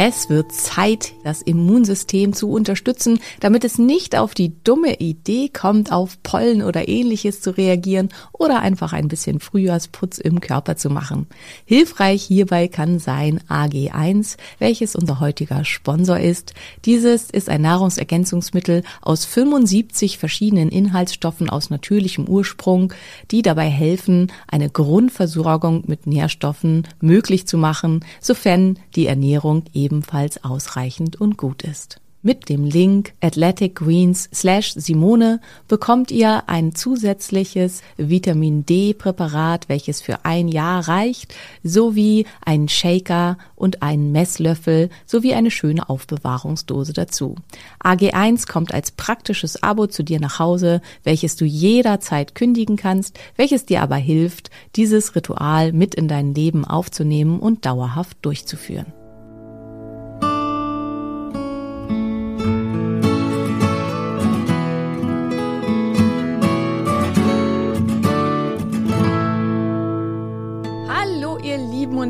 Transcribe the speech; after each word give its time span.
Es 0.00 0.30
wird 0.30 0.52
Zeit, 0.52 1.12
das 1.24 1.42
Immunsystem 1.42 2.32
zu 2.32 2.52
unterstützen, 2.52 3.18
damit 3.40 3.64
es 3.64 3.78
nicht 3.78 4.16
auf 4.16 4.32
die 4.32 4.52
dumme 4.62 5.00
Idee 5.00 5.48
kommt, 5.48 5.90
auf 5.90 6.22
Pollen 6.22 6.62
oder 6.62 6.86
ähnliches 6.86 7.40
zu 7.40 7.50
reagieren 7.50 8.10
oder 8.32 8.60
einfach 8.60 8.92
ein 8.92 9.08
bisschen 9.08 9.40
Frühjahrsputz 9.40 10.18
im 10.18 10.40
Körper 10.40 10.76
zu 10.76 10.88
machen. 10.88 11.26
Hilfreich 11.64 12.22
hierbei 12.22 12.68
kann 12.68 13.00
sein 13.00 13.40
AG1, 13.48 14.36
welches 14.60 14.94
unser 14.94 15.18
heutiger 15.18 15.64
Sponsor 15.64 16.20
ist. 16.20 16.54
Dieses 16.84 17.28
ist 17.28 17.48
ein 17.48 17.62
Nahrungsergänzungsmittel 17.62 18.84
aus 19.02 19.24
75 19.24 20.16
verschiedenen 20.18 20.68
Inhaltsstoffen 20.68 21.50
aus 21.50 21.70
natürlichem 21.70 22.28
Ursprung, 22.28 22.92
die 23.32 23.42
dabei 23.42 23.68
helfen, 23.68 24.30
eine 24.46 24.70
Grundversorgung 24.70 25.82
mit 25.88 26.06
Nährstoffen 26.06 26.86
möglich 27.00 27.48
zu 27.48 27.58
machen, 27.58 28.04
sofern 28.20 28.78
die 28.94 29.08
Ernährung 29.08 29.64
ebenfalls 29.88 30.44
ausreichend 30.44 31.18
und 31.18 31.38
gut 31.38 31.62
ist. 31.62 32.00
Mit 32.20 32.48
dem 32.48 32.64
Link 32.64 33.12
Athletic 33.20 33.76
Greens 33.76 34.28
slash 34.34 34.74
Simone 34.74 35.40
bekommt 35.68 36.10
ihr 36.10 36.42
ein 36.48 36.74
zusätzliches 36.74 37.80
Vitamin 37.96 38.66
D 38.66 38.92
Präparat, 38.92 39.68
welches 39.68 40.00
für 40.00 40.24
ein 40.24 40.48
Jahr 40.48 40.88
reicht, 40.88 41.32
sowie 41.62 42.26
einen 42.44 42.68
Shaker 42.68 43.38
und 43.54 43.82
einen 43.82 44.10
Messlöffel 44.10 44.90
sowie 45.06 45.32
eine 45.34 45.52
schöne 45.52 45.88
Aufbewahrungsdose 45.88 46.92
dazu. 46.92 47.36
AG1 47.84 48.48
kommt 48.48 48.74
als 48.74 48.90
praktisches 48.90 49.62
Abo 49.62 49.86
zu 49.86 50.02
dir 50.02 50.18
nach 50.18 50.40
Hause, 50.40 50.82
welches 51.04 51.36
du 51.36 51.44
jederzeit 51.44 52.34
kündigen 52.34 52.76
kannst, 52.76 53.16
welches 53.36 53.64
dir 53.64 53.80
aber 53.80 53.96
hilft, 53.96 54.50
dieses 54.74 55.14
Ritual 55.14 55.72
mit 55.72 55.94
in 55.94 56.08
dein 56.08 56.34
Leben 56.34 56.64
aufzunehmen 56.64 57.38
und 57.38 57.64
dauerhaft 57.64 58.18
durchzuführen. 58.22 58.97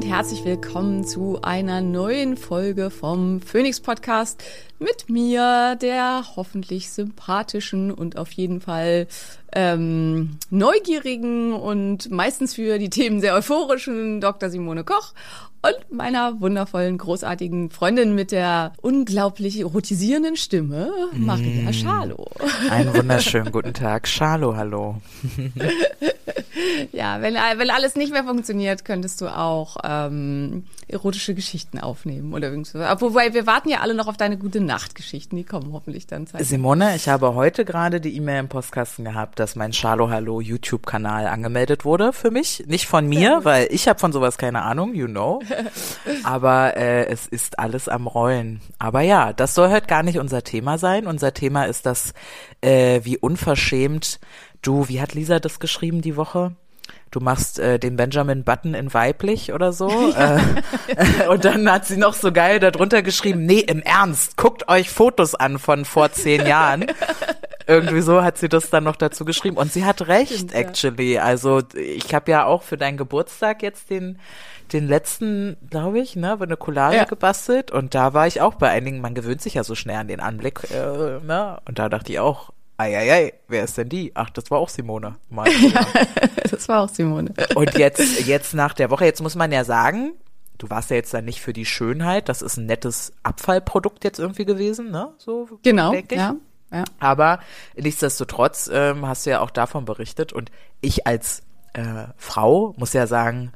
Herzlich 0.08 0.42
willkommen 0.46 1.04
zu 1.04 1.42
einer 1.42 1.82
neuen 1.82 2.38
Folge 2.38 2.88
vom 2.88 3.42
Phoenix 3.42 3.78
Podcast 3.78 4.42
mit 4.78 5.10
mir, 5.10 5.76
der 5.82 6.24
hoffentlich 6.34 6.90
sympathischen 6.90 7.92
und 7.92 8.16
auf 8.16 8.32
jeden 8.32 8.62
Fall 8.62 9.06
ähm, 9.52 10.38
neugierigen 10.50 11.52
und 11.52 12.10
meistens 12.10 12.54
für 12.54 12.78
die 12.78 12.90
Themen 12.90 13.20
sehr 13.20 13.34
euphorischen 13.34 14.20
Dr. 14.20 14.50
Simone 14.50 14.84
Koch 14.84 15.14
und 15.60 15.96
meiner 15.96 16.40
wundervollen, 16.40 16.98
großartigen 16.98 17.70
Freundin 17.70 18.14
mit 18.14 18.30
der 18.30 18.72
unglaublich 18.80 19.58
erotisierenden 19.58 20.36
Stimme, 20.36 20.92
Maria 21.12 21.72
Schalo. 21.72 22.26
Einen 22.70 22.94
wunderschönen 22.94 23.50
guten 23.50 23.74
Tag. 23.74 24.06
Schalo, 24.06 24.56
hallo. 24.56 25.00
Ja, 26.92 27.20
wenn, 27.22 27.34
wenn 27.34 27.70
alles 27.70 27.96
nicht 27.96 28.12
mehr 28.12 28.24
funktioniert, 28.24 28.84
könntest 28.84 29.20
du 29.20 29.28
auch 29.28 29.76
ähm, 29.84 30.64
erotische 30.88 31.34
Geschichten 31.34 31.78
aufnehmen 31.78 32.32
oder 32.32 32.50
irgendwas. 32.50 33.00
Wobei 33.00 33.34
wir 33.34 33.46
warten 33.46 33.68
ja 33.68 33.80
alle 33.80 33.94
noch 33.94 34.08
auf 34.08 34.16
deine 34.16 34.38
gute 34.38 34.60
Nachtgeschichten, 34.60 35.36
die 35.36 35.44
kommen 35.44 35.72
hoffentlich 35.72 36.06
dann 36.06 36.26
zeitnah. 36.26 36.44
Simone, 36.44 36.96
ich 36.96 37.08
habe 37.08 37.34
heute 37.34 37.64
gerade 37.64 38.00
die 38.00 38.16
E-Mail 38.16 38.40
im 38.40 38.48
Postkasten 38.48 39.04
gehabt, 39.04 39.37
dass 39.38 39.56
mein 39.56 39.72
Schalo 39.72 40.10
Hallo 40.10 40.40
YouTube-Kanal 40.40 41.26
angemeldet 41.26 41.84
wurde 41.84 42.12
für 42.12 42.30
mich. 42.30 42.64
Nicht 42.66 42.86
von 42.86 43.06
mir, 43.06 43.40
weil 43.44 43.68
ich 43.70 43.88
habe 43.88 43.98
von 43.98 44.12
sowas 44.12 44.38
keine 44.38 44.62
Ahnung, 44.62 44.94
you 44.94 45.06
know. 45.06 45.40
Aber 46.24 46.76
äh, 46.76 47.06
es 47.06 47.26
ist 47.26 47.58
alles 47.58 47.88
am 47.88 48.06
Rollen. 48.06 48.60
Aber 48.78 49.02
ja, 49.02 49.32
das 49.32 49.54
soll 49.54 49.70
heute 49.70 49.86
gar 49.86 50.02
nicht 50.02 50.18
unser 50.18 50.42
Thema 50.42 50.78
sein. 50.78 51.06
Unser 51.06 51.34
Thema 51.34 51.64
ist 51.64 51.86
das, 51.86 52.14
äh, 52.60 53.00
wie 53.04 53.18
unverschämt 53.18 54.20
du, 54.62 54.88
wie 54.88 55.00
hat 55.00 55.14
Lisa 55.14 55.38
das 55.38 55.60
geschrieben 55.60 56.02
die 56.02 56.16
Woche? 56.16 56.52
Du 57.10 57.20
machst 57.20 57.58
äh, 57.58 57.78
den 57.78 57.96
Benjamin 57.96 58.44
Button 58.44 58.74
in 58.74 58.92
weiblich 58.92 59.52
oder 59.52 59.72
so. 59.72 59.88
Äh, 60.18 61.28
und 61.28 61.44
dann 61.44 61.70
hat 61.70 61.86
sie 61.86 61.96
noch 61.96 62.14
so 62.14 62.32
geil 62.32 62.60
darunter 62.60 63.02
geschrieben, 63.02 63.46
nee, 63.46 63.60
im 63.60 63.82
Ernst, 63.82 64.36
guckt 64.36 64.68
euch 64.68 64.90
Fotos 64.90 65.34
an 65.34 65.58
von 65.58 65.84
vor 65.84 66.12
zehn 66.12 66.46
Jahren. 66.46 66.86
Irgendwie 67.68 68.00
so 68.00 68.22
hat 68.24 68.38
sie 68.38 68.48
das 68.48 68.70
dann 68.70 68.84
noch 68.84 68.96
dazu 68.96 69.24
geschrieben. 69.24 69.56
Und 69.58 69.72
sie 69.72 69.84
hat 69.84 70.08
recht, 70.08 70.32
Stimmt, 70.32 70.52
ja. 70.52 70.58
actually. 70.58 71.18
Also 71.18 71.62
ich 71.74 72.14
habe 72.14 72.30
ja 72.30 72.44
auch 72.46 72.62
für 72.62 72.76
deinen 72.76 72.96
Geburtstag 72.96 73.62
jetzt 73.62 73.90
den 73.90 74.18
den 74.72 74.86
letzten, 74.86 75.56
glaube 75.70 75.98
ich, 75.98 76.14
ne, 76.14 76.36
eine 76.38 76.56
Collage 76.58 76.96
Ja. 76.96 77.04
gebastelt 77.04 77.70
und 77.70 77.94
da 77.94 78.12
war 78.12 78.26
ich 78.26 78.42
auch 78.42 78.54
bei 78.56 78.68
einigen, 78.68 79.00
man 79.00 79.14
gewöhnt 79.14 79.40
sich 79.40 79.54
ja 79.54 79.64
so 79.64 79.74
schnell 79.74 79.96
an 79.96 80.08
den 80.08 80.20
Anblick, 80.20 80.60
äh, 80.70 81.20
ne, 81.24 81.58
und 81.66 81.78
da 81.78 81.88
dachte 81.88 82.12
ich 82.12 82.20
auch, 82.20 82.50
Eieiei, 82.76 83.32
wer 83.48 83.64
ist 83.64 83.78
denn 83.78 83.88
die? 83.88 84.12
Ach, 84.14 84.28
das 84.28 84.50
war 84.50 84.58
auch 84.58 84.68
Simone. 84.68 85.16
Mal. 85.30 85.48
Das 86.50 86.68
war 86.68 86.82
auch 86.82 86.88
Simone. 86.88 87.32
Und 87.54 87.76
jetzt, 87.78 88.26
jetzt 88.26 88.54
nach 88.54 88.72
der 88.74 88.90
Woche, 88.90 89.04
jetzt 89.04 89.22
muss 89.22 89.34
man 89.36 89.52
ja 89.52 89.64
sagen, 89.64 90.12
du 90.58 90.68
warst 90.70 90.90
ja 90.90 90.96
jetzt 90.96 91.12
dann 91.14 91.24
nicht 91.24 91.40
für 91.40 91.52
die 91.52 91.66
Schönheit, 91.66 92.28
das 92.28 92.42
ist 92.42 92.56
ein 92.56 92.66
nettes 92.66 93.12
Abfallprodukt 93.22 94.04
jetzt 94.04 94.18
irgendwie 94.18 94.44
gewesen, 94.44 94.90
ne? 94.90 95.12
So 95.18 95.48
Genau, 95.62 95.94
ja. 96.10 96.36
Ja. 96.72 96.84
Aber 96.98 97.40
nichtsdestotrotz 97.76 98.70
ähm, 98.72 99.06
hast 99.06 99.26
du 99.26 99.30
ja 99.30 99.40
auch 99.40 99.50
davon 99.50 99.84
berichtet 99.84 100.32
und 100.32 100.50
ich 100.80 101.06
als 101.06 101.42
äh, 101.72 102.04
Frau 102.16 102.74
muss 102.76 102.92
ja 102.92 103.06
sagen, 103.06 103.52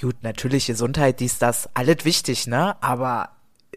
gut, 0.00 0.16
natürlich 0.22 0.66
Gesundheit, 0.66 1.20
dies, 1.20 1.38
das, 1.38 1.68
alles 1.74 2.04
wichtig, 2.04 2.46
ne? 2.46 2.76
Aber 2.82 3.30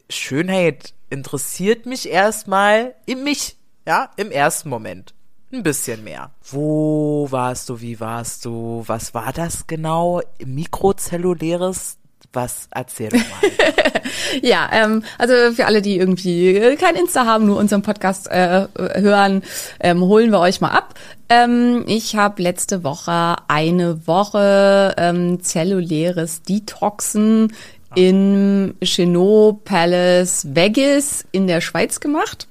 Schönheit 0.09 0.93
interessiert 1.09 1.85
mich 1.85 2.09
erstmal 2.09 2.95
in 3.05 3.23
mich, 3.23 3.57
ja, 3.85 4.11
im 4.17 4.31
ersten 4.31 4.69
Moment. 4.69 5.13
Ein 5.53 5.63
bisschen 5.63 6.03
mehr. 6.03 6.31
Wo 6.49 7.27
warst 7.29 7.67
du? 7.67 7.81
Wie 7.81 7.99
warst 7.99 8.45
du? 8.45 8.83
Was 8.87 9.13
war 9.13 9.33
das 9.33 9.67
genau? 9.67 10.21
Mikrozelluläres? 10.43 11.97
Was? 12.33 12.67
Erzähl 12.72 13.09
doch 13.09 13.17
mal. 13.41 14.01
Ja, 14.41 14.69
ähm, 14.72 15.03
also 15.17 15.33
für 15.53 15.66
alle, 15.66 15.81
die 15.81 15.97
irgendwie 15.97 16.55
äh, 16.55 16.75
kein 16.75 16.95
Insta 16.95 17.25
haben, 17.25 17.45
nur 17.45 17.57
unseren 17.57 17.81
Podcast 17.81 18.29
äh, 18.29 18.67
hören, 18.75 19.43
ähm, 19.79 20.01
holen 20.01 20.31
wir 20.31 20.39
euch 20.39 20.61
mal 20.61 20.69
ab. 20.69 20.95
Ähm, 21.29 21.83
ich 21.87 22.16
habe 22.16 22.41
letzte 22.41 22.83
Woche 22.83 23.35
eine 23.47 24.07
Woche 24.07 24.93
ähm, 24.97 25.41
zelluläres 25.41 26.43
Detoxen 26.43 27.53
in 27.95 28.75
Chenot 28.84 29.66
Palace 29.66 30.47
Vegas 30.55 31.25
in 31.31 31.47
der 31.47 31.61
Schweiz 31.61 31.99
gemacht. 31.99 32.47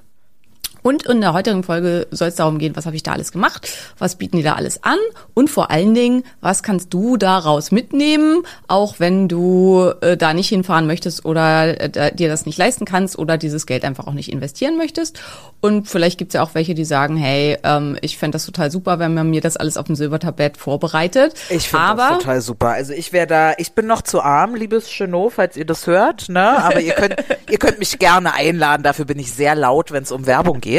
Und 0.83 1.07
in 1.07 1.21
der 1.21 1.33
heutigen 1.33 1.63
Folge 1.63 2.07
soll 2.11 2.29
es 2.29 2.37
darum 2.37 2.59
gehen, 2.59 2.77
was 2.77 2.87
habe 2.87 2.97
ich 2.97 3.03
da 3.03 3.13
alles 3.13 3.33
gemacht, 3.33 3.69
was 3.99 4.17
bieten 4.17 4.39
die 4.39 4.43
da 4.43 4.55
alles 4.55 4.83
an 4.83 4.99
und 5.35 5.51
vor 5.51 5.71
allen 5.71 5.95
Dingen, 5.95 6.25
was 6.41 6.63
kannst 6.63 6.93
du 6.93 7.17
daraus 7.17 7.71
mitnehmen, 7.71 8.43
auch 8.69 8.97
wenn 8.99 9.29
du 9.29 9.93
äh, 10.01 10.17
da 10.17 10.35
nicht 10.35 10.49
hinfahren 10.49 10.87
möchtest 10.87 11.25
oder 11.25 11.81
äh, 11.81 12.15
dir 12.15 12.29
das 12.29 12.47
nicht 12.47 12.59
leisten 12.59 12.85
kannst 12.85 13.19
oder 13.19 13.37
dieses 13.39 13.67
Geld 13.67 13.85
einfach 13.85 14.07
auch 14.07 14.13
nicht 14.13 14.33
investieren 14.33 14.77
möchtest. 14.77 15.21
Und 15.61 15.89
vielleicht 15.89 16.19
gibt 16.19 16.31
es 16.31 16.35
ja 16.35 16.43
auch 16.43 16.55
welche, 16.55 16.75
die 16.75 16.87
sagen, 16.87 17.17
hey, 17.17 17.59
ähm, 17.65 17.99
ich 18.01 18.17
fände 18.17 18.37
das 18.37 18.47
total 18.47 18.71
super, 18.71 18.99
wenn 18.99 19.13
man 19.13 19.29
mir 19.29 19.43
das 19.43 19.59
alles 19.59 19.77
auf 19.77 19.87
dem 19.87 19.95
Silbertablett 19.95 20.57
vorbereitet. 20.57 21.35
Ich 21.51 21.69
finde 21.69 21.97
das 21.97 22.19
total 22.19 22.41
super. 22.41 22.69
Also 22.69 22.95
ich 22.95 23.13
wäre 23.13 23.27
da, 23.27 23.53
ich 23.59 23.73
bin 23.73 23.87
noch 23.87 24.01
zu 24.03 24.23
arm, 24.23 24.55
liebes 24.55 24.89
Chenot, 24.89 25.35
falls 25.35 25.57
ihr 25.57 25.67
das 25.67 25.87
hört, 25.87 26.31
ne? 26.31 26.65
Aber 26.65 26.81
ihr 26.81 26.95
könnt, 26.95 27.17
ihr 27.51 27.59
könnt 27.59 27.79
mich 27.79 27.99
gerne 27.99 28.33
einladen. 28.33 28.83
Dafür 28.83 29.05
bin 29.05 29.19
ich 29.19 29.33
sehr 29.33 29.55
laut, 29.55 29.93
wenn 29.93 30.03
es 30.03 30.13
um 30.13 30.27
Werbung 30.27 30.61
geht. 30.61 30.70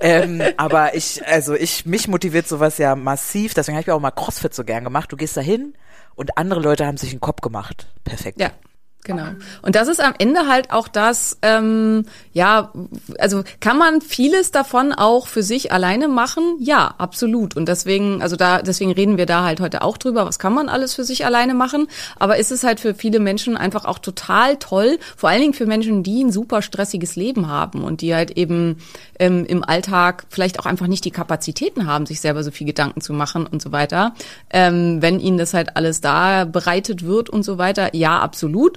Ähm, 0.00 0.42
aber 0.56 0.94
ich, 0.94 1.26
also 1.26 1.54
ich, 1.54 1.86
mich 1.86 2.08
motiviert 2.08 2.48
sowas 2.48 2.78
ja 2.78 2.96
massiv. 2.96 3.54
Deswegen 3.54 3.76
habe 3.76 3.82
ich 3.82 3.90
auch 3.90 4.00
mal 4.00 4.10
CrossFit 4.10 4.54
so 4.54 4.64
gern 4.64 4.84
gemacht. 4.84 5.12
Du 5.12 5.16
gehst 5.16 5.36
da 5.36 5.40
hin 5.40 5.74
und 6.14 6.36
andere 6.36 6.60
Leute 6.60 6.86
haben 6.86 6.96
sich 6.96 7.10
einen 7.10 7.20
Kopf 7.20 7.40
gemacht. 7.40 7.86
Perfekt. 8.04 8.40
Ja. 8.40 8.50
Genau. 9.04 9.28
Und 9.62 9.76
das 9.76 9.88
ist 9.88 10.00
am 10.00 10.12
Ende 10.18 10.46
halt 10.46 10.72
auch 10.72 10.86
das, 10.86 11.38
ähm, 11.40 12.04
ja, 12.34 12.70
also 13.18 13.42
kann 13.58 13.78
man 13.78 14.02
vieles 14.02 14.50
davon 14.50 14.92
auch 14.92 15.26
für 15.26 15.42
sich 15.42 15.72
alleine 15.72 16.06
machen? 16.06 16.56
Ja, 16.60 16.94
absolut. 16.98 17.56
Und 17.56 17.66
deswegen, 17.66 18.20
also 18.20 18.36
da, 18.36 18.60
deswegen 18.60 18.92
reden 18.92 19.16
wir 19.16 19.24
da 19.24 19.42
halt 19.42 19.60
heute 19.60 19.82
auch 19.82 19.96
drüber, 19.96 20.26
was 20.26 20.38
kann 20.38 20.52
man 20.52 20.68
alles 20.68 20.94
für 20.94 21.04
sich 21.04 21.24
alleine 21.24 21.54
machen. 21.54 21.88
Aber 22.18 22.36
ist 22.36 22.52
es 22.52 22.62
halt 22.62 22.78
für 22.78 22.94
viele 22.94 23.20
Menschen 23.20 23.56
einfach 23.56 23.86
auch 23.86 23.98
total 23.98 24.56
toll, 24.56 24.98
vor 25.16 25.30
allen 25.30 25.40
Dingen 25.40 25.54
für 25.54 25.66
Menschen, 25.66 26.02
die 26.02 26.22
ein 26.22 26.30
super 26.30 26.60
stressiges 26.60 27.16
Leben 27.16 27.48
haben 27.48 27.82
und 27.82 28.02
die 28.02 28.14
halt 28.14 28.32
eben 28.32 28.76
ähm, 29.18 29.46
im 29.46 29.64
Alltag 29.64 30.26
vielleicht 30.28 30.58
auch 30.60 30.66
einfach 30.66 30.88
nicht 30.88 31.06
die 31.06 31.10
Kapazitäten 31.10 31.86
haben, 31.86 32.04
sich 32.04 32.20
selber 32.20 32.44
so 32.44 32.50
viel 32.50 32.66
Gedanken 32.66 33.00
zu 33.00 33.14
machen 33.14 33.46
und 33.46 33.62
so 33.62 33.72
weiter. 33.72 34.14
Ähm, 34.50 35.00
wenn 35.00 35.20
ihnen 35.20 35.38
das 35.38 35.54
halt 35.54 35.76
alles 35.76 36.02
da 36.02 36.44
bereitet 36.44 37.06
wird 37.06 37.30
und 37.30 37.44
so 37.44 37.56
weiter, 37.56 37.94
ja, 37.96 38.18
absolut. 38.18 38.76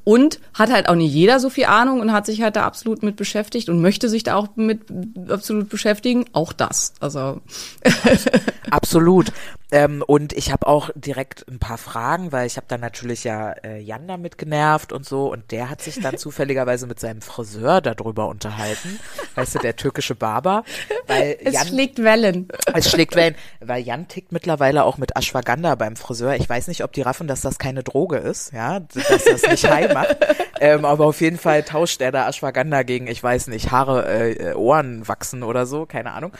Und 0.03 0.39
hat 0.53 0.71
halt 0.71 0.89
auch 0.89 0.95
nicht 0.95 1.13
jeder 1.13 1.39
so 1.39 1.49
viel 1.49 1.65
Ahnung 1.65 1.99
und 1.99 2.11
hat 2.11 2.25
sich 2.25 2.41
halt 2.41 2.55
da 2.55 2.65
absolut 2.65 3.03
mit 3.03 3.15
beschäftigt 3.15 3.69
und 3.69 3.81
möchte 3.81 4.09
sich 4.09 4.23
da 4.23 4.35
auch 4.35 4.49
mit 4.55 4.81
absolut 5.29 5.69
beschäftigen. 5.69 6.25
Auch 6.33 6.53
das. 6.53 6.93
Also. 6.99 7.41
Absolut. 8.71 9.31
Ähm, 9.73 10.03
und 10.05 10.33
ich 10.33 10.51
habe 10.51 10.67
auch 10.67 10.89
direkt 10.95 11.45
ein 11.47 11.57
paar 11.57 11.77
Fragen, 11.77 12.33
weil 12.33 12.45
ich 12.45 12.57
habe 12.57 12.67
dann 12.67 12.81
natürlich 12.81 13.23
ja 13.23 13.51
äh, 13.51 13.79
Jan 13.79 14.05
damit 14.05 14.37
genervt 14.37 14.91
und 14.91 15.05
so 15.05 15.31
und 15.31 15.51
der 15.51 15.69
hat 15.69 15.81
sich 15.81 16.01
dann 16.01 16.17
zufälligerweise 16.17 16.87
mit 16.87 16.99
seinem 16.99 17.21
Friseur 17.21 17.79
darüber 17.79 18.27
unterhalten, 18.27 18.99
weißt 19.35 19.55
du, 19.55 19.59
der 19.59 19.77
türkische 19.77 20.13
Barber, 20.13 20.65
weil 21.07 21.37
es 21.43 21.53
Jan, 21.53 21.67
schlägt 21.67 22.03
Wellen. 22.03 22.49
es 22.73 22.91
schlägt 22.91 23.15
Wellen, 23.15 23.35
weil 23.61 23.81
Jan 23.81 24.09
tickt 24.09 24.33
mittlerweile 24.33 24.83
auch 24.83 24.97
mit 24.97 25.15
Ashwagandha 25.15 25.75
beim 25.75 25.95
Friseur. 25.95 26.35
Ich 26.35 26.49
weiß 26.49 26.67
nicht, 26.67 26.83
ob 26.83 26.91
die 26.91 27.01
raffen, 27.01 27.27
dass 27.27 27.39
das 27.39 27.57
keine 27.57 27.81
Droge 27.81 28.17
ist, 28.17 28.51
ja, 28.51 28.81
dass 28.81 29.23
das 29.23 29.43
nicht 29.43 29.69
high 29.69 29.90
macht, 29.93 30.17
ähm, 30.59 30.85
aber 30.85 31.05
auf 31.05 31.21
jeden 31.21 31.37
Fall 31.37 31.63
tauscht 31.63 32.01
er 32.01 32.11
da 32.11 32.27
Ashwagandha 32.27 32.83
gegen, 32.83 33.07
ich 33.07 33.21
weiß 33.21 33.47
nicht, 33.47 33.71
Haare, 33.71 34.33
äh, 34.33 34.53
Ohren 34.53 35.07
wachsen 35.07 35.43
oder 35.43 35.65
so, 35.65 35.85
keine 35.85 36.11
Ahnung. 36.11 36.31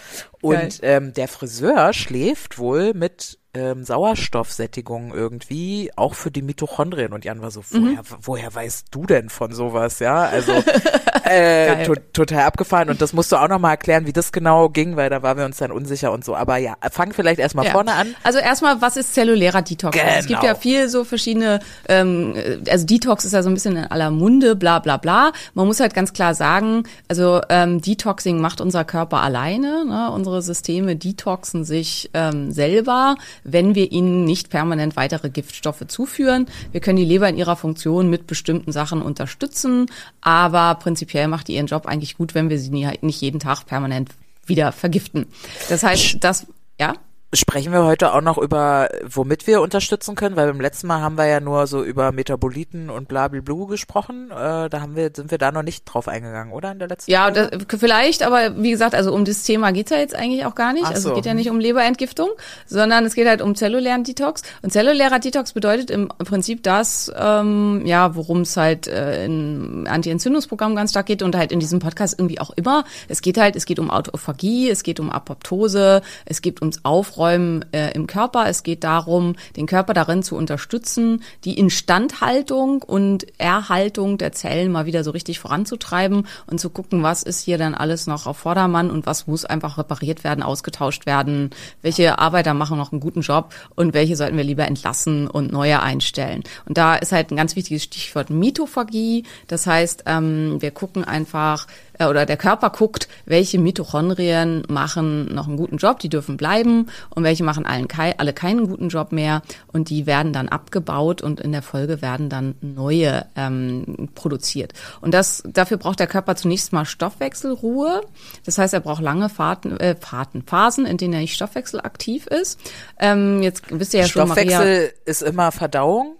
Und 0.41 0.79
ähm, 0.83 1.13
der 1.13 1.27
Friseur 1.27 1.93
schläft 1.93 2.57
wohl 2.57 2.93
mit 2.93 3.39
ähm, 3.53 3.83
Sauerstoffsättigung 3.83 5.13
irgendwie, 5.13 5.91
auch 5.95 6.13
für 6.15 6.31
die 6.31 6.41
Mitochondrien. 6.41 7.11
Und 7.13 7.25
Jan 7.25 7.41
war 7.41 7.51
so, 7.51 7.61
woher, 7.69 8.01
woher 8.21 8.53
weißt 8.55 8.87
du 8.91 9.05
denn 9.05 9.29
von 9.29 9.51
sowas, 9.53 9.99
ja? 9.99 10.21
Also 10.21 10.53
äh, 11.25 11.83
to 11.85 11.95
total 12.13 12.43
abgefahren. 12.43 12.89
Und 12.89 13.01
das 13.01 13.13
musst 13.13 13.31
du 13.31 13.35
auch 13.37 13.47
nochmal 13.47 13.71
erklären, 13.71 14.05
wie 14.05 14.13
das 14.13 14.31
genau 14.31 14.69
ging, 14.69 14.95
weil 14.95 15.09
da 15.09 15.21
waren 15.21 15.37
wir 15.37 15.45
uns 15.45 15.57
dann 15.57 15.71
unsicher 15.71 16.11
und 16.11 16.23
so. 16.23 16.35
Aber 16.35 16.57
ja, 16.57 16.75
fang 16.91 17.13
vielleicht 17.13 17.39
erstmal 17.39 17.65
Ja. 17.65 17.71
vorne 17.71 17.93
an. 17.93 18.15
Also 18.23 18.39
erstmal, 18.39 18.81
was 18.81 18.97
ist 18.97 19.13
zellulärer 19.13 19.61
Detox? 19.61 19.97
Also 19.97 20.09
Es 20.19 20.27
gibt 20.27 20.41
Genau. 20.41 20.53
ja 20.53 20.55
viel 20.59 20.89
so 20.89 21.03
verschiedene, 21.03 21.59
ähm, 21.87 22.33
also 22.69 22.85
Detox 22.85 23.25
ist 23.25 23.33
ja 23.33 23.43
so 23.43 23.49
ein 23.49 23.53
bisschen 23.53 23.75
in 23.75 23.85
aller 23.85 24.11
Munde, 24.11 24.55
bla 24.55 24.79
bla 24.79 24.97
bla. 24.97 25.31
Man 25.53 25.67
muss 25.67 25.79
halt 25.79 25.93
ganz 25.93 26.13
klar 26.13 26.33
sagen, 26.35 26.83
also 27.07 27.41
ähm, 27.49 27.81
Detoxing 27.81 28.39
macht 28.39 28.61
unser 28.61 28.85
Körper 28.85 29.21
alleine. 29.21 29.85
Ne? 29.85 30.09
Unsere 30.11 30.41
Systeme 30.41 30.95
detoxen 30.95 31.63
sich 31.65 32.09
ähm, 32.13 32.51
selber, 32.51 33.15
wenn 33.43 33.75
wir 33.75 33.91
ihnen 33.91 34.25
nicht 34.25 34.49
permanent 34.49 34.95
weitere 34.95 35.29
Giftstoffe 35.29 35.85
zuführen. 35.87 36.47
Wir 36.71 36.81
können 36.81 36.97
die 36.97 37.05
Leber 37.05 37.29
in 37.29 37.37
ihrer 37.37 37.55
Funktion 37.55 38.09
mit 38.09 38.27
bestimmten 38.27 38.71
Sachen 38.71 39.01
unterstützen, 39.01 39.87
aber 40.21 40.75
prinzipiell 40.75 41.27
macht 41.27 41.47
die 41.47 41.55
ihren 41.55 41.67
Job 41.67 41.85
eigentlich 41.85 42.17
gut, 42.17 42.35
wenn 42.35 42.49
wir 42.49 42.59
sie 42.59 42.69
nie, 42.69 42.89
nicht 43.01 43.21
jeden 43.21 43.39
Tag 43.39 43.65
permanent 43.65 44.09
wieder 44.45 44.71
vergiften. 44.71 45.27
Das 45.69 45.83
heißt, 45.83 46.17
das, 46.19 46.47
ja? 46.79 46.93
Sprechen 47.33 47.71
wir 47.71 47.85
heute 47.85 48.13
auch 48.13 48.19
noch 48.19 48.37
über, 48.37 48.89
womit 49.05 49.47
wir 49.47 49.61
unterstützen 49.61 50.15
können, 50.15 50.35
weil 50.35 50.47
beim 50.47 50.59
letzten 50.59 50.87
Mal 50.87 50.99
haben 50.99 51.17
wir 51.17 51.27
ja 51.27 51.39
nur 51.39 51.65
so 51.65 51.81
über 51.81 52.11
Metaboliten 52.11 52.89
und 52.89 53.07
blablablu 53.07 53.67
gesprochen. 53.67 54.31
Äh, 54.31 54.69
da 54.69 54.81
haben 54.81 54.97
wir, 54.97 55.11
sind 55.15 55.31
wir 55.31 55.37
da 55.37 55.49
noch 55.53 55.63
nicht 55.63 55.85
drauf 55.85 56.09
eingegangen, 56.09 56.51
oder? 56.51 56.73
In 56.73 56.79
der 56.79 56.89
letzten 56.89 57.09
Ja, 57.09 57.31
das, 57.31 57.51
vielleicht, 57.79 58.23
aber 58.23 58.61
wie 58.61 58.71
gesagt, 58.71 58.93
also 58.95 59.13
um 59.13 59.23
das 59.23 59.43
Thema 59.43 59.71
geht's 59.71 59.91
ja 59.91 59.97
jetzt 59.97 60.13
eigentlich 60.13 60.45
auch 60.45 60.55
gar 60.55 60.73
nicht. 60.73 60.83
Ach 60.83 60.89
Also 60.89 61.03
so. 61.03 61.09
es 61.11 61.15
geht 61.15 61.25
ja 61.25 61.33
nicht 61.33 61.49
um 61.49 61.61
Leberentgiftung, 61.61 62.31
sondern 62.65 63.05
es 63.05 63.15
geht 63.15 63.29
halt 63.29 63.41
um 63.41 63.55
zellulären 63.55 64.03
Detox. 64.03 64.41
Und 64.61 64.73
zellulärer 64.73 65.19
Detox 65.19 65.53
bedeutet 65.53 65.89
im 65.89 66.09
Prinzip 66.09 66.63
das, 66.63 67.09
ähm, 67.17 67.83
ja, 67.85 68.13
worum 68.13 68.41
es 68.41 68.57
halt 68.57 68.87
äh, 68.87 69.23
im 69.23 69.87
Anti-Entzündungsprogramm 69.89 70.75
ganz 70.75 70.91
stark 70.91 71.05
geht 71.05 71.23
und 71.23 71.37
halt 71.37 71.53
in 71.53 71.61
diesem 71.61 71.79
Podcast 71.79 72.19
irgendwie 72.19 72.41
auch 72.41 72.51
immer. 72.57 72.83
Es 73.07 73.21
geht 73.21 73.37
halt, 73.37 73.55
es 73.55 73.65
geht 73.65 73.79
um 73.79 73.89
Autophagie, 73.89 74.69
es 74.69 74.83
geht 74.83 74.99
um 74.99 75.09
Apoptose, 75.09 76.01
es 76.25 76.41
geht 76.41 76.59
ums 76.61 76.81
Aufräumen 76.83 77.20
äh, 77.27 77.91
im 77.93 78.07
Körper, 78.07 78.47
es 78.47 78.63
geht 78.63 78.83
darum, 78.83 79.35
den 79.55 79.65
Körper 79.65 79.93
darin 79.93 80.23
zu 80.23 80.35
unterstützen, 80.35 81.23
die 81.43 81.57
Instandhaltung 81.57 82.81
und 82.81 83.27
Erhaltung 83.39 84.17
der 84.17 84.31
Zellen 84.31 84.71
mal 84.71 84.85
wieder 84.85 85.03
so 85.03 85.11
richtig 85.11 85.39
voranzutreiben 85.39 86.27
und 86.47 86.59
zu 86.59 86.69
gucken, 86.69 87.03
was 87.03 87.23
ist 87.23 87.41
hier 87.41 87.57
dann 87.57 87.75
alles 87.75 88.07
noch 88.07 88.27
auf 88.27 88.37
Vordermann 88.37 88.89
und 88.89 89.05
was 89.05 89.27
muss 89.27 89.45
einfach 89.45 89.77
repariert 89.77 90.23
werden, 90.23 90.43
ausgetauscht 90.43 91.05
werden, 91.05 91.51
welche 91.81 92.19
Arbeiter 92.19 92.53
machen 92.53 92.77
noch 92.77 92.91
einen 92.91 93.01
guten 93.01 93.21
Job 93.21 93.53
und 93.75 93.93
welche 93.93 94.15
sollten 94.15 94.37
wir 94.37 94.43
lieber 94.43 94.67
entlassen 94.67 95.27
und 95.27 95.51
neue 95.51 95.81
einstellen. 95.81 96.43
Und 96.65 96.77
da 96.77 96.95
ist 96.95 97.11
halt 97.11 97.31
ein 97.31 97.37
ganz 97.37 97.55
wichtiges 97.55 97.83
Stichwort 97.83 98.29
Mitophagie. 98.29 99.25
Das 99.47 99.67
heißt, 99.67 100.03
ähm, 100.05 100.61
wir 100.61 100.71
gucken 100.71 101.03
einfach, 101.03 101.67
äh, 101.99 102.05
oder 102.05 102.25
der 102.25 102.37
Körper 102.37 102.69
guckt, 102.69 103.07
welche 103.25 103.59
Mitochondrien 103.59 104.63
machen 104.67 105.33
noch 105.33 105.47
einen 105.47 105.57
guten 105.57 105.77
Job, 105.77 105.99
die 105.99 106.09
dürfen 106.09 106.37
bleiben 106.37 106.87
und 107.09 107.23
welche 107.23 107.43
machen 107.43 107.65
allen 107.65 107.87
kei 107.87 108.17
alle 108.17 108.33
keinen 108.33 108.67
guten 108.67 108.89
Job 108.89 109.11
mehr 109.11 109.41
und 109.71 109.89
die 109.89 110.05
werden 110.05 110.33
dann 110.33 110.49
abgebaut 110.49 111.21
und 111.21 111.39
in 111.39 111.51
der 111.51 111.61
Folge 111.61 112.01
werden 112.01 112.29
dann 112.29 112.55
neue 112.61 113.25
ähm, 113.35 114.09
produziert. 114.15 114.73
Und 115.01 115.13
das 115.13 115.43
dafür 115.45 115.77
braucht 115.77 115.99
der 115.99 116.07
Körper 116.07 116.35
zunächst 116.35 116.73
mal 116.73 116.85
Stoffwechselruhe. 116.85 118.01
Das 118.45 118.57
heißt, 118.57 118.73
er 118.73 118.79
braucht 118.79 119.01
lange 119.01 119.29
Fahrten, 119.29 119.77
äh, 119.79 119.95
Fahrten, 119.95 120.43
Phasen, 120.43 120.85
in 120.85 120.97
denen 120.97 121.13
er 121.13 121.19
nicht 121.21 121.35
stoffwechselaktiv 121.35 122.27
ist. 122.27 122.59
Ähm, 122.99 123.41
jetzt 123.41 123.63
wisst 123.69 123.93
ihr 123.93 124.01
ja 124.01 124.07
schon, 124.07 124.27
Maria, 124.27 124.43
Stoffwechsel 124.43 124.93
ist 125.05 125.21
immer 125.21 125.51
Verdauung? 125.51 126.15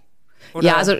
Oder? 0.54 0.66
ja, 0.66 0.76
also 0.76 0.94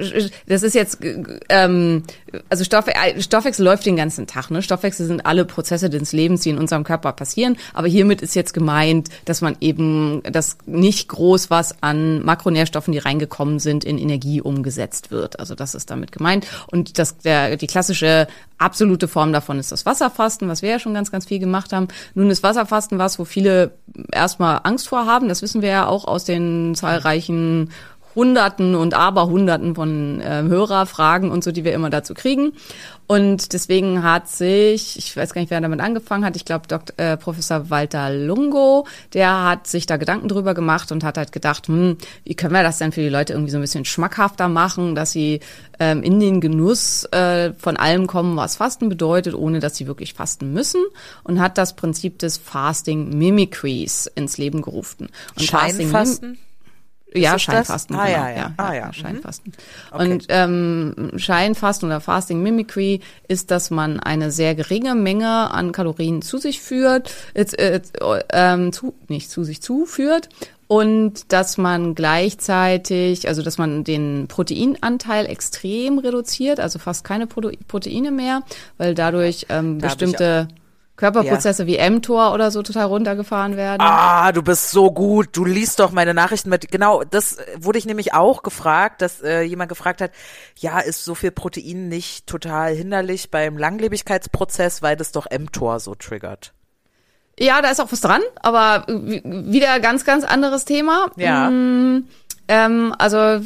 das 0.47 0.63
ist 0.63 0.75
jetzt, 0.75 1.03
äh, 1.03 1.23
ähm, 1.49 2.05
also 2.49 2.65
Stoff, 2.65 2.87
äh, 2.89 3.21
Stoffwechsel 3.21 3.65
läuft 3.65 3.87
den 3.87 3.97
ganzen 3.97 4.27
Tag. 4.27 4.51
Ne? 4.51 4.63
Stoffwechsel 4.63 5.07
sind 5.07 5.27
alle 5.27 5.45
Prozesse 5.45 5.91
des 5.91 6.13
Lebens, 6.13 6.43
die 6.43 6.51
in 6.51 6.59
unserem 6.59 6.85
Körper 6.85 7.13
passieren. 7.13 7.57
Aber 7.75 7.89
hiermit 7.89 8.23
ist 8.23 8.35
jetzt 8.35 8.55
gemeint, 8.55 9.09
dass 9.25 9.41
man 9.41 9.57
eben, 9.61 10.23
dass 10.25 10.59
nicht 10.67 11.09
groß 11.09 11.51
was 11.51 11.83
an 11.83 12.25
Makronährstoffen, 12.25 12.93
die 12.93 12.99
reingekommen 12.99 13.59
sind, 13.59 13.85
in 13.85 13.99
Energie 13.99 14.41
umgesetzt 14.41 15.11
wird. 15.11 15.39
Also 15.39 15.55
das 15.55 15.75
ist 15.75 15.91
damit 15.91 16.13
gemeint. 16.13 16.47
Und 16.71 16.99
das, 16.99 17.19
der, 17.19 17.57
die 17.57 17.67
klassische 17.67 18.27
absolute 18.59 19.09
Form 19.09 19.33
davon 19.33 19.59
ist 19.59 19.73
das 19.73 19.85
Wasserfasten, 19.85 20.49
was 20.49 20.63
wir 20.63 20.71
ja 20.71 20.79
schon 20.79 20.95
ganz, 20.95 21.11
ganz 21.11 21.27
viel 21.27 21.39
gemacht 21.39 21.73
haben. 21.73 21.89
Nun 22.15 22.31
ist 22.31 22.43
Wasserfasten 22.43 22.99
was, 22.99 23.19
wo 23.19 23.25
viele 23.25 23.73
erstmal 24.13 24.61
Angst 24.63 24.89
vor 24.89 25.07
haben. 25.07 25.29
Das 25.29 25.43
wissen 25.43 25.63
wir 25.63 25.69
ja 25.69 25.87
auch 25.87 26.07
aus 26.07 26.25
den 26.25 26.75
zahlreichen 26.75 27.71
Hunderten 28.15 28.75
und 28.75 28.95
Aberhunderten 28.95 29.75
von 29.75 30.21
äh, 30.21 30.43
Hörerfragen 30.43 31.31
und 31.31 31.43
so, 31.45 31.53
die 31.53 31.65
wir 31.65 31.73
immer 31.73 31.91
dazu 31.91 32.15
kriegen. 32.15 32.53
Und 33.07 33.53
deswegen 33.53 34.03
hat 34.03 34.29
sich, 34.29 34.97
ich 34.97 35.15
weiß 35.15 35.35
gar 35.35 35.41
nicht, 35.41 35.51
wer 35.51 35.61
damit 35.61 35.81
angefangen 35.81 36.25
hat, 36.25 36.37
ich 36.37 36.45
glaube 36.45 36.67
Dr. 36.67 36.99
Äh, 36.99 37.17
Professor 37.17 37.69
Walter 37.69 38.11
Lungo, 38.11 38.87
der 39.13 39.45
hat 39.45 39.67
sich 39.67 39.85
da 39.87 39.97
Gedanken 39.97 40.29
drüber 40.29 40.55
gemacht 40.55 40.93
und 40.93 41.05
hat 41.05 41.19
halt 41.19 41.33
gedacht, 41.33 41.69
hm, 41.69 41.99
wie 42.25 42.35
können 42.35 42.55
wir 42.55 42.63
das 42.63 42.79
denn 42.79 42.93
für 42.93 43.03
die 43.03 43.09
Leute 43.09 43.35
irgendwie 43.35 43.51
so 43.51 43.59
ein 43.59 43.63
bisschen 43.63 43.85
schmackhafter 43.85 44.49
machen, 44.49 44.95
dass 44.95 45.13
sie 45.13 45.41
ähm, 45.79 46.03
in 46.03 46.21
den 46.21 46.41
Genuss 46.41 47.05
äh, 47.13 47.53
von 47.59 47.77
allem 47.77 48.07
kommen, 48.07 48.37
was 48.37 48.57
Fasten 48.57 48.89
bedeutet, 48.89 49.35
ohne 49.35 49.59
dass 49.59 49.77
sie 49.77 49.87
wirklich 49.87 50.15
fasten 50.15 50.53
müssen 50.53 50.83
und 51.25 51.41
hat 51.41 51.59
das 51.59 51.77
Prinzip 51.77 52.19
des 52.19 52.39
Fasting 52.39 53.19
Mimicries 53.19 54.11
ins 54.15 54.39
Leben 54.39 54.63
gerufen. 54.63 55.09
Und 55.37 55.51
Fasting 55.91 56.39
Scheinfasten? 57.15 57.23
Ja? 57.23 57.39
Scheinfasten. 57.39 57.97
Ah, 57.97 58.07
genau. 58.07 58.19
ja, 58.19 58.31
ja. 58.31 58.53
Ah, 58.57 58.75
ja. 58.75 58.87
Mhm. 58.87 58.93
Scheinfasten. 58.93 59.53
Okay. 59.91 60.13
Und 60.13 60.27
ähm, 60.29 61.11
Scheinfasten 61.17 61.89
oder 61.89 62.01
Fasting 62.01 62.43
Mimicry 62.43 63.01
ist, 63.29 63.51
dass 63.51 63.71
man 63.71 64.01
eine 64.01 64.31
sehr 64.31 64.55
geringe 64.55 64.95
Menge 64.95 65.51
an 65.51 65.73
Kalorien 65.73 66.23
zu 66.23 66.39
sich 66.39 66.61
führt, 66.61 67.15
äh, 67.35 67.43
äh, 67.43 67.81
ähm, 68.33 68.73
zu, 68.73 68.95
nicht 69.09 69.31
zu 69.31 69.45
sich 69.45 69.63
zuführt 69.63 70.29
und 70.73 71.33
dass 71.35 71.59
man 71.59 71.95
gleichzeitig, 71.95 73.29
also 73.29 73.43
dass 73.43 73.59
man 73.59 73.85
den 73.85 74.27
Proteinanteil 74.27 75.27
extrem 75.27 75.99
reduziert, 75.99 76.61
also 76.61 76.79
fast 76.79 77.05
keine 77.05 77.27
Prote 77.27 77.53
Proteine 77.69 78.11
mehr, 78.11 78.43
weil 78.79 78.95
dadurch 78.95 79.47
ähm, 79.51 79.79
Da 79.79 79.89
hab 79.89 79.93
ich 79.93 79.99
bestimmte 79.99 80.49
Körperprozesse 81.03 81.67
wie 81.67 81.79
mTOR 81.91 82.33
oder 82.33 82.53
so 82.53 82.63
total 82.63 82.87
runtergefahren 82.87 83.57
werden. 83.57 83.81
Ah, 83.81 84.31
du 84.31 84.41
bist 84.43 84.71
so 84.71 84.93
gut. 84.93 85.31
Du 85.33 85.45
liest 85.45 85.81
doch 85.81 85.91
meine 85.91 86.15
Nachrichten 86.15 86.49
mit. 86.49 86.71
Genau, 86.71 87.03
das 87.03 87.39
äh, 87.39 87.45
wurde 87.59 87.79
ich 87.79 87.87
nämlich 87.87 88.15
auch 88.15 88.45
gefragt, 88.45 89.03
dass 89.03 89.21
äh, 89.21 89.43
jemand 89.43 89.69
gefragt 89.69 90.01
hat, 90.01 90.13
ja, 90.59 90.79
ist 90.79 91.05
so 91.05 91.17
viel 91.17 91.33
Protein 91.33 91.89
nicht 91.89 92.29
total 92.29 92.73
hinderlich 92.75 93.33
beim 93.33 93.59
Langlebigkeitsprozess, 93.59 94.81
weil 94.83 94.97
das 94.97 95.11
doch 95.11 95.27
mTOR 95.31 95.81
so 95.81 95.97
triggert. 95.97 96.53
Ja, 97.39 97.63
da 97.63 97.71
ist 97.71 97.81
auch 97.81 97.91
was 97.91 98.03
dran, 98.03 98.21
aber 98.43 98.85
w- 98.87 99.23
wieder 99.25 99.81
ganz, 99.81 100.05
ganz 100.05 100.23
anderes 100.23 100.67
Thema. 100.67 101.11
Ja. 101.17 101.51
Mm, 101.51 102.07
ähm, 102.53 102.95
also 102.99 103.39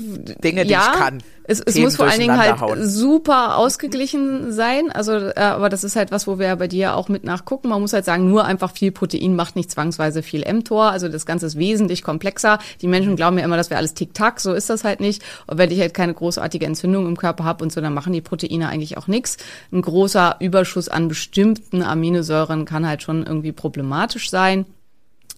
Dinge, 0.42 0.64
die 0.64 0.70
ja, 0.70 0.90
ich 0.92 0.98
kann. 0.98 1.22
Es, 1.44 1.60
es 1.60 1.78
muss 1.78 1.94
vor 1.94 2.06
allen 2.06 2.18
Dingen 2.18 2.36
halt 2.36 2.50
durcheinanderhauen. 2.50 2.88
super 2.88 3.56
ausgeglichen 3.56 4.50
sein. 4.52 4.90
Also, 4.90 5.12
äh, 5.12 5.34
aber 5.36 5.68
das 5.68 5.84
ist 5.84 5.94
halt 5.94 6.10
was, 6.10 6.26
wo 6.26 6.40
wir 6.40 6.56
bei 6.56 6.66
dir 6.66 6.96
auch 6.96 7.08
mit 7.08 7.22
nachgucken. 7.22 7.68
Man 7.68 7.80
muss 7.80 7.92
halt 7.92 8.04
sagen, 8.04 8.28
nur 8.28 8.46
einfach 8.46 8.72
viel 8.72 8.90
Protein 8.90 9.36
macht 9.36 9.54
nicht 9.54 9.70
zwangsweise 9.70 10.24
viel 10.24 10.44
mTOR. 10.52 10.90
Also 10.90 11.08
das 11.08 11.24
Ganze 11.24 11.46
ist 11.46 11.56
wesentlich 11.56 12.02
komplexer. 12.02 12.58
Die 12.82 12.88
Menschen 12.88 13.14
glauben 13.14 13.38
ja 13.38 13.44
immer, 13.44 13.56
dass 13.56 13.70
wir 13.70 13.76
alles 13.76 13.94
Tick-Tack. 13.94 14.40
So 14.40 14.54
ist 14.54 14.70
das 14.70 14.82
halt 14.82 14.98
nicht. 14.98 15.22
Und 15.46 15.58
wenn 15.58 15.70
ich 15.70 15.78
halt 15.78 15.94
keine 15.94 16.14
großartige 16.14 16.66
Entzündung 16.66 17.06
im 17.06 17.16
Körper 17.16 17.44
habe 17.44 17.62
und 17.62 17.72
so, 17.72 17.80
dann 17.80 17.94
machen 17.94 18.12
die 18.12 18.22
Proteine 18.22 18.68
eigentlich 18.68 18.98
auch 18.98 19.06
nichts. 19.06 19.36
Ein 19.70 19.82
großer 19.82 20.38
Überschuss 20.40 20.88
an 20.88 21.06
bestimmten 21.06 21.80
Aminosäuren 21.80 22.64
kann 22.64 22.88
halt 22.88 23.04
schon 23.04 23.24
irgendwie 23.24 23.52
problematisch 23.52 24.30
sein. 24.30 24.66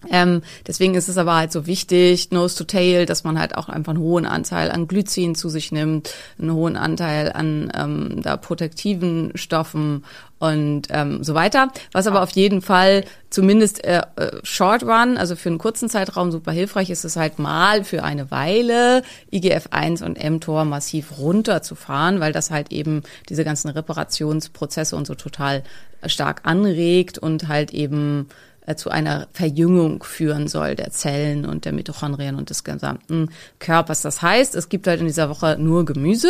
Ähm, 0.09 0.41
deswegen 0.65 0.95
ist 0.95 1.09
es 1.09 1.17
aber 1.17 1.35
halt 1.35 1.51
so 1.51 1.65
wichtig, 1.67 2.31
Nose 2.31 2.57
to 2.57 2.63
Tail, 2.63 3.05
dass 3.05 3.23
man 3.23 3.39
halt 3.39 3.57
auch 3.57 3.69
einfach 3.69 3.93
einen 3.93 4.01
hohen 4.01 4.25
Anteil 4.25 4.71
an 4.71 4.87
Glycin 4.87 5.35
zu 5.35 5.49
sich 5.49 5.71
nimmt, 5.71 6.13
einen 6.39 6.53
hohen 6.53 6.77
Anteil 6.77 7.31
an 7.33 7.71
ähm, 7.75 8.21
da 8.21 8.37
protektiven 8.37 9.31
Stoffen 9.35 10.03
und 10.39 10.83
ähm, 10.89 11.23
so 11.23 11.33
weiter. 11.33 11.69
Was 11.91 12.07
aber 12.07 12.23
auf 12.23 12.31
jeden 12.31 12.61
Fall 12.61 13.03
zumindest 13.29 13.83
äh, 13.83 14.01
äh, 14.15 14.39
Short 14.43 14.83
Run, 14.83 15.17
also 15.17 15.35
für 15.35 15.49
einen 15.49 15.57
kurzen 15.57 15.89
Zeitraum 15.89 16.31
super 16.31 16.53
hilfreich 16.53 16.89
ist 16.89 17.03
es 17.03 17.17
halt 17.17 17.39
mal 17.39 17.83
für 17.83 18.03
eine 18.03 18.31
Weile 18.31 19.03
IGF-1 19.33 20.03
und 20.03 20.17
mTOR 20.23 20.63
massiv 20.63 21.17
runterzufahren, 21.19 22.21
weil 22.21 22.31
das 22.31 22.51
halt 22.51 22.71
eben 22.71 23.03
diese 23.27 23.43
ganzen 23.43 23.69
Reparationsprozesse 23.69 24.95
und 24.95 25.05
so 25.05 25.15
total 25.15 25.63
stark 26.05 26.41
anregt 26.43 27.17
und 27.17 27.49
halt 27.49 27.73
eben 27.73 28.29
zu 28.77 28.89
einer 28.89 29.27
Verjüngung 29.33 30.03
führen 30.03 30.47
soll 30.47 30.75
der 30.75 30.91
Zellen 30.91 31.45
und 31.45 31.65
der 31.65 31.71
Mitochondrien 31.73 32.35
und 32.35 32.49
des 32.49 32.63
gesamten 32.63 33.29
Körpers. 33.59 34.01
Das 34.01 34.21
heißt, 34.21 34.55
es 34.55 34.69
gibt 34.69 34.87
halt 34.87 34.99
in 34.99 35.07
dieser 35.07 35.29
Woche 35.29 35.57
nur 35.59 35.85
Gemüse. 35.85 36.29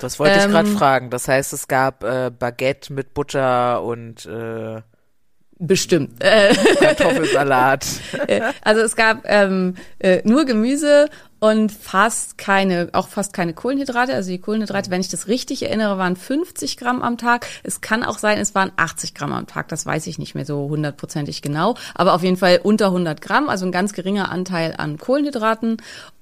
Das 0.00 0.18
wollte 0.18 0.38
ich 0.38 0.44
Ähm, 0.44 0.50
gerade 0.50 0.68
fragen. 0.68 1.10
Das 1.10 1.28
heißt, 1.28 1.52
es 1.52 1.68
gab 1.68 2.04
äh, 2.04 2.30
Baguette 2.36 2.92
mit 2.92 3.14
Butter 3.14 3.82
und 3.82 4.26
äh, 4.26 4.82
Bestimmt. 5.62 6.24
Äh, 6.24 6.54
Kartoffelsalat. 6.80 7.86
also 8.62 8.80
es 8.80 8.96
gab 8.96 9.24
ähm, 9.26 9.74
äh, 9.98 10.22
nur 10.24 10.46
Gemüse 10.46 11.10
und 11.38 11.70
fast 11.70 12.38
keine, 12.38 12.88
auch 12.92 13.08
fast 13.08 13.34
keine 13.34 13.52
Kohlenhydrate. 13.52 14.14
Also 14.14 14.30
die 14.30 14.38
Kohlenhydrate, 14.38 14.90
wenn 14.90 15.02
ich 15.02 15.10
das 15.10 15.28
richtig 15.28 15.62
erinnere, 15.62 15.98
waren 15.98 16.16
50 16.16 16.78
Gramm 16.78 17.02
am 17.02 17.18
Tag. 17.18 17.46
Es 17.62 17.82
kann 17.82 18.04
auch 18.04 18.16
sein, 18.18 18.38
es 18.38 18.54
waren 18.54 18.72
80 18.76 19.14
Gramm 19.14 19.32
am 19.32 19.46
Tag. 19.46 19.68
Das 19.68 19.84
weiß 19.84 20.06
ich 20.06 20.18
nicht 20.18 20.34
mehr 20.34 20.46
so 20.46 20.68
hundertprozentig 20.70 21.42
genau. 21.42 21.76
Aber 21.94 22.14
auf 22.14 22.22
jeden 22.22 22.38
Fall 22.38 22.60
unter 22.62 22.86
100 22.86 23.20
Gramm, 23.20 23.50
also 23.50 23.66
ein 23.66 23.72
ganz 23.72 23.92
geringer 23.92 24.30
Anteil 24.30 24.74
an 24.78 24.96
Kohlenhydraten 24.96 25.76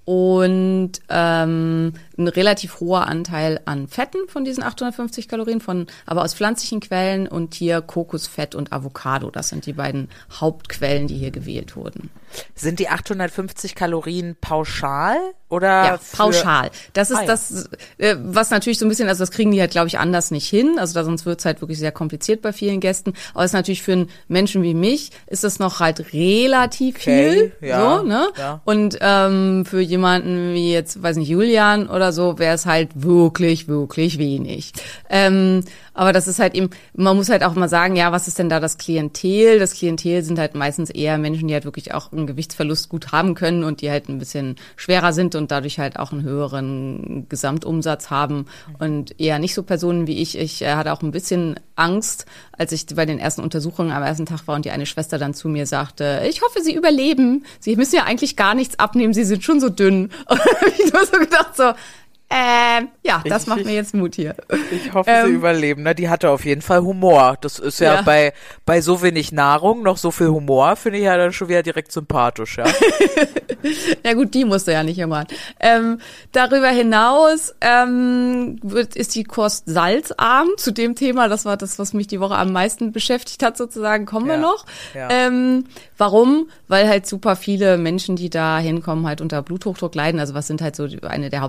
und 0.09 0.93
ähm, 1.11 1.93
ein 2.17 2.29
relativ 2.29 2.81
hoher 2.81 3.07
Anteil 3.09 3.61
an 3.67 3.89
Fetten 3.89 4.27
von 4.27 4.43
diesen 4.43 4.63
850 4.63 5.29
Kalorien, 5.29 5.61
von 5.61 5.87
aber 6.07 6.23
aus 6.23 6.33
pflanzlichen 6.33 6.81
Quellen 6.81 7.29
und 7.29 7.53
hier 7.53 7.83
Kokosfett 7.83 8.55
und 8.55 8.73
Avocado. 8.73 9.31
Das 9.31 9.51
sind 9.51 9.67
die 9.67 9.75
beiden 9.75 10.09
Hauptquellen, 10.33 11.09
die 11.09 11.19
hier 11.19 11.31
gewählt 11.31 11.77
wurden. 11.77 12.09
Sind 12.55 12.79
die 12.79 12.89
850 12.89 13.75
Kalorien 13.75 14.35
pauschal 14.41 15.19
oder 15.51 15.67
Ja, 15.85 16.01
pauschal. 16.17 16.71
Das 16.93 17.11
ist 17.11 17.17
Ah, 17.17 17.21
ja. 17.23 17.27
das, 17.27 17.69
äh, 17.99 18.17
was 18.23 18.51
natürlich 18.51 18.79
so 18.79 18.85
ein 18.85 18.89
bisschen, 18.89 19.09
also 19.09 19.21
das 19.23 19.31
kriegen 19.31 19.51
die 19.51 19.61
halt, 19.61 19.71
glaube 19.71 19.87
ich, 19.89 19.99
anders 19.99 20.31
nicht 20.31 20.47
hin. 20.49 20.77
Also 20.79 20.95
da 20.95 21.05
sonst 21.05 21.25
wird's 21.27 21.45
halt 21.45 21.61
wirklich 21.63 21.79
sehr 21.79 21.93
kompliziert 21.93 22.43
bei 22.43 22.53
vielen 22.53 22.81
Gästen. 22.81 23.15
Aber 23.35 23.45
es 23.45 23.51
ist 23.51 23.55
natürlich 23.55 23.83
für 23.83 23.93
einen 23.93 24.11
Menschen 24.29 24.63
wie 24.63 24.75
mich, 24.75 25.11
ist 25.27 25.45
das 25.45 25.59
noch 25.59 25.81
halt 25.81 26.13
relativ 26.13 26.97
Okay, 26.97 27.53
viel. 27.61 27.69
ja, 27.69 27.99
so, 27.99 28.03
ne? 28.05 28.29
ja. 28.37 28.61
Und 28.65 28.99
ähm, 29.01 29.65
für 29.65 29.81
jemanden 29.81 30.53
wie 30.55 30.73
jetzt, 30.73 31.03
weiß 31.03 31.17
nicht, 31.17 31.29
Julian 31.29 31.89
oder 31.89 32.13
so, 32.13 32.39
wäre 32.39 32.55
es 32.55 32.67
halt 32.67 32.91
wirklich, 32.95 33.69
wirklich 33.69 34.19
wenig. 34.19 34.73
Ähm, 35.09 35.65
aber 35.95 36.13
das 36.13 36.29
ist 36.29 36.39
halt 36.39 36.55
eben, 36.55 36.71
man 36.95 37.17
muss 37.17 37.29
halt 37.29 37.43
auch 37.43 37.55
mal 37.55 37.69
sagen, 37.69 37.97
ja, 37.97 38.13
was 38.13 38.29
ist 38.29 38.39
denn 38.39 38.49
da 38.49 38.61
das 38.61 38.79
Klientel? 38.79 39.59
Das 39.59 39.73
Klientel 39.75 40.23
sind 40.23 40.39
halt 40.39 40.55
meistens 40.55 40.91
eher 40.91 41.19
Menschen, 41.19 41.49
die 41.49 41.55
halt 41.55 41.65
wirklich 41.65 41.93
auch 41.93 42.13
einen 42.13 42.27
Gewichtsverlust 42.29 42.89
gut 42.89 43.11
haben 43.11 43.35
können 43.35 43.65
und 43.65 43.81
die 43.81 43.91
halt 43.91 44.09
ein 44.09 44.19
bisschen 44.19 44.57
schwerer 44.77 45.13
sind 45.13 45.35
und 45.39 45.51
dadurch 45.51 45.79
halt 45.79 45.99
auch 45.99 46.13
einen 46.13 46.23
höheren 46.23 47.27
Gesamtumsatz 47.29 48.11
haben 48.11 48.47
und 48.79 49.19
eher 49.19 49.39
nicht 49.39 49.55
so 49.55 49.63
Personen 49.63 50.07
wie 50.07 50.21
ich. 50.21 50.37
Ich 50.37 50.63
äh, 50.63 50.75
hatte 50.75 50.93
auch 50.93 51.03
ein 51.03 51.11
bisschen 51.11 51.59
Angst, 51.77 52.27
als 52.53 52.73
ich 52.73 52.87
bei 52.87 53.07
den 53.07 53.19
ersten 53.19 53.41
Untersuchungen 53.43 53.93
am 53.93 54.03
ersten 54.03 54.27
Tag 54.27 54.47
war 54.47 54.57
und 54.57 54.65
die 54.65 54.71
eine 54.71 54.87
Schwester 54.87 55.19
dann 55.19 55.35
zu 55.35 55.49
mir 55.49 55.67
sagte, 55.67 56.23
ich 56.29 56.43
hoffe, 56.43 56.61
Sie 56.63 56.75
überleben. 56.75 57.45
Sie 57.61 57.77
müssen 57.77 57.97
ja 57.97 58.05
eigentlich 58.05 58.37
gar 58.37 58.55
nichts 58.55 58.79
abnehmen, 58.79 59.15
Sie 59.15 59.25
sind 59.25 59.45
schon 59.45 59.61
so 59.61 59.69
dünn. 59.69 60.11
Und 60.29 60.41
ich 60.79 60.93
nur 60.93 61.05
so 61.07 61.19
gedacht 61.19 61.57
so, 61.57 61.73
ähm, 62.31 62.89
ja, 63.05 63.23
das 63.27 63.43
Ich- 63.43 63.49
macht 63.49 63.65
mir 63.65 63.73
jetzt 63.75 63.95
Mut 63.95 64.15
hier. 64.15 64.35
Ich 64.71 64.93
hoffe, 64.93 65.11
sie 65.25 65.31
Ähm, 65.31 65.35
überleben. 65.37 65.83
Ne? 65.83 65.95
Die 65.95 66.09
hatte 66.11 66.29
auf 66.31 66.45
jeden 66.45 66.61
Fall 66.63 66.83
Humor. 66.83 67.37
Das 67.41 67.59
ist 67.59 67.81
ja, 67.81 67.95
Ja. 67.97 68.03
bei 68.03 68.33
bei 68.67 68.81
so 68.83 69.01
wenig 69.03 69.33
Nahrung 69.33 69.83
noch 69.83 69.97
so 69.97 70.11
viel 70.11 70.29
Humor, 70.29 70.77
finde 70.77 70.99
ich 70.99 71.05
ja 71.07 71.17
dann 71.17 71.33
schon 71.33 71.49
wieder 71.49 71.63
direkt 71.63 71.91
sympathisch, 71.93 72.59
ja. 72.59 72.65
Ja 74.05 74.13
gut, 74.15 74.35
die 74.35 74.45
musste 74.45 74.73
ja 74.73 74.83
nicht 74.85 74.99
irgendwann. 74.99 75.27
Ähm, 75.59 75.99
darüber 76.33 76.69
hinaus 76.69 77.55
ähm, 77.61 78.59
wird, 78.63 78.95
ist 78.95 79.15
die 79.15 79.25
Kost 79.25 79.65
salzarm. 79.67 80.49
Zu 80.57 80.71
dem 80.73 80.95
Thema, 80.95 81.29
das 81.29 81.45
war 81.45 81.57
das, 81.57 81.79
was 81.79 81.93
mich 81.93 82.07
die 82.07 82.21
Woche 82.21 82.37
am 82.37 82.53
meisten 82.53 82.93
beschäftigt 82.93 83.43
hat, 83.43 83.57
sozusagen, 83.57 84.07
kommen 84.07 84.27
wir 84.27 84.35
Ja, 84.35 84.41
noch. 84.41 84.65
ja. 84.95 85.09
Ähm, 85.11 85.65
warum? 85.97 86.49
Weil 86.69 86.89
halt 86.89 87.07
super 87.07 87.35
viele 87.37 87.79
Menschen, 87.79 88.15
die 88.17 88.31
da 88.31 88.59
hinkommen, 88.59 89.07
halt 89.07 89.21
unter 89.21 89.43
Bluthochdruck 89.43 89.95
leiden. 89.95 90.21
Also 90.21 90.35
was 90.35 90.47
sind 90.47 90.63
halt 90.63 90.77
so 90.77 90.87
eine 91.03 91.31
der 91.31 91.41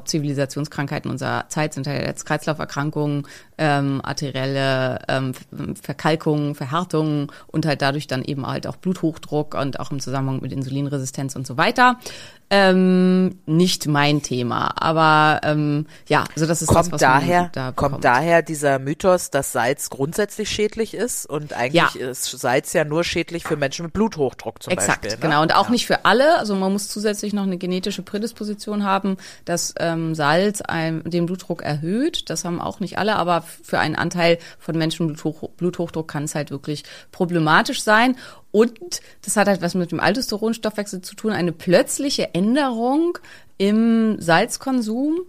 Hauptzivilisationskrankheiten 0.69 1.11
unserer 1.11 1.49
Zeit, 1.49 1.73
sind 1.73 1.87
halt 1.87 2.05
jetzt 2.05 2.25
Kreislauferkrankungen, 2.25 3.27
ähm, 3.57 4.01
arterielle 4.03 4.99
ähm, 5.07 5.33
Ver- 5.33 5.75
Verkalkungen, 5.81 6.55
Verhärtungen 6.55 7.27
und 7.47 7.65
halt 7.65 7.81
dadurch 7.81 8.07
dann 8.07 8.23
eben 8.23 8.45
halt 8.45 8.67
auch 8.67 8.77
Bluthochdruck 8.77 9.55
und 9.55 9.79
auch 9.79 9.91
im 9.91 9.99
Zusammenhang 9.99 10.41
mit 10.41 10.51
Insulinresistenz 10.51 11.35
und 11.35 11.45
so 11.45 11.57
weiter. 11.57 11.99
Ähm, 12.51 13.39
nicht 13.45 13.87
mein 13.87 14.23
Thema, 14.23 14.73
aber 14.75 15.41
ähm, 15.43 15.85
ja, 16.07 16.23
also 16.33 16.47
das 16.47 16.61
ist 16.63 16.69
das, 16.69 16.75
Kommt 16.75 16.91
was 16.93 17.01
man 17.01 17.11
daher, 17.11 17.49
da 17.53 17.71
kommt 17.71 18.03
daher 18.03 18.41
dieser 18.41 18.79
Mythos, 18.79 19.29
dass 19.29 19.51
Salz 19.51 19.91
grundsätzlich 19.91 20.49
schädlich 20.49 20.95
ist 20.95 21.27
und 21.27 21.53
eigentlich 21.53 22.01
Ja. 22.01 22.09
ist 22.09 22.25
Salz 22.25 22.73
ja 22.73 22.85
nur 22.85 23.03
schädlich 23.03 23.43
für 23.43 23.55
Menschen 23.55 23.85
mit 23.85 23.93
Bluthochdruck 23.93 24.63
zum 24.63 24.73
Exakt, 24.73 25.03
Beispiel. 25.03 25.19
Ne? 25.19 25.29
genau. 25.29 25.41
Und 25.43 25.53
auch 25.53 25.65
ja. 25.65 25.71
nicht 25.71 25.85
für 25.85 26.05
alle. 26.05 26.39
Also 26.39 26.55
man 26.55 26.71
muss 26.73 26.87
zusätzlich 26.87 27.33
noch 27.33 27.43
eine 27.43 27.57
genetische 27.57 28.01
Prädisposition 28.01 28.83
haben, 28.83 29.17
dass 29.45 29.75
ähm, 29.77 30.15
Salz 30.15 30.61
einem, 30.61 31.07
den 31.09 31.27
Blutdruck 31.27 31.61
erhöht. 31.61 32.29
Das 32.31 32.45
haben 32.45 32.59
auch 32.59 32.79
nicht 32.79 32.97
alle, 32.97 33.15
aber 33.17 33.43
für 33.43 33.77
einen 33.77 33.95
Anteil 33.95 34.39
von 34.57 34.75
Menschen 34.75 35.05
mit 35.05 35.21
Bluthochdruck 35.57 36.07
kann 36.07 36.23
es 36.23 36.33
halt 36.33 36.49
wirklich 36.49 36.83
problematisch 37.11 37.83
sein. 37.83 38.15
Und 38.51 39.01
das 39.23 39.37
hat 39.37 39.47
halt 39.47 39.61
was 39.61 39.75
mit 39.75 39.91
dem 39.91 39.99
Aldosteronstoffwechsel 39.99 41.01
zu 41.01 41.15
tun, 41.15 41.31
eine 41.31 41.51
plötzliche 41.51 42.33
Änderung 42.33 43.17
im 43.57 44.19
Salzkonsum 44.19 45.19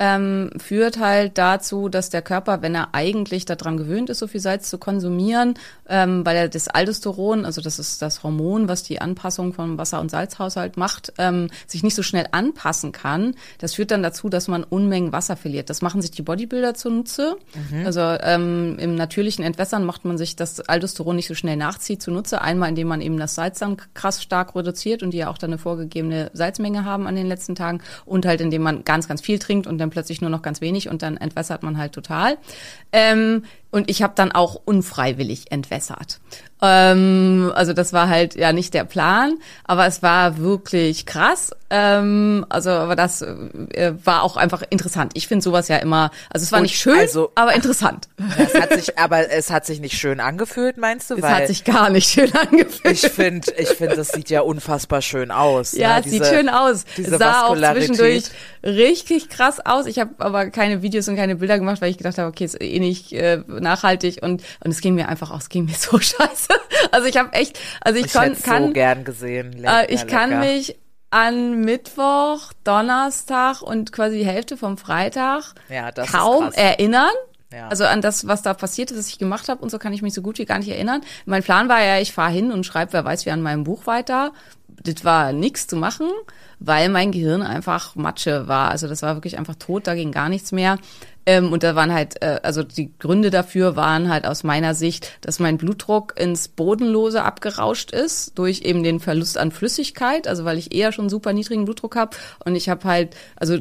ähm, 0.00 0.50
führt 0.56 0.98
halt 0.98 1.36
dazu, 1.36 1.90
dass 1.90 2.08
der 2.08 2.22
Körper, 2.22 2.62
wenn 2.62 2.74
er 2.74 2.94
eigentlich 2.94 3.44
daran 3.44 3.76
gewöhnt 3.76 4.08
ist, 4.08 4.18
so 4.18 4.26
viel 4.26 4.40
Salz 4.40 4.70
zu 4.70 4.78
konsumieren, 4.78 5.54
ähm, 5.88 6.24
weil 6.24 6.36
er 6.36 6.48
das 6.48 6.68
Aldosteron, 6.68 7.44
also 7.44 7.60
das 7.60 7.78
ist 7.78 8.00
das 8.00 8.22
Hormon, 8.22 8.66
was 8.66 8.82
die 8.82 9.02
Anpassung 9.02 9.52
von 9.52 9.76
Wasser- 9.76 10.00
und 10.00 10.10
Salzhaushalt 10.10 10.78
macht, 10.78 11.12
ähm, 11.18 11.48
sich 11.66 11.82
nicht 11.82 11.94
so 11.94 12.02
schnell 12.02 12.26
anpassen 12.32 12.92
kann. 12.92 13.34
Das 13.58 13.74
führt 13.74 13.90
dann 13.90 14.02
dazu, 14.02 14.30
dass 14.30 14.48
man 14.48 14.64
Unmengen 14.64 15.12
Wasser 15.12 15.36
verliert. 15.36 15.68
Das 15.68 15.82
machen 15.82 16.00
sich 16.00 16.10
die 16.10 16.22
Bodybuilder 16.22 16.72
zunutze. 16.72 17.36
Also 17.84 18.00
ähm, 18.00 18.78
im 18.78 18.94
natürlichen 18.94 19.44
Entwässern 19.44 19.84
macht 19.84 20.06
man 20.06 20.16
sich 20.16 20.34
das 20.34 20.60
Aldosteron 20.60 21.16
nicht 21.16 21.28
so 21.28 21.34
schnell 21.34 21.56
nachzieht 21.56 22.00
zunutze. 22.00 22.40
Einmal, 22.40 22.70
indem 22.70 22.88
man 22.88 23.02
eben 23.02 23.18
das 23.18 23.34
Salz 23.34 23.58
dann 23.58 23.76
krass 23.92 24.22
stark 24.22 24.56
reduziert 24.56 25.02
und 25.02 25.10
die 25.10 25.18
ja 25.18 25.28
auch 25.28 25.36
dann 25.36 25.50
eine 25.50 25.58
vorgegebene 25.58 26.30
Salzmenge 26.32 26.86
haben 26.86 27.06
an 27.06 27.16
den 27.16 27.26
letzten 27.26 27.54
Tagen 27.54 27.82
und 28.06 28.24
halt 28.24 28.40
indem 28.40 28.62
man 28.62 28.84
ganz, 28.84 29.06
ganz 29.06 29.20
viel 29.20 29.38
trinkt 29.38 29.66
und 29.66 29.76
dann 29.76 29.89
plötzlich 29.90 30.20
nur 30.20 30.30
noch 30.30 30.42
ganz 30.42 30.60
wenig 30.60 30.88
und 30.88 31.02
dann 31.02 31.16
entwässert 31.16 31.62
man 31.62 31.76
halt 31.78 31.92
total. 31.92 32.38
Ähm, 32.92 33.44
und 33.70 33.90
ich 33.90 34.02
habe 34.02 34.12
dann 34.16 34.32
auch 34.32 34.60
unfreiwillig 34.64 35.50
entwässert. 35.52 36.20
Ähm, 36.62 37.50
also 37.54 37.72
das 37.72 37.92
war 37.92 38.08
halt 38.08 38.34
ja 38.34 38.52
nicht 38.52 38.74
der 38.74 38.84
Plan, 38.84 39.38
aber 39.64 39.86
es 39.86 40.02
war 40.02 40.38
wirklich 40.38 41.06
krass. 41.06 41.52
Ähm, 41.70 42.44
also 42.48 42.70
aber 42.70 42.96
das 42.96 43.22
äh, 43.22 43.92
war 44.04 44.22
auch 44.24 44.36
einfach 44.36 44.62
interessant. 44.68 45.12
Ich 45.14 45.26
finde 45.28 45.42
sowas 45.42 45.68
ja 45.68 45.76
immer, 45.76 46.10
also 46.28 46.44
es 46.44 46.52
war 46.52 46.58
Und 46.58 46.64
nicht 46.64 46.78
schön, 46.78 46.98
also- 46.98 47.30
aber 47.34 47.54
interessant. 47.54 48.08
Es 48.38 48.54
hat 48.60 48.74
sich, 48.74 48.98
aber 48.98 49.30
es 49.30 49.50
hat 49.50 49.64
sich 49.64 49.80
nicht 49.80 49.96
schön 49.96 50.20
angefühlt, 50.20 50.76
meinst 50.76 51.10
du? 51.10 51.14
Es 51.14 51.22
hat 51.22 51.46
sich 51.46 51.64
gar 51.64 51.88
nicht 51.88 52.10
schön 52.10 52.30
angefühlt. 52.34 52.92
ich 52.92 53.08
finde, 53.08 53.52
ich 53.56 53.68
finde, 53.68 53.96
das 53.96 54.08
sieht 54.08 54.28
ja 54.28 54.42
unfassbar 54.42 55.00
schön 55.00 55.30
aus. 55.30 55.72
Ja, 55.72 55.94
ne? 55.94 56.00
es 56.04 56.10
sieht 56.10 56.20
Diese- 56.22 56.34
schön 56.34 56.48
aus. 56.50 56.84
Diese 56.96 57.12
es 57.12 57.18
sah 57.18 57.46
auch 57.46 57.56
zwischendurch 57.56 58.24
richtig 58.62 59.30
krass 59.30 59.64
aus. 59.64 59.86
Ich 59.86 59.98
habe 59.98 60.10
aber 60.18 60.50
keine 60.50 60.82
Videos 60.82 61.08
und 61.08 61.16
keine 61.16 61.36
Bilder 61.36 61.58
gemacht, 61.58 61.80
weil 61.80 61.90
ich 61.90 61.96
gedacht 61.98 62.18
habe, 62.18 62.28
okay, 62.28 62.44
ist 62.44 62.60
eh 62.60 62.78
nicht 62.80 63.12
äh, 63.12 63.42
nachhaltig 63.60 64.22
und 64.22 64.42
und 64.64 64.70
es 64.70 64.80
ging 64.80 64.94
mir 64.94 65.08
einfach 65.08 65.30
aus, 65.30 65.42
es 65.44 65.48
ging 65.48 65.64
mir 65.66 65.74
so 65.74 65.98
scheiße. 66.00 66.48
Also 66.92 67.06
ich 67.08 67.16
habe 67.16 67.32
echt, 67.32 67.58
also 67.80 67.98
ich, 67.98 68.06
Ich 68.06 68.12
kon, 68.12 68.34
kann 68.42 68.66
so 68.68 68.72
gern 68.72 69.04
gesehen. 69.04 69.52
äh, 69.52 69.56
Lecker, 69.82 69.90
ich 69.92 70.06
kann 70.06 70.30
lecker. 70.30 70.40
mich 70.42 70.76
an 71.10 71.60
Mittwoch, 71.62 72.52
Donnerstag 72.64 73.62
und 73.62 73.92
quasi 73.92 74.18
die 74.18 74.26
Hälfte 74.26 74.56
vom 74.56 74.78
Freitag 74.78 75.54
Ja, 75.68 75.90
kaum 75.92 76.52
erinnern. 76.52 77.10
Ja. 77.52 77.66
Also 77.66 77.84
an 77.84 78.00
das, 78.00 78.28
was 78.28 78.42
da 78.42 78.54
passiert 78.54 78.92
ist, 78.92 78.98
was 78.98 79.08
ich 79.08 79.18
gemacht 79.18 79.48
habe 79.48 79.60
und 79.60 79.70
so 79.70 79.78
kann 79.80 79.92
ich 79.92 80.02
mich 80.02 80.14
so 80.14 80.22
gut 80.22 80.38
wie 80.38 80.44
gar 80.44 80.58
nicht 80.60 80.68
erinnern. 80.68 81.00
Mein 81.26 81.42
Plan 81.42 81.68
war 81.68 81.82
ja, 81.82 81.98
ich 81.98 82.12
fahre 82.12 82.30
hin 82.30 82.52
und 82.52 82.64
schreibe, 82.64 82.92
wer 82.92 83.04
weiß 83.04 83.26
wie 83.26 83.32
an 83.32 83.42
meinem 83.42 83.64
Buch 83.64 83.88
weiter. 83.88 84.32
Das 84.68 85.04
war 85.04 85.32
nichts 85.32 85.66
zu 85.66 85.74
machen, 85.74 86.08
weil 86.60 86.88
mein 86.90 87.10
Gehirn 87.10 87.42
einfach 87.42 87.96
Matsche 87.96 88.46
war. 88.46 88.70
Also 88.70 88.86
das 88.86 89.02
war 89.02 89.16
wirklich 89.16 89.36
einfach 89.36 89.56
tot, 89.56 89.88
da 89.88 89.96
ging 89.96 90.12
gar 90.12 90.28
nichts 90.28 90.52
mehr. 90.52 90.78
Ähm, 91.30 91.52
und 91.52 91.62
da 91.62 91.76
waren 91.76 91.92
halt, 91.92 92.20
äh, 92.22 92.40
also 92.42 92.64
die 92.64 92.90
Gründe 92.98 93.30
dafür 93.30 93.76
waren 93.76 94.08
halt 94.08 94.26
aus 94.26 94.42
meiner 94.42 94.74
Sicht, 94.74 95.12
dass 95.20 95.38
mein 95.38 95.58
Blutdruck 95.58 96.18
ins 96.18 96.48
Bodenlose 96.48 97.22
abgerauscht 97.22 97.92
ist 97.92 98.36
durch 98.36 98.62
eben 98.62 98.82
den 98.82 98.98
Verlust 98.98 99.38
an 99.38 99.52
Flüssigkeit, 99.52 100.26
also 100.26 100.44
weil 100.44 100.58
ich 100.58 100.74
eher 100.74 100.90
schon 100.90 101.08
super 101.08 101.32
niedrigen 101.32 101.66
Blutdruck 101.66 101.94
habe 101.94 102.16
und 102.44 102.56
ich 102.56 102.68
habe 102.68 102.82
halt, 102.82 103.14
also 103.36 103.58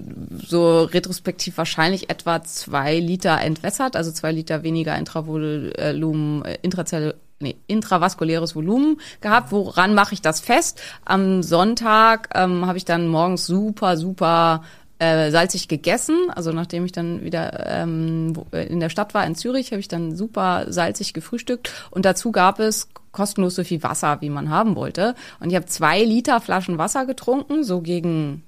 so 0.48 0.82
retrospektiv 0.82 1.60
wahrscheinlich 1.60 2.10
etwa 2.10 2.42
zwei 2.44 2.98
Liter 2.98 3.40
entwässert, 3.40 3.96
also 3.96 4.12
zwei 4.12 4.32
Liter 4.32 4.64
weniger 4.64 4.98
Intravolumen, 4.98 6.44
äh, 6.46 6.58
Intrazell 6.64 7.14
nee, 7.40 7.56
intravaskuläres 7.68 8.56
Volumen 8.56 9.00
gehabt. 9.22 9.52
Woran 9.52 9.94
mache 9.94 10.16
ich 10.16 10.22
das 10.24 10.40
fest? 10.42 10.82
Am 11.06 11.44
Sonntag 11.44 12.30
ähm, 12.34 12.66
habe 12.66 12.80
ich 12.80 12.86
dann 12.86 13.08
morgens 13.08 13.46
super, 13.46 13.96
super 13.96 14.64
äh, 15.00 15.32
salzig 15.32 15.68
gegessen. 15.68 16.30
Also 16.30 16.52
nachdem 16.52 16.86
ich 16.86 16.92
dann 16.92 17.24
wieder 17.24 17.66
ähm, 17.68 18.34
äh, 18.52 18.68
in 18.68 18.80
der 18.80 18.90
Stadt 18.90 19.14
war, 19.14 19.26
in 19.26 19.36
Zürich, 19.36 19.72
habe 19.72 19.80
ich 19.80 19.88
dann 19.88 20.16
super 20.16 20.66
salzig 20.70 21.14
gefrühstückt. 21.14 21.72
Und 21.90 22.06
dazu 22.06 22.32
gab 22.32 22.60
es 22.60 22.90
kostenlos 23.12 23.56
so 23.56 23.64
viel 23.64 23.82
Wasser, 23.82 24.22
wie 24.22 24.30
man 24.30 24.50
haben 24.50 24.76
wollte. 24.76 25.16
Und 25.40 25.50
ich 25.50 25.56
habe 25.56 25.66
zwei 25.66 26.04
Liter 26.04 26.42
Flaschen 26.42 26.78
Wasser 26.78 27.06
getrunken, 27.06 27.64
so 27.64 27.82
gegen 27.82 28.44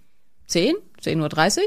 10, 0.48 0.76
10.30 1.04 1.58
Uhr. 1.60 1.64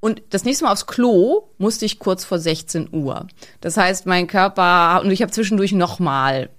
Und 0.00 0.22
das 0.30 0.44
nächste 0.44 0.64
Mal 0.64 0.72
aufs 0.72 0.86
Klo 0.86 1.48
musste 1.58 1.84
ich 1.84 1.98
kurz 1.98 2.24
vor 2.24 2.38
16 2.38 2.90
Uhr. 2.92 3.26
Das 3.60 3.76
heißt, 3.76 4.06
mein 4.06 4.26
Körper, 4.26 5.00
und 5.02 5.10
ich 5.10 5.22
habe 5.22 5.32
zwischendurch 5.32 5.72
nochmal, 5.72 6.50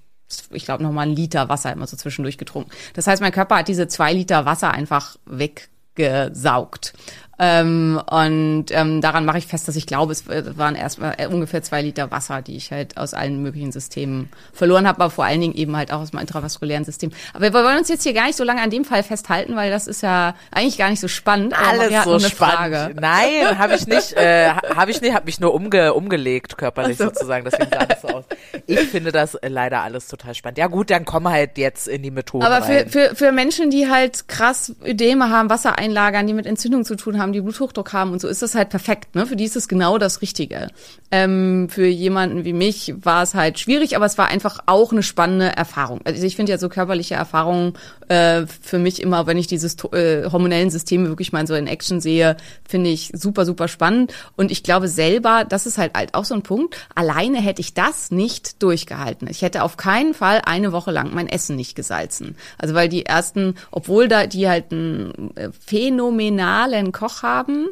ich 0.51 0.65
glaube, 0.65 0.83
nochmal 0.83 1.07
einen 1.07 1.15
Liter 1.15 1.47
Wasser 1.47 1.71
immer 1.71 1.87
so 1.87 1.95
zwischendurch 1.95 2.37
getrunken. 2.37 2.71
Das 2.93 3.07
heißt, 3.07 3.21
mein 3.21 3.31
Körper 3.31 3.57
hat 3.57 3.67
diese 3.67 3.87
zwei 3.87 4.11
Liter 4.11 4.45
Wasser 4.45 4.71
einfach 4.71 5.15
weggesaugt. 5.25 6.93
Ähm, 7.39 8.01
und 8.09 8.65
ähm, 8.71 9.01
daran 9.01 9.25
mache 9.25 9.37
ich 9.37 9.47
fest, 9.47 9.67
dass 9.67 9.75
ich 9.75 9.85
glaube, 9.85 10.11
es 10.11 10.25
waren 10.27 10.75
erstmal 10.75 11.15
äh, 11.17 11.27
ungefähr 11.27 11.61
zwei 11.61 11.81
Liter 11.81 12.09
Wasser, 12.09 12.41
die 12.41 12.55
ich 12.55 12.71
halt 12.71 12.97
aus 12.97 13.13
allen 13.13 13.41
möglichen 13.43 13.71
Systemen 13.71 14.29
verloren 14.53 14.87
habe, 14.87 15.01
aber 15.01 15.09
vor 15.11 15.25
allen 15.25 15.41
Dingen 15.41 15.53
eben 15.53 15.75
halt 15.77 15.91
auch 15.91 16.01
aus 16.01 16.13
meinem 16.13 16.21
intravaskulären 16.21 16.83
System. 16.83 17.11
Aber 17.33 17.45
wir 17.45 17.53
wollen 17.53 17.77
uns 17.77 17.89
jetzt 17.89 18.03
hier 18.03 18.13
gar 18.13 18.25
nicht 18.25 18.37
so 18.37 18.43
lange 18.43 18.61
an 18.61 18.69
dem 18.69 18.85
Fall 18.85 19.03
festhalten, 19.03 19.55
weil 19.55 19.69
das 19.69 19.87
ist 19.87 20.01
ja 20.01 20.35
eigentlich 20.51 20.77
gar 20.77 20.89
nicht 20.89 20.99
so 20.99 21.07
spannend. 21.07 21.53
Alles 21.57 22.03
so 22.03 22.19
spannend. 22.19 22.57
Frage. 22.57 22.95
Nein, 22.99 23.57
habe 23.57 23.75
ich 23.75 23.87
nicht. 23.87 24.13
Äh, 24.13 24.49
habe 24.75 24.91
ich 24.91 25.01
nicht. 25.01 25.13
Habe 25.13 25.25
mich 25.25 25.39
nur 25.39 25.53
umge 25.53 25.93
umgelegt 25.93 26.57
körperlich 26.57 26.97
so. 26.97 27.05
sozusagen. 27.05 27.45
Deswegen 27.45 27.69
sah 27.71 27.85
das 27.85 28.01
so 28.01 28.07
aus. 28.07 28.25
Ich 28.65 28.79
finde 28.79 29.11
das 29.11 29.35
äh, 29.35 29.47
leider 29.47 29.81
alles 29.81 30.07
total 30.07 30.33
spannend. 30.35 30.57
Ja 30.57 30.67
gut, 30.67 30.89
dann 30.89 31.05
komm 31.05 31.27
halt 31.29 31.57
jetzt 31.57 31.87
in 31.87 32.03
die 32.03 32.11
Methode 32.11 32.45
Aber 32.45 32.65
für, 32.65 32.73
rein. 32.73 32.89
für, 32.89 33.15
für 33.15 33.31
Menschen, 33.31 33.69
die 33.69 33.89
halt 33.89 34.27
krass 34.27 34.73
Ödeme 34.85 35.29
haben, 35.29 35.49
Wasser 35.49 35.77
einlagern, 35.77 36.27
die 36.27 36.33
mit 36.33 36.45
Entzündung 36.45 36.83
zu 36.83 36.95
tun 36.95 37.19
haben, 37.19 37.26
die 37.33 37.41
Bluthochdruck 37.41 37.93
haben 37.93 38.11
und 38.11 38.21
so, 38.21 38.27
ist 38.27 38.41
das 38.41 38.55
halt 38.55 38.69
perfekt. 38.69 39.15
Ne? 39.15 39.25
Für 39.25 39.35
die 39.35 39.45
ist 39.45 39.55
es 39.55 39.67
genau 39.67 39.97
das 39.97 40.21
Richtige. 40.21 40.69
Ähm, 41.11 41.69
für 41.69 41.87
jemanden 41.87 42.43
wie 42.45 42.53
mich 42.53 42.93
war 43.01 43.23
es 43.23 43.33
halt 43.33 43.59
schwierig, 43.59 43.95
aber 43.95 44.05
es 44.05 44.17
war 44.17 44.27
einfach 44.27 44.59
auch 44.65 44.91
eine 44.91 45.03
spannende 45.03 45.47
Erfahrung. 45.47 46.01
Also 46.03 46.23
ich 46.23 46.35
finde 46.35 46.51
ja 46.51 46.57
so 46.57 46.69
körperliche 46.69 47.15
Erfahrungen 47.15 47.73
äh, 48.09 48.45
für 48.61 48.79
mich 48.79 49.01
immer, 49.01 49.27
wenn 49.27 49.37
ich 49.37 49.47
dieses 49.47 49.75
to- 49.75 49.91
äh, 49.93 50.29
hormonellen 50.29 50.69
Systeme 50.69 51.07
wirklich 51.07 51.31
mal 51.31 51.47
so 51.47 51.55
in 51.55 51.67
Action 51.67 52.01
sehe, 52.01 52.37
finde 52.67 52.89
ich 52.89 53.11
super, 53.13 53.45
super 53.45 53.67
spannend. 53.67 54.13
Und 54.35 54.51
ich 54.51 54.63
glaube 54.63 54.87
selber, 54.87 55.45
das 55.47 55.65
ist 55.65 55.77
halt, 55.77 55.95
halt 55.95 56.13
auch 56.13 56.25
so 56.25 56.33
ein 56.35 56.41
Punkt, 56.41 56.77
alleine 56.95 57.39
hätte 57.39 57.61
ich 57.61 57.73
das 57.73 58.11
nicht 58.11 58.61
durchgehalten. 58.61 59.27
Ich 59.29 59.41
hätte 59.41 59.63
auf 59.63 59.77
keinen 59.77 60.13
Fall 60.13 60.41
eine 60.45 60.71
Woche 60.71 60.91
lang 60.91 61.13
mein 61.13 61.27
Essen 61.27 61.55
nicht 61.55 61.75
gesalzen. 61.75 62.35
Also 62.57 62.73
weil 62.73 62.89
die 62.89 63.05
ersten, 63.05 63.55
obwohl 63.71 64.07
da 64.07 64.27
die 64.27 64.47
halt 64.47 64.71
einen 64.71 65.31
äh, 65.35 65.49
phänomenalen 65.65 66.91
Koch 66.91 67.16
haben, 67.23 67.67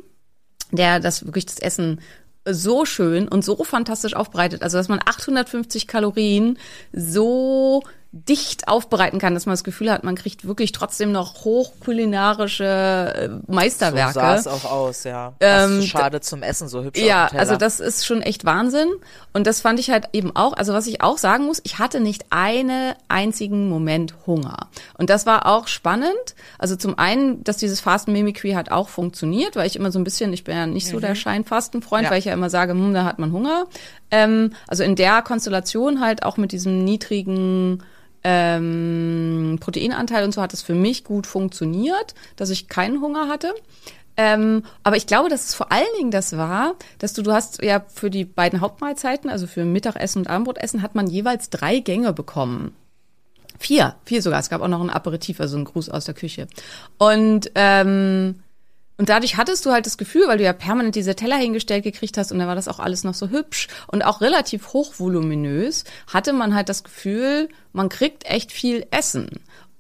der 0.72 1.00
das 1.00 1.26
wirklich 1.26 1.46
das 1.46 1.60
Essen 1.60 2.02
so 2.48 2.86
schön 2.86 3.28
und 3.28 3.44
so 3.44 3.64
fantastisch 3.64 4.16
aufbereitet, 4.16 4.62
also 4.62 4.78
dass 4.78 4.88
man 4.88 5.00
850 5.04 5.88
Kalorien 5.88 6.60
so 6.94 7.84
dicht 8.16 8.70
aufbereiten 8.70 9.20
kann, 9.20 9.34
dass 9.34 9.46
man 9.46 9.52
das 9.54 9.66
Gefühl 9.66 9.92
hat, 9.92 10.06
man 10.06 10.16
kriegt 10.16 10.48
wirklich 10.48 10.72
trotzdem 10.72 11.12
noch 11.12 11.44
hochkulinarische 11.44 12.64
äh, 13.14 13.28
so 13.28 13.54
Meisterwerke. 13.54 14.14
sah 14.14 14.36
es 14.36 14.48
auch 14.48 14.64
aus, 14.64 15.04
ja. 15.04 15.34
Ähm, 15.42 15.82
schade 15.82 16.22
zum 16.22 16.42
Essen, 16.42 16.70
so 16.70 16.82
hübsch 16.82 17.00
Ja, 17.02 17.28
also 17.34 17.58
das 17.58 17.82
ist 17.82 18.06
schon 18.06 18.22
echt 18.22 18.46
Wahnsinn. 18.46 18.88
Und 19.34 19.46
das 19.48 19.60
fand 19.60 19.82
ich 19.82 19.90
halt 19.90 20.06
eben 20.14 20.34
auch, 20.34 20.54
also 20.54 20.72
was 20.74 20.88
ich 20.88 21.02
auch 21.02 21.18
sagen 21.18 21.46
muss, 21.46 21.60
ich 21.66 21.78
hatte 21.78 22.00
nicht 22.00 22.26
einen 22.30 22.94
einzigen 23.10 23.68
Moment 23.68 24.16
Hunger. 24.26 24.70
Und 24.98 25.10
das 25.10 25.26
war 25.26 25.46
auch 25.46 25.68
spannend. 25.68 26.36
Also 26.58 26.78
zum 26.78 26.98
einen, 26.98 27.44
dass 27.44 27.58
dieses 27.58 27.82
Fasten 27.82 28.14
Mimicry 28.14 28.52
hat 28.52 28.72
auch 28.72 28.88
funktioniert, 28.88 29.58
weil 29.58 29.68
ich 29.68 29.76
immer 29.76 29.92
so 29.92 30.00
ein 30.00 30.06
bisschen, 30.06 30.32
ich 30.32 30.46
bin 30.46 30.56
ja 30.56 30.66
nicht 30.68 30.88
so 30.88 31.02
der 31.02 31.16
Scheinfastenfreund, 31.16 32.06
Ja. 32.06 32.12
weil 32.12 32.20
ich 32.20 32.26
ja 32.26 32.34
immer 32.34 32.50
sage, 32.50 32.72
hm, 32.72 32.94
da 32.94 33.04
hat 33.04 33.20
man 33.20 33.34
Hunger. 33.34 33.66
Ähm, 34.10 34.54
also 34.70 34.84
in 34.84 34.96
der 34.96 35.22
Konstellation 35.22 36.00
halt 36.00 36.24
auch 36.24 36.38
mit 36.38 36.54
diesem 36.54 36.86
niedrigen 36.86 37.84
ähm, 38.28 39.58
Proteinanteil 39.60 40.26
und 40.26 40.34
so 40.34 40.42
hat 40.42 40.52
es 40.52 40.64
für 40.64 40.74
mich 40.74 41.04
gut 41.04 41.28
funktioniert, 41.28 42.16
dass 42.36 42.50
ich 42.50 42.68
keinen 42.68 43.00
Hunger 43.00 43.30
hatte. 43.30 43.54
Ähm, 44.18 44.64
aber 44.82 44.98
ich 44.98 45.06
glaube, 45.06 45.30
dass 45.30 45.46
es 45.46 45.54
vor 45.54 45.72
allen 45.72 45.86
Dingen 46.00 46.10
das 46.10 46.36
war, 46.36 46.74
dass 46.98 47.14
du, 47.14 47.22
du 47.22 47.34
hast 47.34 47.62
ja 47.62 47.86
für 47.88 48.10
die 48.10 48.26
beiden 48.26 48.62
Hauptmahlzeiten, 48.62 49.30
also 49.30 49.46
für 49.46 49.64
Mittagessen 49.64 50.20
und 50.20 50.28
Abendbrotessen, 50.28 50.82
hat 50.82 50.96
man 50.96 51.06
jeweils 51.06 51.52
drei 51.52 51.80
Gänge 51.80 52.14
bekommen. 52.14 52.74
Vier, 53.60 53.96
vier 54.06 54.24
sogar. 54.24 54.40
Es 54.40 54.50
gab 54.50 54.62
auch 54.62 54.68
noch 54.68 54.82
ein 54.82 54.90
Aperitif, 54.90 55.40
also 55.40 55.56
einen 55.56 55.66
Gruß 55.66 55.90
aus 55.90 56.06
der 56.06 56.16
Küche. 56.16 56.48
Und 56.98 57.52
ähm, 57.54 58.42
und 58.98 59.10
dadurch 59.10 59.38
hattest 59.38 59.66
du 59.66 59.72
halt 59.72 59.86
das 59.86 59.98
Gefühl, 59.98 60.28
weil 60.28 60.38
du 60.38 60.44
ja 60.44 60.54
permanent 60.54 60.96
diese 60.96 61.16
Teller 61.16 61.36
hingestellt 61.36 61.84
gekriegt 61.84 62.18
hast 62.18 62.32
und 62.32 62.40
dann 62.40 62.48
war 62.48 62.56
das 62.56 62.68
auch 62.68 62.80
alles 62.80 63.04
noch 63.04 63.14
so 63.14 63.30
hübsch 63.30 63.68
und 63.88 64.04
auch 64.04 64.22
relativ 64.22 64.74
hochvoluminös, 64.74 65.84
hatte 66.08 66.32
man 66.34 66.56
halt 66.56 66.70
das 66.70 66.84
Gefühl, 66.84 67.50
man 67.74 67.90
kriegt 67.90 68.26
echt 68.26 68.52
viel 68.52 68.86
Essen. 68.92 69.30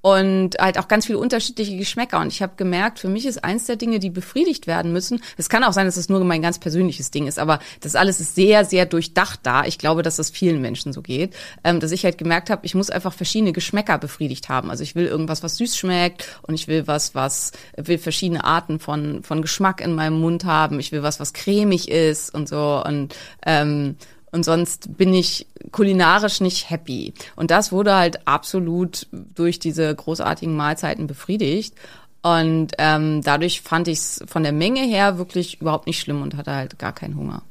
Und 0.06 0.52
halt 0.60 0.78
auch 0.78 0.88
ganz 0.88 1.08
viele 1.08 1.18
unterschiedliche 1.18 1.76
Geschmäcker. 1.78 2.20
Und 2.20 2.28
ich 2.28 2.44
habe 2.44 2.54
gemerkt, 2.58 3.00
für 3.00 3.08
mich 3.08 3.26
ist 3.26 3.44
eins 3.44 3.66
der 3.66 3.76
Dinge, 3.76 3.98
die 3.98 4.12
befriedigt 4.12 4.68
werden 4.68 4.94
müssen. 4.94 5.20
Es 5.36 5.50
kann 5.50 5.64
auch 5.64 5.74
sein, 5.74 5.88
dass 5.88 5.98
es 5.98 6.10
nur 6.10 6.24
mein 6.24 6.44
ganz 6.44 6.60
persönliches 6.60 7.10
Ding 7.10 7.26
ist, 7.26 7.40
aber 7.40 7.58
das 7.82 7.96
alles 7.96 8.20
ist 8.20 8.36
sehr, 8.36 8.66
sehr 8.66 8.86
durchdacht 8.86 9.40
da. 9.42 9.66
Ich 9.66 9.80
glaube, 9.80 10.04
dass 10.04 10.18
das 10.18 10.30
vielen 10.30 10.62
Menschen 10.62 10.94
so 10.94 11.02
geht, 11.02 11.36
ähm, 11.64 11.80
dass 11.80 11.92
ich 11.92 12.06
halt 12.06 12.20
gemerkt 12.20 12.52
habe, 12.52 12.68
ich 12.68 12.76
muss 12.76 12.92
einfach 12.92 13.14
verschiedene 13.14 13.52
Geschmäcker 13.52 13.98
befriedigt 13.98 14.48
haben. 14.48 14.70
Also 14.70 14.84
ich 14.84 14.94
will 14.94 15.08
irgendwas, 15.08 15.42
was 15.42 15.58
süß 15.58 15.76
schmeckt 15.76 16.40
und 16.44 16.54
ich 16.54 16.68
will 16.68 16.86
was, 16.86 17.16
was 17.16 17.54
will 17.76 17.98
verschiedene 17.98 18.44
Arten 18.44 18.78
von 18.78 19.24
von 19.24 19.42
Geschmack 19.42 19.82
in 19.82 19.96
meinem 19.96 20.22
Mund 20.22 20.46
haben. 20.46 20.80
Ich 20.80 20.92
will 20.92 21.02
was, 21.02 21.20
was 21.20 21.34
cremig 21.34 21.90
ist 21.90 22.32
und 22.32 22.48
so 22.48 22.84
und 22.86 23.16
ähm, 23.44 23.96
und 24.36 24.44
sonst 24.44 24.98
bin 24.98 25.14
ich 25.14 25.48
kulinarisch 25.72 26.42
nicht 26.42 26.70
happy. 26.70 27.14
Und 27.38 27.50
das 27.52 27.72
wurde 27.72 27.96
halt 27.96 28.28
absolut 28.28 29.08
durch 29.12 29.60
diese 29.60 29.96
großartigen 29.96 30.56
Mahlzeiten 30.56 31.08
befriedigt. 31.08 31.74
Und 32.22 32.74
ähm, 32.78 33.22
dadurch 33.22 33.62
fand 33.62 33.88
ich 33.88 34.00
es 34.00 34.24
von 34.28 34.44
der 34.44 34.52
Menge 34.52 34.82
her 34.82 35.18
wirklich 35.18 35.62
überhaupt 35.62 35.88
nicht 35.88 36.00
schlimm 36.02 36.22
und 36.22 36.36
hatte 36.36 36.54
halt 36.54 36.78
gar 36.78 36.92
keinen 36.92 37.16
Hunger. 37.16 37.44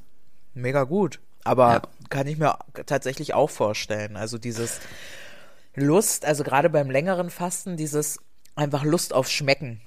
Mega 0.53 0.85
gut. 0.85 1.21
Aber 1.43 1.73
Ja. 1.73 1.83
kann 2.11 2.27
ich 2.27 2.37
mir 2.37 2.59
tatsächlich 2.85 3.33
auch 3.33 3.51
vorstellen. 3.51 4.17
Also 4.17 4.37
dieses 4.37 4.81
Lust, 5.75 6.25
also 6.27 6.45
gerade 6.45 6.69
beim 6.71 6.91
längeren 6.91 7.31
Fasten, 7.31 7.77
dieses 7.79 8.19
einfach 8.57 8.85
Lust 8.85 9.15
auf 9.15 9.29
Schmecken, 9.31 9.81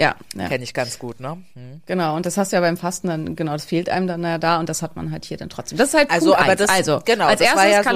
Ja, 0.00 0.14
ja. 0.36 0.48
kenne 0.48 0.64
ich 0.64 0.72
ganz 0.74 0.98
gut, 0.98 1.20
ne? 1.20 1.36
Hm. 1.54 1.82
genau. 1.86 2.16
Und 2.16 2.26
das 2.26 2.36
hast 2.36 2.52
du 2.52 2.56
ja 2.56 2.60
beim 2.60 2.76
Fasten 2.76 3.08
dann, 3.08 3.36
genau, 3.36 3.52
das 3.52 3.64
fehlt 3.66 3.88
einem 3.88 4.06
dann 4.06 4.22
ja 4.22 4.38
da 4.38 4.58
und 4.58 4.68
das 4.68 4.82
hat 4.82 4.96
man 4.96 5.12
halt 5.12 5.24
hier 5.24 5.36
dann 5.36 5.48
trotzdem. 5.50 5.78
Das 5.78 5.88
ist 5.88 5.94
halt 5.94 6.10
Also, 6.10 6.26
Punkt 6.30 6.40
aber 6.40 6.50
eins. 6.52 6.60
das- 6.60 6.70
also, 6.70 7.00
genau, 7.04 7.26
als 7.26 7.40
erstes 7.40 7.64
ja 7.70 7.82
so 7.82 7.88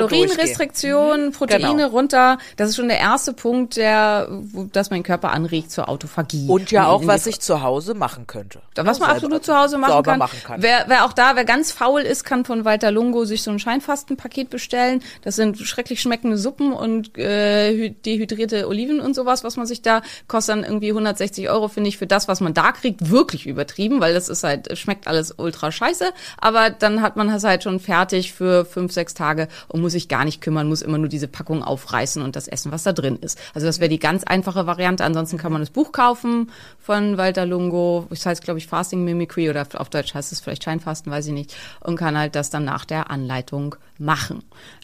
Kalorienrestriktion, 0.49 1.33
Proteine 1.33 1.65
Genau. 1.77 1.87
runter. 1.89 2.39
Das 2.57 2.69
ist 2.71 2.77
schon 2.77 2.89
der 2.89 2.99
erste 2.99 3.33
Punkt, 3.33 3.77
der, 3.77 4.29
wo- 4.31 4.65
dass 4.65 4.91
mein 4.91 5.03
Körper 5.03 5.33
anregt 5.33 5.71
zur 5.71 5.89
Autophagie. 5.89 6.49
Und 6.49 6.71
ja 6.71 6.87
auch, 6.89 7.03
In- 7.03 7.09
was 7.09 7.27
ich 7.27 7.41
zu 7.41 7.63
Hause 7.63 7.95
machen 7.95 8.27
könnte. 8.27 8.61
Was 8.77 8.99
man 8.99 9.11
absolut 9.11 9.45
zu 9.45 9.57
Hause 9.57 9.79
machen 9.79 10.03
kann. 10.03 10.19
machen 10.19 10.39
kann. 10.45 10.63
Wer, 10.63 10.85
wer 10.89 11.05
auch 11.05 11.13
da, 11.13 11.37
wer 11.37 11.45
ganz 11.45 11.73
faul 11.73 12.03
ist, 12.03 12.25
kann 12.25 12.45
von 12.45 12.65
Walter 12.65 12.91
Lungo 12.91 13.25
sich 13.25 13.43
so 13.43 13.51
ein 13.51 13.59
Scheinfastenpaket 13.59 14.51
bestellen. 14.51 15.03
Das 15.23 15.37
sind 15.37 15.59
schrecklich 15.59 16.01
schmeckende 16.01 16.37
Suppen 16.37 16.73
und 16.73 17.17
äh, 17.19 17.71
hy- 17.73 17.95
dehydrierte 18.05 18.69
Oliven 18.69 19.01
und 19.01 19.15
sowas, 19.15 19.45
was 19.45 19.57
man 19.57 19.67
sich 19.67 19.83
da 19.83 20.03
kostet 20.29 20.57
dann 20.57 20.65
irgendwie 20.65 20.89
160 20.93 21.49
Euro, 21.51 21.69
finde 21.69 21.89
ich, 21.89 21.94
für 21.97 22.07
das, 22.07 22.29
was 22.29 22.41
man 22.41 22.55
da 22.55 22.73
kriegt, 22.73 23.11
wirklich 23.11 23.47
übertrieben, 23.47 24.01
weil 24.01 24.15
das 24.15 24.29
ist 24.29 24.45
halt, 24.45 24.77
schmeckt 24.79 25.07
alles 25.07 25.35
ultra 25.37 25.73
scheiße. 25.73 26.11
Aber 26.39 26.71
dann 26.71 27.03
hat 27.03 27.17
man 27.17 27.29
das 27.29 27.45
halt 27.45 27.63
schon 27.63 27.81
fertig 27.81 28.33
für 28.33 28.65
fünf, 28.65 28.93
sechs 28.93 29.15
Tage 29.15 29.49
und 29.69 29.81
muss 29.81 29.93
sich 29.93 30.09
gar 30.09 30.25
nicht 30.25 30.41
kümmern, 30.41 30.69
muss 30.69 30.83
immer 30.83 30.99
nur 30.99 31.09
diese 31.09 31.29
Packung 31.29 31.63
aufreißen 31.63 32.23
und 32.23 32.37
das 32.37 32.49
essen, 32.49 32.73
was 32.73 32.83
da 32.83 32.93
drin 32.93 33.19
ist. 33.21 33.39
Also 33.55 33.67
das 33.67 33.81
wäre 33.81 33.89
die 33.89 33.99
ganz 33.99 34.25
einfache 34.25 34.67
Variante. 34.67 35.05
Ansonsten 35.05 35.39
kann 35.39 35.53
man 35.53 35.63
das 35.63 35.71
Buch 35.71 35.93
kaufen 35.93 36.51
von 36.79 37.17
Walter 37.17 37.47
Lungo. 37.47 38.07
Das 38.11 38.27
heißt, 38.27 38.43
glaube 38.43 38.59
ich, 38.59 38.67
Fasting 38.67 39.05
Mimicry 39.05 39.51
oder 39.51 39.67
auf 39.75 39.91
Deutsch 39.91 40.15
heißt 40.15 40.33
es 40.33 40.41
vielleicht 40.41 40.65
Scheinfasten, 40.65 41.11
weiß 41.11 41.27
ich 41.27 41.33
nicht. 41.33 41.57
Und 41.81 41.97
kann 41.97 42.19
halt 42.19 42.35
das 42.35 42.51
dann 42.51 42.65
nach 42.65 42.85
der 42.85 43.11
Anleitung 43.11 43.77
machen. 43.99 44.43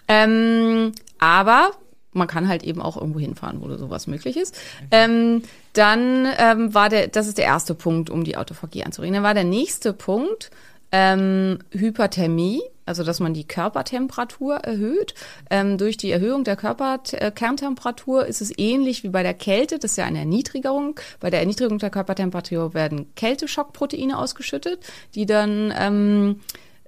Ähm, 0.08 0.92
aber 1.18 1.70
man 2.12 2.26
kann 2.26 2.48
halt 2.48 2.62
eben 2.62 2.80
auch 2.82 2.96
irgendwo 2.96 3.20
hinfahren, 3.20 3.60
wo 3.60 3.76
sowas 3.76 4.06
möglich 4.06 4.36
ist. 4.36 4.58
Ähm, 4.90 5.42
dann 5.72 6.26
ähm, 6.38 6.74
war 6.74 6.88
der, 6.88 7.08
das 7.08 7.26
ist 7.26 7.38
der 7.38 7.44
erste 7.44 7.74
Punkt, 7.74 8.10
um 8.10 8.24
die 8.24 8.36
Autophagie 8.36 8.84
anzuregen. 8.84 9.14
Dann 9.14 9.22
war 9.22 9.34
der 9.34 9.44
nächste 9.44 9.92
Punkt 9.92 10.50
ähm, 10.92 11.58
Hyperthermie, 11.70 12.62
also 12.84 13.04
dass 13.04 13.20
man 13.20 13.34
die 13.34 13.46
Körpertemperatur 13.46 14.56
erhöht. 14.56 15.14
Ähm, 15.48 15.78
durch 15.78 15.96
die 15.96 16.10
Erhöhung 16.10 16.42
der 16.42 16.56
Körperkerntemperatur 16.56 18.26
ist 18.26 18.40
es 18.40 18.52
ähnlich 18.58 19.04
wie 19.04 19.08
bei 19.08 19.22
der 19.22 19.34
Kälte, 19.34 19.78
das 19.78 19.92
ist 19.92 19.96
ja 19.96 20.04
eine 20.04 20.18
Erniedrigung. 20.18 20.98
Bei 21.20 21.30
der 21.30 21.40
Erniedrigung 21.40 21.78
der 21.78 21.90
Körpertemperatur 21.90 22.74
werden 22.74 23.14
Kälteschockproteine 23.14 24.18
ausgeschüttet, 24.18 24.80
die 25.14 25.26
dann 25.26 25.72
ähm, 25.78 26.40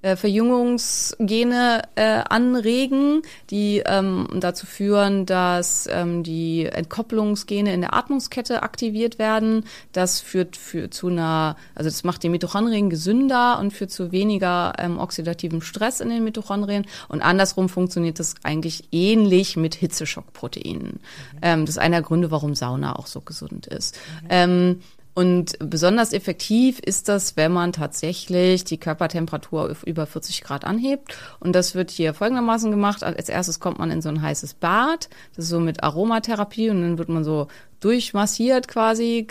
äh, 0.02 0.16
Verjüngungsgene 0.16 1.82
äh, 1.94 2.22
anregen, 2.28 3.22
die 3.50 3.82
ähm, 3.86 4.28
dazu 4.34 4.66
führen, 4.66 5.26
dass 5.26 5.88
ähm, 5.90 6.22
die 6.22 6.66
Entkopplungsgene 6.66 7.72
in 7.72 7.80
der 7.80 7.94
Atmungskette 7.94 8.62
aktiviert 8.62 9.18
werden. 9.18 9.64
Das 9.92 10.20
führt 10.20 10.56
für, 10.56 10.90
zu 10.90 11.08
einer, 11.08 11.56
also 11.74 11.88
das 11.88 12.04
macht 12.04 12.22
die 12.22 12.28
Mitochondrien 12.28 12.90
gesünder 12.90 13.58
und 13.58 13.72
führt 13.72 13.90
zu 13.90 14.12
weniger 14.12 14.74
ähm, 14.78 14.98
oxidativem 14.98 15.62
Stress 15.62 16.00
in 16.00 16.10
den 16.10 16.24
Mitochondrien. 16.24 16.86
Und 17.08 17.22
andersrum 17.22 17.68
funktioniert 17.68 18.18
das 18.18 18.34
eigentlich 18.42 18.84
ähnlich 18.92 19.56
mit 19.56 19.74
Hitzeschockproteinen. 19.74 21.00
Ähm, 21.40 21.66
das 21.66 21.76
ist 21.76 21.78
einer 21.78 21.96
der 21.98 22.02
Gründe, 22.02 22.30
warum 22.30 22.54
Sauna 22.54 22.96
auch 22.96 23.06
so 23.06 23.20
gesund 23.20 23.66
ist. 23.66 23.98
Ähm, 24.28 24.80
und 25.14 25.58
besonders 25.58 26.14
effektiv 26.14 26.78
ist 26.78 27.08
das, 27.08 27.36
wenn 27.36 27.52
man 27.52 27.72
tatsächlich 27.72 28.64
die 28.64 28.78
Körpertemperatur 28.78 29.70
auf 29.70 29.82
über 29.82 30.06
40 30.06 30.42
Grad 30.42 30.64
anhebt. 30.64 31.16
Und 31.38 31.54
das 31.54 31.74
wird 31.74 31.90
hier 31.90 32.14
folgendermaßen 32.14 32.70
gemacht. 32.70 33.04
Als 33.04 33.28
erstes 33.28 33.60
kommt 33.60 33.78
man 33.78 33.90
in 33.90 34.00
so 34.00 34.08
ein 34.08 34.22
heißes 34.22 34.54
Bad. 34.54 35.10
Das 35.36 35.44
ist 35.44 35.50
so 35.50 35.60
mit 35.60 35.82
Aromatherapie 35.82 36.70
und 36.70 36.80
dann 36.80 36.98
wird 36.98 37.10
man 37.10 37.24
so 37.24 37.48
durchmassiert 37.80 38.68
quasi 38.68 39.26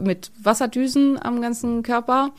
mit 0.00 0.32
Wasserdüsen 0.42 1.22
am 1.22 1.40
ganzen 1.40 1.84
Körper. 1.84 2.30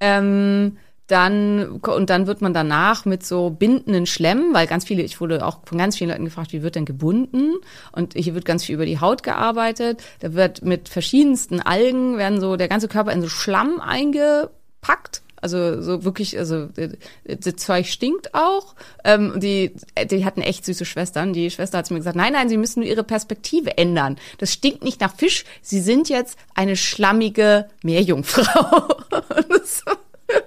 Ähm, 0.00 0.78
dann, 1.06 1.80
und 1.80 2.10
dann 2.10 2.26
wird 2.26 2.40
man 2.40 2.52
danach 2.52 3.04
mit 3.04 3.24
so 3.24 3.50
bindenden 3.50 4.06
Schlemmen, 4.06 4.52
weil 4.54 4.66
ganz 4.66 4.84
viele, 4.84 5.02
ich 5.02 5.20
wurde 5.20 5.44
auch 5.46 5.60
von 5.64 5.78
ganz 5.78 5.96
vielen 5.96 6.10
Leuten 6.10 6.24
gefragt, 6.24 6.52
wie 6.52 6.62
wird 6.62 6.74
denn 6.74 6.84
gebunden? 6.84 7.54
Und 7.92 8.14
hier 8.14 8.34
wird 8.34 8.44
ganz 8.44 8.64
viel 8.64 8.74
über 8.74 8.86
die 8.86 9.00
Haut 9.00 9.22
gearbeitet. 9.22 10.02
Da 10.20 10.34
wird 10.34 10.62
mit 10.62 10.88
verschiedensten 10.88 11.60
Algen, 11.60 12.18
werden 12.18 12.40
so 12.40 12.56
der 12.56 12.68
ganze 12.68 12.88
Körper 12.88 13.12
in 13.12 13.22
so 13.22 13.28
Schlamm 13.28 13.80
eingepackt. 13.80 15.22
Also 15.40 15.80
so 15.80 16.02
wirklich, 16.02 16.36
also 16.38 16.70
äh, 16.76 16.96
das 17.24 17.56
Zeug 17.56 17.86
stinkt 17.86 18.34
auch. 18.34 18.74
Ähm, 19.04 19.38
die, 19.38 19.76
die 20.10 20.24
hatten 20.24 20.40
echt 20.40 20.64
süße 20.64 20.84
Schwestern. 20.84 21.32
Die 21.32 21.50
Schwester 21.52 21.78
hat 21.78 21.86
zu 21.86 21.92
mir 21.92 22.00
gesagt, 22.00 22.16
nein, 22.16 22.32
nein, 22.32 22.48
sie 22.48 22.56
müssen 22.56 22.80
nur 22.80 22.88
ihre 22.88 23.04
Perspektive 23.04 23.78
ändern. 23.78 24.16
Das 24.38 24.52
stinkt 24.52 24.82
nicht 24.82 25.00
nach 25.00 25.14
Fisch. 25.14 25.44
Sie 25.62 25.80
sind 25.80 26.08
jetzt 26.08 26.36
eine 26.54 26.74
schlammige 26.74 27.68
Meerjungfrau. 27.84 28.96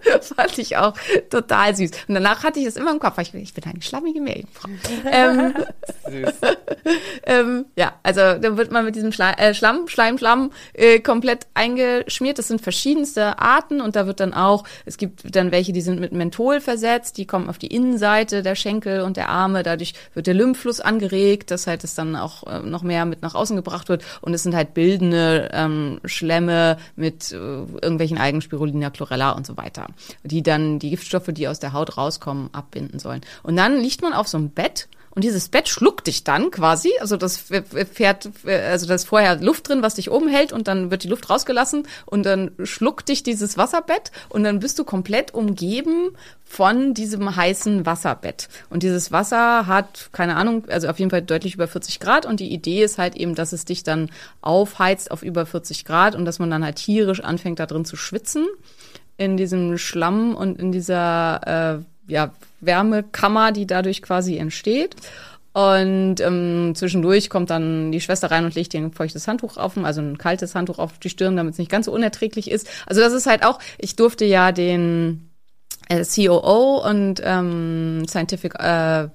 fand 0.22 0.58
ich 0.58 0.78
auch 0.78 0.94
total 1.30 1.76
süß. 1.76 1.92
Und 2.08 2.16
danach 2.16 2.44
hatte 2.44 2.60
ich 2.60 2.66
das 2.66 2.76
immer 2.76 2.92
im 2.92 3.00
Kopf. 3.00 3.18
weil 3.18 3.24
Ich, 3.24 3.34
ich 3.34 3.54
bin 3.54 3.64
eine 3.66 3.82
schlammige 3.82 4.22
Meerjungfrau. 4.22 4.70
ähm, 5.12 5.54
ähm, 7.26 7.66
ja, 7.76 7.94
also 8.04 8.20
dann 8.20 8.58
wird 8.58 8.72
man 8.72 8.86
mit 8.86 8.96
diesem 8.96 9.12
Schla 9.12 9.34
äh, 9.34 9.54
Schlamm, 9.54 9.88
Schleim, 9.88 10.18
Schlamm 10.18 10.52
äh, 10.74 11.00
komplett 11.00 11.48
eingeschmiert. 11.54 12.38
Das 12.40 12.48
sind 12.48 12.62
verschiedenste 12.62 13.40
Arten 13.40 13.82
und 13.82 13.96
da 13.96 14.08
wird 14.08 14.20
dann 14.20 14.34
auch, 14.34 14.64
es 14.86 14.98
gibt 14.98 15.36
dann 15.36 15.52
welche, 15.52 15.74
die 15.74 15.82
sind 15.82 16.00
mit 16.00 16.12
Menthol 16.12 16.62
versetzt, 16.62 17.18
die 17.18 17.26
kommen 17.26 17.50
auf 17.50 17.58
die 17.58 17.68
Innenseite 17.68 18.42
der 18.42 18.56
Schenkel 18.56 19.02
und 19.02 19.18
der 19.18 19.30
Arme. 19.30 19.64
Dadurch 19.64 19.94
wird 20.14 20.28
der 20.28 20.34
Lymphfluss 20.34 20.82
angeregt, 20.82 21.52
dass 21.52 21.68
halt 21.68 21.84
es 21.84 21.96
dann 21.96 22.16
auch 22.16 22.44
äh, 22.48 22.60
noch 22.60 22.84
mehr 22.84 23.06
mit 23.06 23.22
nach 23.22 23.36
außen 23.36 23.56
gebracht 23.56 23.90
wird. 23.90 24.04
Und 24.22 24.34
es 24.34 24.44
sind 24.44 24.56
halt 24.56 24.74
bildende 24.74 25.50
ähm, 25.54 26.00
Schlemme 26.06 26.78
mit 26.96 27.32
äh, 27.32 27.36
irgendwelchen 27.36 28.18
Algen, 28.18 28.42
Spirulina, 28.42 28.90
Chlorella 28.90 29.32
und 29.32 29.46
so 29.46 29.58
weiter, 29.58 29.88
die 30.24 30.44
dann 30.44 30.80
die 30.80 30.92
Giftstoffe, 30.92 31.30
die 31.30 31.48
aus 31.48 31.60
der 31.60 31.74
Haut 31.74 31.98
rauskommen, 31.98 32.50
abbinden 32.54 33.00
sollen. 33.00 33.22
Und 33.44 33.56
dann 33.56 33.80
liegt 33.80 34.02
man 34.02 34.14
auf 34.14 34.28
so 34.28 34.38
einem 34.38 34.50
Bett 34.50 34.88
und 35.12 35.24
dieses 35.24 35.50
Bett 35.50 35.68
schluckt 35.68 36.08
dich 36.08 36.24
dann 36.24 36.52
quasi, 36.52 36.92
also 37.00 37.18
das 37.18 37.38
fährt, 37.38 38.30
also 38.46 38.86
da 38.86 38.94
ist 38.94 39.06
vorher 39.06 39.36
Luft 39.38 39.68
drin, 39.68 39.82
was 39.82 39.96
dich 39.96 40.12
oben 40.12 40.30
hält 40.30 40.54
und 40.54 40.68
dann 40.68 40.92
wird 40.92 41.04
die 41.04 41.08
Luft 41.08 41.30
rausgelassen 41.30 41.88
und 42.06 42.26
dann 42.26 42.52
schluckt 42.64 43.10
dich 43.10 43.24
dieses 43.24 43.58
Wasserbett 43.58 44.12
und 44.30 44.44
dann 44.44 44.60
bist 44.60 44.78
du 44.78 44.84
komplett 44.84 45.34
umgeben 45.34 46.12
von 46.46 46.94
diesem 46.94 47.36
heißen 47.36 47.86
Wasserbett. 47.86 48.50
Und 48.70 48.84
dieses 48.84 49.12
Wasser 49.12 49.68
hat, 49.68 50.10
keine 50.12 50.36
Ahnung, 50.36 50.66
also 50.70 50.88
auf 50.88 51.00
jeden 51.00 51.12
Fall 51.12 51.22
deutlich 51.22 51.56
über 51.56 51.68
40 51.68 52.00
Grad 52.00 52.26
und 52.26 52.40
die 52.40 52.54
Idee 52.54 52.84
ist 52.84 52.98
halt 52.98 53.16
eben, 53.16 53.36
dass 53.36 53.52
es 53.52 53.66
dich 53.66 53.84
dann 53.84 54.12
aufheizt 54.42 55.12
auf 55.12 55.24
über 55.24 55.46
40 55.46 55.86
Grad 55.86 56.16
und 56.16 56.26
dass 56.26 56.40
man 56.40 56.52
dann 56.52 56.64
halt 56.64 56.78
tierisch 56.78 57.20
anfängt, 57.20 57.60
da 57.60 57.66
drin 57.66 57.86
zu 57.86 57.96
schwitzen 57.96 58.48
in 59.20 59.38
diesem 59.38 59.78
Schlamm 59.78 60.34
und 60.34 60.60
in 60.60 60.72
dieser 60.72 61.82
äh, 62.08 62.12
ja, 62.12 62.32
Wärmekammer, 62.62 63.52
die 63.52 63.68
dadurch 63.68 64.02
quasi 64.02 64.38
entsteht. 64.38 64.96
Und 65.52 66.22
ähm, 66.22 66.74
zwischendurch 66.74 67.30
kommt 67.30 67.50
dann 67.50 67.92
die 67.92 68.00
Schwester 68.00 68.32
rein 68.32 68.46
und 68.46 68.56
legt 68.56 68.72
dir 68.72 68.80
ein 68.80 68.94
feuchtes 68.94 69.28
Handtuch 69.28 69.58
auf, 69.58 69.78
also 69.78 70.00
ein 70.00 70.18
kaltes 70.18 70.56
Handtuch 70.56 70.80
auf 70.80 71.00
die 71.00 71.10
Stirn, 71.10 71.36
damit 71.36 71.54
es 71.54 71.60
nicht 71.60 71.72
ganz 71.72 71.88
so 71.88 71.92
unerträglich 71.92 72.50
ist. 72.50 72.70
Also 72.86 73.02
das 73.02 73.12
ist 73.12 73.26
halt 73.26 73.44
auch, 73.44 73.60
ich 73.78 73.98
durfte 73.98 74.24
ja 74.24 74.54
den 74.54 75.30
äh, 75.90 76.06
COO 76.06 76.88
und 76.88 77.22
ähm, 77.24 78.06
Scientific 78.08 78.56
äh, 78.56 79.10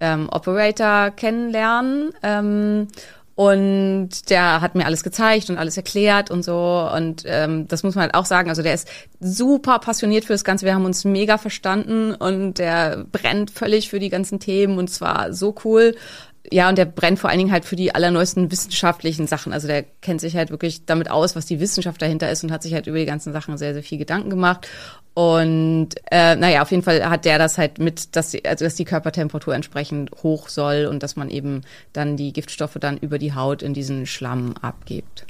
ähm, 0.00 0.28
Operator 0.32 1.12
kennenlernen. 1.12 2.12
Ähm, 2.24 2.88
und 3.36 4.30
der 4.30 4.60
hat 4.60 4.76
mir 4.76 4.86
alles 4.86 5.02
gezeigt 5.02 5.50
und 5.50 5.58
alles 5.58 5.76
erklärt 5.76 6.30
und 6.30 6.44
so. 6.44 6.88
Und 6.94 7.24
ähm, 7.26 7.66
das 7.66 7.82
muss 7.82 7.96
man 7.96 8.02
halt 8.02 8.14
auch 8.14 8.26
sagen. 8.26 8.48
Also 8.48 8.62
der 8.62 8.74
ist 8.74 8.88
super 9.18 9.80
passioniert 9.80 10.24
für 10.24 10.34
das 10.34 10.44
Ganze. 10.44 10.66
Wir 10.66 10.74
haben 10.74 10.84
uns 10.84 11.04
mega 11.04 11.36
verstanden 11.36 12.14
und 12.14 12.58
der 12.58 13.04
brennt 13.10 13.50
völlig 13.50 13.88
für 13.88 13.98
die 13.98 14.08
ganzen 14.08 14.38
Themen 14.38 14.78
und 14.78 14.88
zwar 14.88 15.32
so 15.32 15.54
cool. 15.64 15.96
Ja, 16.50 16.68
und 16.68 16.76
der 16.76 16.84
brennt 16.84 17.18
vor 17.18 17.30
allen 17.30 17.38
Dingen 17.38 17.52
halt 17.52 17.64
für 17.64 17.76
die 17.76 17.94
allerneuesten 17.94 18.50
wissenschaftlichen 18.50 19.26
Sachen. 19.26 19.52
Also 19.52 19.66
der 19.66 19.82
kennt 19.82 20.20
sich 20.20 20.36
halt 20.36 20.50
wirklich 20.50 20.84
damit 20.84 21.10
aus, 21.10 21.36
was 21.36 21.46
die 21.46 21.58
Wissenschaft 21.58 22.02
dahinter 22.02 22.30
ist 22.30 22.44
und 22.44 22.52
hat 22.52 22.62
sich 22.62 22.74
halt 22.74 22.86
über 22.86 22.98
die 22.98 23.06
ganzen 23.06 23.32
Sachen 23.32 23.56
sehr, 23.56 23.72
sehr 23.72 23.82
viel 23.82 23.98
Gedanken 23.98 24.30
gemacht. 24.30 24.68
Und 25.14 25.90
äh, 26.10 26.36
naja, 26.36 26.62
auf 26.62 26.70
jeden 26.70 26.82
Fall 26.82 27.08
hat 27.08 27.24
der 27.24 27.38
das 27.38 27.56
halt 27.56 27.78
mit, 27.78 28.14
dass 28.16 28.30
die, 28.30 28.44
also 28.44 28.64
dass 28.64 28.74
die 28.74 28.84
Körpertemperatur 28.84 29.54
entsprechend 29.54 30.10
hoch 30.22 30.48
soll 30.48 30.86
und 30.86 31.02
dass 31.02 31.16
man 31.16 31.30
eben 31.30 31.62
dann 31.92 32.16
die 32.16 32.32
Giftstoffe 32.32 32.76
dann 32.78 32.98
über 32.98 33.18
die 33.18 33.34
Haut 33.34 33.62
in 33.62 33.72
diesen 33.72 34.06
Schlamm 34.06 34.54
abgibt. 34.60 35.26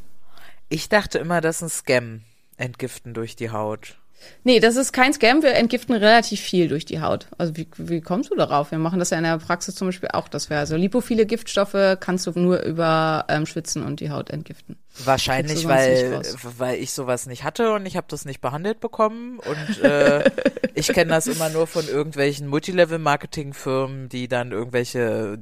Ich 0.68 0.88
dachte 0.88 1.18
immer, 1.18 1.40
das 1.40 1.57
ist 1.57 1.62
ein 1.62 1.68
Scam. 1.68 2.20
Entgiften 2.57 3.14
durch 3.14 3.37
die 3.37 3.50
Haut. 3.50 3.96
Nee, 4.43 4.61
das 4.61 4.77
ist 4.77 4.93
kein 4.93 5.13
Scam. 5.13 5.43
Wir 5.43 5.55
entgiften 5.55 5.95
relativ 5.95 6.41
viel 6.41 6.69
durch 6.69 6.85
die 6.85 7.01
Haut. 7.01 7.29
Also 7.39 7.57
wie, 7.57 7.67
wie 7.77 8.01
kommst 8.01 8.31
du 8.31 8.35
darauf? 8.35 8.71
Wir 8.71 8.79
machen 8.79 8.99
das 8.99 9.11
ja 9.11 9.19
in 9.19 9.25
der 9.25 9.39
Praxis 9.39 9.75
zum 9.75 9.89
Beispiel 9.89 10.11
auch, 10.13 10.29
dass 10.29 10.51
wir 10.51 10.59
also 10.59 10.77
lipophile 10.77 11.27
Giftstoffe 11.27 11.99
kannst 12.01 12.27
du 12.27 12.39
nur 12.39 12.63
über 12.63 13.25
ähm, 13.29 13.47
Schwitzen 13.47 13.83
und 13.83 14.01
die 14.01 14.11
Haut 14.11 14.31
entgiften. 14.31 14.77
Wahrscheinlich, 15.05 15.67
weil, 15.67 16.23
weil 16.59 16.79
ich 16.79 16.93
sowas 16.93 17.27
nicht 17.27 17.43
hatte 17.43 17.73
und 17.73 17.87
ich 17.87 17.97
habe 17.97 18.07
das 18.09 18.25
nicht 18.25 18.41
behandelt 18.41 18.81
bekommen. 18.81 19.39
Und 19.39 19.83
äh, 19.83 20.31
ich 20.75 20.89
kenne 20.89 21.11
das 21.11 21.27
immer 21.27 21.49
nur 21.49 21.67
von 21.67 21.89
irgendwelchen 21.89 22.47
Multilevel-Marketing-Firmen, 22.47 24.09
die 24.09 24.29
dann 24.29 24.53
irgendwelche 24.53 25.39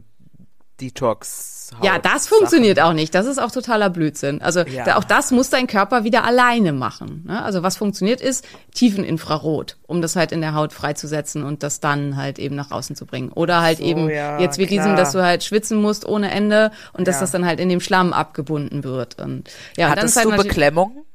Detox 0.83 1.71
Ja, 1.83 1.99
das 1.99 2.29
funktioniert 2.29 2.81
auch 2.81 2.93
nicht. 2.93 3.15
Das 3.15 3.25
ist 3.25 3.39
auch 3.39 3.51
totaler 3.51 3.89
Blödsinn. 3.89 4.43
Also 4.43 4.61
Ja. 4.61 4.85
da, 4.85 4.97
auch 4.97 5.05
das 5.05 5.31
muss 5.31 5.49
dein 5.49 5.67
Körper 5.67 6.05
wieder 6.05 6.25
alleine 6.25 6.73
machen. 6.73 7.25
Ne? 7.27 7.43
Also 7.43 7.63
was 7.63 7.77
funktioniert 7.79 8.21
ist 8.21 8.45
Tiefeninfrarot, 8.75 9.79
um 9.87 10.03
das 10.03 10.17
halt 10.17 10.33
in 10.33 10.41
der 10.43 10.55
Haut 10.55 10.73
freizusetzen 10.75 11.45
und 11.45 11.63
das 11.63 11.81
dann 11.81 12.17
halt 12.17 12.39
eben 12.39 12.57
nach 12.57 12.71
außen 12.73 12.95
zu 12.97 13.07
bringen. 13.07 13.31
Oder 13.33 13.63
halt 13.63 13.79
So, 13.79 13.85
eben 13.85 14.11
ja, 14.11 14.39
jetzt 14.41 14.59
wie 14.59 14.67
diesem, 14.67 14.85
klar. 14.85 14.97
dass 14.97 15.13
du 15.13 15.23
halt 15.23 15.45
schwitzen 15.45 15.81
musst 15.81 16.05
ohne 16.05 16.31
Ende 16.31 16.73
und 16.93 17.09
dass 17.09 17.17
Ja. 17.17 17.21
das 17.23 17.31
dann 17.31 17.47
halt 17.47 17.59
in 17.61 17.69
dem 17.71 17.81
Schlamm 17.81 18.13
abgebunden 18.13 18.85
wird. 18.85 19.19
Und 19.21 19.49
ja, 19.79 19.87
und 19.87 19.93
dann 19.97 19.99
Hattest 20.01 20.17
ist 20.19 20.25
halt 20.27 20.39
du 20.39 20.43
Beklemmung? 20.43 21.07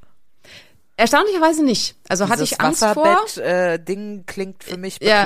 Erstaunlicherweise 0.95 1.63
nicht. 1.63 1.95
Also 2.09 2.25
hatte 2.29 2.41
Dieses 2.41 2.53
ich 2.57 2.61
Angst 2.61 2.83
vor. 2.83 3.05
Wasserbett-Ding 3.05 4.23
klingt 4.25 4.63
für 4.63 4.77
mich 4.77 4.97
Ja. 5.01 5.25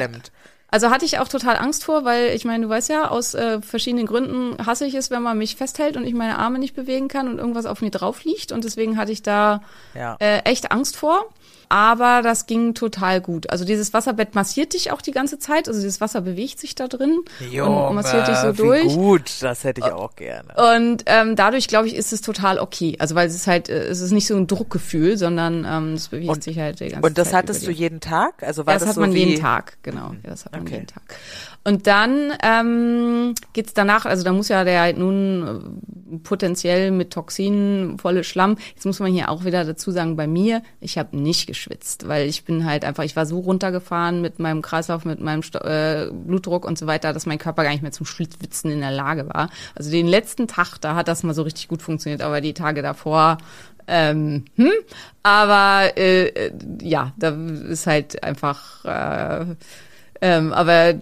Also 0.74 0.90
hatte 0.90 1.04
ich 1.04 1.20
auch 1.20 1.28
total 1.28 1.58
Angst 1.58 1.84
vor, 1.84 2.06
weil 2.06 2.34
ich 2.34 2.46
meine, 2.46 2.64
du 2.64 2.70
weißt 2.70 2.90
ja, 2.90 3.10
aus 3.10 3.34
äh, 3.34 3.62
verschiedenen 3.62 4.06
Gründen 4.06 4.56
hasse 4.66 4.86
ich 4.86 4.96
es, 4.96 5.12
wenn 5.12 5.22
man 5.22 5.38
mich 5.38 5.58
festhält 5.58 5.98
und 5.98 6.06
ich 6.06 6.14
meine 6.14 6.40
Arme 6.40 6.60
nicht 6.60 6.76
bewegen 6.76 7.10
kann 7.10 7.28
und 7.28 7.40
irgendwas 7.40 7.66
auf 7.66 7.82
mir 7.82 7.92
drauf 7.92 8.24
liegt. 8.24 8.54
Und 8.54 8.64
deswegen 8.64 8.96
hatte 8.98 9.12
ich 9.12 9.22
da 9.22 9.62
Ja. 9.94 10.16
äh, 10.20 10.40
echt 10.46 10.72
Angst 10.72 10.96
vor. 10.96 11.26
Aber 11.72 12.22
das 12.22 12.48
ging 12.48 12.74
total 12.74 13.22
gut. 13.22 13.50
Also 13.50 13.64
dieses 13.64 13.94
Wasserbett 13.94 14.36
massiert 14.36 14.74
dich 14.74 14.92
auch 14.92 15.02
die 15.02 15.12
ganze 15.12 15.40
Zeit. 15.40 15.70
Also 15.70 15.80
dieses 15.80 16.02
Wasser 16.02 16.20
bewegt 16.20 16.60
sich 16.60 16.76
da 16.76 16.90
drin 16.90 17.20
und 17.40 17.96
massiert 17.96 18.28
dich 18.28 18.36
so 18.36 18.54
wie 18.58 18.58
durch. 18.58 18.94
gut, 18.94 19.32
das 19.42 19.64
hätte 19.64 19.80
ich 19.80 19.88
auch 19.92 20.18
gerne. 20.18 20.50
Und 20.78 21.04
ähm, 21.06 21.38
dadurch, 21.38 21.70
glaube 21.70 21.88
ich, 21.88 21.96
ist 21.96 22.12
es 22.12 22.20
total 22.20 22.60
okay. 22.60 22.98
Also 23.00 23.16
weil 23.16 23.26
es 23.28 23.36
ist 23.36 23.48
halt, 23.48 23.70
äh, 23.70 23.84
es 23.86 24.02
ist 24.02 24.12
nicht 24.12 24.28
so 24.28 24.36
ein 24.36 24.48
Druckgefühl, 24.48 25.18
sondern 25.18 25.64
ähm, 25.66 25.94
es 25.94 26.10
bewegt 26.10 26.30
Und- 26.30 26.44
sich 26.44 26.60
halt 26.60 26.82
die 26.82 26.90
ganze 26.90 27.08
Und 27.08 27.18
das 27.18 27.30
Zeit 27.30 27.44
hattest 27.44 27.66
du 27.66 27.72
jeden 27.72 28.02
Tag? 28.02 28.44
Also 28.44 28.66
war 28.66 28.74
ja, 28.74 28.80
das, 28.80 28.82
das, 28.82 28.90
hat 28.90 28.96
so 28.96 29.02
man 29.02 29.14
jeden 29.14 29.40
Tag, 29.42 29.78
genau. 29.82 30.12
Ja, 30.24 30.30
das 30.32 30.44
hat 30.44 30.52
man 30.52 30.62
Okay. 30.64 30.74
jeden 30.74 30.88
Tag. 30.88 31.04
Und 31.64 31.86
dann 31.86 32.34
ähm, 32.44 33.36
geht's 33.54 33.74
danach, 33.74 34.06
also 34.06 34.24
da 34.24 34.34
muss 34.34 34.48
ja 34.48 34.64
der 34.64 34.82
halt 34.82 34.98
nun 34.98 35.84
äh, 36.12 36.18
potenziell 36.20 36.90
mit 36.90 37.14
Toxinen 37.14 38.00
volle 38.00 38.24
Schlamm. 38.24 38.58
Jetzt 38.74 38.86
muss 38.86 39.00
man 39.00 39.12
hier 39.12 39.30
auch 39.30 39.46
wieder 39.46 39.64
dazu 39.64 39.92
sagen, 39.92 40.16
bei 40.16 40.26
mir, 40.26 40.64
ich 40.80 40.98
habe 40.98 41.16
nicht 41.16 41.46
geschwitzt, 41.46 42.08
weil 42.08 42.28
ich 42.28 42.46
bin 42.46 42.66
halt 42.66 42.84
einfach, 42.84 43.04
ich 43.04 43.16
war 43.16 43.28
so 43.28 43.40
runtergefahren 43.40 44.22
mit 44.22 44.40
meinem 44.40 44.64
Kreislauf, 44.64 45.06
mit 45.06 45.22
meinem 45.22 45.44
Sto 45.44 45.60
äh, 45.60 46.10
Blutdruck 46.12 46.66
und 46.66 46.80
so 46.80 46.88
weiter, 46.88 47.14
dass 47.14 47.28
mein 47.28 47.38
Körper 47.38 47.64
gar 47.64 47.72
nicht 47.72 47.84
mehr 47.84 47.92
zum 47.92 48.08
Schwitzen 48.08 48.72
in 48.72 48.80
der 48.80 48.92
Lage 48.92 49.30
war. 49.30 49.50
Also 49.76 49.92
den 49.92 50.08
letzten 50.08 50.48
Tag, 50.48 50.80
da 50.82 50.96
hat 50.96 51.08
das 51.08 51.22
mal 51.22 51.36
so 51.36 51.44
richtig 51.44 51.68
gut 51.68 51.84
funktioniert, 51.84 52.24
aber 52.24 52.42
die 52.42 52.56
Tage 52.56 52.82
davor 52.82 53.38
ähm, 53.88 54.46
hm, 54.56 54.72
aber 55.24 55.98
äh, 55.98 56.28
äh, 56.28 56.52
ja, 56.82 57.12
da 57.18 57.30
ist 57.70 57.88
halt 57.88 58.24
einfach 58.24 58.86
äh, 58.86 59.46
ähm, 60.22 60.54
aber 60.54 60.94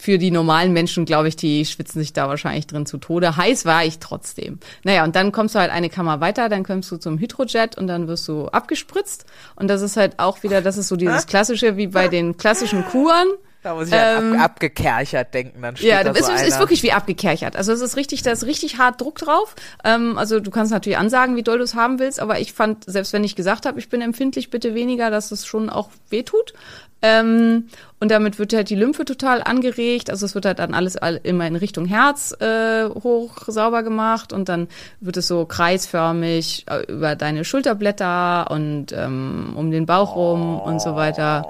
für 0.00 0.18
die 0.18 0.30
normalen 0.30 0.72
Menschen, 0.72 1.04
glaube 1.04 1.28
ich, 1.28 1.36
die 1.36 1.66
schwitzen 1.66 2.00
sich 2.00 2.12
da 2.12 2.28
wahrscheinlich 2.28 2.68
drin 2.68 2.86
zu 2.86 2.98
Tode. 2.98 3.36
Heiß 3.36 3.64
war 3.64 3.84
ich 3.84 3.98
trotzdem. 3.98 4.60
Naja, 4.84 5.02
und 5.04 5.16
dann 5.16 5.32
kommst 5.32 5.56
du 5.56 5.58
halt 5.58 5.72
eine 5.72 5.90
Kammer 5.90 6.20
weiter, 6.20 6.48
dann 6.48 6.64
kommst 6.64 6.90
du 6.92 6.96
zum 6.96 7.18
Hydrojet 7.18 7.76
und 7.76 7.88
dann 7.88 8.06
wirst 8.06 8.28
du 8.28 8.46
abgespritzt. 8.46 9.26
Und 9.56 9.68
das 9.68 9.82
ist 9.82 9.96
halt 9.96 10.18
auch 10.18 10.44
wieder, 10.44 10.62
das 10.62 10.78
ist 10.78 10.88
so 10.88 10.96
dieses 10.96 11.26
klassische, 11.26 11.76
wie 11.76 11.88
bei 11.88 12.06
den 12.06 12.36
klassischen 12.36 12.84
Kuren. 12.84 13.26
Da 13.62 13.74
muss 13.74 13.88
ich 13.88 13.94
an 13.94 14.32
Ähm, 14.34 14.34
ab, 14.34 14.52
abgekerchert 14.52 15.34
denken, 15.34 15.60
dann 15.62 15.76
steht 15.76 15.88
Ja, 15.90 16.04
da 16.04 16.12
das 16.12 16.26
so 16.26 16.32
ist, 16.32 16.46
ist 16.46 16.58
wirklich 16.60 16.82
wie 16.84 16.92
abgekerchert. 16.92 17.56
Also 17.56 17.72
es 17.72 17.80
ist 17.80 17.96
richtig, 17.96 18.22
da 18.22 18.30
ist 18.30 18.46
richtig 18.46 18.78
hart 18.78 19.00
Druck 19.00 19.18
drauf. 19.18 19.56
Ähm, 19.84 20.16
also 20.16 20.38
du 20.38 20.50
kannst 20.50 20.70
natürlich 20.70 20.96
ansagen, 20.98 21.34
wie 21.34 21.42
doll 21.42 21.58
du 21.58 21.64
es 21.64 21.74
haben 21.74 21.98
willst, 21.98 22.20
aber 22.20 22.38
ich 22.38 22.52
fand, 22.52 22.84
selbst 22.86 23.12
wenn 23.12 23.24
ich 23.24 23.34
gesagt 23.34 23.66
habe, 23.66 23.78
ich 23.80 23.88
bin 23.88 24.00
empfindlich, 24.00 24.50
bitte 24.50 24.74
weniger, 24.74 25.10
dass 25.10 25.32
es 25.32 25.44
schon 25.44 25.70
auch 25.70 25.90
wehtut. 26.08 26.54
Ähm, 27.00 27.68
und 28.00 28.10
damit 28.10 28.38
wird 28.40 28.52
halt 28.52 28.70
die 28.70 28.74
Lymphe 28.74 29.04
total 29.04 29.42
angeregt. 29.42 30.10
Also 30.10 30.26
es 30.26 30.34
wird 30.34 30.46
halt 30.46 30.58
dann 30.58 30.74
alles 30.74 30.96
all- 30.96 31.20
immer 31.22 31.46
in 31.46 31.54
Richtung 31.56 31.84
Herz 31.84 32.32
äh, 32.40 32.88
hoch 32.88 33.42
sauber 33.46 33.82
gemacht 33.84 34.32
und 34.32 34.48
dann 34.48 34.68
wird 35.00 35.16
es 35.16 35.28
so 35.28 35.44
kreisförmig 35.46 36.64
äh, 36.68 36.90
über 36.92 37.14
deine 37.16 37.44
Schulterblätter 37.44 38.50
und 38.50 38.92
ähm, 38.92 39.52
um 39.56 39.70
den 39.70 39.86
Bauch 39.86 40.16
rum 40.16 40.60
und 40.60 40.80
so 40.80 40.94
weiter. 40.96 41.44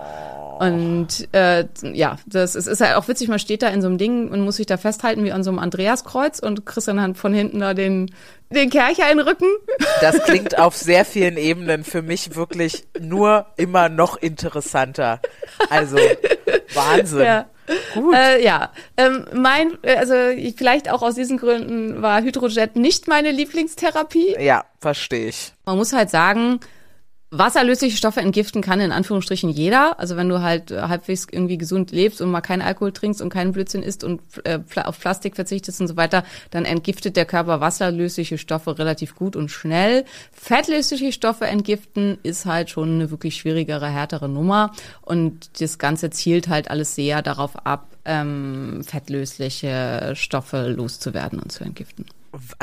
Und 0.59 1.29
äh, 1.33 1.66
ja, 1.83 2.16
das 2.27 2.55
ist, 2.57 2.66
ist 2.66 2.81
halt 2.81 2.97
auch 2.97 3.07
witzig, 3.07 3.29
man 3.29 3.38
steht 3.38 3.62
da 3.62 3.68
in 3.68 3.81
so 3.81 3.87
einem 3.88 3.97
Ding 3.99 4.29
und 4.29 4.40
muss 4.40 4.57
sich 4.57 4.66
da 4.66 4.77
festhalten 4.77 5.23
wie 5.25 5.31
an 5.33 5.44
so 5.44 5.51
einem 5.51 5.59
Andreaskreuz 5.61 6.40
und 6.40 6.66
kriegst 6.66 6.88
dann 6.88 7.14
von 7.14 7.33
hinten 7.33 7.61
da 7.61 7.75
den, 7.75 8.11
den 8.51 8.68
Kercher 8.68 9.11
in 9.11 9.18
den 9.18 9.29
Rücken. 9.29 9.47
Das 10.01 10.21
klingt 10.25 10.59
auf 10.59 10.77
sehr 10.77 11.05
vielen 11.05 11.37
Ebenen 11.37 11.85
für 11.85 12.03
mich 12.03 12.35
wirklich 12.35 12.87
nur 12.99 13.47
immer 13.57 13.88
noch 13.88 14.16
interessanter. 14.16 15.21
Also 15.71 15.97
Wahnsinn. 16.75 17.21
Ja. 17.25 17.47
Gut. 17.94 18.14
Äh, 18.16 18.42
ja, 18.42 18.73
ähm, 18.97 19.27
mein, 19.35 19.77
also 19.85 20.14
ich- 20.35 20.55
vielleicht 20.57 20.90
auch 20.90 21.03
aus 21.03 21.14
diesen 21.16 21.37
Gründen 21.37 22.01
war 22.01 22.23
Hydrojet 22.23 22.77
nicht 22.77 23.09
meine 23.09 23.31
Lieblingstherapie. 23.31 24.37
Ja, 24.40 24.64
verstehe 24.81 25.29
ich. 25.29 25.53
Man 25.66 25.77
muss 25.77 25.92
halt 25.92 26.09
sagen, 26.09 26.61
wasserlösliche 27.31 27.97
Stoffe 27.97 28.21
entgiften 28.21 28.62
kann 28.62 28.81
in 28.81 28.91
Anführungsstrichen 28.91 29.51
jeder. 29.51 29.99
Also 30.01 30.17
wenn 30.17 30.29
du 30.29 30.41
halt 30.41 30.71
äh, 30.71 30.83
halbwegs 30.83 31.27
irgendwie 31.31 31.59
gesund 31.59 31.91
lebst 31.91 32.23
und 32.23 32.31
mal 32.31 32.41
keinen 32.41 32.62
Alkohol 32.62 32.93
trinkst 32.93 33.21
und 33.21 33.29
keinen 33.29 33.53
Blödsinn 33.53 33.83
isst 33.83 34.03
und 34.03 34.23
äh, 34.45 34.59
auf 34.77 34.99
Plastik 34.99 35.37
verzichtest 35.37 35.81
und 35.81 35.88
so 35.88 35.97
weiter, 35.97 36.25
dann 36.51 36.64
entgiftet 36.64 37.17
der 37.17 37.27
Körper 37.27 37.61
wasserlösliche 37.61 38.38
Stoffe 38.38 38.79
relativ 38.79 39.14
gut 39.14 39.37
und 39.37 39.51
schnell. 39.51 40.05
Fettlösliche 40.33 41.12
Stoffe 41.12 41.47
entgiften 41.47 42.19
ist 42.23 42.47
halt 42.47 42.71
schon 42.71 42.95
eine 42.95 43.11
wirklich 43.11 43.37
schwierigere, 43.37 43.88
härtere 43.88 44.29
Nummer. 44.29 44.73
Und 45.03 45.61
das 45.61 45.79
Ganze 45.79 46.09
zielt 46.11 46.49
halt 46.49 46.71
alles 46.71 46.95
sehr 46.95 47.21
darauf 47.21 47.67
ab, 47.67 47.88
ähm, 48.07 48.83
fettlösliche 48.85 50.14
Stoffe 50.14 50.69
loszuwerden 50.69 51.41
und 51.41 51.53
zu 51.53 51.64
entgiften. 51.64 52.07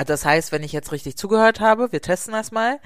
Das 0.07 0.25
heißt, 0.25 0.51
wenn 0.51 0.63
ich 0.63 0.73
jetzt 0.73 0.91
richtig 0.91 1.17
zugehört 1.17 1.59
habe, 1.59 1.91
wir 1.91 2.01
testen 2.01 2.33
das 2.33 2.51
mal, 2.51 2.79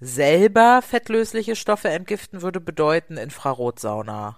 selber 0.00 0.80
fettlösliche 0.82 1.56
Stoffe 1.56 1.88
entgiften 1.88 2.42
würde 2.42 2.60
bedeuten 2.60 3.16
Infrarotsauna. 3.16 4.36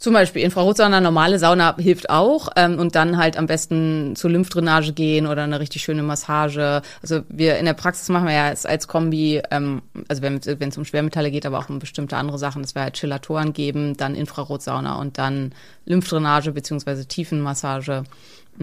Zum 0.00 0.14
Beispiel 0.14 0.40
Infrarotsauna, 0.40 1.02
normale 1.02 1.38
Sauna 1.38 1.76
hilft 1.76 2.08
auch 2.08 2.48
ähm, 2.56 2.78
und 2.78 2.94
dann 2.94 3.18
halt 3.18 3.36
am 3.36 3.44
besten 3.44 4.16
zur 4.16 4.30
Lymphdrainage 4.30 4.94
gehen 4.94 5.26
oder 5.26 5.42
eine 5.42 5.60
richtig 5.60 5.82
schöne 5.82 6.02
Massage. 6.02 6.80
Also 7.02 7.20
wir 7.28 7.58
in 7.58 7.66
der 7.66 7.74
Praxis 7.74 8.08
machen 8.08 8.26
wir 8.26 8.32
ja 8.32 8.46
als, 8.46 8.64
als 8.64 8.88
Kombi, 8.88 9.42
ähm, 9.50 9.82
also 10.08 10.22
wenn 10.22 10.38
es 10.38 10.78
um 10.78 10.86
Schwermetalle 10.86 11.30
geht, 11.30 11.44
aber 11.44 11.58
auch 11.58 11.68
um 11.68 11.80
bestimmte 11.80 12.16
andere 12.16 12.38
Sachen, 12.38 12.62
dass 12.62 12.74
wir 12.74 12.80
halt 12.80 12.94
Chillatoren 12.94 13.52
geben, 13.52 13.94
dann 13.94 14.14
Infrarotsauna 14.14 14.98
und 14.98 15.18
dann 15.18 15.54
Lymphdrainage 15.84 16.52
beziehungsweise 16.52 17.04
Tiefenmassage. 17.04 18.04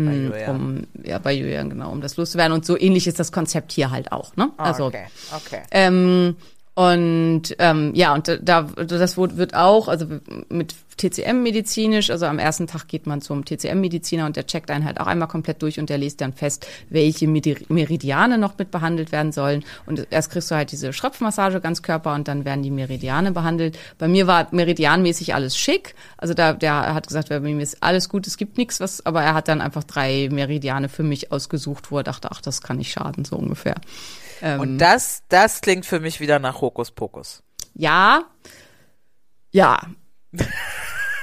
Mh, 0.05 0.13
Julian. 0.13 0.55
Um, 0.55 0.87
ja, 1.03 1.19
bei 1.19 1.33
Julian, 1.33 1.69
genau, 1.69 1.91
um 1.91 2.01
das 2.01 2.17
loszuwerden. 2.17 2.53
Und 2.53 2.65
so 2.65 2.77
ähnlich 2.77 3.07
ist 3.07 3.19
das 3.19 3.31
Konzept 3.31 3.71
hier 3.71 3.91
halt 3.91 4.11
auch. 4.11 4.35
Ne? 4.35 4.51
Also 4.57 4.85
okay, 4.85 5.05
okay. 5.35 5.61
ähm, 5.71 6.35
und 6.77 7.55
ähm, 7.57 7.91
ja, 7.95 8.13
und 8.13 8.39
da 8.39 8.61
das 8.61 9.17
wird 9.17 9.55
auch, 9.55 9.87
also 9.87 10.05
mit 10.47 10.75
TCM 10.97 11.41
medizinisch, 11.41 12.11
also 12.11 12.27
am 12.27 12.37
ersten 12.37 12.67
Tag 12.67 12.87
geht 12.87 13.07
man 13.07 13.19
zum 13.19 13.45
TCM-Mediziner 13.45 14.27
und 14.27 14.35
der 14.35 14.45
checkt 14.45 14.69
einen 14.69 14.85
halt 14.85 14.99
auch 14.99 15.07
einmal 15.07 15.27
komplett 15.27 15.63
durch 15.63 15.79
und 15.79 15.89
der 15.89 15.97
liest 15.97 16.21
dann 16.21 16.33
fest, 16.33 16.67
welche 16.91 17.27
Meridiane 17.27 18.37
noch 18.37 18.59
mit 18.59 18.69
behandelt 18.69 19.11
werden 19.11 19.31
sollen. 19.31 19.65
Und 19.87 20.05
erst 20.11 20.29
kriegst 20.29 20.51
du 20.51 20.55
halt 20.55 20.71
diese 20.71 20.93
Schröpfmassage 20.93 21.61
ganz 21.61 21.81
Körper 21.81 22.13
und 22.13 22.27
dann 22.27 22.45
werden 22.45 22.61
die 22.61 22.69
Meridiane 22.69 23.31
behandelt. 23.31 23.79
Bei 23.97 24.07
mir 24.07 24.27
war 24.27 24.47
meridianmäßig 24.51 25.33
alles 25.33 25.57
schick. 25.57 25.95
Also 26.15 26.35
da, 26.35 26.53
der 26.53 26.93
hat 26.93 27.07
gesagt, 27.07 27.29
bei 27.29 27.39
mir 27.39 27.59
ist 27.59 27.81
alles 27.81 28.07
gut, 28.07 28.27
es 28.27 28.37
gibt 28.37 28.59
nichts, 28.59 28.79
was, 28.79 29.03
aber 29.03 29.23
er 29.23 29.33
hat 29.33 29.47
dann 29.47 29.61
einfach 29.61 29.83
drei 29.83 30.29
Meridiane 30.31 30.89
für 30.89 31.01
mich 31.01 31.31
ausgesucht, 31.31 31.89
wo 31.89 31.97
er 31.97 32.03
dachte, 32.03 32.29
ach, 32.31 32.41
das 32.41 32.61
kann 32.61 32.77
nicht 32.77 32.91
schaden, 32.91 33.25
so 33.25 33.35
ungefähr. 33.35 33.77
Ähm, 34.41 34.59
Und 34.59 34.77
das, 34.77 35.23
das 35.29 35.61
klingt 35.61 35.85
für 35.85 35.99
mich 35.99 36.19
wieder 36.19 36.39
nach 36.39 36.61
Hokuspokus. 36.61 37.43
Ja. 37.73 38.23
Ja. 39.51 39.79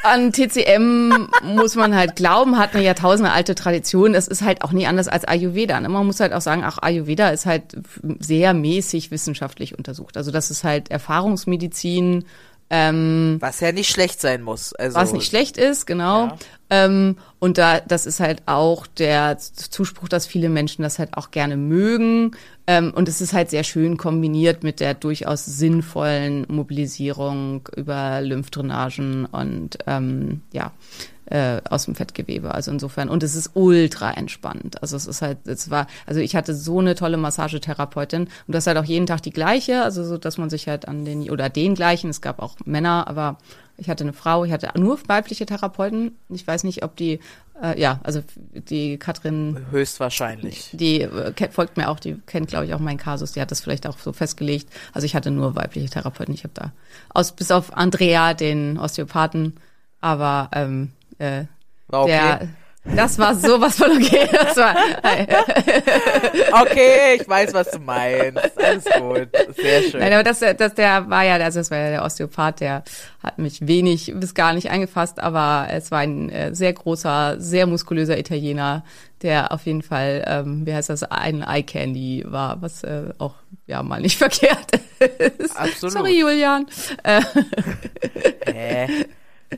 an 0.05 0.33
TCM 0.33 1.29
muss 1.43 1.77
man 1.77 1.95
halt 1.95 2.15
glauben, 2.15 2.59
hat 2.59 2.75
eine 2.75 2.85
Jahrtausende 2.85 3.33
alte 3.33 3.55
Tradition. 3.55 4.15
Es 4.15 4.29
ist 4.29 4.43
halt 4.43 4.63
auch 4.63 4.71
nie 4.71 4.87
anders 4.87 5.09
als 5.09 5.25
Ayurveda. 5.25 5.81
ne? 5.81 5.89
Man 5.89 6.07
muss 6.07 6.21
halt 6.21 6.35
auch 6.35 6.43
sagen, 6.43 6.63
ach, 6.65 6.79
Ayurveda 6.83 7.31
ist 7.31 7.47
halt 7.47 7.77
sehr 8.21 8.53
mäßig 8.53 9.11
wissenschaftlich 9.11 9.77
untersucht. 9.77 10.19
Also 10.19 10.31
das 10.31 10.51
ist 10.51 10.63
halt 10.63 10.91
Erfahrungsmedizin, 10.91 12.27
ähm, 12.71 13.37
Was 13.41 13.61
ja 13.61 13.73
nicht 13.73 13.91
schlecht 13.91 14.21
sein 14.21 14.43
muss. 14.43 14.73
Also, 14.75 14.97
was 14.97 15.13
nicht 15.13 15.27
schlecht 15.27 15.57
ist, 15.57 15.87
genau. 15.87 16.27
Ja. 16.27 16.37
Ähm, 16.71 17.17
und 17.39 17.59
da, 17.59 17.81
das 17.81 18.07
ist 18.07 18.21
halt 18.21 18.43
auch 18.47 18.87
der 18.87 19.39
Zuspruch, 19.39 20.09
dass 20.09 20.27
viele 20.27 20.49
Menschen 20.49 20.83
das 20.83 20.99
halt 20.99 21.17
auch 21.17 21.31
gerne 21.31 21.57
mögen. 21.57 22.37
Ähm, 22.67 22.93
und 22.95 23.09
es 23.09 23.21
ist 23.21 23.35
halt 23.35 23.51
sehr 23.51 23.65
schön 23.65 23.97
kombiniert 23.97 24.63
mit 24.65 24.81
der 24.81 24.95
durchaus 24.95 25.45
sinnvollen 25.45 26.47
Mobilisierung 26.49 27.69
über 27.77 28.23
Lymphdrainagen 28.23 29.27
und 29.27 29.79
ähm, 29.87 30.41
ja 30.53 30.73
äh, 31.27 31.61
aus 31.69 31.87
dem 31.87 31.95
Fettgewebe. 31.95 32.55
Also 32.55 32.71
insofern 32.71 33.09
und 33.09 33.23
es 33.23 33.35
ist 33.35 33.53
ultra 33.55 34.13
entspannt. 34.13 34.83
Also 34.83 34.97
es 34.97 35.07
ist 35.07 35.23
halt, 35.23 35.47
es 35.47 35.71
war, 35.71 35.87
also 36.07 36.21
ich 36.21 36.37
hatte 36.37 36.55
so 36.55 36.81
eine 36.81 36.95
tolle 36.95 37.17
Massagetherapeutin 37.17 38.23
und 38.25 38.55
das 38.55 38.65
ist 38.65 38.67
halt 38.67 38.79
auch 38.79 38.85
jeden 38.85 39.07
Tag 39.07 39.23
die 39.23 39.31
gleiche, 39.31 39.83
also 39.83 40.05
so, 40.05 40.19
dass 40.19 40.39
man 40.39 40.51
sich 40.51 40.69
halt 40.69 40.87
an 40.89 41.05
den 41.05 41.31
oder 41.31 41.49
den 41.49 41.75
gleichen. 41.75 42.11
Es 42.11 42.21
gab 42.21 42.41
auch 42.41 42.57
Männer, 42.65 43.09
aber 43.09 43.39
ich 43.77 43.89
hatte 43.89 44.05
eine 44.05 44.13
Frau, 44.13 44.45
ich 44.45 44.53
hatte 44.53 44.71
nur 44.79 44.99
weibliche 45.09 45.47
Therapeuten. 45.47 46.17
Ich 46.29 46.47
weiß 46.47 46.65
nicht, 46.65 46.85
ob 46.85 46.95
die, 46.97 47.19
äh, 47.61 47.81
ja, 47.81 48.01
also 48.05 48.23
die 48.53 48.99
Katrin 48.99 49.67
Höchstwahrscheinlich. 49.71 50.71
die 50.73 51.03
äh, 51.03 51.51
folgt 51.51 51.77
mir 51.77 51.89
auch, 51.89 51.99
die 51.99 52.17
kennt, 52.27 52.49
glaube 52.49 52.67
ich, 52.67 52.75
auch 52.75 52.79
meinen 52.79 52.99
Kasus, 52.99 53.33
die 53.33 53.41
hat 53.41 53.51
das 53.51 53.61
vielleicht 53.61 53.87
auch 53.87 53.99
so 53.99 54.13
festgelegt. 54.13 54.69
Also 54.93 55.07
ich 55.07 55.17
hatte 55.17 55.31
nur 55.31 55.57
weibliche 55.57 55.89
Therapeuten. 55.89 56.35
Ich 56.35 56.45
habe 56.45 56.55
da 56.55 56.73
aus 57.09 57.33
bis 57.33 57.51
auf 57.51 57.77
Andrea, 57.77 58.35
den 58.35 58.79
Osteopathen, 58.79 59.55
aber 60.01 60.51
ähm, 60.53 60.93
äh, 61.19 61.45
War 61.89 62.03
okay. 62.03 62.11
der 62.11 62.49
das 62.85 63.19
war 63.19 63.35
sowas 63.35 63.77
von 63.77 63.93
okay. 63.93 64.29
Das 64.31 64.57
war, 64.59 64.77
Okay, 66.63 67.19
ich 67.19 67.27
weiß, 67.27 67.55
was 67.55 67.71
du 67.71 67.79
meinst. 67.79 68.63
Alles 68.63 68.85
gut. 68.85 69.29
Sehr 69.57 69.83
schön. 69.83 70.01
Nein, 70.01 70.13
aber 70.13 70.23
das, 70.23 70.41
das, 70.41 70.75
der 70.75 71.09
war 71.09 71.25
ja, 71.25 71.37
also 71.37 71.61
das 71.61 71.71
war 71.71 71.79
ja 71.79 71.91
der 71.91 72.05
Osteopath, 72.05 72.61
der 72.61 72.85
hat 73.23 73.39
mich 73.39 73.67
wenig 73.67 74.13
bis 74.17 74.35
gar 74.35 74.53
nicht 74.53 74.71
eingefasst, 74.71 75.19
aber 75.19 75.69
es 75.71 75.91
war 75.91 76.01
ein 76.01 76.29
äh, 76.29 76.55
sehr 76.55 76.75
großer, 76.75 77.37
sehr 77.39 77.67
muskulöser 77.67 78.19
Italiener, 78.19 78.85
der 79.23 79.53
auf 79.53 79.65
jeden 79.65 79.83
Fall, 79.83 80.23
ähm, 80.27 80.67
wie 80.67 80.75
heißt 80.75 80.91
das, 80.91 81.05
ein 81.05 81.41
Eye 81.41 81.63
Candy 81.63 82.25
war, 82.27 82.61
was 82.61 82.85
äh, 82.85 83.15
auch 83.17 83.37
ja 83.67 83.83
mal 83.83 84.03
nicht 84.03 84.19
verkehrt 84.19 84.73
ist. 85.39 85.57
Absolut. 85.57 85.95
Sorry, 85.95 86.21
Julian. 86.21 86.67
Äh? 87.03 87.23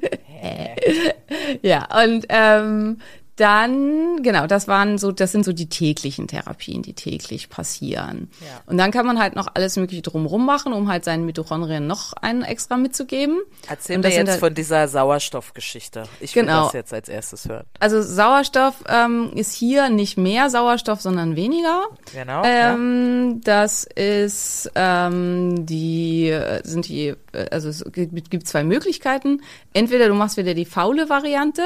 ja, 1.62 1.86
und 2.02 2.26
ähm, 2.28 2.98
dann, 3.36 4.22
genau, 4.22 4.46
das 4.46 4.66
waren 4.66 4.98
so, 4.98 5.12
das 5.12 5.32
sind 5.32 5.44
so 5.44 5.52
die 5.52 5.68
täglichen 5.68 6.26
Therapien, 6.26 6.82
die 6.82 6.94
täglich 6.94 7.48
passieren. 7.50 8.30
Ja. 8.40 8.62
Und 8.66 8.78
dann 8.78 8.90
kann 8.90 9.04
man 9.06 9.18
halt 9.18 9.36
noch 9.36 9.48
alles 9.54 9.76
Mögliche 9.76 10.02
drumherum 10.02 10.44
machen, 10.46 10.72
um 10.72 10.88
halt 10.88 11.04
seinen 11.04 11.26
Mitochondrien 11.26 11.86
noch 11.86 12.14
einen 12.14 12.42
extra 12.42 12.76
mitzugeben. 12.76 13.38
Erzähl 13.68 13.98
mir 13.98 14.08
jetzt 14.08 14.30
halt- 14.30 14.40
von 14.40 14.54
dieser 14.54 14.88
Sauerstoffgeschichte. 14.88 16.04
Ich 16.20 16.34
will 16.34 16.44
Genau. 16.44 16.64
das 16.64 16.72
jetzt 16.72 16.92
als 16.94 17.08
erstes 17.08 17.46
hören. 17.48 17.64
Also 17.78 18.02
Sauerstoff 18.02 18.74
ähm, 18.88 19.30
ist 19.34 19.52
hier 19.52 19.90
nicht 19.90 20.16
mehr 20.16 20.48
Sauerstoff, 20.50 21.00
sondern 21.00 21.36
weniger. 21.36 21.84
Genau. 22.14 22.42
ja. 22.44 22.74
Ähm, 22.74 23.40
Das 23.44 23.84
ist 23.84 24.70
ähm, 24.74 25.66
die 25.66 26.30
äh, 26.30 26.60
sind 26.64 26.88
die 26.88 27.08
äh, 27.32 27.48
also 27.50 27.68
es 27.68 27.84
gibt, 27.92 28.30
gibt 28.30 28.48
zwei 28.48 28.64
Möglichkeiten. 28.64 29.42
Entweder 29.72 30.08
du 30.08 30.14
machst 30.14 30.36
wieder 30.36 30.54
die 30.54 30.64
faule 30.64 31.08
Variante 31.10 31.62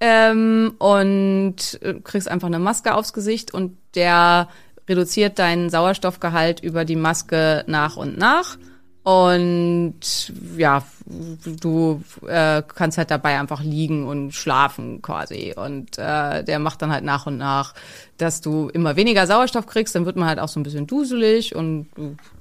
ähm, 0.00 0.74
und 0.78 1.78
äh, 1.82 1.94
kriegst 2.02 2.28
einfach 2.28 2.48
eine 2.48 2.58
Maske 2.58 2.94
aufs 2.94 3.12
Gesicht 3.12 3.54
und 3.54 3.76
der 3.94 4.48
reduziert 4.88 5.38
deinen 5.38 5.70
Sauerstoffgehalt 5.70 6.60
über 6.60 6.84
die 6.84 6.96
Maske 6.96 7.64
nach 7.66 7.96
und 7.96 8.18
nach. 8.18 8.56
Und 9.02 10.32
ja, 10.56 10.82
du 11.60 12.02
äh, 12.26 12.60
kannst 12.66 12.98
halt 12.98 13.12
dabei 13.12 13.38
einfach 13.38 13.62
liegen 13.62 14.04
und 14.04 14.32
schlafen 14.32 15.00
quasi. 15.00 15.54
Und 15.56 15.96
äh, 15.96 16.42
der 16.42 16.58
macht 16.58 16.82
dann 16.82 16.90
halt 16.90 17.04
nach 17.04 17.26
und 17.26 17.38
nach, 17.38 17.74
dass 18.16 18.40
du 18.40 18.68
immer 18.68 18.96
weniger 18.96 19.28
Sauerstoff 19.28 19.66
kriegst, 19.66 19.94
dann 19.94 20.06
wird 20.06 20.16
man 20.16 20.26
halt 20.26 20.40
auch 20.40 20.48
so 20.48 20.58
ein 20.58 20.64
bisschen 20.64 20.88
duselig 20.88 21.54
und 21.54 21.86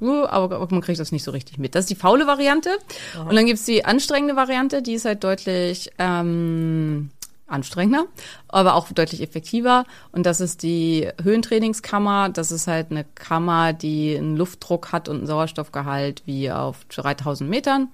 äh, 0.02 0.24
aber, 0.26 0.68
man 0.72 0.82
kriegt 0.82 1.00
das 1.00 1.12
nicht 1.12 1.24
so 1.24 1.30
richtig 1.30 1.60
mit. 1.60 1.76
Das 1.76 1.82
ist 1.82 1.92
die 1.92 1.96
faule 1.96 2.26
Variante. 2.26 2.72
Und 3.20 3.36
dann 3.36 3.46
gibt's 3.46 3.66
die 3.66 3.86
anstrengende 3.86 4.36
Variante, 4.36 4.82
die 4.82 4.94
ist 4.94 5.06
halt 5.06 5.24
deutlich 5.24 5.92
ähm, 6.00 7.12
anstrengender, 7.48 8.06
aber 8.48 8.76
auch 8.76 8.92
deutlich 8.92 9.22
effektiver. 9.22 9.86
Und 10.12 10.26
das 10.26 10.42
ist 10.42 10.64
die 10.64 11.10
Höhentrainingskammer. 11.22 12.30
Das 12.30 12.52
ist 12.52 12.68
halt 12.68 12.92
eine 12.92 13.04
Kammer, 13.04 13.74
die 13.74 14.18
einen 14.18 14.36
Luftdruck 14.36 14.92
hat 14.92 15.10
und 15.10 15.18
einen 15.18 15.28
Sauerstoffgehalt 15.28 16.24
wie 16.26 16.52
auf 16.52 16.86
3000 16.86 17.50
Metern. 17.50 17.90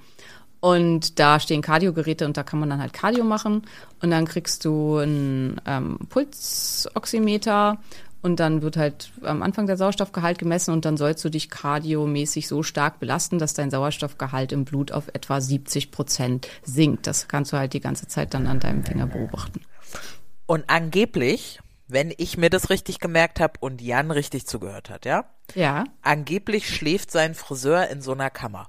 Und 0.62 1.20
da 1.20 1.40
stehen 1.40 1.64
Kardiogeräte 1.64 2.26
und 2.26 2.38
da 2.38 2.44
kann 2.44 2.60
man 2.60 2.70
dann 2.70 2.82
halt 2.82 2.94
Cardio 2.94 3.24
machen. 3.24 3.64
Und 4.02 4.12
dann 4.12 4.26
kriegst 4.26 4.64
du 4.64 4.98
einen 4.98 5.60
ähm, 5.66 5.98
Pulsoximeter 6.10 7.80
und 8.22 8.40
dann 8.40 8.62
wird 8.62 8.78
halt 8.78 9.12
am 9.24 9.42
Anfang 9.42 9.66
der 9.68 9.78
Sauerstoffgehalt 9.78 10.38
gemessen 10.38 10.72
und 10.72 10.86
dann 10.86 10.98
sollst 10.98 11.24
du 11.26 11.30
dich 11.30 11.50
kardiomäßig 11.50 12.48
so 12.48 12.64
stark 12.64 13.00
belasten, 13.00 13.40
dass 13.40 13.54
dein 13.54 13.72
Sauerstoffgehalt 13.72 14.52
im 14.52 14.66
Blut 14.66 14.92
auf 14.92 15.08
etwa 15.14 15.42
70 15.42 15.92
Prozent 15.92 16.48
sinkt. 16.64 17.08
Das 17.08 17.28
kannst 17.28 17.52
du 17.54 17.58
halt 17.58 17.74
die 17.74 17.80
ganze 17.80 18.08
Zeit 18.08 18.34
dann 18.34 18.48
an 18.48 18.60
deinem 18.60 18.84
Finger 18.84 19.08
beobachten. 19.08 19.62
Und 20.46 20.66
angeblich, 20.70 21.60
wenn 21.88 22.14
ich 22.18 22.38
mir 22.38 22.50
das 22.50 22.70
richtig 22.70 23.00
gemerkt 23.00 23.40
habe 23.40 23.54
und 23.60 23.82
Jan 23.82 24.12
richtig 24.12 24.46
zugehört 24.48 24.90
hat, 24.90 25.06
ja, 25.06 25.26
Ja. 25.56 25.84
angeblich 26.02 26.70
schläft 26.74 27.12
sein 27.12 27.36
Friseur 27.36 27.88
in 27.90 28.02
so 28.02 28.14
einer 28.14 28.30
Kammer. 28.30 28.68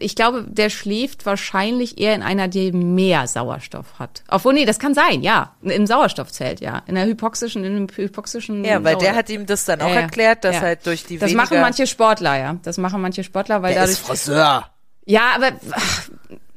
Ich 0.00 0.14
glaube, 0.16 0.44
der 0.48 0.70
schläft 0.70 1.26
wahrscheinlich 1.26 1.98
eher 2.00 2.14
in 2.14 2.22
einer, 2.22 2.48
die 2.48 2.72
mehr 2.72 3.26
Sauerstoff 3.26 3.98
hat. 3.98 4.22
Obwohl, 4.28 4.54
nee, 4.54 4.64
das 4.64 4.78
kann 4.78 4.94
sein, 4.94 5.22
ja. 5.22 5.54
Im 5.62 5.86
Sauerstoffzelt, 5.86 6.60
ja. 6.60 6.82
In 6.86 6.94
der 6.96 7.06
hypoxischen, 7.06 7.64
in 7.64 7.76
einem 7.76 7.86
hypoxischen. 7.94 8.64
Ja, 8.64 8.82
weil 8.84 8.96
der 8.96 9.10
Sauer- 9.10 9.16
hat 9.16 9.30
ihm 9.30 9.46
das 9.46 9.64
dann 9.64 9.80
auch 9.80 9.88
Ja, 9.88 10.00
erklärt, 10.00 10.44
dass 10.44 10.56
Ja. 10.56 10.62
halt 10.62 10.86
durch 10.86 11.04
die 11.04 11.18
Das 11.18 11.30
weniger 11.30 11.42
machen 11.42 11.60
manche 11.60 11.86
Sportler, 11.86 12.38
ja. 12.38 12.56
Das 12.62 12.78
machen 12.78 13.00
manche 13.00 13.22
Sportler, 13.24 13.62
weil 13.62 13.74
der 13.74 13.82
dadurch. 13.82 13.98
ist 13.98 14.06
Friseur. 14.06 14.66
Ja, 15.04 15.22
aber 15.36 15.50
ach, 15.70 16.08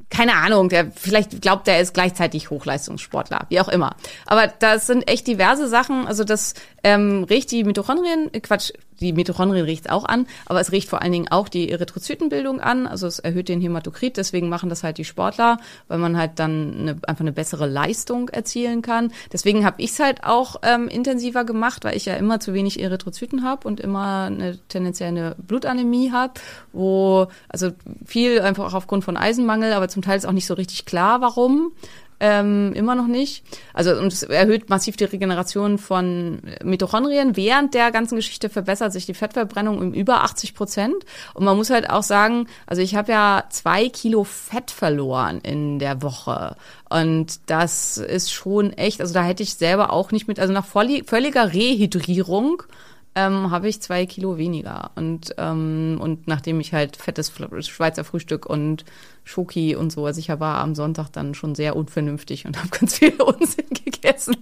keine 0.09 0.33
Ahnung, 0.33 0.69
der 0.69 0.91
vielleicht 0.95 1.39
glaubt, 1.41 1.67
der 1.67 1.79
ist 1.81 1.93
gleichzeitig 1.93 2.49
Hochleistungssportler, 2.49 3.45
wie 3.49 3.59
auch 3.61 3.67
immer. 3.67 3.95
Aber 4.25 4.47
das 4.47 4.87
sind 4.87 5.07
echt 5.07 5.27
diverse 5.27 5.67
Sachen. 5.67 6.07
Also 6.07 6.23
das 6.23 6.55
ähm, 6.83 7.25
riecht 7.29 7.51
die 7.51 7.63
Mitochondrien, 7.63 8.33
äh, 8.33 8.39
Quatsch, 8.39 8.71
die 8.99 9.13
Mitochondrien 9.13 9.65
riecht 9.65 9.89
auch 9.89 10.05
an, 10.05 10.27
aber 10.45 10.59
es 10.59 10.71
riecht 10.71 10.89
vor 10.89 11.01
allen 11.01 11.11
Dingen 11.11 11.27
auch 11.29 11.49
die 11.49 11.69
Erythrozytenbildung 11.71 12.59
an. 12.59 12.87
Also 12.87 13.07
es 13.07 13.19
erhöht 13.19 13.49
den 13.49 13.61
Hämatokrit, 13.61 14.17
deswegen 14.17 14.49
machen 14.49 14.69
das 14.69 14.83
halt 14.83 14.97
die 14.97 15.05
Sportler, 15.05 15.57
weil 15.87 15.97
man 15.97 16.17
halt 16.17 16.31
dann 16.35 16.75
eine, 16.79 16.91
einfach 17.07 17.21
eine 17.21 17.31
bessere 17.31 17.67
Leistung 17.67 18.29
erzielen 18.29 18.81
kann. 18.81 19.11
Deswegen 19.31 19.65
habe 19.65 19.81
ich 19.81 19.91
es 19.91 19.99
halt 19.99 20.23
auch 20.23 20.57
ähm, 20.63 20.87
intensiver 20.87 21.43
gemacht, 21.43 21.83
weil 21.83 21.95
ich 21.95 22.05
ja 22.05 22.15
immer 22.15 22.39
zu 22.39 22.53
wenig 22.53 22.79
Erythrozyten 22.79 23.43
habe 23.43 23.67
und 23.67 23.79
immer 23.79 24.25
eine 24.25 24.57
tendenziell 24.67 25.09
eine 25.09 25.35
Blutanämie 25.37 26.11
habe, 26.11 26.33
wo 26.73 27.27
also 27.47 27.71
viel 28.05 28.41
einfach 28.41 28.65
auch 28.65 28.73
aufgrund 28.73 29.03
von 29.03 29.17
Eisenmangel, 29.17 29.73
aber 29.73 29.87
zum 29.87 30.01
Teil 30.01 30.17
ist 30.17 30.25
auch 30.25 30.31
nicht 30.31 30.47
so 30.47 30.53
richtig 30.53 30.85
klar, 30.85 31.21
warum. 31.21 31.71
Ähm, 32.21 32.73
immer 32.73 32.95
noch 32.95 33.07
nicht. 33.07 33.43
Also 33.73 33.95
und 33.95 34.11
es 34.11 34.23
erhöht 34.23 34.69
massiv 34.69 34.97
die 34.97 35.05
Regeneration 35.05 35.77
von 35.77 36.41
Mitochondrien. 36.63 37.37
Während 37.37 37.73
der 37.73 37.91
ganzen 37.91 38.17
Geschichte 38.17 38.49
verbessert 38.49 38.91
sich 38.91 39.05
die 39.05 39.13
Fettverbrennung 39.13 39.77
um 39.77 39.93
über 39.93 40.23
80 40.23 40.53
Prozent. 40.53 41.05
Und 41.33 41.45
man 41.45 41.55
muss 41.55 41.69
halt 41.69 41.89
auch 41.89 42.03
sagen, 42.03 42.47
also 42.67 42.81
ich 42.81 42.95
habe 42.95 43.11
ja 43.13 43.45
zwei 43.49 43.87
Kilo 43.87 44.25
Fett 44.25 44.69
verloren 44.69 45.39
in 45.41 45.79
der 45.79 46.01
Woche. 46.01 46.57
Und 46.89 47.39
das 47.45 47.97
ist 47.97 48.33
schon 48.33 48.73
echt, 48.73 48.99
also 48.99 49.13
da 49.13 49.23
hätte 49.23 49.43
ich 49.43 49.53
selber 49.53 49.93
auch 49.93 50.11
nicht 50.11 50.27
mit, 50.27 50.39
also 50.39 50.51
nach 50.51 50.65
völliger 50.65 51.53
Rehydrierung 51.53 52.63
ähm, 53.15 53.51
habe 53.51 53.67
ich 53.67 53.81
zwei 53.81 54.05
Kilo 54.05 54.37
weniger. 54.37 54.91
Und, 54.95 55.33
ähm, 55.37 55.97
und 56.01 56.27
nachdem 56.27 56.59
ich 56.59 56.73
halt 56.73 56.95
fettes 56.95 57.31
Schweizer 57.67 58.03
Frühstück 58.03 58.45
und 58.45 58.85
Schoki 59.23 59.75
und 59.75 59.91
so, 59.91 60.05
also 60.05 60.19
ich 60.19 60.29
war 60.29 60.59
am 60.59 60.73
Sonntag 60.75 61.09
dann 61.11 61.35
schon 61.35 61.53
sehr 61.55 61.75
unvernünftig 61.75 62.45
und 62.45 62.57
habe 62.59 62.69
ganz 62.69 62.97
viel 62.99 63.13
Unsinn 63.21 63.65
gegessen. 63.83 64.35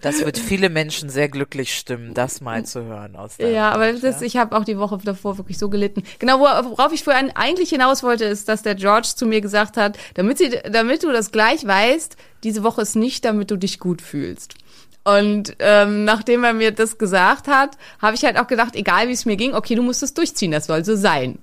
Das 0.00 0.24
wird 0.24 0.38
viele 0.38 0.68
Menschen 0.68 1.08
sehr 1.08 1.28
glücklich 1.28 1.74
stimmen, 1.76 2.14
das 2.14 2.40
mal 2.40 2.64
zu 2.64 2.84
hören 2.84 3.16
aus 3.16 3.36
deinem 3.38 3.54
Ja, 3.54 3.70
aber 3.70 3.92
das, 3.92 4.22
ich 4.22 4.36
habe 4.36 4.56
auch 4.56 4.64
die 4.64 4.78
Woche 4.78 4.98
davor 5.04 5.38
wirklich 5.38 5.58
so 5.58 5.68
gelitten. 5.68 6.02
Genau, 6.18 6.38
wo- 6.40 6.70
worauf 6.70 6.92
ich 6.92 7.02
vorhin 7.02 7.30
eigentlich 7.34 7.70
hinaus 7.70 8.02
wollte, 8.02 8.24
ist, 8.24 8.48
dass 8.48 8.62
der 8.62 8.74
George 8.74 9.08
zu 9.16 9.26
mir 9.26 9.40
gesagt 9.40 9.76
hat, 9.76 9.98
damit, 10.14 10.38
sie, 10.38 10.50
damit 10.70 11.02
du 11.02 11.10
das 11.12 11.32
gleich 11.32 11.66
weißt, 11.66 12.16
diese 12.44 12.62
Woche 12.62 12.82
ist 12.82 12.94
nicht, 12.96 13.24
damit 13.24 13.50
du 13.50 13.56
dich 13.56 13.80
gut 13.80 14.00
fühlst. 14.02 14.54
Und 15.06 15.54
ähm, 15.60 16.02
nachdem 16.04 16.42
er 16.42 16.52
mir 16.52 16.72
das 16.72 16.98
gesagt 16.98 17.46
hat, 17.46 17.78
habe 18.02 18.16
ich 18.16 18.24
halt 18.24 18.36
auch 18.40 18.48
gedacht, 18.48 18.74
egal 18.74 19.06
wie 19.06 19.12
es 19.12 19.24
mir 19.24 19.36
ging, 19.36 19.54
okay, 19.54 19.76
du 19.76 19.82
musst 19.82 20.02
es 20.02 20.14
durchziehen, 20.14 20.50
das 20.50 20.66
soll 20.66 20.84
so 20.84 20.96
sein. 20.96 21.38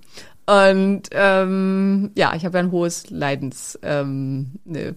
Und 0.46 1.04
ähm, 1.12 2.12
ja, 2.16 2.36
ich 2.36 2.44
habe 2.44 2.58
ja 2.58 2.64
ein 2.66 2.72
hohes 2.74 3.10
Leidenspotenzial. 3.10 4.04
Ähm, 4.04 4.60
ne, 4.66 4.96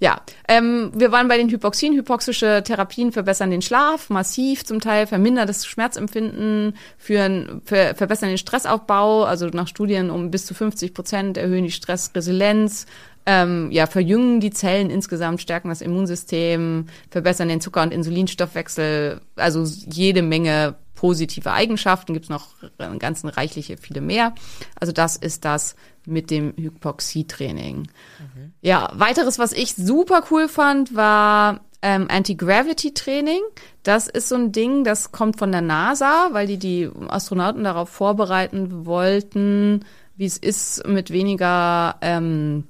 ja, 0.00 0.20
ähm, 0.48 0.90
wir 0.94 1.12
waren 1.12 1.28
bei 1.28 1.36
den 1.36 1.50
Hypoxien. 1.50 1.94
Hypoxische 1.94 2.62
Therapien 2.64 3.12
verbessern 3.12 3.50
den 3.50 3.60
Schlaf 3.62 4.08
massiv 4.08 4.64
zum 4.64 4.80
Teil, 4.80 5.06
vermindern 5.06 5.46
das 5.46 5.66
Schmerzempfinden, 5.66 6.74
führen, 6.96 7.60
ver, 7.64 7.94
verbessern 7.94 8.30
den 8.30 8.38
Stressaufbau, 8.38 9.24
also 9.24 9.48
nach 9.48 9.68
Studien 9.68 10.08
um 10.10 10.30
bis 10.30 10.46
zu 10.46 10.54
50 10.54 10.94
Prozent 10.94 11.36
erhöhen 11.36 11.64
die 11.64 11.70
Stressresilienz, 11.70 12.86
ähm, 13.26 13.70
ja, 13.70 13.86
verjüngen 13.86 14.40
die 14.40 14.50
Zellen 14.50 14.90
insgesamt, 14.90 15.40
stärken 15.40 15.68
das 15.68 15.80
Immunsystem, 15.80 16.86
verbessern 17.10 17.48
den 17.48 17.60
Zucker- 17.60 17.82
und 17.82 17.92
Insulinstoffwechsel, 17.92 19.20
also 19.36 19.64
jede 19.64 20.22
Menge 20.22 20.76
positive 20.94 21.52
Eigenschaften, 21.52 22.14
gibt 22.14 22.26
es 22.26 22.30
noch 22.30 22.48
einen 22.78 22.98
ganzen 22.98 23.28
reichliche 23.28 23.76
viele 23.76 24.00
mehr. 24.00 24.34
Also 24.78 24.92
das 24.92 25.16
ist 25.16 25.44
das 25.44 25.74
mit 26.06 26.30
dem 26.30 26.54
Hypoxietraining. 26.56 27.78
Mhm. 27.78 28.52
Ja, 28.62 28.90
weiteres, 28.94 29.38
was 29.38 29.52
ich 29.52 29.74
super 29.74 30.24
cool 30.30 30.48
fand, 30.48 30.94
war 30.94 31.60
ähm, 31.82 32.06
Anti-Gravity-Training. 32.08 33.42
Das 33.82 34.08
ist 34.08 34.28
so 34.30 34.36
ein 34.36 34.52
Ding, 34.52 34.84
das 34.84 35.12
kommt 35.12 35.38
von 35.38 35.52
der 35.52 35.60
NASA, 35.60 36.28
weil 36.32 36.46
die 36.46 36.58
die 36.58 36.90
Astronauten 37.08 37.64
darauf 37.64 37.90
vorbereiten 37.90 38.86
wollten, 38.86 39.84
wie 40.16 40.24
es 40.24 40.38
ist, 40.38 40.86
mit 40.86 41.10
weniger 41.10 41.96
ähm, 42.00 42.64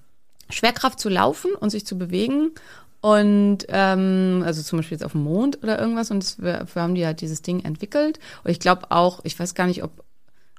Schwerkraft 0.50 1.00
zu 1.00 1.08
laufen 1.08 1.54
und 1.54 1.70
sich 1.70 1.86
zu 1.86 1.98
bewegen. 1.98 2.52
Und 3.00 3.66
ähm, 3.68 4.42
also 4.46 4.62
zum 4.62 4.78
Beispiel 4.78 4.96
jetzt 4.96 5.04
auf 5.04 5.12
dem 5.12 5.24
Mond 5.24 5.62
oder 5.62 5.78
irgendwas. 5.78 6.10
Und 6.10 6.42
dafür 6.42 6.82
haben 6.82 6.94
die 6.94 7.04
halt 7.04 7.20
dieses 7.20 7.42
Ding 7.42 7.60
entwickelt. 7.64 8.18
Und 8.44 8.50
ich 8.50 8.60
glaube 8.60 8.90
auch, 8.90 9.20
ich 9.24 9.38
weiß 9.38 9.54
gar 9.54 9.66
nicht, 9.66 9.82
ob 9.82 10.04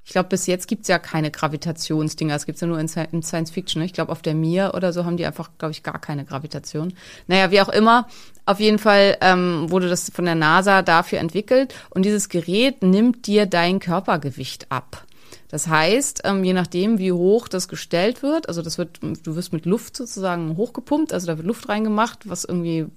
ich 0.05 0.11
glaube, 0.11 0.29
bis 0.29 0.45
jetzt 0.45 0.67
gibt's 0.67 0.87
ja 0.87 0.99
keine 0.99 1.31
Gravitationsdinger. 1.31 2.35
Es 2.35 2.45
gibt's 2.45 2.61
ja 2.61 2.67
nur 2.67 2.79
in, 2.79 2.87
in 3.11 3.23
Science 3.23 3.49
Fiction. 3.49 3.79
Ne? 3.79 3.87
Ich 3.87 3.93
glaube, 3.93 4.11
auf 4.11 4.21
der 4.21 4.35
Mir 4.35 4.73
oder 4.75 4.93
so 4.93 5.03
haben 5.03 5.17
die 5.17 5.25
einfach, 5.25 5.49
glaube 5.57 5.71
ich, 5.71 5.81
gar 5.81 5.99
keine 5.99 6.25
Gravitation. 6.25 6.93
Naja, 7.25 7.49
wie 7.49 7.59
auch 7.59 7.69
immer. 7.69 8.07
Auf 8.45 8.59
jeden 8.59 8.77
Fall 8.77 9.17
ähm, 9.21 9.65
wurde 9.71 9.89
das 9.89 10.11
von 10.13 10.25
der 10.25 10.35
NASA 10.35 10.83
dafür 10.83 11.17
entwickelt. 11.17 11.73
Und 11.89 12.05
dieses 12.05 12.29
Gerät 12.29 12.83
nimmt 12.83 13.25
dir 13.25 13.47
dein 13.47 13.79
Körpergewicht 13.79 14.71
ab. 14.71 15.03
Das 15.49 15.67
heißt, 15.67 16.21
ähm, 16.23 16.43
je 16.43 16.53
nachdem, 16.53 16.97
wie 16.97 17.11
hoch 17.11 17.47
das 17.47 17.67
gestellt 17.67 18.23
wird, 18.23 18.47
also 18.47 18.61
das 18.61 18.77
wird, 18.77 18.99
du 19.01 19.35
wirst 19.35 19.53
mit 19.53 19.65
Luft 19.65 19.95
sozusagen 19.95 20.57
hochgepumpt, 20.57 21.13
also 21.13 21.27
da 21.27 21.37
wird 21.37 21.47
Luft 21.47 21.69
reingemacht, 21.69 22.27
was 22.29 22.45
irgendwie 22.45 22.87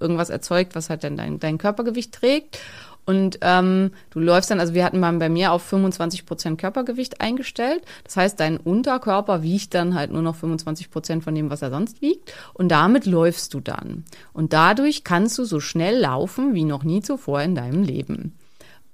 irgendwas 0.00 0.30
erzeugt, 0.30 0.74
was 0.74 0.90
halt 0.90 1.04
dann 1.04 1.16
dein, 1.16 1.38
dein 1.38 1.58
Körpergewicht 1.58 2.12
trägt. 2.12 2.58
Und 3.06 3.38
ähm, 3.42 3.90
du 4.10 4.18
läufst 4.18 4.50
dann, 4.50 4.60
also 4.60 4.72
wir 4.72 4.84
hatten 4.84 4.98
mal 4.98 5.12
bei 5.18 5.28
mir 5.28 5.52
auf 5.52 5.62
25 5.62 6.24
Prozent 6.24 6.58
Körpergewicht 6.58 7.20
eingestellt. 7.20 7.82
Das 8.02 8.16
heißt, 8.16 8.40
dein 8.40 8.56
Unterkörper 8.56 9.42
wiegt 9.42 9.74
dann 9.74 9.94
halt 9.94 10.10
nur 10.10 10.22
noch 10.22 10.36
25 10.36 10.90
Prozent 10.90 11.22
von 11.22 11.34
dem, 11.34 11.50
was 11.50 11.60
er 11.60 11.70
sonst 11.70 12.00
wiegt. 12.00 12.32
Und 12.54 12.70
damit 12.70 13.04
läufst 13.04 13.52
du 13.52 13.60
dann. 13.60 14.04
Und 14.32 14.52
dadurch 14.52 15.04
kannst 15.04 15.36
du 15.38 15.44
so 15.44 15.60
schnell 15.60 15.98
laufen 15.98 16.54
wie 16.54 16.64
noch 16.64 16.82
nie 16.82 17.02
zuvor 17.02 17.42
in 17.42 17.54
deinem 17.54 17.82
Leben. 17.82 18.34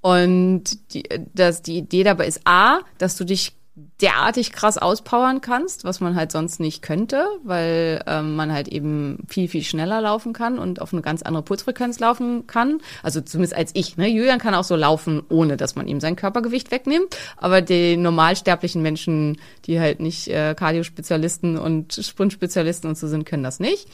Und 0.00 0.94
die, 0.94 1.04
das, 1.34 1.62
die 1.62 1.78
Idee 1.78 2.04
dabei 2.04 2.26
ist 2.26 2.40
A, 2.44 2.80
dass 2.98 3.16
du 3.16 3.24
dich 3.24 3.52
derartig 4.00 4.52
krass 4.52 4.78
auspowern 4.78 5.40
kannst, 5.40 5.84
was 5.84 6.00
man 6.00 6.14
halt 6.16 6.32
sonst 6.32 6.60
nicht 6.60 6.82
könnte, 6.82 7.26
weil 7.44 8.02
ähm, 8.06 8.34
man 8.34 8.52
halt 8.52 8.68
eben 8.68 9.18
viel, 9.28 9.48
viel 9.48 9.62
schneller 9.62 10.00
laufen 10.00 10.32
kann 10.32 10.58
und 10.58 10.80
auf 10.80 10.92
eine 10.92 11.02
ganz 11.02 11.22
andere 11.22 11.42
Pulsfrequenz 11.42 11.98
laufen 11.98 12.46
kann. 12.46 12.80
Also 13.02 13.20
zumindest 13.20 13.54
als 13.54 13.70
ich. 13.74 13.96
Ne? 13.96 14.08
Julian 14.08 14.38
kann 14.38 14.54
auch 14.54 14.64
so 14.64 14.76
laufen, 14.76 15.22
ohne 15.28 15.56
dass 15.56 15.76
man 15.76 15.86
ihm 15.86 16.00
sein 16.00 16.16
Körpergewicht 16.16 16.70
wegnimmt. 16.70 17.16
Aber 17.36 17.62
die 17.62 17.96
normalsterblichen 17.96 18.82
Menschen, 18.82 19.38
die 19.66 19.80
halt 19.80 20.00
nicht 20.00 20.28
äh, 20.28 20.54
Cardiospezialisten 20.54 21.56
und 21.56 21.94
Sprintspezialisten 21.94 22.88
und 22.88 22.98
so 22.98 23.06
sind, 23.06 23.24
können 23.24 23.44
das 23.44 23.60
nicht. 23.60 23.86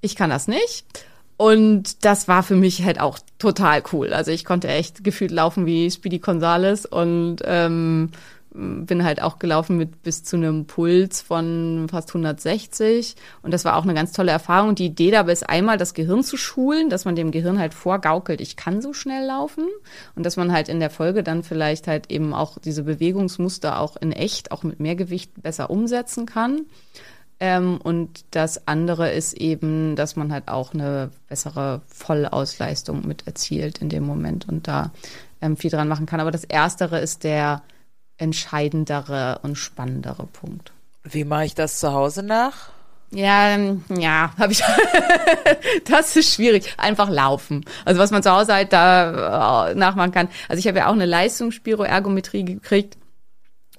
Ich 0.00 0.14
kann 0.14 0.30
das 0.30 0.46
nicht. 0.46 0.86
Und 1.38 2.04
das 2.04 2.26
war 2.26 2.42
für 2.42 2.56
mich 2.56 2.84
halt 2.84 3.00
auch 3.00 3.18
total 3.38 3.82
cool. 3.92 4.12
Also 4.12 4.32
ich 4.32 4.44
konnte 4.44 4.66
echt 4.68 5.04
gefühlt 5.04 5.30
laufen 5.30 5.66
wie 5.66 5.88
Speedy 5.88 6.18
Gonzales 6.18 6.84
und 6.84 7.36
ähm, 7.44 8.10
bin 8.50 9.04
halt 9.04 9.22
auch 9.22 9.38
gelaufen 9.38 9.76
mit 9.76 10.02
bis 10.02 10.24
zu 10.24 10.34
einem 10.34 10.66
Puls 10.66 11.22
von 11.22 11.86
fast 11.88 12.08
160 12.10 13.14
und 13.42 13.54
das 13.54 13.64
war 13.64 13.76
auch 13.76 13.84
eine 13.84 13.94
ganz 13.94 14.10
tolle 14.10 14.32
Erfahrung. 14.32 14.74
Die 14.74 14.86
Idee 14.86 15.12
dabei 15.12 15.30
ist 15.30 15.48
einmal 15.48 15.76
das 15.76 15.94
Gehirn 15.94 16.24
zu 16.24 16.36
schulen, 16.36 16.90
dass 16.90 17.04
man 17.04 17.14
dem 17.14 17.30
Gehirn 17.30 17.60
halt 17.60 17.72
vorgaukelt, 17.72 18.40
ich 18.40 18.56
kann 18.56 18.82
so 18.82 18.92
schnell 18.92 19.24
laufen 19.24 19.64
und 20.16 20.26
dass 20.26 20.36
man 20.36 20.50
halt 20.50 20.68
in 20.68 20.80
der 20.80 20.90
Folge 20.90 21.22
dann 21.22 21.44
vielleicht 21.44 21.86
halt 21.86 22.10
eben 22.10 22.34
auch 22.34 22.58
diese 22.58 22.82
Bewegungsmuster 22.82 23.78
auch 23.78 23.96
in 23.96 24.10
echt, 24.10 24.50
auch 24.50 24.64
mit 24.64 24.80
mehr 24.80 24.96
Gewicht 24.96 25.40
besser 25.40 25.70
umsetzen 25.70 26.26
kann. 26.26 26.62
Ähm, 27.40 27.80
und 27.82 28.24
das 28.32 28.66
andere 28.66 29.12
ist 29.12 29.34
eben, 29.34 29.94
dass 29.94 30.16
man 30.16 30.32
halt 30.32 30.48
auch 30.48 30.74
eine 30.74 31.10
bessere 31.28 31.82
Vollausleistung 31.86 33.06
mit 33.06 33.26
erzielt 33.26 33.78
in 33.78 33.88
dem 33.88 34.04
Moment 34.04 34.48
und 34.48 34.66
da 34.66 34.90
ähm, 35.40 35.56
viel 35.56 35.70
dran 35.70 35.88
machen 35.88 36.06
kann. 36.06 36.20
Aber 36.20 36.32
das 36.32 36.44
Erstere 36.44 36.98
ist 36.98 37.22
der 37.22 37.62
entscheidendere 38.16 39.38
und 39.42 39.56
spannendere 39.56 40.26
Punkt. 40.26 40.72
Wie 41.04 41.24
mache 41.24 41.44
ich 41.44 41.54
das 41.54 41.78
zu 41.78 41.92
Hause 41.92 42.24
nach? 42.24 42.70
Ja, 43.10 43.50
ähm, 43.50 43.84
ja, 43.88 44.32
habe 44.38 44.52
ich. 44.52 44.62
das 45.84 46.16
ist 46.16 46.34
schwierig. 46.34 46.74
Einfach 46.76 47.08
laufen. 47.08 47.64
Also 47.84 48.00
was 48.00 48.10
man 48.10 48.22
zu 48.22 48.32
Hause 48.32 48.52
halt 48.52 48.72
da 48.72 49.68
äh, 49.68 49.74
nachmachen 49.74 50.12
kann. 50.12 50.28
Also 50.48 50.58
ich 50.58 50.66
habe 50.66 50.78
ja 50.78 50.88
auch 50.88 50.92
eine 50.92 51.06
Leistungsspiroergometrie 51.06 52.44
gekriegt. 52.44 52.98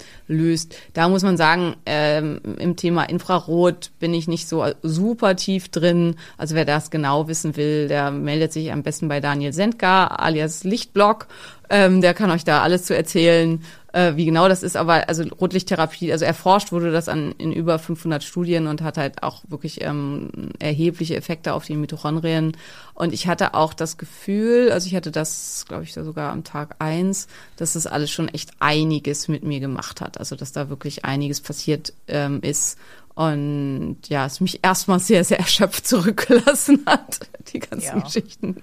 da 0.94 1.08
muss 1.08 1.22
man 1.22 1.36
sagen, 1.36 1.76
ähm, 1.86 2.40
im 2.58 2.76
Thema 2.76 3.04
Infrarot 3.04 3.90
bin 3.98 4.14
ich 4.14 4.28
nicht 4.28 4.48
so 4.48 4.64
super 4.82 5.36
tief 5.36 5.68
drin. 5.68 6.16
Also 6.36 6.54
wer 6.54 6.64
das 6.64 6.90
genau 6.90 7.28
wissen 7.28 7.56
will, 7.56 7.88
der 7.88 8.10
meldet 8.10 8.52
sich 8.52 8.72
am 8.72 8.82
besten 8.82 9.08
bei 9.08 9.20
Daniel 9.20 9.52
Sendka 9.52 10.06
alias 10.06 10.64
Lichtblock. 10.64 11.26
Ähm, 11.68 12.00
der 12.00 12.14
kann 12.14 12.30
euch 12.30 12.44
da 12.44 12.62
alles 12.62 12.84
zu 12.84 12.96
erzählen. 12.96 13.62
Äh, 13.96 14.16
wie 14.16 14.26
genau 14.26 14.46
das 14.46 14.62
ist, 14.62 14.76
aber 14.76 15.08
also 15.08 15.22
Rotlichttherapie, 15.22 16.12
also 16.12 16.26
erforscht 16.26 16.70
wurde 16.70 16.92
das 16.92 17.08
an 17.08 17.32
in 17.38 17.50
über 17.50 17.78
500 17.78 18.22
Studien 18.22 18.66
und 18.66 18.82
hat 18.82 18.98
halt 18.98 19.22
auch 19.22 19.42
wirklich 19.48 19.80
ähm, 19.82 20.50
erhebliche 20.58 21.16
Effekte 21.16 21.54
auf 21.54 21.64
die 21.64 21.76
Mitochondrien. 21.76 22.58
Und 22.92 23.14
ich 23.14 23.26
hatte 23.26 23.54
auch 23.54 23.72
das 23.72 23.96
Gefühl, 23.96 24.70
also 24.70 24.86
ich 24.86 24.94
hatte 24.94 25.10
das, 25.10 25.64
glaube 25.66 25.84
ich, 25.84 25.94
sogar 25.94 26.30
am 26.30 26.44
Tag 26.44 26.76
eins, 26.78 27.26
dass 27.56 27.72
das 27.72 27.86
alles 27.86 28.10
schon 28.10 28.28
echt 28.28 28.50
einiges 28.60 29.28
mit 29.28 29.44
mir 29.44 29.60
gemacht 29.60 30.02
hat. 30.02 30.18
Also 30.18 30.36
dass 30.36 30.52
da 30.52 30.68
wirklich 30.68 31.06
einiges 31.06 31.40
passiert 31.40 31.94
ähm, 32.06 32.40
ist. 32.42 32.78
Und 33.14 33.96
ja, 34.08 34.26
es 34.26 34.42
mich 34.42 34.62
erstmal 34.62 35.00
sehr, 35.00 35.24
sehr 35.24 35.38
erschöpft 35.38 35.88
zurückgelassen 35.88 36.82
hat, 36.84 37.20
die 37.50 37.60
ganzen 37.60 37.96
Ja. 37.96 38.02
Geschichten. 38.02 38.56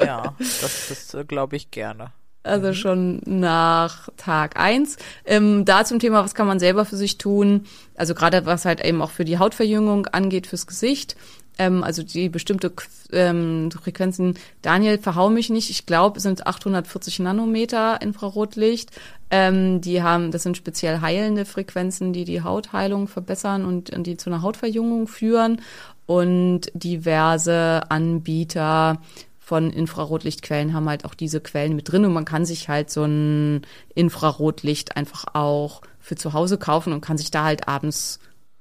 Ja, 0.00 0.34
das, 0.38 0.86
das 0.88 1.12
äh, 1.12 1.26
glaube 1.26 1.56
ich 1.56 1.70
gerne. 1.70 2.12
Also 2.48 2.72
schon 2.72 3.20
nach 3.24 4.08
Tag 4.16 4.58
eins. 4.58 4.96
Ähm, 5.24 5.64
da 5.64 5.84
zum 5.84 5.98
Thema, 5.98 6.24
was 6.24 6.34
kann 6.34 6.46
man 6.46 6.58
selber 6.58 6.84
für 6.84 6.96
sich 6.96 7.18
tun? 7.18 7.66
Also 7.94 8.14
gerade 8.14 8.46
was 8.46 8.64
halt 8.64 8.84
eben 8.84 9.02
auch 9.02 9.10
für 9.10 9.24
die 9.24 9.38
Hautverjüngung 9.38 10.06
angeht, 10.06 10.46
fürs 10.46 10.66
Gesicht. 10.66 11.16
Ähm, 11.58 11.82
also 11.82 12.02
die 12.02 12.28
bestimmte 12.28 12.72
ähm, 13.12 13.70
Frequenzen. 13.70 14.34
Daniel, 14.62 14.98
verhau 14.98 15.28
mich 15.28 15.50
nicht. 15.50 15.70
Ich 15.70 15.86
glaube, 15.86 16.18
es 16.18 16.22
sind 16.22 16.46
840 16.46 17.18
Nanometer 17.18 18.00
Infrarotlicht. 18.00 18.90
Ähm, 19.30 19.80
die 19.80 20.02
haben, 20.02 20.30
das 20.30 20.44
sind 20.44 20.56
speziell 20.56 21.00
heilende 21.00 21.44
Frequenzen, 21.44 22.12
die 22.12 22.24
die 22.24 22.42
Hautheilung 22.42 23.08
verbessern 23.08 23.64
und, 23.64 23.90
und 23.90 24.06
die 24.06 24.16
zu 24.16 24.30
einer 24.30 24.42
Hautverjüngung 24.42 25.08
führen. 25.08 25.60
Und 26.06 26.70
diverse 26.72 27.82
Anbieter 27.90 29.02
von 29.48 29.70
Infrarotlichtquellen 29.70 30.74
haben 30.74 30.90
halt 30.90 31.06
auch 31.06 31.14
diese 31.14 31.40
Quellen 31.40 31.74
mit 31.74 31.90
drin 31.90 32.04
und 32.04 32.12
man 32.12 32.26
kann 32.26 32.44
sich 32.44 32.68
halt 32.68 32.90
so 32.90 33.04
ein 33.04 33.62
Infrarotlicht 33.94 34.94
einfach 34.94 35.24
auch 35.32 35.80
für 35.98 36.16
zu 36.16 36.34
Hause 36.34 36.58
kaufen 36.58 36.92
und 36.92 37.00
kann 37.00 37.16
sich 37.16 37.30
da 37.30 37.44
halt 37.44 37.66
abends 37.66 38.18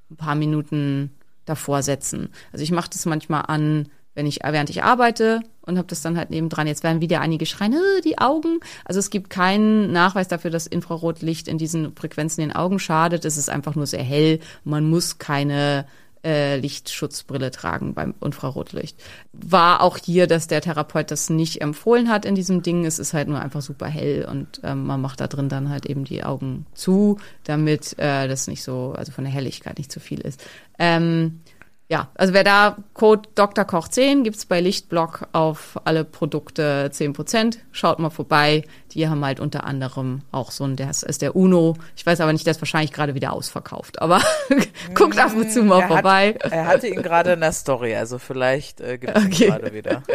ein 0.09 0.15
paar 0.15 0.35
Minuten 0.35 1.11
davor 1.43 1.83
setzen. 1.83 2.29
Also 2.53 2.63
ich 2.63 2.71
mache 2.71 2.89
das 2.89 3.05
manchmal 3.05 3.43
an, 3.47 3.89
wenn 4.15 4.25
ich 4.27 4.39
während 4.45 4.69
ich 4.69 4.81
arbeite 4.81 5.41
und 5.63 5.77
habe 5.77 5.89
das 5.89 6.01
dann 6.01 6.15
halt 6.15 6.29
nebendran. 6.29 6.67
Jetzt 6.67 6.83
werden 6.83 7.01
wieder 7.01 7.19
einige 7.19 7.45
schreien, 7.45 7.73
"Äh, 7.73 8.01
die 8.05 8.19
Augen. 8.19 8.61
Also 8.85 8.99
es 8.99 9.09
gibt 9.09 9.29
keinen 9.29 9.91
Nachweis 9.91 10.29
dafür, 10.29 10.51
dass 10.51 10.67
Infrarotlicht 10.67 11.49
in 11.49 11.57
diesen 11.57 11.97
Frequenzen 11.97 12.39
den 12.39 12.55
Augen 12.55 12.79
schadet. 12.79 13.25
Es 13.25 13.35
ist 13.35 13.49
einfach 13.49 13.75
nur 13.75 13.87
sehr 13.87 14.03
hell. 14.03 14.39
Man 14.63 14.89
muss 14.89 15.17
keine 15.17 15.85
äh, 16.23 16.57
Lichtschutzbrille 16.57 17.51
tragen 17.51 17.93
beim 17.93 18.15
Infrarotlicht. 18.23 18.99
War 19.33 19.81
auch 19.81 19.97
hier, 19.97 20.27
dass 20.27 20.47
der 20.47 20.61
Therapeut 20.61 21.11
das 21.11 21.29
nicht 21.29 21.61
empfohlen 21.61 22.09
hat 22.09 22.25
in 22.25 22.35
diesem 22.35 22.61
Ding. 22.61 22.85
Es 22.85 22.99
ist 22.99 23.13
halt 23.13 23.27
nur 23.27 23.39
einfach 23.39 23.61
super 23.61 23.87
hell 23.87 24.27
und 24.29 24.61
ähm, 24.63 24.85
man 24.85 25.01
macht 25.01 25.21
da 25.21 25.27
drin 25.27 25.49
dann 25.49 25.69
halt 25.69 25.85
eben 25.85 26.03
die 26.03 26.23
Augen 26.23 26.65
zu, 26.73 27.17
damit 27.43 27.97
äh, 27.99 28.27
das 28.27 28.47
nicht 28.47 28.63
so, 28.63 28.93
also 28.95 29.11
von 29.11 29.23
der 29.23 29.33
Helligkeit 29.33 29.77
nicht 29.77 29.91
zu 29.91 29.99
viel 29.99 30.21
ist. 30.21 30.43
Ähm, 30.79 31.41
ja, 31.89 32.09
also 32.15 32.33
wer 32.33 32.43
da 32.43 32.77
Code 32.93 33.29
Dr. 33.35 33.63
Koch 33.63 33.87
10 33.87 34.25
gibt's 34.25 34.45
bei 34.45 34.59
Lichtblock 34.59 35.27
auf 35.31 35.79
alle 35.85 36.03
Produkte 36.03 36.89
10%. 36.93 37.59
Schaut 37.71 37.99
mal 37.99 38.09
vorbei. 38.09 38.63
Die 38.91 39.07
haben 39.07 39.23
halt 39.23 39.39
unter 39.39 39.63
anderem 39.63 40.21
auch 40.31 40.51
so 40.51 40.65
ein, 40.65 40.75
das 40.75 41.03
ist 41.03 41.21
der 41.21 41.37
Uno. 41.37 41.77
Ich 41.95 42.05
weiß 42.05 42.19
aber 42.19 42.33
nicht, 42.33 42.45
der 42.45 42.51
ist 42.51 42.61
wahrscheinlich 42.61 42.91
gerade 42.91 43.15
wieder 43.15 43.31
ausverkauft. 43.31 44.01
Aber 44.01 44.21
guckt 44.95 45.17
ab 45.17 45.31
und 45.33 45.49
zu 45.49 45.63
mal 45.63 45.81
er, 45.81 45.87
vorbei. 45.87 46.35
Hat, 46.43 46.51
er 46.51 46.67
hatte 46.67 46.87
ihn 46.87 47.01
gerade 47.01 47.33
in 47.33 47.39
der 47.39 47.53
Story, 47.53 47.95
also 47.95 48.19
vielleicht 48.19 48.81
äh, 48.81 48.97
gibt 48.97 49.15
es 49.17 49.25
Okay. 49.25 49.45
ihn 49.45 49.49
gerade 49.51 49.73
wieder. 49.73 50.03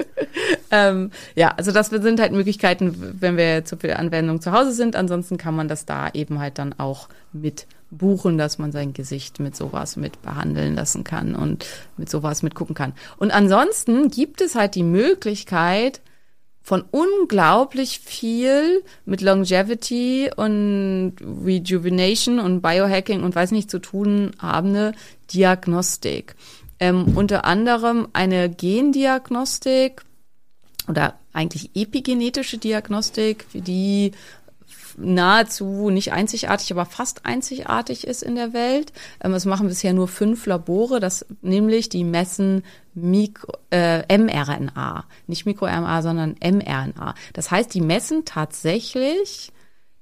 Ähm, 0.75 1.11
ja, 1.35 1.49
also 1.49 1.71
das 1.71 1.89
sind 1.89 2.19
halt 2.19 2.33
Möglichkeiten, 2.33 3.17
wenn 3.21 3.37
wir 3.37 3.67
zu 3.67 3.77
viel 3.77 3.93
Anwendung 3.93 4.41
zu 4.41 4.53
Hause 4.53 4.73
sind. 4.73 4.97
Ansonsten 4.97 5.37
kann 5.37 5.55
man 5.55 5.69
das 5.69 5.85
da 5.85 6.09
eben 6.15 6.39
halt 6.39 6.59
dann 6.59 6.75
auch 6.79 7.09
mit 7.35 7.67
buchen, 7.93 8.39
dass 8.39 8.59
man 8.59 8.73
sein 8.73 8.93
Gesicht 8.93 9.39
mit 9.39 9.55
sowas 9.55 9.97
mit 9.97 10.23
behandeln 10.23 10.75
lassen 10.75 11.05
kann 11.05 11.35
und 11.35 11.67
mit 11.97 12.11
sowas 12.11 12.43
mitgucken 12.43 12.75
kann. 12.75 12.95
Und 13.19 13.31
ansonsten 13.31 14.09
gibt 14.09 14.41
es 14.41 14.55
halt 14.55 14.75
die 14.75 14.83
Möglichkeit, 14.83 16.01
von 16.63 16.85
unglaublich 16.93 17.99
viel 17.99 18.85
mit 19.05 19.21
Longevity 19.21 20.31
und 20.35 21.15
Rejuvenation 21.45 22.39
und 22.39 22.63
Biohacking 22.63 23.25
und 23.25 23.35
weiß 23.35 23.51
nicht 23.51 23.71
zu 23.71 23.81
tun 23.81 24.31
habende 24.41 24.93
Diagnostik. 25.33 26.37
Ähm, 26.79 27.17
unter 27.17 27.45
anderem 27.45 28.09
eine 28.13 28.49
Gendiagnostik 28.49 30.03
oder 30.89 31.19
eigentlich 31.33 31.71
epigenetische 31.75 32.59
Diagnostik, 32.59 33.47
die 33.53 34.13
nahezu 34.99 35.91
nicht 35.91 36.13
einzigartig, 36.13 36.73
aber 36.73 36.85
fast 36.85 37.27
einzigartig 37.27 38.07
ist 38.07 38.23
in 38.23 38.35
der 38.35 38.53
Welt. 38.53 38.93
Ähm, 39.23 39.33
Das 39.33 39.45
machen 39.45 39.69
bisher 39.69 39.93
nur 39.93 40.09
fünf 40.09 40.47
Labore, 40.47 41.01
das 41.01 41.27
nämlich 41.41 41.89
die 41.89 42.05
messen 42.05 42.65
Mikro, 42.95 43.53
äh, 43.71 44.19
mRNA, 44.19 45.05
nicht 45.27 45.47
Mikro-RNA, 45.47 46.03
sondern 46.03 46.37
mRNA. 46.43 47.15
Das 47.33 47.51
heißt, 47.51 47.73
die 47.73 47.81
messen 47.81 48.25
tatsächlich, 48.25 49.53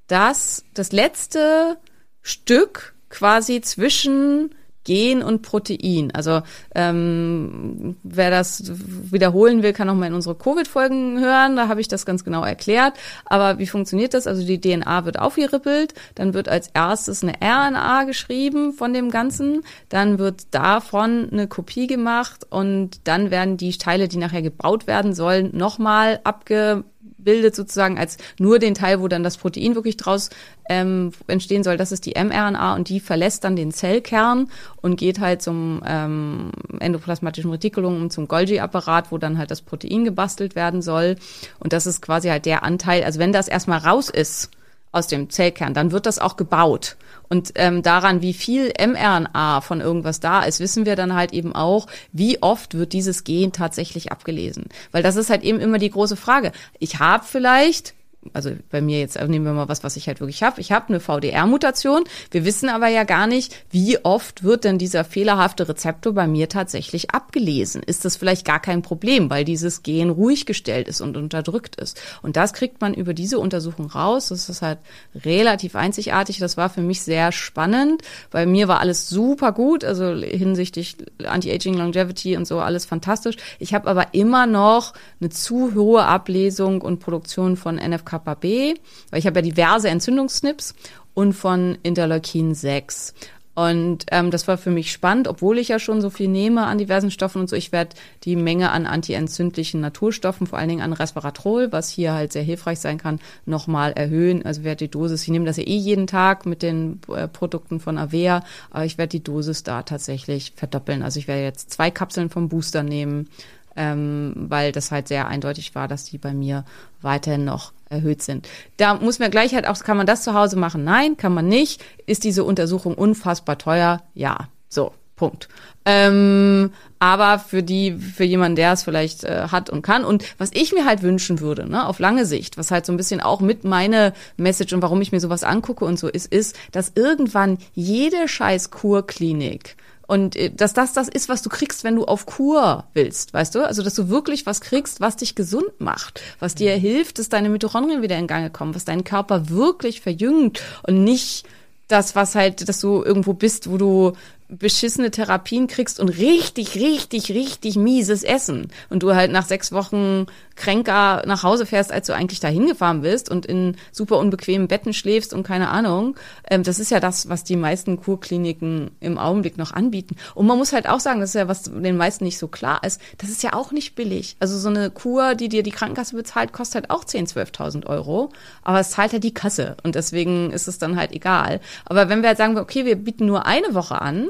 dass 0.07 0.65
das 0.75 0.91
letzte 0.93 1.79
Stück 2.21 2.95
quasi 3.09 3.61
zwischen 3.61 4.55
Gen 4.85 5.23
und 5.23 5.43
Protein. 5.43 6.11
Also 6.13 6.43
ähm, 6.75 7.97
wer 8.03 8.31
das 8.31 8.73
wiederholen 9.13 9.63
will, 9.63 9.73
kann 9.73 9.87
noch 9.87 9.95
mal 9.95 10.07
in 10.07 10.15
unsere 10.15 10.35
Covid-Folgen 10.35 11.21
hören. 11.21 11.57
Da 11.57 11.69
habe 11.69 11.81
ich 11.81 11.89
das 11.89 12.07
ganz 12.07 12.25
genau 12.25 12.43
erklärt. 12.43 12.95
Aber 13.25 13.59
wie 13.59 13.67
funktioniert 13.67 14.15
das? 14.15 14.27
Also 14.27 14.45
die 14.45 14.61
DNA 14.61 15.05
wird 15.05 15.19
aufgerippelt, 15.19 15.95
dann 16.15 16.35
wird 16.35 16.49
als 16.49 16.69
erstes 16.69 17.23
eine 17.23 17.35
RNA 17.43 18.05
geschrieben 18.05 18.73
von 18.73 18.93
dem 18.93 19.11
Ganzen, 19.11 19.63
dann 19.89 20.19
wird 20.19 20.55
davon 20.55 21.29
eine 21.31 21.47
Kopie 21.47 21.87
gemacht 21.87 22.47
und 22.49 23.07
dann 23.07 23.31
werden 23.31 23.57
die 23.57 23.77
Teile, 23.77 24.09
die 24.09 24.19
nachher 24.19 24.43
gebaut 24.43 24.87
werden 24.87 25.15
sollen, 25.15 25.57
nochmal 25.57 26.21
abge 26.25 26.85
bildet 27.25 27.55
sozusagen 27.55 27.99
als 27.99 28.17
nur 28.39 28.59
den 28.59 28.75
Teil, 28.75 29.01
wo 29.01 29.09
dann 29.09 29.23
das 29.23 29.37
Protein 29.37 29.75
wirklich 29.75 29.97
draus 29.97 30.31
ähm, 30.69 31.13
entstehen 31.27 31.65
soll. 31.65 31.77
Das 31.77 31.93
ist 31.93 32.07
die 32.07 32.15
mRNA 32.15 32.75
und 32.75 32.89
die 32.89 33.01
verlässt 33.01 33.45
dann 33.45 33.57
den 33.57 33.73
Zellkern 33.73 34.49
und 34.81 34.97
geht 34.97 35.21
halt 35.21 35.43
zum 35.43 35.83
ähm, 35.87 36.53
endoplasmatischen 36.79 37.51
Retikulum 37.51 38.03
und 38.03 38.13
zum 38.13 38.29
Golgi-Apparat, 38.29 39.11
wo 39.13 39.19
dann 39.19 39.39
halt 39.39 39.51
das 39.51 39.63
Protein 39.63 40.05
gebastelt 40.05 40.55
werden 40.55 40.83
soll. 40.83 41.17
Und 41.59 41.73
das 41.73 41.87
ist 41.87 42.03
quasi 42.03 42.29
halt 42.29 42.47
der 42.47 42.63
Anteil, 42.63 43.05
also 43.05 43.19
wenn 43.19 43.33
das 43.33 43.49
erstmal 43.49 43.79
raus 43.79 44.11
ist 44.11 44.51
aus 44.93 45.07
dem 45.07 45.31
Zellkern, 45.31 45.75
dann 45.75 45.93
wird 45.93 46.07
das 46.07 46.19
auch 46.19 46.37
gebaut. 46.37 46.97
Und 47.29 47.53
ähm, 47.55 47.83
daran, 47.83 48.23
wie 48.23 48.33
viel 48.33 48.73
mRNA 48.77 49.61
von 49.61 49.81
irgendwas 49.81 50.19
da 50.19 50.43
ist, 50.43 50.59
wissen 50.59 50.85
wir 50.85 50.97
dann 50.97 51.15
halt 51.15 51.33
eben 51.33 51.55
auch, 51.55 51.87
wie 52.13 52.43
oft 52.43 52.75
wird 52.75 52.93
dieses 52.93 53.23
Gen 53.23 53.53
tatsächlich 53.53 54.11
abgelesen. 54.11 54.65
Weil 54.91 55.05
das 55.05 55.15
ist 55.15 55.31
halt 55.31 55.45
eben 55.45 55.61
immer 55.61 55.79
die 55.79 55.91
große 55.91 56.17
Frage. 56.17 56.51
Ich 56.81 56.99
habe 56.99 57.25
vielleicht 57.25 57.95
also 58.35 58.51
bei 58.71 58.83
mir 58.83 59.01
jetzt 59.01 59.19
nehmen 59.19 59.47
wir 59.47 59.53
mal 59.53 59.69
was, 59.69 59.83
was 59.83 59.97
ich 59.97 60.07
halt 60.07 60.21
wirklich 60.21 60.43
habe. 60.43 60.61
Ich 60.61 60.73
habe 60.73 60.89
eine 60.89 61.01
VDR-Mutation. 61.01 62.05
Wir 62.31 62.45
wissen 62.45 62.69
aber 62.69 62.89
ja 62.89 63.05
gar 63.05 63.27
nicht, 63.27 63.57
wie 63.71 64.05
oft 64.05 64.45
wird 64.45 64.65
denn 64.65 64.77
dieser 64.77 65.05
fehlerhafte 65.05 65.69
Rezeptor 65.69 66.13
bei 66.13 66.27
mir 66.27 66.51
tatsächlich 66.51 67.13
abgelesen. 67.13 67.83
Ist 67.83 68.05
das 68.05 68.17
vielleicht 68.17 68.45
gar 68.45 68.61
kein 68.61 68.83
Problem, 68.83 69.31
weil 69.31 69.47
dieses 69.47 69.83
Gen 69.83 70.11
ruhig 70.11 70.45
gestellt 70.45 70.87
ist 70.87 71.01
und 71.01 71.17
unterdrückt 71.17 71.77
ist. 71.77 72.01
Und 72.21 72.37
das 72.37 72.53
kriegt 72.53 72.83
man 72.83 72.93
über 72.93 73.15
diese 73.15 73.39
Untersuchung 73.39 73.87
raus. 73.87 74.29
Das 74.29 74.51
ist 74.51 74.61
halt 74.61 74.81
relativ 75.25 75.75
einzigartig. 75.75 76.39
Das 76.39 76.59
war 76.59 76.69
für 76.69 76.83
mich 76.83 77.01
sehr 77.01 77.33
spannend. 77.33 78.03
Bei 78.31 78.45
mir 78.45 78.69
war 78.69 78.81
alles 78.81 79.09
super 79.09 79.53
gut, 79.53 79.83
also 79.83 80.13
hinsichtlich 80.13 80.99
Anti-Aging, 81.25 81.75
Longevity 81.75 82.37
und 82.37 82.47
so 82.47 82.61
alles 82.61 82.85
fantastisch. 82.85 83.37
Ich 83.59 83.73
habe 83.73 83.89
aber 83.89 84.13
immer 84.13 84.47
noch 84.47 84.93
eine 85.21 85.31
zu 85.31 85.75
hohe 85.75 86.05
Ablesung 86.05 86.83
und 86.83 87.01
Produktion 87.01 87.57
von 87.57 87.79
NFKB, 88.11 88.79
weil 89.11 89.19
ich 89.19 89.27
habe 89.27 89.39
ja 89.39 89.43
diverse 89.43 89.89
Entzündungssnips 89.89 90.75
und 91.15 91.33
von 91.33 91.79
Interleukin 91.83 92.55
6. 92.55 93.15
Und 93.53 94.07
ähm, 94.11 94.31
das 94.31 94.47
war 94.49 94.57
für 94.57 94.71
mich 94.71 94.93
spannend, 94.93 95.27
obwohl 95.27 95.59
ich 95.59 95.69
ja 95.69 95.79
schon 95.79 96.01
so 96.01 96.09
viel 96.09 96.29
nehme 96.29 96.65
an 96.65 96.79
diversen 96.79 97.11
Stoffen 97.11 97.43
und 97.43 97.51
so. 97.51 97.57
Ich 97.57 97.73
werde 97.73 97.97
die 98.23 98.37
Menge 98.37 98.71
an 98.71 98.87
antientzündlichen 98.87 99.81
Naturstoffen, 99.81 100.47
vor 100.47 100.59
allen 100.59 100.69
Dingen 100.69 100.81
an 100.81 100.93
Resveratrol, 100.93 101.71
was 101.73 101.91
hier 101.91 102.15
halt 102.15 102.33
sehr 102.33 102.45
hilfreich 102.45 102.79
sein 102.79 102.97
kann, 102.97 103.19
nochmal 103.45 103.93
erhöhen. 103.93 104.47
Also 104.47 104.63
werde 104.63 104.87
die 104.87 104.91
Dosis, 104.91 105.25
ich 105.25 105.29
nehme 105.29 105.45
das 105.45 105.57
ja 105.57 105.65
eh 105.65 105.77
jeden 105.77 106.07
Tag 106.07 106.47
mit 106.47 106.63
den 106.63 107.01
äh, 107.15 107.27
Produkten 107.27 107.81
von 107.81 107.99
Avea, 107.99 108.45
aber 108.71 108.85
ich 108.85 108.97
werde 108.99 109.11
die 109.11 109.25
Dosis 109.25 109.65
da 109.65 109.83
tatsächlich 109.83 110.53
verdoppeln. 110.55 111.03
Also 111.03 111.19
ich 111.19 111.29
werde 111.29 111.43
jetzt 111.43 111.71
zwei 111.73 111.91
Kapseln 111.91 112.31
vom 112.31 112.49
Booster 112.49 112.85
nehmen, 112.85 113.29
ähm, 113.77 114.33
weil 114.37 114.73
das 114.73 114.91
halt 114.91 115.09
sehr 115.09 115.27
eindeutig 115.27 115.75
war, 115.75 115.89
dass 115.89 116.05
die 116.05 116.19
bei 116.19 116.33
mir 116.33 116.65
weiterhin 117.03 117.45
noch 117.45 117.73
erhöht 117.91 118.23
sind. 118.23 118.49
Da 118.79 118.95
muss 118.95 119.19
man 119.19 119.31
gleich 119.31 119.55
halt 119.55 119.67
auch, 119.69 119.79
kann 119.81 119.99
man 119.99 120.07
das 120.07 120.23
zu 120.23 120.33
Hause 120.33 120.57
machen? 120.57 120.85
Nein, 120.85 121.17
kann 121.17 121.35
man 121.35 121.47
nicht. 121.49 121.85
Ist 122.07 122.25
diese 122.25 122.45
Untersuchung 122.45 122.95
unfassbar 122.95 123.59
teuer? 123.59 124.03
Ja. 124.15 124.49
So. 124.69 124.93
Punkt. 125.21 125.49
Ähm, 125.85 126.73
aber 126.99 127.39
für 127.39 127.63
die, 127.63 127.93
für 127.93 128.25
jemanden, 128.25 128.57
der 128.57 128.73
es 128.73 128.85
vielleicht 128.85 129.23
äh, 129.25 129.49
hat 129.49 129.69
und 129.69 129.83
kann. 129.83 130.03
Und 130.03 130.25
was 130.39 130.49
ich 130.55 130.73
mir 130.73 130.87
halt 130.87 131.03
wünschen 131.03 131.41
würde, 131.41 131.69
ne, 131.69 131.87
auf 131.87 131.99
lange 131.99 132.25
Sicht, 132.25 132.57
was 132.57 132.71
halt 132.71 132.87
so 132.87 132.93
ein 132.95 132.97
bisschen 132.97 133.21
auch 133.21 133.43
mit 133.43 133.63
meine 133.63 134.15
Message 134.39 134.73
und 134.73 134.81
warum 134.81 135.03
ich 135.03 135.13
mir 135.13 135.21
sowas 135.21 135.45
angucke 135.45 135.85
und 135.85 135.99
so 135.99 136.09
ist, 136.09 136.33
ist, 136.33 136.57
dass 136.73 136.93
irgendwann 136.95 137.59
jede 137.75 138.29
scheiß 138.29 138.71
Kurklinik 138.71 139.77
und 140.11 140.35
äh, 140.35 140.51
dass 140.51 140.73
das 140.73 140.93
das 140.93 141.07
ist, 141.07 141.29
was 141.29 141.41
du 141.41 141.49
kriegst, 141.49 141.85
wenn 141.85 141.95
du 141.95 142.05
auf 142.05 142.27
Kur 142.27 142.89
willst, 142.95 143.33
weißt 143.33 143.55
du? 143.55 143.65
Also, 143.65 143.85
dass 143.85 143.95
du 143.95 144.09
wirklich 144.09 144.45
was 144.45 144.61
kriegst, 144.61 145.01
was 145.01 145.15
dich 145.15 145.37
gesund 145.37 145.71
macht, 145.79 146.21
was 146.41 146.57
dir 146.57 146.73
hilft, 146.73 147.21
dass 147.21 147.29
deine 147.29 147.49
Mitochondrien 147.49 148.03
wieder 148.03 148.19
in 148.19 148.27
Gang 148.27 148.53
kommen, 148.53 148.75
was 148.75 148.85
deinen 148.85 149.05
Körper 149.05 149.51
wirklich 149.51 150.01
verjüngt 150.01 150.61
und 150.83 151.05
nicht 151.05 151.47
das, 151.87 152.17
was 152.17 152.35
halt, 152.35 152.69
dass 152.69 152.81
du 152.81 153.05
irgendwo 153.05 153.35
bist, 153.35 153.71
wo 153.71 153.79
du 153.79 154.13
beschissene 154.51 155.11
Therapien 155.11 155.67
kriegst 155.67 156.01
und 156.01 156.09
richtig, 156.09 156.75
richtig, 156.75 157.31
richtig 157.31 157.77
mieses 157.77 158.23
Essen 158.23 158.69
und 158.89 159.03
du 159.03 159.15
halt 159.15 159.31
nach 159.31 159.47
sechs 159.47 159.73
Wochen 159.73 160.27
kränker 160.61 161.23
nach 161.27 161.43
Hause 161.43 161.65
fährst, 161.65 161.91
als 161.91 162.07
du 162.07 162.15
eigentlich 162.15 162.41
dahin 162.41 162.67
gefahren 162.67 163.01
bist 163.01 163.31
und 163.31 163.47
in 163.47 163.77
super 163.93 164.19
unbequemen 164.19 164.69
Betten 164.69 164.93
schläfst 164.93 165.33
und 165.33 165.43
keine 165.43 165.71
Ahnung. 165.71 166.17
Ähm, 166.49 166.63
das 166.63 166.79
ist 166.79 166.91
ja 166.91 167.01
das, 167.01 167.29
was 167.29 167.45
die 167.45 167.57
meisten 167.57 167.99
Kurkliniken 167.99 168.91
im 169.01 169.17
Augenblick 169.17 169.57
noch 169.57 169.73
anbieten. 169.73 170.17
Und 170.35 170.47
man 170.47 170.59
muss 170.59 170.73
halt 170.73 170.89
auch 170.89 171.01
sagen, 171.01 171.21
das 171.21 171.31
ist 171.31 171.35
ja, 171.35 171.49
was 171.49 171.63
den 171.63 171.97
meisten 171.97 172.25
nicht 172.25 172.39
so 172.39 172.47
klar 172.47 172.85
ist, 172.85 173.01
das 173.19 173.31
ist 173.31 173.43
ja 173.43 173.55
auch 173.55 173.73
nicht 173.73 173.95
billig. 173.95 174.37
Also 174.39 174.59
so 174.59 174.69
eine 174.69 174.91
Kur, 174.91 175.35
die 175.35 175.49
dir 175.49 175.63
die 175.63 175.71
Krankenkasse 175.71 176.15
bezahlt, 176.15 176.53
kostet 176.53 176.83
halt 176.83 176.91
auch 176.91 177.05
10.000, 177.05 177.55
12.000 177.55 177.87
Euro. 177.87 178.31
Aber 178.63 178.81
es 178.81 178.91
zahlt 178.91 179.13
halt 179.13 179.25
die 179.25 179.35
Kasse 179.35 179.77
und 179.83 179.95
deswegen 179.95 180.51
ist 180.51 180.69
es 180.69 180.79
dann 180.79 180.97
halt 180.97 181.13
egal. 181.13 181.61
Aber 181.87 182.09
wenn 182.11 182.21
wir 182.21 182.29
halt 182.29 182.39
sagen, 182.39 182.59
okay, 182.59 182.85
wir 182.85 182.97
bieten 182.97 183.27
nur 183.27 183.47
eine 183.47 183.75
Woche 183.75 184.01
an, 184.03 184.29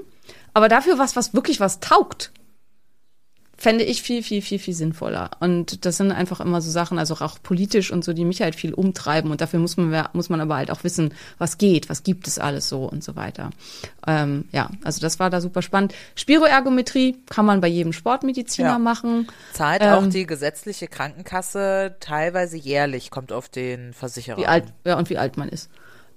aber 0.55 0.69
dafür 0.69 0.99
was, 0.99 1.17
was 1.17 1.35
wirklich 1.35 1.61
was 1.61 1.81
taugt, 1.81 2.33
fände 3.61 3.85
ich 3.85 4.01
viel, 4.03 4.23
viel, 4.23 4.41
viel, 4.41 4.59
viel 4.59 4.73
sinnvoller. 4.73 5.33
Und 5.41 5.85
das 5.85 5.99
sind 5.99 6.13
einfach 6.13 6.41
immer 6.41 6.63
so 6.63 6.71
Sachen, 6.71 6.99
also 6.99 7.15
auch 7.17 7.37
politisch 7.43 7.93
und 7.93 8.03
so, 8.03 8.15
die 8.15 8.25
mich 8.25 8.41
halt 8.41 8.55
viel 8.55 8.73
umtreiben. 8.73 9.31
Und 9.31 9.43
dafür 9.43 9.61
muss 9.61 9.77
man, 9.77 10.09
muss 10.15 10.31
man 10.31 10.41
aber 10.41 10.57
halt 10.57 10.71
auch 10.71 10.83
wissen, 10.83 11.13
was 11.37 11.59
geht, 11.59 11.91
was 11.91 12.03
gibt 12.03 12.27
es 12.27 12.39
alles 12.39 12.71
so 12.71 12.87
und 12.87 13.05
so 13.05 13.17
weiter. 13.17 13.51
Ähm, 14.07 14.47
ja, 14.51 14.71
also 14.83 15.03
das 15.03 15.19
war 15.19 15.29
da 15.29 15.43
super 15.43 15.61
spannend. 15.61 15.95
Spiroergometrie 16.15 17.19
kann 17.29 17.45
man 17.45 17.61
bei 17.61 17.69
jedem 17.69 17.93
Sportmediziner 17.93 18.71
Ja. 18.71 18.79
machen. 18.79 19.29
Zahlt 19.53 19.83
Ähm, 19.83 19.93
auch 19.93 20.07
die 20.07 20.25
gesetzliche 20.27 20.89
Krankenkasse 20.89 21.97
teilweise 22.01 22.57
jährlich, 22.57 23.11
kommt 23.11 23.31
auf 23.31 23.51
den 23.51 23.93
Versicherer. 23.93 24.39
Wie 24.39 24.47
alt, 24.47 24.73
ja, 24.87 24.97
und 24.97 25.11
wie 25.11 25.19
alt 25.19 25.37
man 25.37 25.51
ist. 25.51 25.69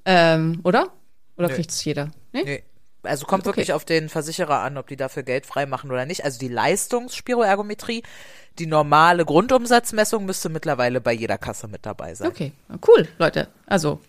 Ähm, 0.05 0.61
oder? 0.63 0.93
Oder 1.35 1.49
kriegt 1.49 1.71
es 1.71 1.83
jeder? 1.83 2.09
Nee? 2.31 2.43
Nee. 2.45 2.63
Also 3.03 3.25
kommt 3.25 3.43
Okay. 3.43 3.57
wirklich 3.57 3.73
auf 3.73 3.85
den 3.85 4.09
Versicherer 4.09 4.59
an, 4.61 4.77
ob 4.77 4.87
die 4.87 4.95
dafür 4.97 5.23
Geld 5.23 5.45
frei 5.45 5.65
machen 5.65 5.91
oder 5.91 6.05
nicht. 6.05 6.23
Also 6.23 6.39
die 6.39 6.47
Leistungsspiroergometrie, 6.47 8.03
die 8.59 8.65
normale 8.65 9.25
Grundumsatzmessung 9.25 10.25
müsste 10.25 10.49
mittlerweile 10.49 11.01
bei 11.01 11.13
jeder 11.13 11.37
Kasse 11.37 11.67
mit 11.67 11.85
dabei 11.85 12.15
sein. 12.15 12.27
Okay, 12.29 12.53
cool, 12.87 13.07
Leute. 13.17 13.47
Also 13.67 13.99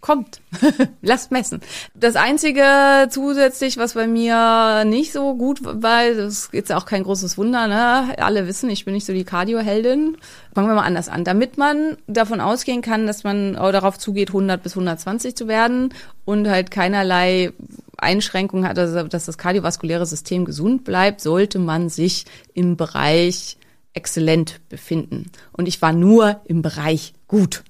kommt, 0.00 0.40
lasst 1.02 1.32
messen. 1.32 1.60
Das 1.94 2.14
einzige 2.14 3.08
zusätzlich, 3.10 3.76
was 3.78 3.94
bei 3.94 4.06
mir 4.06 4.84
nicht 4.84 5.12
so 5.12 5.34
gut 5.34 5.58
war, 5.62 6.08
das 6.14 6.34
ist 6.34 6.52
jetzt 6.52 6.72
auch 6.72 6.86
kein 6.86 7.02
großes 7.02 7.36
Wunder, 7.36 7.66
ne? 7.66 8.16
Alle 8.18 8.46
wissen, 8.46 8.70
ich 8.70 8.84
bin 8.84 8.94
nicht 8.94 9.06
so 9.06 9.12
die 9.12 9.24
Cardioheldin. 9.24 10.16
Fangen 10.54 10.68
wir 10.68 10.74
mal 10.74 10.82
anders 10.82 11.08
an. 11.08 11.24
Damit 11.24 11.58
man 11.58 11.96
davon 12.06 12.40
ausgehen 12.40 12.80
kann, 12.80 13.06
dass 13.06 13.24
man 13.24 13.54
darauf 13.54 13.98
zugeht, 13.98 14.28
100 14.28 14.62
bis 14.62 14.72
120 14.72 15.34
zu 15.34 15.48
werden 15.48 15.92
und 16.24 16.48
halt 16.48 16.70
keinerlei 16.70 17.52
Einschränkungen 17.96 18.68
hat, 18.68 18.78
also 18.78 19.02
dass 19.02 19.26
das 19.26 19.38
kardiovaskuläre 19.38 20.06
System 20.06 20.44
gesund 20.44 20.84
bleibt, 20.84 21.20
sollte 21.20 21.58
man 21.58 21.88
sich 21.88 22.24
im 22.54 22.76
Bereich 22.76 23.56
exzellent 23.94 24.60
befinden. 24.68 25.30
Und 25.52 25.66
ich 25.66 25.82
war 25.82 25.92
nur 25.92 26.40
im 26.44 26.62
Bereich 26.62 27.14
gut. 27.26 27.64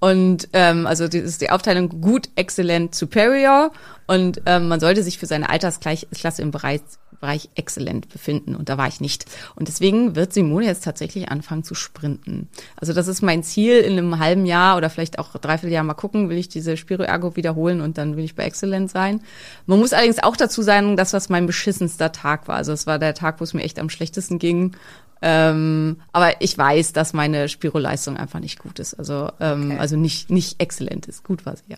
Und 0.00 0.48
ähm, 0.52 0.86
also 0.86 1.08
das 1.08 1.22
ist 1.22 1.40
die 1.40 1.50
Aufteilung 1.50 2.00
gut, 2.00 2.28
exzellent, 2.36 2.94
superior. 2.94 3.72
Und 4.06 4.40
ähm, 4.46 4.68
man 4.68 4.80
sollte 4.80 5.02
sich 5.02 5.18
für 5.18 5.26
seine 5.26 5.50
Altersklasse 5.50 6.40
im 6.40 6.50
Bereich, 6.50 6.80
Bereich 7.20 7.50
exzellent 7.56 8.08
befinden. 8.08 8.54
Und 8.54 8.68
da 8.68 8.78
war 8.78 8.86
ich 8.86 9.00
nicht. 9.00 9.26
Und 9.56 9.66
deswegen 9.66 10.14
wird 10.14 10.32
Simone 10.32 10.66
jetzt 10.66 10.84
tatsächlich 10.84 11.28
anfangen 11.30 11.64
zu 11.64 11.74
sprinten. 11.74 12.48
Also 12.76 12.92
das 12.92 13.08
ist 13.08 13.22
mein 13.22 13.42
Ziel 13.42 13.78
in 13.78 13.98
einem 13.98 14.20
halben 14.20 14.46
Jahr 14.46 14.76
oder 14.76 14.88
vielleicht 14.88 15.18
auch 15.18 15.32
dreiviertel 15.32 15.72
Jahr 15.72 15.82
mal 15.82 15.94
gucken, 15.94 16.28
will 16.28 16.38
ich 16.38 16.48
diese 16.48 16.76
Spiro-Ergo 16.76 17.34
wiederholen 17.34 17.80
und 17.80 17.98
dann 17.98 18.16
will 18.16 18.24
ich 18.24 18.36
bei 18.36 18.44
exzellent 18.44 18.90
sein. 18.90 19.20
Man 19.66 19.80
muss 19.80 19.92
allerdings 19.92 20.22
auch 20.22 20.36
dazu 20.36 20.62
sagen, 20.62 20.96
dass 20.96 21.10
das 21.10 21.28
mein 21.28 21.46
beschissenster 21.46 22.12
Tag 22.12 22.46
war. 22.46 22.56
Also 22.56 22.72
es 22.72 22.86
war 22.86 23.00
der 23.00 23.14
Tag, 23.14 23.40
wo 23.40 23.44
es 23.44 23.52
mir 23.52 23.62
echt 23.62 23.80
am 23.80 23.90
schlechtesten 23.90 24.38
ging. 24.38 24.76
Ähm, 25.20 26.00
aber 26.12 26.40
ich 26.40 26.56
weiß, 26.56 26.92
dass 26.92 27.12
meine 27.12 27.48
Spiroleistung 27.48 28.16
einfach 28.16 28.40
nicht 28.40 28.58
gut 28.58 28.78
ist. 28.78 28.94
Also, 28.94 29.30
ähm, 29.40 29.70
Okay. 29.72 29.78
also 29.80 29.96
nicht, 29.96 30.30
nicht 30.30 30.60
exzellent 30.62 31.06
ist. 31.06 31.24
Gut 31.24 31.44
war 31.46 31.56
sie, 31.56 31.64
ja. 31.68 31.76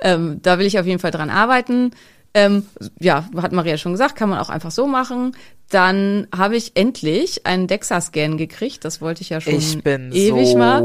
Ähm, 0.00 0.40
da 0.42 0.58
will 0.58 0.66
ich 0.66 0.78
auf 0.78 0.86
jeden 0.86 0.98
Fall 0.98 1.10
dran 1.10 1.30
arbeiten. 1.30 1.90
Ähm, 2.34 2.66
ja, 3.00 3.28
hat 3.36 3.52
Maria 3.52 3.78
schon 3.78 3.92
gesagt, 3.92 4.14
kann 4.16 4.28
man 4.28 4.38
auch 4.38 4.50
einfach 4.50 4.70
so 4.70 4.86
machen. 4.86 5.34
Dann 5.70 6.28
habe 6.36 6.56
ich 6.56 6.72
endlich 6.76 7.46
einen 7.46 7.66
DEXA-Scan 7.66 8.36
gekriegt. 8.36 8.84
Das 8.84 9.00
wollte 9.00 9.22
ich 9.22 9.30
ja 9.30 9.40
schon 9.40 9.54
Ich 9.54 9.82
bin 9.82 10.12
ewig 10.12 10.48
so 10.52 10.58
mal. 10.58 10.82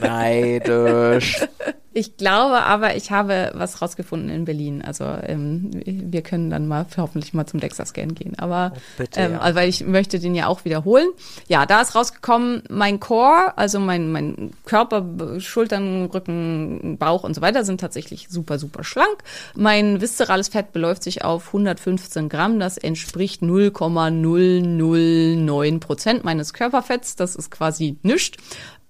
neidisch. 0.00 1.40
Ich 1.96 2.16
glaube 2.18 2.62
aber, 2.62 2.94
ich 2.94 3.10
habe 3.10 3.50
was 3.54 3.80
rausgefunden 3.80 4.28
in 4.28 4.44
Berlin. 4.44 4.82
Also 4.82 5.04
ähm, 5.04 5.70
wir 5.86 6.20
können 6.20 6.50
dann 6.50 6.68
mal 6.68 6.84
hoffentlich 6.98 7.32
mal 7.32 7.46
zum 7.46 7.58
DEXA-Scan 7.58 8.08
gehen. 8.08 8.38
Aber 8.38 8.72
Oh, 8.74 8.78
bitte, 8.98 9.18
ähm, 9.18 9.32
ja. 9.32 9.38
also, 9.38 9.58
weil 9.58 9.70
ich 9.70 9.86
möchte 9.86 10.18
den 10.18 10.34
ja 10.34 10.46
auch 10.46 10.66
wiederholen. 10.66 11.08
Ja, 11.48 11.64
da 11.64 11.80
ist 11.80 11.94
rausgekommen, 11.94 12.62
mein 12.68 13.00
Core, 13.00 13.56
also 13.56 13.80
mein, 13.80 14.12
mein 14.12 14.50
Körper, 14.66 15.40
Schultern, 15.40 16.10
Rücken, 16.12 16.98
Bauch 16.98 17.24
und 17.24 17.32
so 17.32 17.40
weiter 17.40 17.64
sind 17.64 17.80
tatsächlich 17.80 18.26
super, 18.28 18.58
super 18.58 18.84
schlank. 18.84 19.24
Mein 19.54 20.02
viszerales 20.02 20.48
Fett 20.48 20.72
beläuft 20.72 21.02
sich 21.02 21.24
auf 21.24 21.46
115 21.46 22.28
Gramm. 22.28 22.60
Das 22.60 22.76
entspricht 22.76 23.40
0,009 23.40 25.80
Prozent 25.80 26.24
meines 26.24 26.52
Körperfetts. 26.52 27.16
Das 27.16 27.36
ist 27.36 27.50
quasi 27.50 27.96
nichts. 28.02 28.36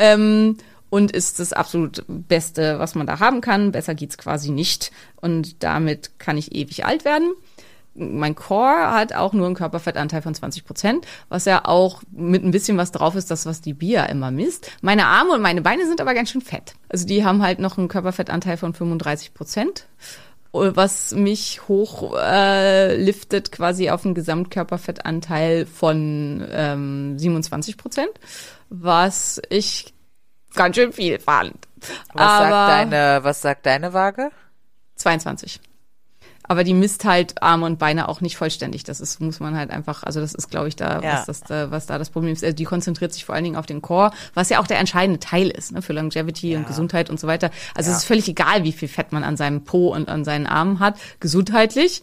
Ähm, 0.00 0.56
und 0.96 1.12
ist 1.12 1.40
das 1.40 1.52
absolut 1.52 2.04
Beste, 2.08 2.78
was 2.78 2.94
man 2.94 3.06
da 3.06 3.20
haben 3.20 3.42
kann. 3.42 3.70
Besser 3.70 3.94
geht's 3.94 4.16
quasi 4.16 4.50
nicht. 4.50 4.92
Und 5.16 5.62
damit 5.62 6.18
kann 6.18 6.38
ich 6.38 6.54
ewig 6.54 6.86
alt 6.86 7.04
werden. 7.04 7.34
Mein 7.94 8.34
Core 8.34 8.92
hat 8.92 9.12
auch 9.12 9.34
nur 9.34 9.44
einen 9.44 9.54
Körperfettanteil 9.54 10.22
von 10.22 10.34
20 10.34 10.64
Prozent, 10.64 11.06
was 11.28 11.44
ja 11.44 11.66
auch 11.66 12.02
mit 12.10 12.42
ein 12.44 12.50
bisschen 12.50 12.78
was 12.78 12.92
drauf 12.92 13.14
ist, 13.14 13.30
das, 13.30 13.44
was 13.44 13.60
die 13.60 13.74
Bia 13.74 14.06
immer 14.06 14.30
misst. 14.30 14.70
Meine 14.80 15.04
Arme 15.04 15.32
und 15.32 15.42
meine 15.42 15.60
Beine 15.60 15.86
sind 15.86 16.00
aber 16.00 16.14
ganz 16.14 16.30
schön 16.30 16.40
fett. 16.40 16.72
Also 16.88 17.06
die 17.06 17.26
haben 17.26 17.42
halt 17.42 17.58
noch 17.58 17.76
einen 17.76 17.88
Körperfettanteil 17.88 18.56
von 18.56 18.72
35 18.72 19.34
Prozent 19.34 19.86
was 20.52 21.14
mich 21.14 21.68
hoch 21.68 22.14
äh, 22.18 22.96
liftet 22.96 23.52
quasi 23.52 23.90
auf 23.90 24.06
einen 24.06 24.14
Gesamtkörperfettanteil 24.14 25.66
von 25.66 26.42
ähm, 26.50 27.18
27 27.18 27.76
Prozent, 27.76 28.12
was 28.70 29.42
ich 29.50 29.92
ganz 30.56 30.76
schön 30.76 30.92
viel 30.92 31.18
fand. 31.18 31.54
Was 32.12 32.22
Aber 32.22 32.50
sagt 32.50 32.70
deine, 32.92 33.18
was 33.22 33.40
sagt 33.42 33.66
deine 33.66 33.92
Waage? 33.92 34.30
22. 34.96 35.60
Aber 36.48 36.62
die 36.62 36.74
misst 36.74 37.04
halt 37.04 37.42
Arme 37.42 37.66
und 37.66 37.78
Beine 37.80 38.08
auch 38.08 38.20
nicht 38.20 38.36
vollständig. 38.36 38.84
Das 38.84 39.00
ist, 39.00 39.20
muss 39.20 39.40
man 39.40 39.56
halt 39.56 39.70
einfach, 39.70 40.04
also 40.04 40.20
das 40.20 40.32
ist, 40.32 40.48
glaube 40.48 40.68
ich, 40.68 40.76
da, 40.76 41.00
Ja. 41.00 41.14
was, 41.14 41.26
das, 41.26 41.40
da, 41.40 41.70
was 41.72 41.86
da 41.86 41.98
das 41.98 42.10
Problem 42.10 42.32
ist. 42.32 42.44
Also 42.44 42.54
die 42.54 42.64
konzentriert 42.64 43.12
sich 43.12 43.24
vor 43.24 43.34
allen 43.34 43.42
Dingen 43.42 43.56
auf 43.56 43.66
den 43.66 43.82
Core, 43.82 44.12
was 44.32 44.48
ja 44.48 44.60
auch 44.60 44.68
der 44.68 44.78
entscheidende 44.78 45.18
Teil 45.18 45.50
ist, 45.50 45.72
ne, 45.72 45.82
für 45.82 45.92
Longevity 45.92 46.54
und 46.54 46.66
Gesundheit 46.68 47.10
und 47.10 47.18
so 47.18 47.26
weiter. 47.26 47.50
Also 47.74 47.90
es 47.90 47.98
ist 47.98 48.04
völlig 48.04 48.28
egal, 48.28 48.62
wie 48.62 48.70
viel 48.72 48.86
Fett 48.88 49.10
man 49.10 49.24
an 49.24 49.36
seinem 49.36 49.64
Po 49.64 49.88
und 49.88 50.08
an 50.08 50.24
seinen 50.24 50.46
Armen 50.46 50.78
hat, 50.78 50.96
gesundheitlich. 51.18 52.02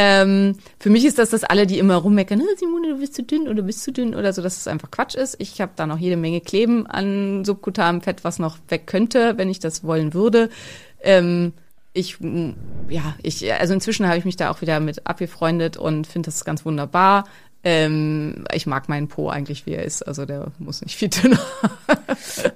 Ähm, 0.00 0.54
für 0.78 0.90
mich 0.90 1.04
ist 1.04 1.18
das, 1.18 1.30
dass 1.30 1.42
alle, 1.42 1.66
die 1.66 1.80
immer 1.80 1.96
rummeckern, 1.96 2.40
"Ah, 2.40 2.56
Simone, 2.56 2.90
du 2.90 2.98
bist 3.00 3.16
zu 3.16 3.24
dünn 3.24 3.48
oder 3.48 3.62
bist 3.62 3.82
zu 3.82 3.90
dünn 3.90 4.14
oder 4.14 4.32
so, 4.32 4.40
dass 4.42 4.56
es 4.56 4.68
einfach 4.68 4.92
Quatsch 4.92 5.16
ist. 5.16 5.34
Ich 5.40 5.60
habe 5.60 5.72
da 5.74 5.86
noch 5.88 5.98
jede 5.98 6.16
Menge 6.16 6.40
Kleben 6.40 6.86
an 6.86 7.44
subkutanem 7.44 8.00
Fett, 8.00 8.22
was 8.22 8.38
noch 8.38 8.58
weg 8.68 8.86
könnte, 8.86 9.36
wenn 9.38 9.50
ich 9.50 9.58
das 9.58 9.82
wollen 9.82 10.14
würde. 10.14 10.50
Ähm, 11.02 11.52
ich, 11.94 12.20
mm, 12.20 12.50
ja, 12.88 13.16
ich, 13.24 13.52
also 13.52 13.74
inzwischen 13.74 14.06
habe 14.06 14.18
ich 14.18 14.24
mich 14.24 14.36
da 14.36 14.50
auch 14.52 14.60
wieder 14.60 14.78
mit 14.78 15.04
abgefreundet 15.04 15.76
und 15.76 16.06
finde 16.06 16.28
das 16.28 16.44
ganz 16.44 16.64
wunderbar. 16.64 17.24
Ähm, 17.64 18.44
ich 18.52 18.68
mag 18.68 18.88
meinen 18.88 19.08
Po 19.08 19.30
eigentlich, 19.30 19.66
wie 19.66 19.72
er 19.72 19.82
ist. 19.82 20.02
Also 20.06 20.26
der 20.26 20.52
muss 20.60 20.80
nicht 20.80 20.94
viel 20.94 21.08
dünner. 21.08 21.40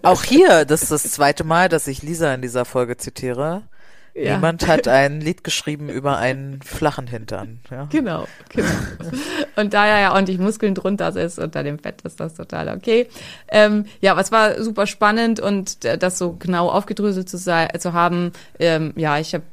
Auch 0.03 0.23
hier, 0.23 0.65
das 0.65 0.85
ist 0.85 0.93
das 0.93 1.11
zweite 1.11 1.43
Mal, 1.43 1.69
dass 1.69 1.89
ich 1.89 2.03
Lisa 2.03 2.33
in 2.33 2.41
dieser 2.43 2.65
Folge 2.65 2.97
zitiere. 2.99 3.63
Ja. 4.15 4.35
Niemand 4.35 4.67
hat 4.67 4.89
ein 4.89 5.23
Lied 5.23 5.43
geschrieben 5.43 5.89
über 5.89 6.19
einen 6.19 6.61
flachen 6.61 7.07
Hintern. 7.07 7.61
Ja. 7.71 7.85
Genau, 7.91 8.27
genau. 8.51 8.69
Und 9.57 9.73
da 9.73 9.87
ja 9.87 10.13
ordentlich 10.13 10.39
Muskeln 10.39 10.75
drunter 10.75 11.17
ist 11.17 11.39
unter 11.39 11.63
dem 11.63 11.79
Fett, 11.79 12.03
ist 12.03 12.21
das 12.21 12.35
total 12.35 12.69
okay. 12.69 13.09
Ähm, 13.49 13.87
ja, 14.01 14.15
was 14.15 14.31
war 14.31 14.63
super 14.63 14.87
spannend 14.87 15.41
und 15.41 15.85
äh, 15.87 15.97
das 15.97 16.19
so 16.19 16.33
genau 16.39 16.69
aufgedröselt 16.69 17.29
zu, 17.29 17.39
sei, 17.39 17.69
zu 17.79 17.95
haben. 17.95 18.33
Ähm, 18.59 18.93
ja, 18.97 19.19
ich 19.19 19.35
habe 19.35 19.45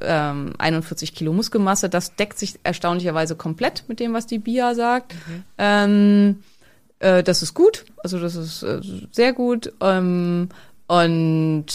ähm, 0.00 0.54
41 0.58 1.14
Kilo 1.14 1.32
Muskelmasse. 1.32 1.88
Das 1.88 2.16
deckt 2.16 2.38
sich 2.38 2.58
erstaunlicherweise 2.64 3.36
komplett 3.36 3.84
mit 3.86 4.00
dem, 4.00 4.12
was 4.12 4.26
die 4.26 4.38
BIA 4.38 4.74
sagt. 4.74 5.14
Ähm, 5.56 6.42
äh, 6.98 7.22
das 7.22 7.42
ist 7.42 7.54
gut, 7.54 7.84
also 8.02 8.18
das 8.18 8.34
ist 8.34 8.64
äh, 8.64 8.80
sehr 9.12 9.32
gut. 9.32 9.72
Ähm, 9.80 10.48
und 10.88 11.66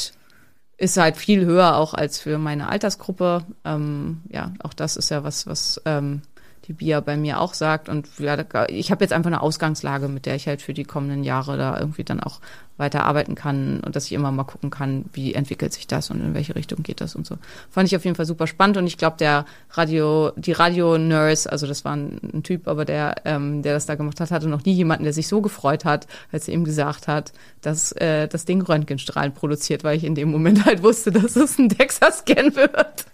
ist 0.77 0.97
halt 0.97 1.17
viel 1.17 1.45
höher 1.45 1.77
auch 1.77 1.93
als 1.93 2.19
für 2.19 2.37
meine 2.37 2.67
Altersgruppe. 2.67 3.43
Ähm, 3.63 4.21
ja, 4.29 4.53
auch 4.63 4.73
das 4.73 4.97
ist 4.97 5.09
ja 5.09 5.23
was, 5.23 5.47
was 5.47 5.81
ähm, 5.85 6.21
die 6.67 6.73
Bia 6.73 6.99
bei 6.99 7.15
mir 7.15 7.39
auch 7.39 7.53
sagt. 7.53 7.89
Und 7.89 8.07
ja, 8.19 8.37
ich 8.67 8.91
habe 8.91 9.03
jetzt 9.03 9.13
einfach 9.13 9.29
eine 9.29 9.41
Ausgangslage, 9.41 10.07
mit 10.07 10.25
der 10.25 10.35
ich 10.35 10.47
halt 10.47 10.61
für 10.61 10.73
die 10.73 10.83
kommenden 10.83 11.23
Jahre 11.23 11.57
da 11.57 11.79
irgendwie 11.79 12.03
dann 12.03 12.19
auch 12.19 12.41
weiter 12.77 13.03
arbeiten 13.05 13.35
kann 13.35 13.79
und 13.79 13.95
dass 13.95 14.05
ich 14.05 14.13
immer 14.13 14.31
mal 14.31 14.43
gucken 14.43 14.69
kann, 14.69 15.05
wie 15.13 15.33
entwickelt 15.33 15.73
sich 15.73 15.87
das 15.87 16.09
und 16.11 16.19
in 16.21 16.33
welche 16.33 16.55
Richtung 16.55 16.83
geht 16.83 16.99
das 17.01 17.15
und 17.15 17.25
so. 17.25 17.37
Fand 17.69 17.87
ich 17.87 17.95
auf 17.95 18.03
jeden 18.03 18.15
Fall 18.15 18.25
super 18.25 18.47
spannend 18.47 18.77
und 18.77 18.87
ich 18.87 18.97
glaube, 18.97 19.15
der 19.17 19.45
Radio, 19.71 20.31
die 20.35 20.51
Radio-Nurse, 20.51 21.49
also 21.51 21.67
das 21.67 21.85
war 21.85 21.95
ein, 21.95 22.19
ein 22.33 22.43
Typ, 22.43 22.67
aber 22.67 22.83
der, 22.83 23.15
ähm, 23.25 23.61
der 23.61 23.73
das 23.73 23.85
da 23.85 23.95
gemacht 23.95 24.19
hat, 24.19 24.31
hatte 24.31 24.47
noch 24.49 24.65
nie 24.65 24.73
jemanden, 24.73 25.05
der 25.05 25.13
sich 25.13 25.27
so 25.27 25.41
gefreut 25.41 25.85
hat, 25.85 26.07
als 26.31 26.47
er 26.47 26.53
ihm 26.53 26.65
gesagt 26.65 27.07
hat, 27.07 27.31
dass 27.61 27.91
äh, 27.93 28.27
das 28.27 28.45
Ding 28.45 28.61
Röntgenstrahlen 28.61 29.33
produziert, 29.33 29.83
weil 29.83 29.97
ich 29.97 30.03
in 30.03 30.15
dem 30.15 30.29
Moment 30.29 30.65
halt 30.65 30.83
wusste, 30.83 31.11
dass 31.11 31.35
es 31.35 31.57
ein 31.57 31.69
DEXA-Scan 31.69 32.55
wird. 32.55 33.05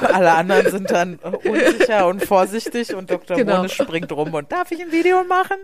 Alle 0.00 0.32
anderen 0.32 0.70
sind 0.70 0.90
dann 0.90 1.16
unsicher 1.16 2.06
und 2.06 2.24
vorsichtig 2.24 2.94
und 2.94 3.10
Dr. 3.10 3.36
Genau. 3.36 3.56
Mone 3.56 3.68
springt 3.68 4.10
rum 4.12 4.32
und 4.34 4.50
darf 4.50 4.70
ich 4.70 4.80
ein 4.80 4.92
Video 4.92 5.24
machen? 5.24 5.56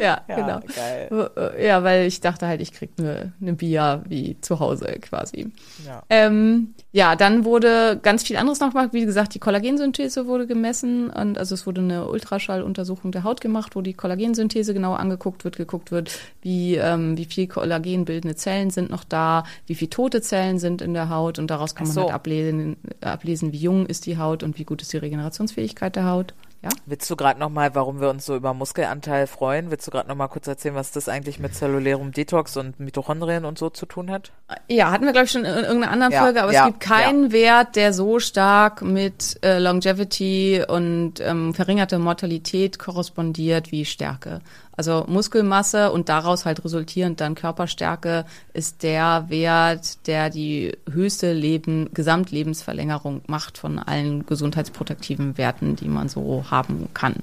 Ja, 0.00 0.22
Ja, 0.28 0.34
genau. 0.34 0.60
geil. 0.74 1.30
Ja, 1.60 1.82
weil 1.84 2.06
ich 2.06 2.20
dachte 2.20 2.39
halt, 2.46 2.60
ich 2.60 2.72
krieg 2.72 2.90
eine 2.98 3.32
ne 3.40 3.52
Bia 3.54 4.02
wie 4.08 4.36
zu 4.40 4.60
Hause 4.60 4.98
quasi. 5.00 5.48
Ja. 5.86 6.02
Ähm, 6.08 6.74
ja, 6.92 7.16
dann 7.16 7.44
wurde 7.44 7.98
ganz 8.02 8.24
viel 8.24 8.36
anderes 8.36 8.60
noch 8.60 8.70
gemacht. 8.70 8.90
Wie 8.92 9.04
gesagt, 9.04 9.34
die 9.34 9.38
Kollagensynthese 9.38 10.26
wurde 10.26 10.46
gemessen 10.46 11.10
und 11.10 11.38
also 11.38 11.54
es 11.54 11.66
wurde 11.66 11.80
eine 11.80 12.08
Ultraschalluntersuchung 12.08 13.12
der 13.12 13.24
Haut 13.24 13.40
gemacht, 13.40 13.76
wo 13.76 13.80
die 13.80 13.94
Kollagensynthese 13.94 14.74
genau 14.74 14.94
angeguckt 14.94 15.44
wird, 15.44 15.56
geguckt 15.56 15.92
wird, 15.92 16.18
wie, 16.42 16.76
ähm, 16.76 17.16
wie 17.16 17.24
viel 17.26 17.46
kollagenbildende 17.46 18.36
Zellen 18.36 18.70
sind 18.70 18.90
noch 18.90 19.04
da, 19.04 19.44
wie 19.66 19.74
viel 19.74 19.88
tote 19.88 20.20
Zellen 20.20 20.58
sind 20.58 20.82
in 20.82 20.94
der 20.94 21.10
Haut 21.10 21.38
und 21.38 21.50
daraus 21.50 21.74
kann 21.74 21.84
Ach 21.84 21.88
man 21.88 21.94
so. 21.94 22.02
halt 22.02 22.14
ablesen, 22.14 22.76
ablesen, 23.00 23.52
wie 23.52 23.58
jung 23.58 23.86
ist 23.86 24.06
die 24.06 24.18
Haut 24.18 24.42
und 24.42 24.58
wie 24.58 24.64
gut 24.64 24.82
ist 24.82 24.92
die 24.92 24.98
Regenerationsfähigkeit 24.98 25.96
der 25.96 26.06
Haut. 26.06 26.34
Ja. 26.62 26.68
Willst 26.84 27.08
du 27.10 27.16
gerade 27.16 27.40
noch 27.40 27.48
mal, 27.48 27.74
warum 27.74 28.02
wir 28.02 28.10
uns 28.10 28.26
so 28.26 28.36
über 28.36 28.52
Muskelanteil 28.52 29.26
freuen? 29.26 29.70
Willst 29.70 29.86
du 29.86 29.90
gerade 29.90 30.08
noch 30.08 30.14
mal 30.14 30.28
kurz 30.28 30.46
erzählen, 30.46 30.74
was 30.74 30.90
das 30.90 31.08
eigentlich 31.08 31.38
mit 31.38 31.54
zellulärem 31.54 32.12
Detox 32.12 32.58
und 32.58 32.78
Mitochondrien 32.78 33.46
und 33.46 33.58
so 33.58 33.70
zu 33.70 33.86
tun 33.86 34.10
hat? 34.10 34.32
Ja, 34.68 34.90
hatten 34.90 35.06
wir, 35.06 35.12
glaube 35.12 35.24
ich, 35.24 35.30
schon 35.30 35.46
in 35.46 35.54
irgendeiner 35.54 35.90
anderen 35.90 36.12
Ja, 36.12 36.22
Folge, 36.22 36.42
aber 36.42 36.52
ja, 36.52 36.60
es 36.60 36.66
gibt 36.66 36.80
keinen 36.80 37.32
Wert, 37.32 37.76
der 37.76 37.94
so 37.94 38.18
stark 38.18 38.82
mit 38.82 39.38
äh, 39.42 39.58
Longevity 39.58 40.62
und 40.68 41.14
ähm, 41.20 41.54
verringerter 41.54 41.98
Mortalität 41.98 42.78
korrespondiert 42.78 43.72
wie 43.72 43.86
Stärke. 43.86 44.40
Also 44.80 45.04
Muskelmasse 45.06 45.92
und 45.92 46.08
daraus 46.08 46.46
halt 46.46 46.64
resultierend 46.64 47.20
dann 47.20 47.34
Körperstärke 47.34 48.24
ist 48.54 48.82
der 48.82 49.26
Wert, 49.28 50.06
der 50.06 50.30
die 50.30 50.74
höchste 50.90 51.34
Leben, 51.34 51.90
Gesamtlebensverlängerung 51.92 53.20
macht 53.26 53.58
von 53.58 53.78
allen 53.78 54.24
gesundheitsprotektiven 54.24 55.36
Werten, 55.36 55.76
die 55.76 55.88
man 55.88 56.08
so 56.08 56.46
haben 56.50 56.88
kann. 56.94 57.16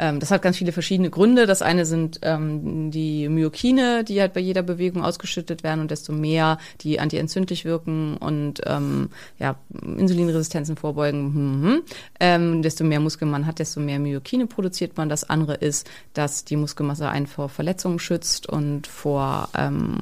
Ähm, 0.00 0.18
das 0.18 0.30
hat 0.30 0.40
ganz 0.40 0.56
viele 0.56 0.72
verschiedene 0.72 1.10
Gründe. 1.10 1.46
Das 1.46 1.60
eine 1.60 1.84
sind 1.84 2.20
ähm, 2.22 2.90
die 2.90 3.28
Myokine, 3.28 4.02
die 4.02 4.20
halt 4.20 4.32
bei 4.32 4.40
jeder 4.40 4.62
Bewegung 4.62 5.04
ausgeschüttet 5.04 5.62
werden 5.62 5.80
und 5.80 5.90
desto 5.90 6.12
mehr 6.12 6.58
die 6.80 6.98
antientzündlich 6.98 7.66
wirken 7.66 8.16
und 8.16 8.62
ähm, 8.64 9.10
ja, 9.38 9.56
Insulinresistenzen 9.82 10.76
vorbeugen. 10.76 11.34
Hm, 11.34 11.62
hm. 11.62 11.82
Ähm, 12.18 12.62
desto 12.62 12.82
mehr 12.82 13.00
Muskeln 13.00 13.30
man 13.30 13.46
hat, 13.46 13.58
desto 13.58 13.78
mehr 13.78 13.98
Myokine 13.98 14.46
produziert 14.46 14.96
man. 14.96 15.10
Das 15.10 15.28
andere 15.28 15.54
ist, 15.54 15.88
dass 16.14 16.44
die 16.44 16.56
Muskelmasse 16.56 17.08
einen 17.08 17.26
vor 17.26 17.50
Verletzungen 17.50 17.98
schützt 17.98 18.48
und 18.48 18.86
vor 18.86 19.50
ähm, 19.54 19.98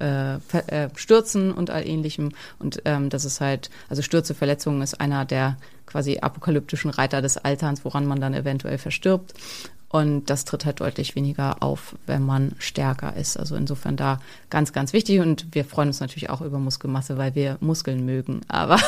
äh, 0.00 0.34
äh, 0.34 0.88
Stürzen 0.96 1.52
und 1.52 1.70
all 1.70 1.86
ähnlichem. 1.86 2.32
Und 2.58 2.82
ähm, 2.84 3.10
das 3.10 3.24
ist 3.24 3.40
halt, 3.40 3.70
also 3.88 4.02
Stürze, 4.02 4.34
Verletzungen 4.34 4.82
ist 4.82 5.00
einer 5.00 5.24
der 5.24 5.56
quasi 5.86 6.18
apokalyptischen 6.18 6.90
Reiter 6.90 7.22
des 7.22 7.38
Alterns, 7.38 7.84
woran 7.84 8.06
man 8.06 8.20
dann 8.20 8.34
eventuell 8.34 8.78
verstirbt. 8.78 9.34
Und 9.88 10.26
das 10.26 10.44
tritt 10.44 10.66
halt 10.66 10.80
deutlich 10.80 11.14
weniger 11.14 11.62
auf, 11.62 11.94
wenn 12.06 12.22
man 12.22 12.52
stärker 12.58 13.16
ist. 13.16 13.38
Also 13.38 13.54
insofern 13.54 13.96
da 13.96 14.20
ganz, 14.50 14.72
ganz 14.72 14.92
wichtig. 14.92 15.20
Und 15.20 15.46
wir 15.52 15.64
freuen 15.64 15.88
uns 15.88 16.00
natürlich 16.00 16.28
auch 16.28 16.40
über 16.40 16.58
Muskelmasse, 16.58 17.16
weil 17.16 17.34
wir 17.34 17.56
Muskeln 17.60 18.04
mögen. 18.04 18.40
Aber 18.48 18.78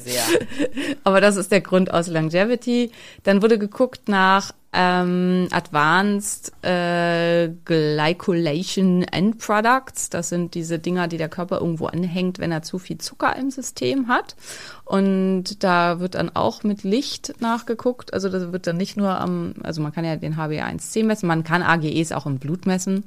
Sehr. 0.00 0.22
aber 1.04 1.20
das 1.20 1.36
ist 1.36 1.52
der 1.52 1.60
Grund 1.60 1.92
aus 1.92 2.06
Longevity. 2.06 2.90
Dann 3.22 3.42
wurde 3.42 3.58
geguckt 3.58 4.08
nach 4.08 4.52
ähm, 4.72 5.48
Advanced 5.50 6.52
äh, 6.62 7.48
Glycolation 7.64 9.02
End 9.02 9.38
Products. 9.38 10.10
Das 10.10 10.28
sind 10.28 10.54
diese 10.54 10.78
Dinger, 10.78 11.08
die 11.08 11.18
der 11.18 11.28
Körper 11.28 11.58
irgendwo 11.58 11.86
anhängt, 11.86 12.38
wenn 12.38 12.52
er 12.52 12.62
zu 12.62 12.78
viel 12.78 12.98
Zucker 12.98 13.34
im 13.36 13.50
System 13.50 14.08
hat. 14.08 14.36
Und 14.84 15.64
da 15.64 15.98
wird 15.98 16.14
dann 16.14 16.34
auch 16.34 16.62
mit 16.62 16.84
Licht 16.84 17.34
nachgeguckt. 17.40 18.14
Also 18.14 18.28
das 18.28 18.52
wird 18.52 18.66
dann 18.66 18.76
nicht 18.76 18.96
nur 18.96 19.18
am, 19.18 19.54
also 19.62 19.82
man 19.82 19.92
kann 19.92 20.04
ja 20.04 20.16
den 20.16 20.36
HbA1c 20.36 21.04
messen, 21.04 21.26
man 21.26 21.44
kann 21.44 21.62
AGEs 21.62 22.12
auch 22.12 22.26
im 22.26 22.38
Blut 22.38 22.66
messen. 22.66 23.04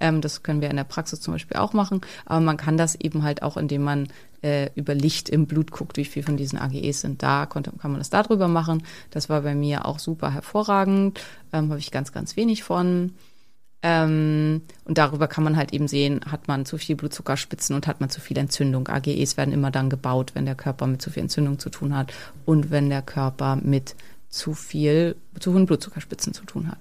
Ähm, 0.00 0.22
das 0.22 0.42
können 0.42 0.62
wir 0.62 0.70
in 0.70 0.76
der 0.76 0.84
Praxis 0.84 1.20
zum 1.20 1.34
Beispiel 1.34 1.58
auch 1.58 1.74
machen. 1.74 2.00
Aber 2.24 2.40
man 2.40 2.56
kann 2.56 2.78
das 2.78 2.94
eben 2.94 3.22
halt 3.22 3.42
auch, 3.42 3.56
indem 3.58 3.82
man 3.82 4.08
äh, 4.42 4.70
über 4.74 4.94
Licht 4.94 5.28
im 5.28 5.46
Blut 5.46 5.70
guckt, 5.70 5.96
wie 5.96 6.04
viel 6.04 6.22
von 6.22 6.36
diesen 6.36 6.58
AGEs 6.58 7.00
sind 7.00 7.22
da, 7.22 7.46
konnte, 7.46 7.72
kann 7.78 7.92
man 7.92 8.00
das 8.00 8.10
darüber 8.10 8.48
machen. 8.48 8.82
Das 9.10 9.28
war 9.28 9.42
bei 9.42 9.54
mir 9.54 9.86
auch 9.86 9.98
super 9.98 10.32
hervorragend. 10.32 11.20
Ähm, 11.52 11.70
Habe 11.70 11.78
ich 11.78 11.90
ganz, 11.90 12.12
ganz 12.12 12.36
wenig 12.36 12.62
von. 12.62 13.12
Ähm, 13.84 14.62
und 14.84 14.98
darüber 14.98 15.26
kann 15.26 15.42
man 15.42 15.56
halt 15.56 15.72
eben 15.72 15.88
sehen, 15.88 16.20
hat 16.30 16.46
man 16.46 16.64
zu 16.64 16.78
viel 16.78 16.94
Blutzuckerspitzen 16.94 17.74
und 17.74 17.86
hat 17.88 18.00
man 18.00 18.10
zu 18.10 18.20
viel 18.20 18.38
Entzündung. 18.38 18.88
AGEs 18.88 19.36
werden 19.36 19.52
immer 19.52 19.72
dann 19.72 19.90
gebaut, 19.90 20.32
wenn 20.34 20.44
der 20.44 20.54
Körper 20.54 20.86
mit 20.86 21.02
zu 21.02 21.10
viel 21.10 21.24
Entzündung 21.24 21.58
zu 21.58 21.68
tun 21.68 21.96
hat 21.96 22.12
und 22.44 22.70
wenn 22.70 22.90
der 22.90 23.02
Körper 23.02 23.56
mit 23.56 23.96
zu 24.28 24.54
viel, 24.54 25.16
zu 25.38 25.52
hohen 25.52 25.66
Blutzuckerspitzen 25.66 26.32
zu 26.32 26.44
tun 26.44 26.68
hat. 26.68 26.78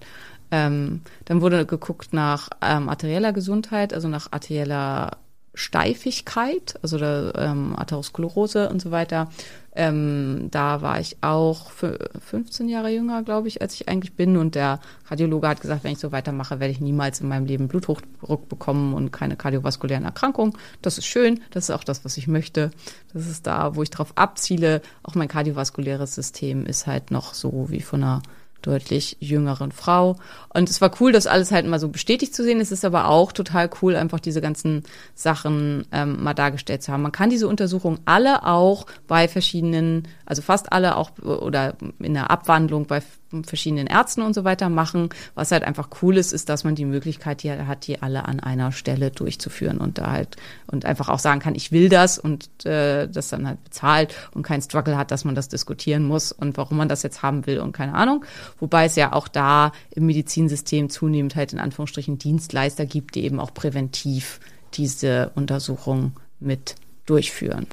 Ähm, 0.52 1.02
dann 1.26 1.42
wurde 1.42 1.66
geguckt 1.66 2.14
nach 2.14 2.50
ähm, 2.62 2.88
arterieller 2.88 3.34
Gesundheit, 3.34 3.94
also 3.94 4.08
nach 4.08 4.32
arterieller 4.32 5.18
Steifigkeit, 5.54 6.80
also 6.82 6.98
der 6.98 7.34
ähm, 7.36 7.74
Atherosklerose 7.78 8.70
und 8.70 8.82
so 8.82 8.92
weiter. 8.92 9.30
Ähm, 9.74 10.50
da 10.52 10.82
war 10.82 11.00
ich 11.00 11.18
auch 11.22 11.72
fü- 11.72 11.98
15 12.20 12.68
Jahre 12.68 12.90
jünger, 12.90 13.24
glaube 13.24 13.48
ich, 13.48 13.62
als 13.62 13.74
ich 13.76 13.88
eigentlich 13.88 14.14
bin. 14.16 14.36
Und 14.36 14.56
der 14.56 14.80
Kardiologe 15.08 15.48
hat 15.48 15.62
gesagt, 15.62 15.84
wenn 15.84 15.94
ich 15.94 16.00
so 16.00 16.12
weitermache, 16.12 16.60
werde 16.60 16.72
ich 16.74 16.82
niemals 16.82 17.22
in 17.22 17.30
meinem 17.30 17.46
Leben 17.46 17.70
Bluthochdruck 17.70 18.50
bekommen 18.50 18.94
und 18.94 19.12
keine 19.12 19.38
kardiovaskulären 19.38 20.04
Erkrankungen. 20.04 20.54
Das 20.82 20.98
ist 20.98 21.06
schön, 21.06 21.40
das 21.52 21.66
ist 21.66 21.72
auch 21.72 21.86
das, 21.86 22.04
was 22.04 22.18
ich 22.18 22.28
möchte. 22.28 22.72
Das 23.14 23.28
ist 23.28 23.48
da, 23.48 23.76
wo 23.76 23.84
ich 23.84 23.90
drauf 23.90 24.12
abziele. 24.16 24.82
Auch 25.04 25.16
mein 25.16 25.30
kardiovaskuläres 25.30 26.16
System 26.16 26.66
ist 26.66 26.86
halt 26.88 27.12
noch 27.12 27.34
so 27.34 27.68
wie 27.70 27.82
von 27.82 28.04
einer 28.04 28.22
deutlich 28.62 29.18
jüngeren 29.20 29.72
Frau. 29.72 30.18
Und 30.54 30.70
es 30.70 30.82
war 30.82 30.92
cool, 31.00 31.12
das 31.12 31.28
alles 31.28 31.52
halt 31.52 31.66
mal 31.68 31.80
so 31.80 31.90
bestätigt 31.90 32.36
zu 32.36 32.44
sehen. 32.44 32.60
Es 32.60 32.72
ist 32.72 32.86
aber 32.86 33.08
auch 33.08 33.32
total 33.32 33.70
cool, 33.82 33.96
einfach 33.96 34.20
diese 34.20 34.42
ganzen 34.42 34.84
Sachen 35.16 35.86
ähm, 35.92 36.24
mal 36.24 36.34
dargestellt 36.34 36.84
zu 36.84 36.92
haben. 36.92 37.02
Man 37.02 37.12
kann 37.12 37.30
diese 37.30 37.48
Untersuchungen 37.48 38.00
alle 38.06 38.46
auch 38.46 38.86
bei 39.08 39.28
verschiedenen, 39.28 40.08
also 40.26 40.42
fast 40.42 40.72
alle 40.74 40.98
auch 40.98 41.12
oder 41.20 41.76
in 42.00 42.14
der 42.14 42.32
Abwandlung 42.32 42.86
bei 42.86 43.02
verschiedenen 43.44 43.88
Ärzten 43.88 44.22
und 44.22 44.34
so 44.34 44.44
weiter 44.44 44.70
machen. 44.70 45.10
Was 45.36 45.52
halt 45.52 45.64
einfach 45.64 45.90
cool 46.02 46.18
ist, 46.18 46.34
ist, 46.34 46.50
dass 46.50 46.64
man 46.64 46.76
die 46.76 46.86
Möglichkeit 46.86 47.42
hier 47.42 47.68
hat, 47.68 47.88
die 47.88 48.02
alle 48.02 48.26
an 48.26 48.40
einer 48.40 48.72
Stelle 48.72 49.12
durchzuführen 49.12 49.78
und 49.78 49.98
da 49.98 50.12
halt 50.12 50.38
und 50.68 50.86
einfach 50.86 51.10
auch 51.10 51.20
sagen 51.20 51.40
kann, 51.40 51.56
ich 51.56 51.72
will 51.72 51.90
das 51.90 52.18
und 52.18 52.66
äh, 52.66 53.08
das 53.08 53.30
dann 53.30 53.48
halt 53.48 53.64
bezahlt 53.64 54.16
und 54.34 54.44
kein 54.44 54.62
Struggle 54.62 54.98
hat, 54.98 55.12
dass 55.12 55.26
man 55.26 55.36
das 55.36 55.50
diskutieren 55.50 56.04
muss 56.04 56.32
und 56.32 56.58
warum 56.58 56.78
man 56.78 56.90
das 56.90 57.04
jetzt 57.04 57.22
haben 57.22 57.46
will 57.48 57.60
und 57.60 57.72
keine 57.72 57.94
Ahnung. 57.94 58.26
Wobei 58.60 58.86
es 58.86 58.96
ja 58.96 59.14
auch 59.14 59.28
da 59.28 59.72
im 59.92 60.06
Medizinsystem 60.06 60.90
zunehmend 60.90 61.36
halt 61.36 61.54
in 61.54 61.60
Anführungsstrichen 61.60 62.18
Dienstleister 62.18 62.86
gibt, 62.86 63.16
die 63.16 63.24
eben 63.24 63.40
auch 63.40 63.54
präventiv 63.54 64.40
diese 64.74 65.32
Untersuchung 65.36 66.14
mit 66.40 66.76
durchführen. 67.06 67.68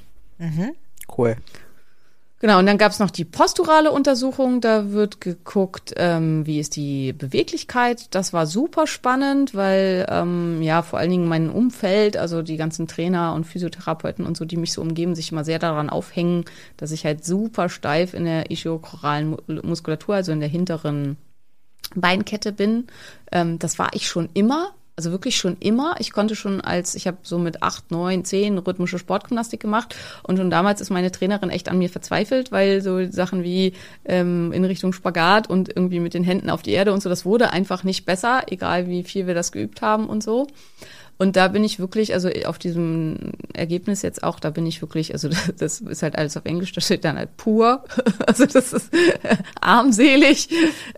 Cool. 1.16 1.36
Genau, 2.40 2.60
und 2.60 2.66
dann 2.66 2.78
gab's 2.78 3.00
noch 3.00 3.10
die 3.10 3.24
posturale 3.24 3.90
Untersuchung. 3.90 4.60
Da 4.60 4.92
wird 4.92 5.20
geguckt, 5.20 5.94
ähm, 5.96 6.46
wie 6.46 6.60
ist 6.60 6.76
die 6.76 7.12
Beweglichkeit. 7.12 8.14
Das 8.14 8.32
war 8.32 8.46
super 8.46 8.86
spannend, 8.86 9.56
weil 9.56 10.06
ähm, 10.08 10.62
ja 10.62 10.82
vor 10.82 11.00
allen 11.00 11.10
Dingen 11.10 11.26
mein 11.26 11.50
Umfeld, 11.50 12.16
also 12.16 12.42
die 12.42 12.56
ganzen 12.56 12.86
Trainer 12.86 13.34
und 13.34 13.44
Physiotherapeuten 13.44 14.24
und 14.24 14.36
so, 14.36 14.44
die 14.44 14.56
mich 14.56 14.72
so 14.72 14.82
umgeben, 14.82 15.16
sich 15.16 15.32
immer 15.32 15.44
sehr 15.44 15.58
daran 15.58 15.90
aufhängen, 15.90 16.44
dass 16.76 16.92
ich 16.92 17.04
halt 17.04 17.24
super 17.24 17.68
steif 17.68 18.14
in 18.14 18.24
der 18.24 18.52
ischiochoralen 18.52 19.30
Mu- 19.30 19.38
Muskulatur, 19.64 20.14
also 20.14 20.30
in 20.30 20.38
der 20.38 20.48
hinteren 20.48 21.16
Beinkette 21.96 22.52
bin. 22.52 22.86
Ähm, 23.32 23.58
das 23.58 23.80
war 23.80 23.88
ich 23.94 24.06
schon 24.06 24.28
immer. 24.34 24.70
Also 24.98 25.12
wirklich 25.12 25.36
schon 25.36 25.56
immer. 25.60 25.94
Ich 26.00 26.10
konnte 26.10 26.34
schon 26.34 26.60
als, 26.60 26.96
ich 26.96 27.06
habe 27.06 27.18
so 27.22 27.38
mit 27.38 27.62
acht, 27.62 27.92
neun, 27.92 28.24
zehn 28.24 28.58
rhythmische 28.58 28.98
Sportgymnastik 28.98 29.60
gemacht 29.60 29.94
und 30.24 30.38
schon 30.38 30.50
damals 30.50 30.80
ist 30.80 30.90
meine 30.90 31.12
Trainerin 31.12 31.50
echt 31.50 31.68
an 31.68 31.78
mir 31.78 31.88
verzweifelt, 31.88 32.50
weil 32.50 32.82
so 32.82 33.08
Sachen 33.08 33.44
wie 33.44 33.74
ähm, 34.04 34.52
in 34.52 34.64
Richtung 34.64 34.92
Spagat 34.92 35.48
und 35.48 35.68
irgendwie 35.68 36.00
mit 36.00 36.14
den 36.14 36.24
Händen 36.24 36.50
auf 36.50 36.62
die 36.62 36.72
Erde 36.72 36.92
und 36.92 37.00
so, 37.00 37.08
das 37.08 37.24
wurde 37.24 37.52
einfach 37.52 37.84
nicht 37.84 38.06
besser, 38.06 38.42
egal 38.48 38.88
wie 38.88 39.04
viel 39.04 39.28
wir 39.28 39.34
das 39.34 39.52
geübt 39.52 39.82
haben 39.82 40.08
und 40.08 40.20
so. 40.20 40.48
Und 41.16 41.36
da 41.36 41.46
bin 41.46 41.62
ich 41.62 41.78
wirklich, 41.78 42.14
also 42.14 42.28
auf 42.46 42.58
diesem 42.58 43.34
Ergebnis 43.52 44.02
jetzt 44.02 44.24
auch, 44.24 44.40
da 44.40 44.50
bin 44.50 44.66
ich 44.66 44.80
wirklich, 44.82 45.12
also 45.12 45.28
das 45.58 45.80
ist 45.80 46.02
halt 46.02 46.18
alles 46.18 46.36
auf 46.36 46.44
Englisch, 46.44 46.72
da 46.72 46.80
steht 46.80 47.04
dann 47.04 47.18
halt 47.18 47.36
pur. 47.36 47.84
Also 48.26 48.46
das 48.46 48.72
ist 48.72 48.90
armselig. 49.60 50.48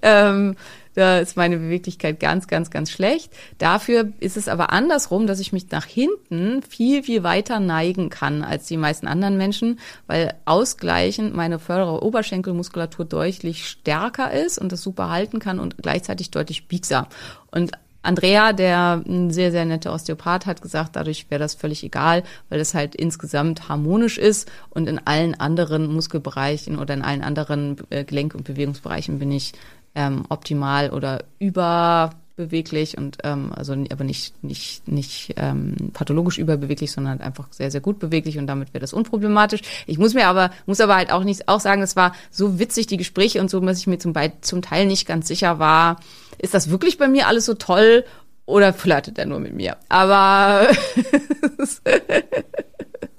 Ähm, 0.03 0.57
da 1.01 1.19
ist 1.19 1.37
meine 1.37 1.57
Beweglichkeit 1.57 2.21
ganz, 2.21 2.47
ganz, 2.47 2.71
ganz 2.71 2.91
schlecht. 2.91 3.33
Dafür 3.59 4.13
ist 4.21 4.37
es 4.37 4.49
aber 4.49 4.71
andersrum, 4.71 5.27
dass 5.27 5.41
ich 5.41 5.53
mich 5.53 5.71
nach 5.71 5.87
hinten 5.87 6.63
viel, 6.63 7.03
viel 7.03 7.23
weiter 7.23 7.59
neigen 7.59 8.11
kann 8.11 8.43
als 8.43 8.67
die 8.67 8.77
meisten 8.77 9.07
anderen 9.07 9.37
Menschen, 9.37 9.81
weil 10.07 10.35
ausgleichend 10.45 11.35
meine 11.35 11.59
vordere 11.59 12.03
Oberschenkelmuskulatur 12.05 13.05
deutlich 13.05 13.67
stärker 13.67 14.31
ist 14.31 14.59
und 14.59 14.73
das 14.73 14.83
super 14.83 15.09
halten 15.09 15.39
kann 15.39 15.59
und 15.59 15.79
gleichzeitig 15.79 16.31
deutlich 16.31 16.69
biegsam. 16.69 17.07
Und 17.51 17.73
Andrea, 18.03 18.55
der 18.55 19.03
ein 19.07 19.31
sehr, 19.31 19.51
sehr 19.51 19.67
netter 19.67 19.93
Osteopath, 19.93 20.47
hat 20.47 20.63
gesagt, 20.63 20.97
dadurch 20.97 21.27
wäre 21.29 21.39
das 21.39 21.55
völlig 21.55 21.85
egal, 21.85 22.23
weil 22.49 22.59
das 22.59 22.73
halt 22.73 22.95
insgesamt 22.95 23.69
harmonisch 23.69 24.17
ist 24.17 24.51
und 24.71 24.89
in 24.89 24.99
allen 25.07 25.39
anderen 25.39 25.93
Muskelbereichen 25.93 26.79
oder 26.79 26.95
in 26.95 27.03
allen 27.03 27.23
anderen 27.23 27.77
äh, 27.91 28.05
Gelenk- 28.05 28.35
und 28.35 28.45
Bewegungsbereichen 28.45 29.19
bin 29.19 29.31
ich 29.33 29.53
ähm, 29.95 30.25
optimal 30.29 30.91
oder 30.91 31.25
überbeweglich 31.39 32.97
und 32.97 33.19
ähm, 33.25 33.53
also 33.55 33.73
aber 33.73 34.05
nicht 34.05 34.43
nicht 34.43 34.89
nicht 34.89 35.35
ähm, 35.37 35.91
pathologisch 35.93 36.39
überbeweglich, 36.39 36.93
sondern 36.93 37.13
halt 37.13 37.23
einfach 37.23 37.49
sehr 37.51 37.71
sehr 37.71 37.81
gut 37.81 37.99
beweglich 37.99 38.39
und 38.39 38.47
damit 38.47 38.73
wäre 38.73 38.81
das 38.81 38.93
unproblematisch. 38.93 39.63
Ich 39.87 39.99
muss 39.99 40.15
mir 40.15 40.27
aber 40.27 40.51
muss 40.67 40.81
aber 40.81 40.97
halt 40.97 41.13
auch 41.13 41.25
nicht 41.25 41.49
auch 41.49 41.61
sagen, 41.61 41.83
es 41.83 41.97
war 41.97 42.15
so 42.31 42.59
witzig 42.59 42.87
die 42.87 42.97
Gespräche 42.97 43.41
und 43.41 43.51
so, 43.51 43.61
dass 43.61 43.79
ich 43.79 43.87
mir 43.87 43.99
zum 43.99 44.13
Be 44.13 44.33
zum 44.41 44.63
Teil 44.63 44.87
nicht 44.87 45.07
ganz 45.07 45.29
sicher 45.29 45.59
war, 45.59 46.01
ist 46.39 46.55
das 46.55 46.71
wirklich 46.71 46.99
bei 46.99 47.09
mir 47.09 47.27
alles 47.27 47.47
so 47.47 47.55
toll 47.55 48.05
oder 48.47 48.73
flirtet 48.73 49.19
er 49.19 49.27
nur 49.27 49.41
mit 49.41 49.55
mir? 49.55 49.77
Aber 49.89 50.67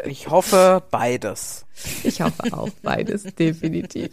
Ich 0.05 0.30
hoffe 0.30 0.84
beides. 0.89 1.65
Ich 2.03 2.22
hoffe 2.22 2.43
auch 2.51 2.69
beides, 2.84 3.24
definitiv. 3.24 4.11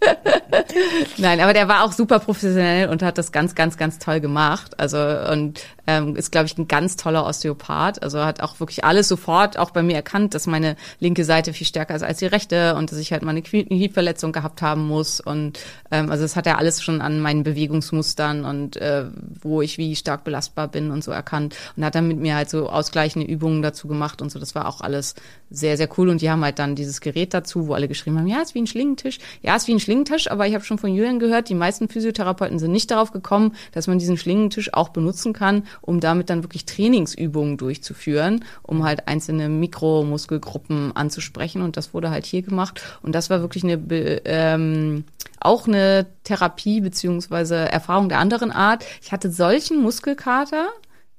Nein, 1.18 1.40
aber 1.40 1.52
der 1.52 1.68
war 1.68 1.84
auch 1.84 1.92
super 1.92 2.18
professionell 2.18 2.88
und 2.88 3.02
hat 3.02 3.18
das 3.18 3.32
ganz, 3.32 3.54
ganz, 3.54 3.76
ganz 3.76 3.98
toll 3.98 4.20
gemacht. 4.20 4.78
Also 4.78 4.98
und 5.30 5.60
ähm, 5.86 6.16
ist, 6.16 6.30
glaube 6.30 6.46
ich, 6.46 6.56
ein 6.56 6.68
ganz 6.68 6.96
toller 6.96 7.26
Osteopath. 7.26 8.02
Also 8.02 8.24
hat 8.24 8.40
auch 8.40 8.60
wirklich 8.60 8.84
alles 8.84 9.08
sofort 9.08 9.58
auch 9.58 9.70
bei 9.70 9.82
mir 9.82 9.96
erkannt, 9.96 10.34
dass 10.34 10.46
meine 10.46 10.76
linke 10.98 11.24
Seite 11.24 11.52
viel 11.52 11.66
stärker 11.66 11.94
ist 11.94 12.02
als 12.02 12.18
die 12.18 12.26
rechte 12.26 12.74
und 12.76 12.90
dass 12.90 12.98
ich 12.98 13.12
halt 13.12 13.22
mal 13.22 13.30
eine 13.30 13.42
Knieverletzung 13.42 14.32
gehabt 14.32 14.62
haben 14.62 14.86
muss. 14.86 15.20
Und 15.20 15.58
ähm, 15.90 16.10
also 16.10 16.22
das 16.22 16.36
hat 16.36 16.46
er 16.46 16.58
alles 16.58 16.82
schon 16.82 17.00
an 17.00 17.20
meinen 17.20 17.42
Bewegungsmustern 17.42 18.44
und 18.44 18.76
äh, 18.76 19.06
wo 19.42 19.62
ich 19.62 19.78
wie 19.78 19.96
stark 19.96 20.24
belastbar 20.24 20.68
bin 20.68 20.90
und 20.90 21.02
so 21.02 21.10
erkannt. 21.10 21.56
Und 21.76 21.84
hat 21.84 21.94
dann 21.94 22.08
mit 22.08 22.18
mir 22.18 22.36
halt 22.36 22.50
so 22.50 22.68
ausgleichende 22.68 23.26
Übungen 23.26 23.62
dazu 23.62 23.88
gemacht 23.88 24.22
und 24.22 24.30
so. 24.30 24.38
Das 24.38 24.54
war 24.54 24.68
auch 24.68 24.80
alles 24.80 25.14
sehr, 25.50 25.76
sehr 25.76 25.88
cool. 25.98 26.08
Und 26.08 26.22
die 26.22 26.30
haben 26.30 26.44
halt 26.44 26.58
dann 26.58 26.76
dieses 26.76 26.99
Gerät 27.00 27.34
dazu, 27.34 27.66
wo 27.66 27.74
alle 27.74 27.88
geschrieben 27.88 28.18
haben, 28.18 28.26
ja, 28.26 28.40
ist 28.40 28.54
wie 28.54 28.60
ein 28.60 28.66
Schlingentisch. 28.66 29.18
Ja, 29.42 29.56
ist 29.56 29.68
wie 29.68 29.74
ein 29.74 29.80
Schlingentisch, 29.80 30.30
aber 30.30 30.46
ich 30.46 30.54
habe 30.54 30.64
schon 30.64 30.78
von 30.78 30.94
Julian 30.94 31.18
gehört, 31.18 31.48
die 31.48 31.54
meisten 31.54 31.88
Physiotherapeuten 31.88 32.58
sind 32.58 32.72
nicht 32.72 32.90
darauf 32.90 33.12
gekommen, 33.12 33.54
dass 33.72 33.86
man 33.86 33.98
diesen 33.98 34.16
Schlingentisch 34.16 34.72
auch 34.74 34.90
benutzen 34.90 35.32
kann, 35.32 35.64
um 35.80 36.00
damit 36.00 36.30
dann 36.30 36.42
wirklich 36.42 36.64
Trainingsübungen 36.64 37.56
durchzuführen, 37.56 38.44
um 38.62 38.84
halt 38.84 39.08
einzelne 39.08 39.48
Mikromuskelgruppen 39.48 40.94
anzusprechen. 40.94 41.62
Und 41.62 41.76
das 41.76 41.94
wurde 41.94 42.10
halt 42.10 42.26
hier 42.26 42.42
gemacht. 42.42 42.82
Und 43.02 43.14
das 43.14 43.30
war 43.30 43.40
wirklich 43.40 43.64
eine 43.64 43.80
ähm, 44.24 45.04
auch 45.40 45.66
eine 45.66 46.06
Therapie 46.24 46.80
beziehungsweise 46.80 47.56
Erfahrung 47.56 48.08
der 48.08 48.18
anderen 48.18 48.52
Art. 48.52 48.84
Ich 49.02 49.10
hatte 49.10 49.30
solchen 49.30 49.80
Muskelkater, 49.82 50.68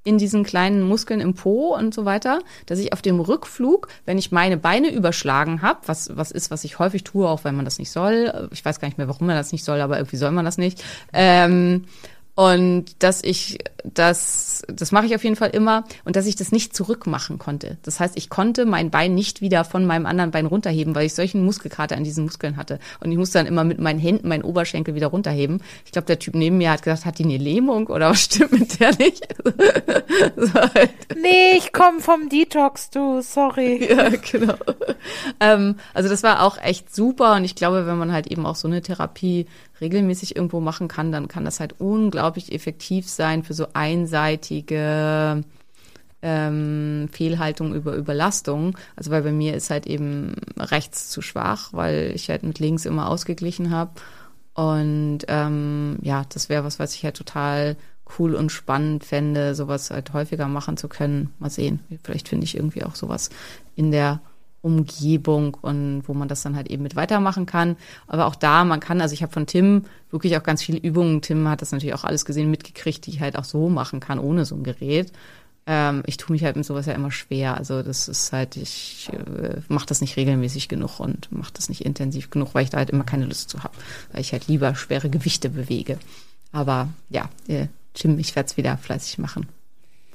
in 0.04 0.18
diesen 0.18 0.44
kleinen 0.44 0.82
Muskeln 0.82 1.22
im 1.22 1.36
Po 1.36 1.76
und 1.76 1.94
so 1.94 2.06
weiter, 2.06 2.40
dass 2.66 2.80
ich 2.80 2.94
auf 2.94 3.02
dem 3.02 3.20
Rückflug, 3.20 3.88
wenn 4.06 4.18
ich 4.18 4.32
meine 4.32 4.58
Beine 4.58 4.92
überschlagen 4.92 5.62
habe, 5.62 5.80
was 5.86 6.16
was 6.16 6.32
ist, 6.32 6.50
was 6.50 6.64
ich 6.64 6.80
häufig 6.80 7.04
tue, 7.04 7.28
auch 7.28 7.44
wenn 7.44 7.56
man 7.56 7.66
das 7.66 7.78
nicht 7.78 7.92
soll, 7.92 8.50
ich 8.52 8.66
weiß 8.66 8.80
gar 8.80 8.88
nicht 8.88 8.98
mehr, 8.98 9.08
warum 9.08 9.28
man 9.28 9.36
das 9.36 9.52
nicht 9.52 9.64
soll, 9.64 9.80
aber 9.82 9.98
irgendwie 9.98 10.18
soll 10.18 10.32
man 10.32 10.46
das 10.46 10.58
nicht. 10.58 10.84
Ähm, 11.14 11.86
und 12.36 13.04
dass 13.04 13.24
ich 13.24 13.60
das, 13.84 14.64
das 14.68 14.92
mache 14.92 15.06
ich 15.06 15.16
auf 15.16 15.24
jeden 15.24 15.36
Fall 15.36 15.50
immer, 15.50 15.84
und 16.06 16.16
dass 16.16 16.28
ich 16.28 16.36
das 16.36 16.52
nicht 16.52 16.76
zurückmachen 16.76 17.40
konnte. 17.40 17.78
Das 17.84 18.00
heißt, 18.00 18.18
ich 18.18 18.30
konnte 18.30 18.66
mein 18.66 18.92
Bein 18.92 19.16
nicht 19.16 19.42
wieder 19.42 19.64
von 19.64 19.86
meinem 19.86 20.06
anderen 20.06 20.32
Bein 20.32 20.46
runterheben, 20.46 20.96
weil 20.96 21.06
ich 21.06 21.14
solchen 21.14 21.44
Muskelkater 21.44 21.98
an 21.98 22.04
diesen 22.04 22.24
Muskeln 22.26 22.58
hatte. 22.58 22.80
Und 23.00 23.12
ich 23.12 23.18
musste 23.18 23.40
dann 23.40 23.48
immer 23.48 23.64
mit 23.64 23.80
meinen 23.80 24.00
Händen 24.00 24.28
meinen 24.28 24.44
Oberschenkel 24.44 24.96
wieder 24.96 25.08
runterheben. 25.08 25.62
Ich 25.86 25.92
glaube, 25.92 26.06
der 26.06 26.20
Typ 26.20 26.36
neben 26.36 26.58
mir 26.58 26.72
hat 26.72 26.84
gesagt, 26.84 27.06
hat 27.06 27.20
die 27.20 27.24
eine 27.24 27.38
Lähmung 27.38 27.88
oder 27.88 28.12
was 28.12 28.22
stimmt 28.22 28.52
mit 28.52 28.80
der 28.80 28.96
nicht? 28.98 29.28
so 30.36 30.54
halt. 30.54 30.92
Nee, 31.20 31.58
ich 31.58 31.74
komme 31.74 32.00
vom 32.00 32.30
Detox, 32.30 32.90
du, 32.90 33.22
sorry. 33.22 33.80
Ja, 33.92 34.10
genau. 34.10 34.56
ähm, 35.40 35.76
also 35.94 36.08
das 36.08 36.24
war 36.24 36.44
auch 36.44 36.58
echt 36.58 36.94
super 36.96 37.36
und 37.36 37.44
ich 37.44 37.56
glaube, 37.56 37.86
wenn 37.88 37.98
man 37.98 38.14
halt 38.14 38.28
eben 38.28 38.46
auch 38.46 38.56
so 38.56 38.68
eine 38.68 38.82
Therapie 38.82 39.48
regelmäßig 39.82 40.36
irgendwo 40.36 40.60
machen 40.62 40.88
kann, 40.88 41.12
dann 41.12 41.28
kann 41.28 41.44
das 41.44 41.60
halt 41.60 41.76
unglaublich 41.80 42.21
effektiv 42.24 43.08
sein 43.08 43.44
für 43.44 43.54
so 43.54 43.68
einseitige 43.74 45.44
ähm, 46.22 47.10
Fehlhaltung 47.12 47.74
über 47.74 47.96
Überlastung. 47.96 48.78
Also 48.96 49.12
weil 49.12 49.24
bei 49.24 49.32
mir 49.32 49.56
ist 49.56 49.70
halt 49.70 49.88
eben 49.88 50.36
rechts 50.58 51.10
zu 51.10 51.22
schwach, 51.22 51.74
weil 51.74 52.12
ich 52.16 52.30
halt 52.30 52.44
mit 52.44 52.60
links 52.60 52.86
immer 52.86 53.10
ausgeglichen 53.10 53.72
habe. 53.72 53.92
Und 54.54 55.20
ähm, 55.28 55.98
ja, 56.02 56.26
das 56.30 56.50
wäre 56.50 56.64
was, 56.64 56.80
was 56.80 56.94
ich 56.96 57.04
halt 57.04 57.16
total 57.16 57.78
cool 58.20 58.36
und 58.36 58.52
spannend 58.52 59.06
fände, 59.06 59.56
sowas 59.56 59.90
halt 59.90 60.14
häufiger 60.14 60.48
machen 60.48 60.78
zu 60.78 60.90
können. 60.90 61.34
Mal 61.40 61.50
sehen. 61.50 61.80
Vielleicht 62.04 62.28
finde 62.28 62.44
ich 62.44 62.56
irgendwie 62.56 62.84
auch 62.84 62.96
sowas 62.96 63.30
in 63.76 63.92
der 63.92 64.22
Umgebung 64.62 65.56
und 65.62 66.04
wo 66.06 66.14
man 66.14 66.28
das 66.28 66.44
dann 66.44 66.56
halt 66.56 66.70
eben 66.70 66.84
mit 66.84 66.96
weitermachen 66.96 67.46
kann. 67.46 67.78
Aber 68.08 68.28
auch 68.28 68.36
da, 68.36 68.64
man 68.64 68.80
kann, 68.80 69.02
also 69.02 69.14
ich 69.14 69.24
habe 69.24 69.34
von 69.34 69.48
Tim 69.48 69.86
wirklich 70.12 70.38
auch 70.38 70.44
ganz 70.44 70.62
viele 70.62 70.78
Übungen. 70.78 71.22
Tim 71.22 71.48
hat 71.48 71.62
das 71.62 71.72
natürlich 71.72 71.96
auch 71.96 72.04
alles 72.04 72.26
gesehen, 72.26 72.52
mitgekriegt, 72.52 73.06
die 73.06 73.12
ich 73.12 73.22
halt 73.22 73.38
auch 73.38 73.44
so 73.44 73.70
machen 73.70 74.00
kann, 74.00 74.20
ohne 74.20 74.46
so 74.46 74.56
ein 74.56 74.64
Gerät. 74.64 75.12
Ähm, 75.66 76.04
ich 76.06 76.18
tue 76.18 76.34
mich 76.34 76.44
halt 76.44 76.56
mit 76.56 76.66
sowas 76.66 76.86
ja 76.86 76.94
immer 76.94 77.12
schwer. 77.12 77.58
Also 77.58 77.82
das 77.82 78.08
ist 78.08 78.32
halt, 78.32 78.56
ich 78.56 79.10
äh, 79.14 79.62
mache 79.68 79.88
das 79.88 80.02
nicht 80.02 80.16
regelmäßig 80.18 80.68
genug 80.70 81.00
und 81.00 81.32
mache 81.32 81.54
das 81.54 81.70
nicht 81.70 81.86
intensiv 81.86 82.30
genug, 82.30 82.54
weil 82.54 82.64
ich 82.64 82.70
da 82.70 82.78
halt 82.78 82.92
immer 82.92 83.04
keine 83.04 83.26
Lust 83.26 83.50
zu 83.50 83.64
habe. 83.64 83.76
Weil 84.12 84.22
ich 84.22 84.32
halt 84.32 84.48
lieber 84.48 84.76
schwere 84.76 85.10
Gewichte 85.10 85.50
bewege. 85.50 85.98
Aber 86.52 86.90
ja, 87.10 87.30
äh, 87.48 87.68
Tim, 87.94 88.20
ich 88.20 88.36
werde 88.36 88.48
es 88.48 88.58
wieder 88.58 88.78
fleißig 88.78 89.18
machen. 89.18 89.48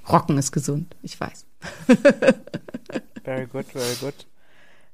Rocken 0.08 0.38
ist 0.38 0.52
gesund, 0.52 0.94
ich 1.02 1.18
weiß. 1.18 1.44
Very 3.24 3.46
good, 3.46 3.66
very 3.66 3.96
good. 4.00 4.14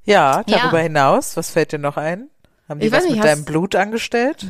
Ja, 0.04 0.42
darüber 0.44 0.80
hinaus, 0.80 1.36
was 1.36 1.50
fällt 1.50 1.72
dir 1.72 1.78
noch 1.78 1.96
ein? 1.96 2.28
Haben 2.68 2.80
die 2.80 2.86
Ich 2.86 2.92
was 2.92 3.04
nicht, 3.04 3.16
mit 3.16 3.24
deinem 3.24 3.44
Blut 3.44 3.74
angestellt? 3.74 4.46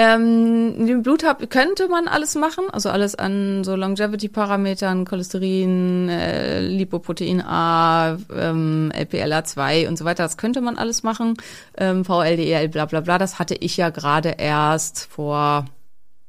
Ähm, 0.00 0.86
den 0.86 1.02
Bluthab 1.02 1.50
könnte 1.50 1.88
man 1.88 2.06
alles 2.06 2.36
machen, 2.36 2.66
also 2.70 2.88
alles 2.88 3.16
an 3.16 3.64
so 3.64 3.74
Longevity-Parametern, 3.74 5.04
Cholesterin, 5.04 6.08
äh, 6.08 6.60
Lipoprotein 6.60 7.40
A, 7.40 8.16
ähm, 8.32 8.92
LPLA2 8.94 9.88
und 9.88 9.98
so 9.98 10.04
weiter. 10.04 10.22
Das 10.22 10.36
könnte 10.36 10.60
man 10.60 10.78
alles 10.78 11.02
machen. 11.02 11.34
Ähm, 11.76 12.04
VLDL, 12.04 12.68
bla 12.68 12.86
bla 12.86 13.00
bla. 13.00 13.18
Das 13.18 13.40
hatte 13.40 13.56
ich 13.56 13.76
ja 13.76 13.90
gerade 13.90 14.36
erst 14.38 15.06
vor 15.06 15.64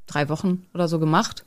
drei 0.08 0.30
Wochen 0.30 0.66
oder 0.74 0.88
so 0.88 0.98
gemacht. 0.98 1.46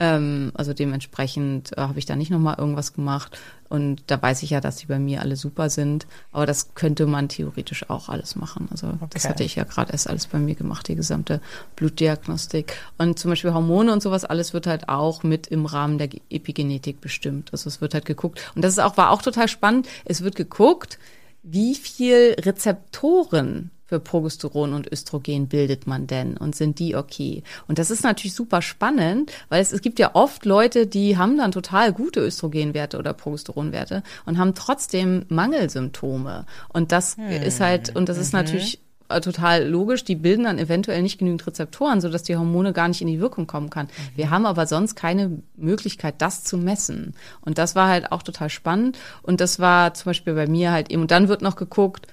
Ähm, 0.00 0.50
also 0.54 0.72
dementsprechend 0.72 1.76
äh, 1.78 1.80
habe 1.82 1.98
ich 2.00 2.06
da 2.06 2.16
nicht 2.16 2.30
nochmal 2.30 2.56
irgendwas 2.58 2.94
gemacht. 2.94 3.38
Und 3.68 4.02
da 4.08 4.20
weiß 4.20 4.42
ich 4.42 4.50
ja, 4.50 4.60
dass 4.60 4.76
die 4.76 4.86
bei 4.86 4.98
mir 4.98 5.20
alle 5.20 5.36
super 5.36 5.70
sind. 5.70 6.06
Aber 6.32 6.46
das 6.46 6.74
könnte 6.74 7.06
man 7.06 7.28
theoretisch 7.28 7.88
auch 7.90 8.08
alles 8.08 8.34
machen. 8.36 8.68
Also 8.70 8.88
das 9.10 9.24
Okay. 9.24 9.28
hatte 9.28 9.44
ich 9.44 9.54
ja 9.54 9.64
gerade 9.64 9.92
erst 9.92 10.08
alles 10.08 10.26
bei 10.26 10.38
mir 10.38 10.54
gemacht, 10.56 10.88
die 10.88 10.94
gesamte 10.96 11.40
Blutdiagnostik. 11.76 12.76
Und 12.98 13.18
zum 13.18 13.30
Beispiel 13.30 13.54
Hormone 13.54 13.92
und 13.92 14.02
sowas, 14.02 14.24
alles 14.24 14.52
wird 14.52 14.66
halt 14.66 14.88
auch 14.88 15.22
mit 15.22 15.46
im 15.46 15.66
Rahmen 15.66 15.98
der 15.98 16.08
Epigenetik 16.30 17.00
bestimmt. 17.00 17.50
Also 17.52 17.68
es 17.68 17.80
wird 17.80 17.94
halt 17.94 18.04
geguckt. 18.04 18.40
Und 18.54 18.62
das 18.62 18.72
ist 18.72 18.78
auch, 18.80 18.96
war 18.96 19.10
auch 19.10 19.22
total 19.22 19.48
spannend. 19.48 19.88
Es 20.04 20.22
wird 20.22 20.34
geguckt, 20.36 20.98
wie 21.42 21.74
viel 21.74 22.34
Rezeptoren 22.40 23.70
für 23.86 24.00
Progesteron 24.00 24.72
und 24.72 24.90
Östrogen 24.90 25.48
bildet 25.48 25.86
man 25.86 26.06
denn 26.06 26.36
und 26.36 26.54
sind 26.54 26.78
die 26.78 26.96
okay? 26.96 27.42
Und 27.68 27.78
das 27.78 27.90
ist 27.90 28.02
natürlich 28.02 28.34
super 28.34 28.62
spannend, 28.62 29.32
weil 29.48 29.60
es, 29.60 29.72
es 29.72 29.82
gibt 29.82 29.98
ja 29.98 30.14
oft 30.14 30.44
Leute, 30.44 30.86
die 30.86 31.18
haben 31.18 31.36
dann 31.36 31.52
total 31.52 31.92
gute 31.92 32.20
Östrogenwerte 32.20 32.98
oder 32.98 33.12
Progesteronwerte 33.12 34.02
und 34.26 34.38
haben 34.38 34.54
trotzdem 34.54 35.26
Mangelsymptome. 35.28 36.46
Und 36.72 36.92
das 36.92 37.16
ist 37.44 37.60
halt, 37.60 37.94
und 37.94 38.08
das 38.08 38.18
ist 38.18 38.32
natürlich 38.32 38.80
äh, 39.10 39.20
total 39.20 39.68
logisch, 39.68 40.04
die 40.04 40.14
bilden 40.14 40.44
dann 40.44 40.58
eventuell 40.58 41.02
nicht 41.02 41.18
genügend 41.18 41.46
Rezeptoren, 41.46 42.00
sodass 42.00 42.22
die 42.22 42.36
Hormone 42.36 42.72
gar 42.72 42.88
nicht 42.88 43.02
in 43.02 43.06
die 43.06 43.20
Wirkung 43.20 43.46
kommen 43.46 43.68
kann. 43.68 43.88
Wir 44.16 44.30
haben 44.30 44.46
aber 44.46 44.66
sonst 44.66 44.94
keine 44.94 45.42
Möglichkeit, 45.56 46.14
das 46.18 46.42
zu 46.42 46.56
messen. 46.56 47.14
Und 47.42 47.58
das 47.58 47.74
war 47.74 47.88
halt 47.88 48.12
auch 48.12 48.22
total 48.22 48.48
spannend. 48.48 48.98
Und 49.22 49.42
das 49.42 49.60
war 49.60 49.92
zum 49.92 50.06
Beispiel 50.06 50.34
bei 50.34 50.46
mir 50.46 50.72
halt 50.72 50.90
eben, 50.90 51.02
und 51.02 51.10
dann 51.10 51.28
wird 51.28 51.42
noch 51.42 51.56
geguckt, 51.56 52.06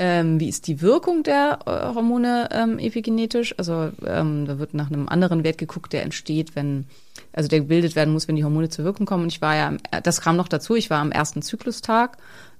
ähm, 0.00 0.40
wie 0.40 0.48
ist 0.48 0.66
die 0.66 0.80
Wirkung 0.80 1.22
der 1.22 1.58
äh, 1.66 1.94
Hormone 1.94 2.48
ähm, 2.50 2.78
epigenetisch? 2.78 3.54
Also 3.58 3.90
ähm, 4.04 4.46
da 4.46 4.58
wird 4.58 4.72
nach 4.74 4.90
einem 4.90 5.08
anderen 5.08 5.44
Wert 5.44 5.58
geguckt, 5.58 5.92
der 5.92 6.02
entsteht, 6.02 6.56
wenn, 6.56 6.86
also 7.32 7.48
der 7.48 7.60
gebildet 7.60 7.94
werden 7.94 8.12
muss, 8.12 8.26
wenn 8.26 8.34
die 8.36 8.44
Hormone 8.44 8.70
zur 8.70 8.84
Wirkung 8.86 9.04
kommen. 9.04 9.24
Und 9.24 9.32
ich 9.32 9.42
war 9.42 9.54
ja, 9.54 9.68
am- 9.68 9.78
das 10.02 10.22
kam 10.22 10.36
noch 10.36 10.48
dazu, 10.48 10.74
ich 10.74 10.88
war 10.90 11.00
am 11.00 11.12
ersten 11.12 11.42
Zyklustag. 11.42 12.16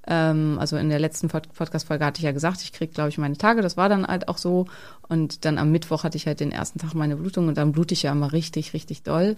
Ähm, 0.07 0.59
also 0.61 0.77
in 0.77 0.91
der 0.91 0.99
letzten 0.99 1.29
Pod 1.29 1.53
Podcast-Folge 1.55 2.05
hatte 2.05 2.19
ich 2.19 2.25
ja 2.25 2.33
gesagt, 2.33 2.61
ich 2.63 2.73
krieg, 2.73 2.93
glaube 2.93 3.09
ich, 3.09 3.19
meine 3.19 3.37
Tage. 3.37 3.63
Das 3.63 3.77
war 3.77 3.89
dann 3.89 4.07
halt 4.07 4.29
auch 4.29 4.39
so. 4.39 4.67
Und 5.09 5.45
dann 5.47 5.57
am 5.59 5.73
Mittwoch 5.73 6.05
hatte 6.05 6.17
ich 6.19 6.27
halt 6.27 6.41
den 6.41 6.53
ersten 6.53 6.79
Tag 6.79 6.95
meine 6.95 7.17
Blutung 7.17 7.49
und 7.49 7.57
dann 7.57 7.73
blute 7.73 7.95
ich 7.95 8.03
ja 8.03 8.13
immer 8.13 8.33
richtig, 8.33 8.75
richtig 8.75 9.03
doll. 9.03 9.37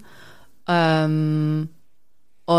Ähm, 0.69 1.69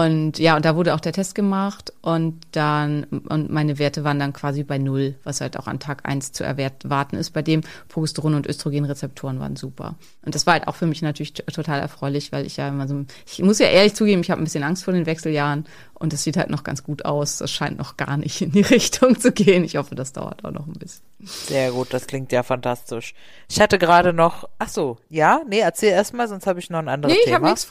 und 0.01 0.39
ja, 0.39 0.55
und 0.55 0.63
da 0.63 0.75
wurde 0.77 0.93
auch 0.95 1.01
der 1.01 1.11
Test 1.11 1.35
gemacht 1.35 1.91
und 2.01 2.39
dann, 2.53 3.03
und 3.03 3.49
meine 3.51 3.79
Werte 3.79 4.03
waren 4.05 4.17
dann 4.17 4.31
quasi 4.31 4.63
bei 4.63 4.77
null, 4.77 5.15
was 5.25 5.41
halt 5.41 5.57
auch 5.59 5.67
an 5.67 5.79
Tag 5.79 6.07
eins 6.07 6.31
zu 6.31 6.43
erwarten 6.45 7.17
ist. 7.17 7.31
Bei 7.31 7.41
dem 7.41 7.61
Progesteron- 7.93 8.35
und 8.35 8.47
Östrogenrezeptoren 8.47 9.39
waren 9.41 9.55
super. 9.57 9.95
Und 10.25 10.35
das 10.35 10.45
war 10.45 10.53
halt 10.53 10.67
auch 10.67 10.75
für 10.75 10.85
mich 10.87 11.01
natürlich 11.01 11.33
total 11.33 11.79
erfreulich, 11.81 12.31
weil 12.31 12.45
ich 12.45 12.55
ja 12.57 12.69
immer 12.69 12.87
so, 12.87 13.05
ich 13.27 13.41
muss 13.43 13.59
ja 13.59 13.67
ehrlich 13.67 13.93
zugeben, 13.93 14.21
ich 14.21 14.31
habe 14.31 14.41
ein 14.41 14.45
bisschen 14.45 14.63
Angst 14.63 14.85
vor 14.85 14.93
den 14.93 15.05
Wechseljahren 15.05 15.65
und 15.95 16.13
das 16.13 16.23
sieht 16.23 16.37
halt 16.37 16.49
noch 16.49 16.63
ganz 16.63 16.83
gut 16.83 17.03
aus. 17.05 17.39
Das 17.39 17.51
scheint 17.51 17.77
noch 17.77 17.97
gar 17.97 18.15
nicht 18.17 18.41
in 18.41 18.51
die 18.51 18.61
Richtung 18.75 19.19
zu 19.19 19.31
gehen. 19.33 19.63
Ich 19.65 19.75
hoffe, 19.75 19.95
das 19.95 20.13
dauert 20.13 20.45
auch 20.45 20.51
noch 20.51 20.65
ein 20.65 20.73
bisschen. 20.73 21.03
Sehr 21.25 21.71
gut, 21.71 21.93
das 21.93 22.07
klingt 22.07 22.31
ja 22.31 22.43
fantastisch. 22.43 23.13
Ich 23.49 23.59
hatte 23.61 23.77
gerade 23.77 24.13
noch, 24.13 24.47
ach 24.59 24.69
so, 24.69 24.97
ja, 25.09 25.41
nee, 25.49 25.59
erzähl 25.59 25.89
erst 25.91 26.13
mal, 26.13 26.27
sonst 26.27 26.47
habe 26.47 26.59
ich 26.59 26.69
noch 26.69 26.79
ein 26.79 26.89
anderes 26.89 27.13
Nee, 27.13 27.19
ich 27.19 27.25
Thema. 27.25 27.35
habe 27.35 27.45
nichts. 27.47 27.67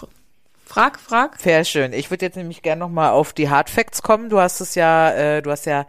Frag, 0.64 0.98
frag. 0.98 1.38
Sehr 1.38 1.64
schön. 1.64 1.92
Ich 1.92 2.10
würde 2.10 2.26
jetzt 2.26 2.36
nämlich 2.36 2.62
gerne 2.62 2.80
noch 2.80 2.88
mal 2.88 3.10
auf 3.10 3.32
die 3.32 3.50
Hard 3.50 3.70
Facts 3.70 4.02
kommen. 4.02 4.30
Du 4.30 4.40
hast 4.40 4.60
es 4.60 4.74
ja, 4.74 5.10
äh, 5.10 5.42
du 5.42 5.50
hast 5.50 5.66
ja 5.66 5.86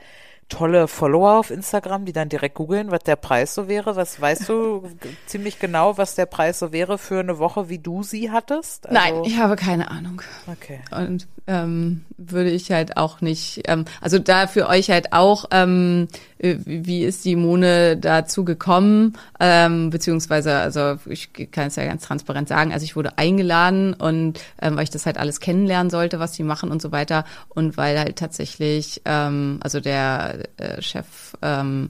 tolle 0.50 0.88
Follower 0.88 1.40
auf 1.40 1.52
Instagram, 1.52 2.06
die 2.06 2.14
dann 2.14 2.30
direkt 2.30 2.56
googeln, 2.56 2.92
was 2.92 3.04
der 3.04 3.16
Preis 3.16 3.56
so 3.56 3.68
wäre. 3.68 3.96
Was 3.96 4.20
weißt 4.20 4.50
du 4.50 4.84
ziemlich 5.26 5.60
genau, 5.60 5.98
was 5.98 6.16
der 6.16 6.26
Preis 6.26 6.60
so 6.60 6.72
wäre 6.72 6.98
für 6.98 7.20
eine 7.20 7.40
Woche, 7.40 7.70
wie 7.70 7.80
du 7.80 8.04
sie 8.04 8.32
hattest? 8.32 8.88
Also, 8.88 9.00
Nein, 9.00 9.24
ich 9.26 9.38
habe 9.38 9.56
keine 9.56 9.90
Ahnung. 9.90 10.22
Okay. 10.48 10.80
Und 10.92 11.28
ähm, 11.48 12.06
würde 12.18 12.52
ich 12.52 12.72
halt 12.72 12.98
auch 12.98 13.22
nicht, 13.22 13.64
ähm, 13.68 13.86
also 14.02 14.20
da 14.20 14.48
für 14.48 14.68
euch 14.68 14.90
halt 14.90 15.12
auch, 15.12 15.46
ähm, 15.52 16.08
äh, 16.33 16.33
wie 16.44 17.06
ist 17.06 17.24
Simone 17.24 17.96
dazu 17.96 18.44
gekommen, 18.44 19.14
ähm, 19.40 19.90
beziehungsweise, 19.90 20.56
also 20.56 20.98
ich 21.06 21.32
kann 21.52 21.68
es 21.68 21.78
ja 21.78 21.86
ganz 21.86 22.04
transparent 22.04 22.50
sagen, 22.50 22.74
also 22.74 22.84
ich 22.84 22.98
wurde 22.98 23.18
eingeladen 23.18 23.94
und 23.94 24.42
ähm, 24.62 24.76
weil 24.76 24.84
ich 24.84 24.90
das 24.90 25.06
halt 25.06 25.18
alles 25.18 25.40
kennenlernen 25.40 25.90
sollte, 25.90 26.20
was 26.20 26.34
die 26.34 26.44
machen 26.44 26.70
und 26.70 26.82
so 26.82 26.92
weiter. 26.92 27.24
Und 27.48 27.78
weil 27.78 27.98
halt 27.98 28.18
tatsächlich, 28.18 29.02
ähm, 29.06 29.60
also 29.64 29.80
der 29.80 30.40
äh, 30.58 30.82
Chef, 30.82 31.38
ähm, 31.42 31.88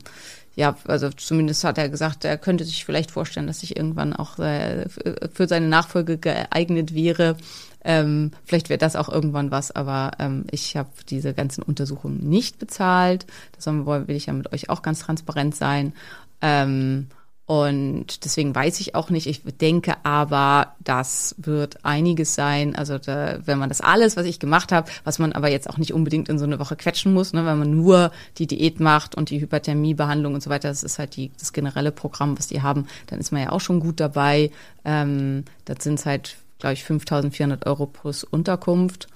ja, 0.55 0.75
also 0.85 1.09
zumindest 1.09 1.63
hat 1.63 1.79
er 1.79 1.89
gesagt, 1.89 2.25
er 2.25 2.37
könnte 2.37 2.63
sich 2.63 2.85
vielleicht 2.85 3.09
vorstellen, 3.09 3.47
dass 3.47 3.63
ich 3.63 3.75
irgendwann 3.75 4.13
auch 4.13 4.37
äh, 4.37 4.85
für 5.33 5.47
seine 5.47 5.67
Nachfolge 5.67 6.19
geeignet 6.19 6.93
wäre. 6.93 7.37
Ähm, 7.83 8.31
vielleicht 8.45 8.69
wäre 8.69 8.77
das 8.77 8.95
auch 8.95 9.09
irgendwann 9.09 9.51
was, 9.51 9.71
aber 9.71 10.11
ähm, 10.19 10.45
ich 10.51 10.77
habe 10.77 10.89
diese 11.09 11.33
ganzen 11.33 11.63
Untersuchungen 11.63 12.27
nicht 12.29 12.59
bezahlt. 12.59 13.25
Das 13.53 13.65
will 13.65 14.15
ich 14.15 14.27
ja 14.27 14.33
mit 14.33 14.53
euch 14.53 14.69
auch 14.69 14.81
ganz 14.81 14.99
transparent 14.99 15.55
sein. 15.55 15.93
Ähm, 16.41 17.07
und 17.45 18.23
deswegen 18.23 18.55
weiß 18.55 18.79
ich 18.79 18.95
auch 18.95 19.09
nicht. 19.09 19.27
Ich 19.27 19.43
denke 19.43 19.95
aber, 20.03 20.75
das 20.79 21.35
wird 21.37 21.83
einiges 21.83 22.35
sein. 22.35 22.73
Also 22.73 22.97
da, 22.97 23.39
wenn 23.45 23.59
man 23.59 23.67
das 23.67 23.81
alles, 23.81 24.15
was 24.15 24.25
ich 24.25 24.39
gemacht 24.39 24.71
habe, 24.71 24.89
was 25.03 25.19
man 25.19 25.33
aber 25.33 25.49
jetzt 25.49 25.69
auch 25.69 25.77
nicht 25.77 25.93
unbedingt 25.93 26.29
in 26.29 26.39
so 26.39 26.45
eine 26.45 26.57
Woche 26.59 26.77
quetschen 26.77 27.13
muss, 27.13 27.33
ne, 27.33 27.45
wenn 27.45 27.59
man 27.59 27.75
nur 27.75 28.11
die 28.37 28.47
Diät 28.47 28.79
macht 28.79 29.15
und 29.15 29.29
die 29.29 29.41
Hyperthermiebehandlung 29.41 30.35
und 30.35 30.41
so 30.41 30.49
weiter, 30.49 30.69
das 30.69 30.83
ist 30.83 30.99
halt 30.99 31.17
die, 31.17 31.31
das 31.37 31.51
generelle 31.51 31.91
Programm, 31.91 32.37
was 32.37 32.47
die 32.47 32.61
haben, 32.61 32.87
dann 33.07 33.19
ist 33.19 33.33
man 33.33 33.41
ja 33.41 33.51
auch 33.51 33.61
schon 33.61 33.81
gut 33.81 33.99
dabei. 33.99 34.49
Ähm, 34.85 35.43
das 35.65 35.83
sind 35.83 36.03
halt, 36.05 36.37
glaube 36.63 36.75
ich, 36.75 36.83
5.400 36.85 37.65
Euro 37.65 37.87
plus 37.87 38.23
Unterkunft. 38.23 39.07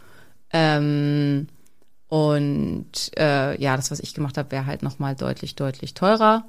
Ähm, 0.52 1.48
und 2.10 2.92
äh, 3.18 3.60
ja, 3.62 3.78
das, 3.78 3.90
was 3.90 4.02
ich 4.02 4.14
gemacht 4.14 4.38
habe, 4.38 4.52
wäre 4.52 4.66
halt 4.66 4.84
nochmal 4.84 5.16
deutlich, 5.16 5.56
deutlich 5.56 5.94
teurer. 5.94 6.44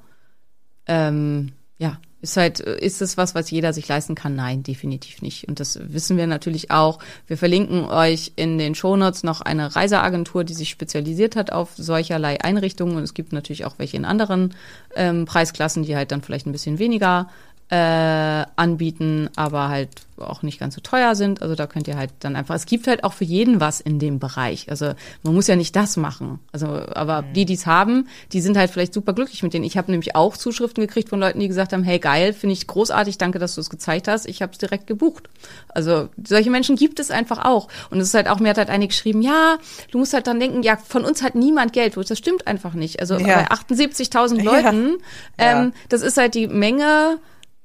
Ähm, 0.86 1.52
ja, 1.78 2.00
ist 2.20 2.36
halt, 2.36 2.58
ist 2.58 3.00
es 3.00 3.16
was, 3.16 3.36
was 3.36 3.48
jeder 3.52 3.72
sich 3.72 3.86
leisten 3.86 4.16
kann? 4.16 4.34
Nein, 4.34 4.64
definitiv 4.64 5.22
nicht. 5.22 5.46
Und 5.46 5.60
das 5.60 5.78
wissen 5.80 6.16
wir 6.16 6.26
natürlich 6.26 6.72
auch. 6.72 6.98
Wir 7.28 7.38
verlinken 7.38 7.84
euch 7.84 8.32
in 8.34 8.58
den 8.58 8.74
Shownotes 8.74 9.22
noch 9.22 9.40
eine 9.40 9.76
Reiseagentur, 9.76 10.42
die 10.42 10.54
sich 10.54 10.68
spezialisiert 10.68 11.36
hat 11.36 11.52
auf 11.52 11.76
solcherlei 11.76 12.40
Einrichtungen. 12.40 12.96
Und 12.96 13.04
es 13.04 13.14
gibt 13.14 13.32
natürlich 13.32 13.66
auch 13.66 13.78
welche 13.78 13.96
in 13.96 14.04
anderen 14.04 14.52
ähm, 14.96 15.26
Preisklassen, 15.26 15.84
die 15.84 15.94
halt 15.94 16.10
dann 16.10 16.22
vielleicht 16.22 16.46
ein 16.48 16.52
bisschen 16.52 16.80
weniger 16.80 17.28
äh, 17.70 18.44
anbieten, 18.56 19.28
aber 19.36 19.68
halt 19.68 19.90
auch 20.18 20.42
nicht 20.42 20.58
ganz 20.58 20.74
so 20.74 20.80
teuer 20.80 21.14
sind. 21.14 21.42
Also 21.42 21.54
da 21.54 21.66
könnt 21.66 21.86
ihr 21.86 21.96
halt 21.96 22.10
dann 22.20 22.34
einfach, 22.34 22.54
es 22.56 22.66
gibt 22.66 22.86
halt 22.88 23.04
auch 23.04 23.12
für 23.12 23.24
jeden 23.24 23.60
was 23.60 23.80
in 23.80 23.98
dem 23.98 24.18
Bereich. 24.18 24.68
Also 24.68 24.92
man 25.22 25.34
muss 25.34 25.46
ja 25.46 25.54
nicht 25.54 25.76
das 25.76 25.96
machen. 25.96 26.40
Also, 26.50 26.66
aber 26.66 27.22
die, 27.22 27.44
die 27.44 27.54
es 27.54 27.66
haben, 27.66 28.08
die 28.32 28.40
sind 28.40 28.56
halt 28.56 28.70
vielleicht 28.70 28.94
super 28.94 29.12
glücklich 29.12 29.42
mit 29.42 29.52
denen. 29.54 29.64
Ich 29.64 29.76
habe 29.76 29.90
nämlich 29.92 30.16
auch 30.16 30.36
Zuschriften 30.36 30.80
gekriegt 30.84 31.10
von 31.10 31.20
Leuten, 31.20 31.38
die 31.40 31.46
gesagt 31.46 31.72
haben, 31.72 31.84
hey 31.84 31.98
geil, 31.98 32.32
finde 32.32 32.54
ich 32.54 32.66
großartig, 32.66 33.18
danke, 33.18 33.38
dass 33.38 33.54
du 33.54 33.60
es 33.60 33.70
gezeigt 33.70 34.08
hast. 34.08 34.26
Ich 34.26 34.42
habe 34.42 34.50
es 34.52 34.58
direkt 34.58 34.86
gebucht. 34.86 35.28
Also 35.68 36.08
solche 36.26 36.50
Menschen 36.50 36.74
gibt 36.74 36.98
es 36.98 37.10
einfach 37.10 37.44
auch. 37.44 37.68
Und 37.90 38.00
es 38.00 38.08
ist 38.08 38.14
halt 38.14 38.28
auch, 38.28 38.40
mir 38.40 38.48
hat 38.50 38.58
halt 38.58 38.70
eine 38.70 38.88
geschrieben, 38.88 39.22
ja, 39.22 39.58
du 39.92 39.98
musst 39.98 40.14
halt 40.14 40.26
dann 40.26 40.40
denken, 40.40 40.62
ja, 40.62 40.76
von 40.78 41.04
uns 41.04 41.22
hat 41.22 41.34
niemand 41.34 41.72
Geld. 41.74 41.96
Das 41.96 42.16
stimmt 42.18 42.46
einfach 42.46 42.72
nicht. 42.72 42.98
Also 43.00 43.18
Ja. 43.18 43.42
bei 43.42 43.50
78.000 43.50 44.42
Leuten, 44.42 44.96
Ja. 45.38 45.60
ähm, 45.62 45.72
das 45.90 46.02
ist 46.02 46.16
halt 46.16 46.34
die 46.34 46.48
Menge 46.48 47.18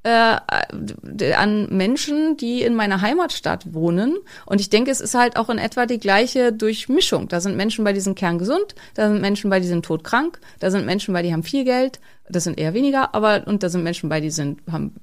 äh, 0.04 0.38
d- 0.72 1.34
an 1.34 1.68
Menschen, 1.70 2.38
die 2.38 2.62
in 2.62 2.76
meiner 2.76 3.01
Heimatstadt 3.01 3.74
wohnen. 3.74 4.18
Und 4.45 4.62
ich 4.62 4.70
denke, 4.70 4.91
es 4.91 5.01
ist 5.01 5.16
halt 5.16 5.38
auch 5.38 5.49
in 5.49 5.58
etwa 5.58 5.86
die 5.86 5.99
gleiche 5.99 6.51
Durchmischung. 6.54 7.28
Da 7.28 7.39
sind 7.41 7.56
Menschen 7.56 7.84
bei, 7.84 7.93
die 7.93 8.01
sind 8.01 8.18
kerngesund, 8.18 8.76
da 8.95 9.10
sind 9.10 9.22
Menschen 9.22 9.49
bei, 9.49 9.60
die 9.60 9.68
sind 9.68 9.86
todkrank, 9.86 10.39
da 10.60 10.72
sind 10.72 10.86
Menschen 10.86 11.14
bei, 11.14 11.22
die 11.22 11.34
haben 11.34 11.43
viel 11.43 11.64
Geld, 11.64 11.99
das 12.30 12.43
sind 12.43 12.60
eher 12.60 12.74
weniger, 12.74 13.16
aber 13.16 13.43
und 13.45 13.64
da 13.64 13.70
sind 13.70 13.84
Menschen 13.84 14.10
bei, 14.10 14.22
die 14.22 14.32
sind 14.32 14.60
haben 14.72 14.93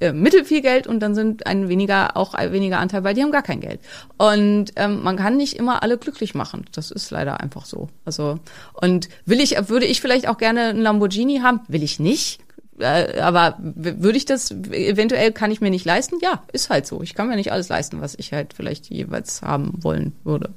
äh, 0.00 0.12
mittel 0.12 0.44
viel 0.44 0.62
Geld 0.62 0.86
und 0.86 1.00
dann 1.00 1.14
sind 1.14 1.46
ein 1.46 1.68
weniger 1.68 2.16
auch 2.16 2.34
ein 2.34 2.52
weniger 2.52 2.78
Anteil 2.78 3.02
bei, 3.02 3.14
die 3.14 3.22
haben 3.22 3.30
gar 3.32 3.42
kein 3.42 3.60
Geld. 3.60 3.80
Und 4.18 4.72
ähm, 4.76 5.02
man 5.02 5.16
kann 5.16 5.36
nicht 5.36 5.54
immer 5.54 5.82
alle 5.82 5.96
glücklich 5.96 6.34
machen. 6.34 6.64
Das 6.72 6.90
ist 6.90 7.10
leider 7.10 7.40
einfach 7.40 7.66
so. 7.66 7.88
Also 8.04 8.38
und 8.72 9.08
will 9.26 9.40
ich 9.40 9.56
würde 9.68 9.86
ich 9.86 10.00
vielleicht 10.00 10.28
auch 10.28 10.38
gerne 10.38 10.62
einen 10.70 10.82
Lamborghini 10.82 11.38
haben? 11.38 11.60
Will 11.68 11.82
ich 11.82 12.00
nicht 12.00 12.40
äh, 12.40 12.45
aber 12.80 13.56
w- 13.58 13.94
würde 14.02 14.18
ich 14.18 14.24
das, 14.26 14.50
eventuell 14.50 15.32
kann 15.32 15.50
ich 15.50 15.60
mir 15.60 15.70
nicht 15.70 15.84
leisten? 15.86 16.16
Ja, 16.22 16.42
ist 16.52 16.70
halt 16.70 16.86
so. 16.86 17.02
Ich 17.02 17.14
kann 17.14 17.28
mir 17.28 17.36
nicht 17.36 17.52
alles 17.52 17.68
leisten, 17.68 18.00
was 18.00 18.14
ich 18.18 18.32
halt 18.32 18.52
vielleicht 18.54 18.86
jeweils 18.90 19.42
haben 19.42 19.74
wollen 19.82 20.12
würde. 20.24 20.50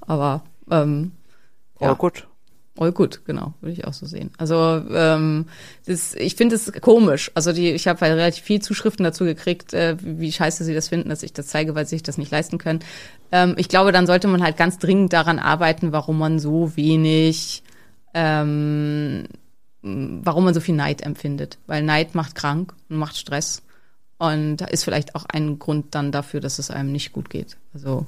Aber 0.00 0.42
ähm, 0.70 1.12
Ja. 1.80 1.92
Oh, 1.92 1.94
gut. 1.96 2.26
all 2.78 2.92
gut, 2.92 3.24
genau, 3.26 3.54
würde 3.60 3.72
ich 3.72 3.86
auch 3.86 3.92
so 3.92 4.06
sehen. 4.06 4.30
Also 4.38 4.54
ähm, 4.90 5.46
das, 5.86 6.14
ich 6.14 6.34
finde 6.36 6.56
es 6.56 6.72
komisch. 6.80 7.30
Also 7.34 7.52
die, 7.52 7.70
ich 7.72 7.86
habe 7.88 8.00
halt 8.00 8.12
relativ 8.16 8.44
viel 8.44 8.60
Zuschriften 8.62 9.04
dazu 9.04 9.24
gekriegt, 9.24 9.72
äh, 9.74 9.96
wie 10.00 10.32
scheiße 10.32 10.64
sie 10.64 10.74
das 10.74 10.88
finden, 10.88 11.08
dass 11.10 11.22
ich 11.22 11.32
das 11.32 11.46
zeige, 11.48 11.74
weil 11.74 11.84
sie 11.86 11.96
sich 11.96 12.02
das 12.02 12.18
nicht 12.18 12.30
leisten 12.30 12.58
können. 12.58 12.80
Ähm, 13.32 13.54
ich 13.58 13.68
glaube, 13.68 13.92
dann 13.92 14.06
sollte 14.06 14.28
man 14.28 14.42
halt 14.42 14.56
ganz 14.56 14.78
dringend 14.78 15.12
daran 15.12 15.38
arbeiten, 15.38 15.92
warum 15.92 16.18
man 16.18 16.38
so 16.38 16.76
wenig 16.76 17.62
ähm, 18.14 19.24
warum 20.24 20.44
man 20.44 20.54
so 20.54 20.60
viel 20.60 20.74
Neid 20.74 21.02
empfindet. 21.02 21.58
Weil 21.66 21.82
Neid 21.82 22.14
macht 22.14 22.34
krank 22.34 22.74
und 22.88 22.96
macht 22.96 23.16
Stress. 23.16 23.62
Und 24.18 24.56
da 24.58 24.64
ist 24.66 24.84
vielleicht 24.84 25.14
auch 25.14 25.24
ein 25.26 25.58
Grund 25.58 25.94
dann 25.94 26.10
dafür, 26.12 26.40
dass 26.40 26.58
es 26.58 26.70
einem 26.70 26.90
nicht 26.92 27.12
gut 27.12 27.28
geht. 27.30 27.56
Also 27.74 28.06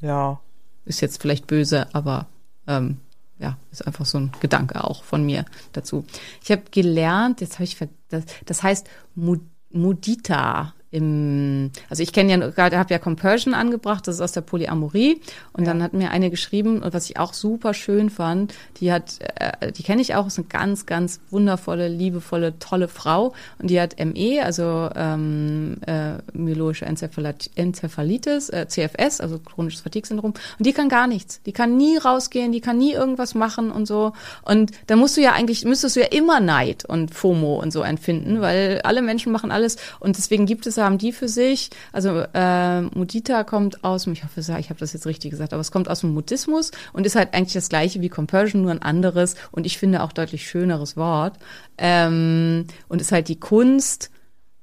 Ja. 0.00 0.40
ist 0.86 1.00
jetzt 1.00 1.20
vielleicht 1.20 1.46
böse, 1.46 1.86
aber 1.94 2.26
ähm, 2.66 2.96
ja, 3.38 3.56
ist 3.70 3.86
einfach 3.86 4.06
so 4.06 4.18
ein 4.18 4.32
Gedanke 4.40 4.82
auch 4.84 5.04
von 5.04 5.24
mir 5.24 5.44
dazu. 5.72 6.04
Ich 6.42 6.50
habe 6.50 6.62
gelernt, 6.70 7.40
jetzt 7.40 7.54
habe 7.54 7.64
ich 7.64 7.76
das, 8.08 8.24
das 8.46 8.62
heißt 8.62 8.88
Mu- 9.14 9.38
Mudita 9.70 10.74
im, 10.90 11.70
also 11.88 12.02
ich 12.02 12.12
kenne 12.12 12.32
ja 12.32 12.48
gerade, 12.50 12.78
habe 12.78 12.92
ja 12.92 12.98
Compersion 12.98 13.54
angebracht, 13.54 14.08
das 14.08 14.16
ist 14.16 14.20
aus 14.20 14.32
der 14.32 14.40
Polyamorie. 14.40 15.20
Und 15.52 15.66
dann 15.66 15.82
hat 15.82 15.92
mir 15.92 16.10
eine 16.10 16.30
geschrieben, 16.30 16.82
und 16.82 16.92
was 16.92 17.08
ich 17.08 17.18
auch 17.18 17.32
super 17.32 17.74
schön 17.74 18.10
fand, 18.10 18.54
die 18.78 18.92
hat, 18.92 19.18
äh, 19.36 19.70
die 19.70 19.84
kenne 19.84 20.02
ich 20.02 20.14
auch, 20.16 20.26
ist 20.26 20.38
eine 20.38 20.48
ganz, 20.48 20.86
ganz 20.86 21.20
wundervolle, 21.30 21.88
liebevolle, 21.88 22.58
tolle 22.58 22.88
Frau. 22.88 23.34
Und 23.58 23.70
die 23.70 23.80
hat 23.80 23.96
ME, 24.04 24.42
also 24.44 24.90
ähm, 24.96 25.76
äh, 25.86 26.14
myeloische 26.32 26.86
Enzephalit 26.86 27.50
Enzephalitis, 27.54 28.48
äh, 28.48 28.66
CFS, 28.66 29.20
also 29.20 29.38
chronisches 29.38 29.82
Fatigue-Syndrom. 29.82 30.34
Und 30.58 30.66
die 30.66 30.72
kann 30.72 30.88
gar 30.88 31.06
nichts. 31.06 31.40
Die 31.42 31.52
kann 31.52 31.76
nie 31.76 31.98
rausgehen, 31.98 32.50
die 32.50 32.60
kann 32.60 32.78
nie 32.78 32.92
irgendwas 32.92 33.34
machen 33.36 33.70
und 33.70 33.86
so. 33.86 34.12
Und 34.42 34.72
da 34.88 34.96
musst 34.96 35.16
du 35.16 35.20
ja 35.20 35.32
eigentlich, 35.32 35.64
müsstest 35.64 35.94
du 35.94 36.00
ja 36.00 36.06
immer 36.06 36.40
Neid 36.40 36.84
und 36.84 37.14
FOMO 37.14 37.60
und 37.60 37.72
so 37.72 37.82
empfinden, 37.82 38.40
weil 38.40 38.80
alle 38.82 39.02
Menschen 39.02 39.30
machen 39.30 39.52
alles. 39.52 39.76
Und 40.00 40.16
deswegen 40.16 40.46
gibt 40.46 40.66
es 40.66 40.79
haben 40.84 40.98
die 40.98 41.12
für 41.12 41.28
sich, 41.28 41.70
also 41.92 42.24
äh, 42.34 42.82
Mudita 42.82 43.44
kommt 43.44 43.84
aus, 43.84 44.06
ich 44.06 44.24
hoffe, 44.24 44.40
ich 44.40 44.70
habe 44.70 44.80
das 44.80 44.92
jetzt 44.92 45.06
richtig 45.06 45.30
gesagt, 45.30 45.52
aber 45.52 45.60
es 45.60 45.72
kommt 45.72 45.88
aus 45.88 46.00
dem 46.00 46.12
Mutismus 46.14 46.70
und 46.92 47.06
ist 47.06 47.16
halt 47.16 47.34
eigentlich 47.34 47.54
das 47.54 47.68
gleiche 47.68 48.00
wie 48.00 48.08
Compersion, 48.08 48.62
nur 48.62 48.70
ein 48.70 48.82
anderes 48.82 49.36
und 49.50 49.66
ich 49.66 49.78
finde 49.78 50.02
auch 50.02 50.12
deutlich 50.12 50.48
schöneres 50.48 50.96
Wort. 50.96 51.38
Ähm, 51.78 52.66
und 52.88 53.00
ist 53.00 53.12
halt 53.12 53.28
die 53.28 53.40
Kunst, 53.40 54.10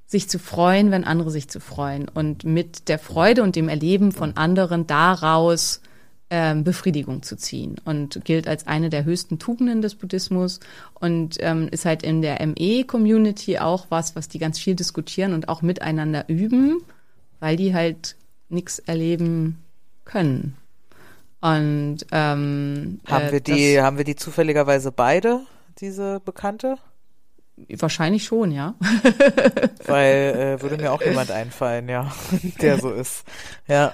sich 0.07 0.29
zu 0.29 0.39
freuen, 0.39 0.89
wenn 0.89 1.03
andere 1.03 1.29
sich 1.29 1.49
zu 1.49 1.59
freuen 1.59 2.07
und 2.07 2.45
mit 2.45 2.87
der 2.87 2.97
Freude 2.97 3.43
und 3.43 3.57
dem 3.57 3.67
Erleben 3.67 4.13
von 4.13 4.37
anderen 4.37 4.87
daraus 4.87 5.81
ähm, 6.29 6.63
Befriedigung 6.63 7.23
zu 7.23 7.37
ziehen 7.37 7.77
und 7.85 8.25
gilt 8.25 8.47
als 8.47 8.67
eine 8.67 8.89
der 8.89 9.05
höchsten 9.05 9.39
Tugenden 9.39 9.81
des 9.81 9.95
Buddhismus 9.95 10.59
und 10.93 11.37
ähm, 11.39 11.69
ist 11.71 11.85
halt 11.85 12.03
in 12.03 12.21
der 12.21 12.45
ME-Community 12.45 13.59
auch 13.59 13.87
was, 13.89 14.15
was 14.15 14.27
die 14.27 14.39
ganz 14.39 14.59
viel 14.59 14.75
diskutieren 14.75 15.33
und 15.33 15.47
auch 15.47 15.61
miteinander 15.61 16.25
üben, 16.27 16.81
weil 17.39 17.55
die 17.55 17.73
halt 17.73 18.15
nichts 18.49 18.79
erleben 18.79 19.63
können. 20.03 20.57
Und 21.39 21.99
ähm, 22.11 22.99
haben 23.07 23.27
äh, 23.27 23.31
wir 23.31 23.39
die, 23.39 23.75
das, 23.75 23.83
haben 23.83 23.97
wir 23.97 24.03
die 24.03 24.15
zufälligerweise 24.15 24.91
beide, 24.91 25.41
diese 25.79 26.19
Bekannte? 26.19 26.77
wahrscheinlich 27.79 28.23
schon, 28.23 28.51
ja. 28.51 28.75
Weil 29.85 30.57
äh, 30.59 30.61
würde 30.61 30.77
mir 30.77 30.91
auch 30.91 31.01
jemand 31.01 31.31
einfallen, 31.31 31.89
ja, 31.89 32.11
der 32.61 32.79
so 32.79 32.91
ist. 32.91 33.23
Ja. 33.67 33.93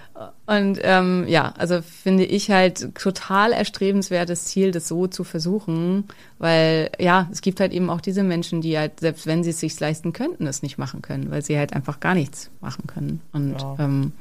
Und 0.57 0.79
ähm, 0.83 1.25
ja, 1.27 1.53
also 1.57 1.81
finde 1.81 2.25
ich 2.25 2.49
halt 2.51 2.95
total 2.95 3.51
erstrebenswertes 3.53 4.45
Ziel, 4.45 4.71
das 4.71 4.87
so 4.87 5.07
zu 5.07 5.23
versuchen, 5.23 6.05
weil 6.39 6.89
ja, 6.99 7.27
es 7.31 7.41
gibt 7.41 7.59
halt 7.59 7.71
eben 7.71 7.89
auch 7.89 8.01
diese 8.01 8.23
Menschen, 8.23 8.61
die 8.61 8.77
halt, 8.77 8.99
selbst 8.99 9.25
wenn 9.25 9.43
sie 9.43 9.51
es 9.51 9.59
sich 9.59 9.79
leisten 9.79 10.13
könnten, 10.13 10.45
es 10.47 10.61
nicht 10.61 10.77
machen 10.77 11.01
können, 11.01 11.31
weil 11.31 11.41
sie 11.41 11.57
halt 11.57 11.73
einfach 11.73 11.99
gar 11.99 12.13
nichts 12.15 12.49
machen 12.61 12.85
können. 12.87 13.21
Und 13.31 13.55
Ja. 13.59 13.75
ähm, 13.79 14.11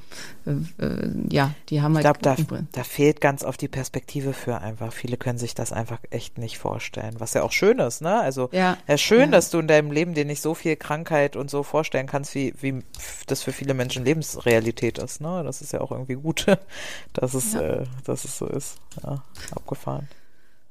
äh, 0.46 0.84
äh, 0.84 1.10
ja, 1.30 1.50
die 1.68 1.82
haben 1.82 1.96
Ich 1.98 2.04
halt. 2.04 2.20
glaube, 2.20 2.46
da, 2.48 2.58
da 2.72 2.84
fehlt 2.84 3.20
ganz 3.20 3.44
oft 3.44 3.60
die 3.60 3.68
Perspektive 3.68 4.32
für 4.32 4.58
einfach. 4.60 4.92
Viele 4.92 5.16
können 5.16 5.38
sich 5.38 5.54
das 5.54 5.72
einfach 5.72 5.98
echt 6.10 6.38
nicht 6.38 6.58
vorstellen, 6.58 7.14
was 7.18 7.34
ja 7.34 7.42
auch 7.42 7.52
schön 7.52 7.78
ist, 7.78 8.02
ne? 8.02 8.20
Also 8.20 8.48
Ja. 8.52 8.76
ja, 8.86 8.98
schön, 8.98 9.20
Ja. 9.20 9.26
dass 9.26 9.50
du 9.50 9.58
in 9.58 9.68
deinem 9.68 9.90
Leben 9.90 10.14
dir 10.14 10.24
nicht 10.24 10.40
so 10.42 10.54
viel 10.54 10.76
Krankheit 10.76 11.36
und 11.36 11.50
so 11.50 11.62
vorstellen 11.62 12.06
kannst, 12.06 12.34
wie, 12.34 12.54
wie 12.60 12.80
das 13.26 13.42
für 13.42 13.52
viele 13.52 13.74
Menschen 13.74 14.04
Lebensrealität 14.04 14.98
ist, 14.98 15.20
ne? 15.20 15.42
Das 15.44 15.60
ist 15.62 15.72
ja 15.72 15.80
auch 15.80 15.90
irgendwie 15.90 16.14
gut, 16.14 16.21
dass 17.12 17.34
es, 17.34 17.52
Ja. 17.54 17.60
äh, 17.60 17.84
dass 18.04 18.24
es 18.24 18.38
so 18.38 18.46
ist. 18.46 18.76
Ja, 19.02 19.22
abgefahren. 19.54 20.08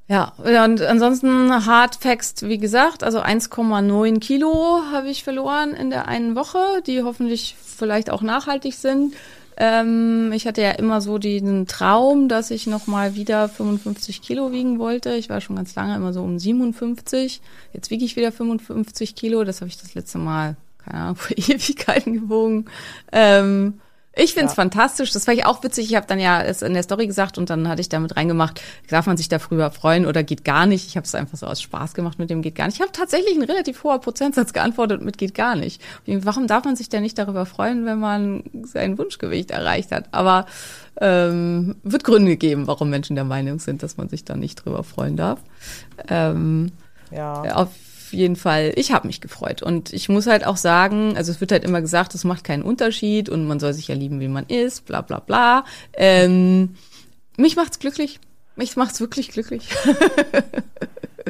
Ja, 0.08 0.32
und 0.38 0.82
ansonsten 0.82 1.64
Hard 1.64 1.94
Facts, 1.96 2.42
wie 2.42 2.58
gesagt, 2.58 3.02
also 3.04 3.20
1,9 3.20 4.18
Kilo 4.20 4.80
habe 4.92 5.08
ich 5.08 5.24
verloren 5.24 5.72
in 5.74 5.90
der 5.90 6.06
einen 6.08 6.34
Woche, 6.36 6.58
die 6.86 7.02
hoffentlich 7.02 7.56
vielleicht 7.64 8.10
auch 8.10 8.20
nachhaltig 8.20 8.74
sind. 8.74 9.14
Ähm, 9.56 10.32
ich 10.32 10.46
hatte 10.46 10.60
ja 10.62 10.72
immer 10.72 11.00
so 11.00 11.18
diesen 11.18 11.66
Traum, 11.66 12.28
dass 12.28 12.50
ich 12.50 12.66
noch 12.66 12.86
mal 12.86 13.14
wieder 13.14 13.48
55 13.48 14.22
Kilo 14.22 14.50
wiegen 14.50 14.78
wollte. 14.78 15.14
Ich 15.14 15.28
war 15.28 15.40
schon 15.40 15.56
ganz 15.56 15.74
lange 15.74 15.94
immer 15.94 16.12
so 16.12 16.22
um 16.22 16.38
57. 16.38 17.40
Jetzt 17.72 17.90
wiege 17.90 18.04
ich 18.04 18.16
wieder 18.16 18.32
55 18.32 19.14
Kilo. 19.14 19.44
Das 19.44 19.60
habe 19.60 19.68
ich 19.68 19.78
das 19.78 19.94
letzte 19.94 20.18
Mal, 20.18 20.56
keine 20.84 20.98
Ahnung, 20.98 21.16
vor 21.16 21.36
Ewigkeiten 21.36 22.14
gewogen. 22.14 22.64
Ähm, 23.12 23.80
ich 24.14 24.34
find's 24.34 24.52
Ja. 24.52 24.56
fantastisch. 24.56 25.10
Das 25.12 25.26
war 25.26 25.34
ich 25.34 25.44
auch 25.46 25.62
witzig. 25.64 25.88
Ich 25.90 25.96
habe 25.96 26.06
dann 26.06 26.20
ja 26.20 26.42
es 26.42 26.62
in 26.62 26.74
der 26.74 26.82
Story 26.82 27.06
gesagt 27.06 27.38
und 27.38 27.48
dann 27.50 27.68
hatte 27.68 27.80
ich 27.80 27.88
damit 27.88 28.16
reingemacht, 28.16 28.60
darf 28.88 29.06
man 29.06 29.16
sich 29.16 29.28
da 29.28 29.38
früher 29.38 29.70
freuen 29.70 30.06
oder 30.06 30.22
geht 30.22 30.44
gar 30.44 30.66
nicht. 30.66 30.86
Ich 30.86 30.96
habe 30.96 31.04
es 31.06 31.14
einfach 31.14 31.38
so 31.38 31.46
aus 31.46 31.62
Spaß 31.62 31.94
gemacht 31.94 32.18
mit 32.18 32.28
dem 32.30 32.42
geht 32.42 32.54
gar 32.54 32.66
nicht. 32.66 32.76
Ich 32.76 32.80
habe 32.82 32.92
tatsächlich 32.92 33.34
einen 33.34 33.44
relativ 33.44 33.82
hoher 33.84 34.00
Prozentsatz 34.00 34.52
geantwortet 34.52 35.00
mit 35.02 35.18
geht 35.18 35.34
gar 35.34 35.56
nicht. 35.56 35.80
Warum 36.06 36.46
darf 36.46 36.64
man 36.64 36.76
sich 36.76 36.88
denn 36.88 37.02
nicht 37.02 37.18
darüber 37.18 37.46
freuen, 37.46 37.86
wenn 37.86 37.98
man 37.98 38.44
sein 38.64 38.98
Wunschgewicht 38.98 39.50
erreicht 39.50 39.92
hat? 39.92 40.06
Aber 40.12 40.46
ähm, 41.00 41.76
wird 41.82 42.04
Gründe 42.04 42.36
geben, 42.36 42.66
warum 42.66 42.90
Menschen 42.90 43.16
der 43.16 43.24
Meinung 43.24 43.58
sind, 43.60 43.82
dass 43.82 43.96
man 43.96 44.08
sich 44.10 44.24
da 44.24 44.36
nicht 44.36 44.56
drüber 44.64 44.84
freuen 44.84 45.16
darf. 45.16 45.40
Ähm, 46.08 46.72
Ja. 47.10 47.42
auf 47.56 47.68
jeden 48.12 48.36
Fall, 48.36 48.72
ich 48.76 48.92
habe 48.92 49.06
mich 49.06 49.20
gefreut. 49.20 49.62
Und 49.62 49.92
ich 49.92 50.08
muss 50.08 50.26
halt 50.26 50.46
auch 50.46 50.56
sagen, 50.56 51.16
also 51.16 51.32
es 51.32 51.40
wird 51.40 51.52
halt 51.52 51.64
immer 51.64 51.80
gesagt, 51.80 52.14
es 52.14 52.24
macht 52.24 52.44
keinen 52.44 52.62
Unterschied 52.62 53.28
und 53.28 53.46
man 53.46 53.60
soll 53.60 53.72
sich 53.72 53.88
ja 53.88 53.94
lieben, 53.94 54.20
wie 54.20 54.28
man 54.28 54.46
ist, 54.46 54.86
bla 54.86 55.00
bla 55.00 55.20
bla. 55.20 55.64
Ähm, 55.94 56.76
mich 57.36 57.56
macht's 57.56 57.78
glücklich. 57.78 58.20
Mich 58.56 58.76
macht's 58.76 59.00
wirklich 59.00 59.28
glücklich. 59.30 59.68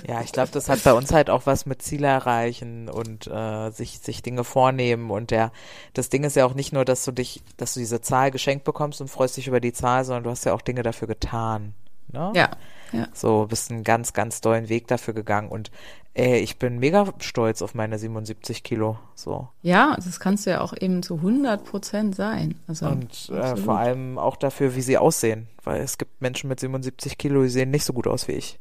Ja, 0.07 0.21
ich 0.23 0.33
glaube, 0.33 0.51
das 0.53 0.69
hat 0.69 0.83
bei 0.83 0.93
uns 0.93 1.13
halt 1.13 1.31
auch 1.31 1.47
was 1.47 1.67
mit 1.67 1.83
Ziele 1.83 2.07
erreichen 2.07 2.89
und 2.89 3.27
äh, 3.27 3.71
sich 3.71 3.99
sich 4.01 4.23
Dinge 4.23 4.45
vornehmen 4.45 5.11
und 5.11 5.31
der 5.31 5.53
das 5.95 6.09
Ding 6.09 6.25
ist 6.25 6.37
ja 6.37 6.47
auch 6.47 6.55
nicht 6.55 6.73
nur, 6.73 6.85
dass 6.85 7.05
du 7.05 7.13
dich, 7.13 7.43
dass 7.57 7.75
du 7.75 7.81
diese 7.81 8.01
Zahl 8.01 8.31
geschenkt 8.31 8.65
bekommst 8.65 9.01
und 9.01 9.09
freust 9.09 9.37
dich 9.37 9.49
über 9.49 9.61
die 9.61 9.73
Zahl, 9.73 10.05
sondern 10.05 10.25
du 10.25 10.31
hast 10.31 10.45
ja 10.45 10.55
auch 10.55 10.63
Dinge 10.63 10.83
dafür 10.83 11.09
getan. 11.09 11.75
Ne? 12.11 12.33
ja, 12.35 12.51
ja. 12.93 13.09
So, 13.13 13.47
bist 13.49 13.71
einen 13.71 13.85
ganz, 13.85 14.13
ganz 14.13 14.41
dollen 14.41 14.69
Weg 14.69 14.87
dafür 14.87 15.15
gegangen 15.15 15.49
und 15.49 15.71
äh, 16.15 16.39
ich 16.39 16.59
bin 16.59 16.79
mega 16.79 17.13
stolz 17.21 17.63
auf 17.63 17.75
meine 17.75 17.99
77 17.99 18.63
Kilo. 18.63 18.99
So. 19.15 19.49
Ja, 19.63 19.97
das 19.97 20.21
kannst 20.21 20.47
du 20.47 20.51
ja 20.51 20.61
auch 20.61 20.75
eben 20.79 21.03
zu 21.03 21.17
100 21.17 21.65
Prozent 21.65 22.15
sein. 22.15 22.57
Also, 22.69 22.87
Und 22.87 23.31
äh, 23.31 23.57
vor 23.57 23.79
allem 23.79 24.19
auch 24.19 24.37
dafür, 24.37 24.75
wie 24.77 24.83
sie 24.83 24.99
aussehen. 24.99 25.49
Weil 25.65 25.81
es 25.81 25.97
gibt 25.97 26.21
Menschen 26.21 26.49
mit 26.49 26.61
77 26.61 27.17
Kilo, 27.17 27.43
die 27.43 27.49
sehen 27.49 27.71
nicht 27.71 27.85
so 27.85 27.93
gut 27.93 28.07
aus 28.07 28.29
wie 28.29 28.33
ich. 28.33 28.59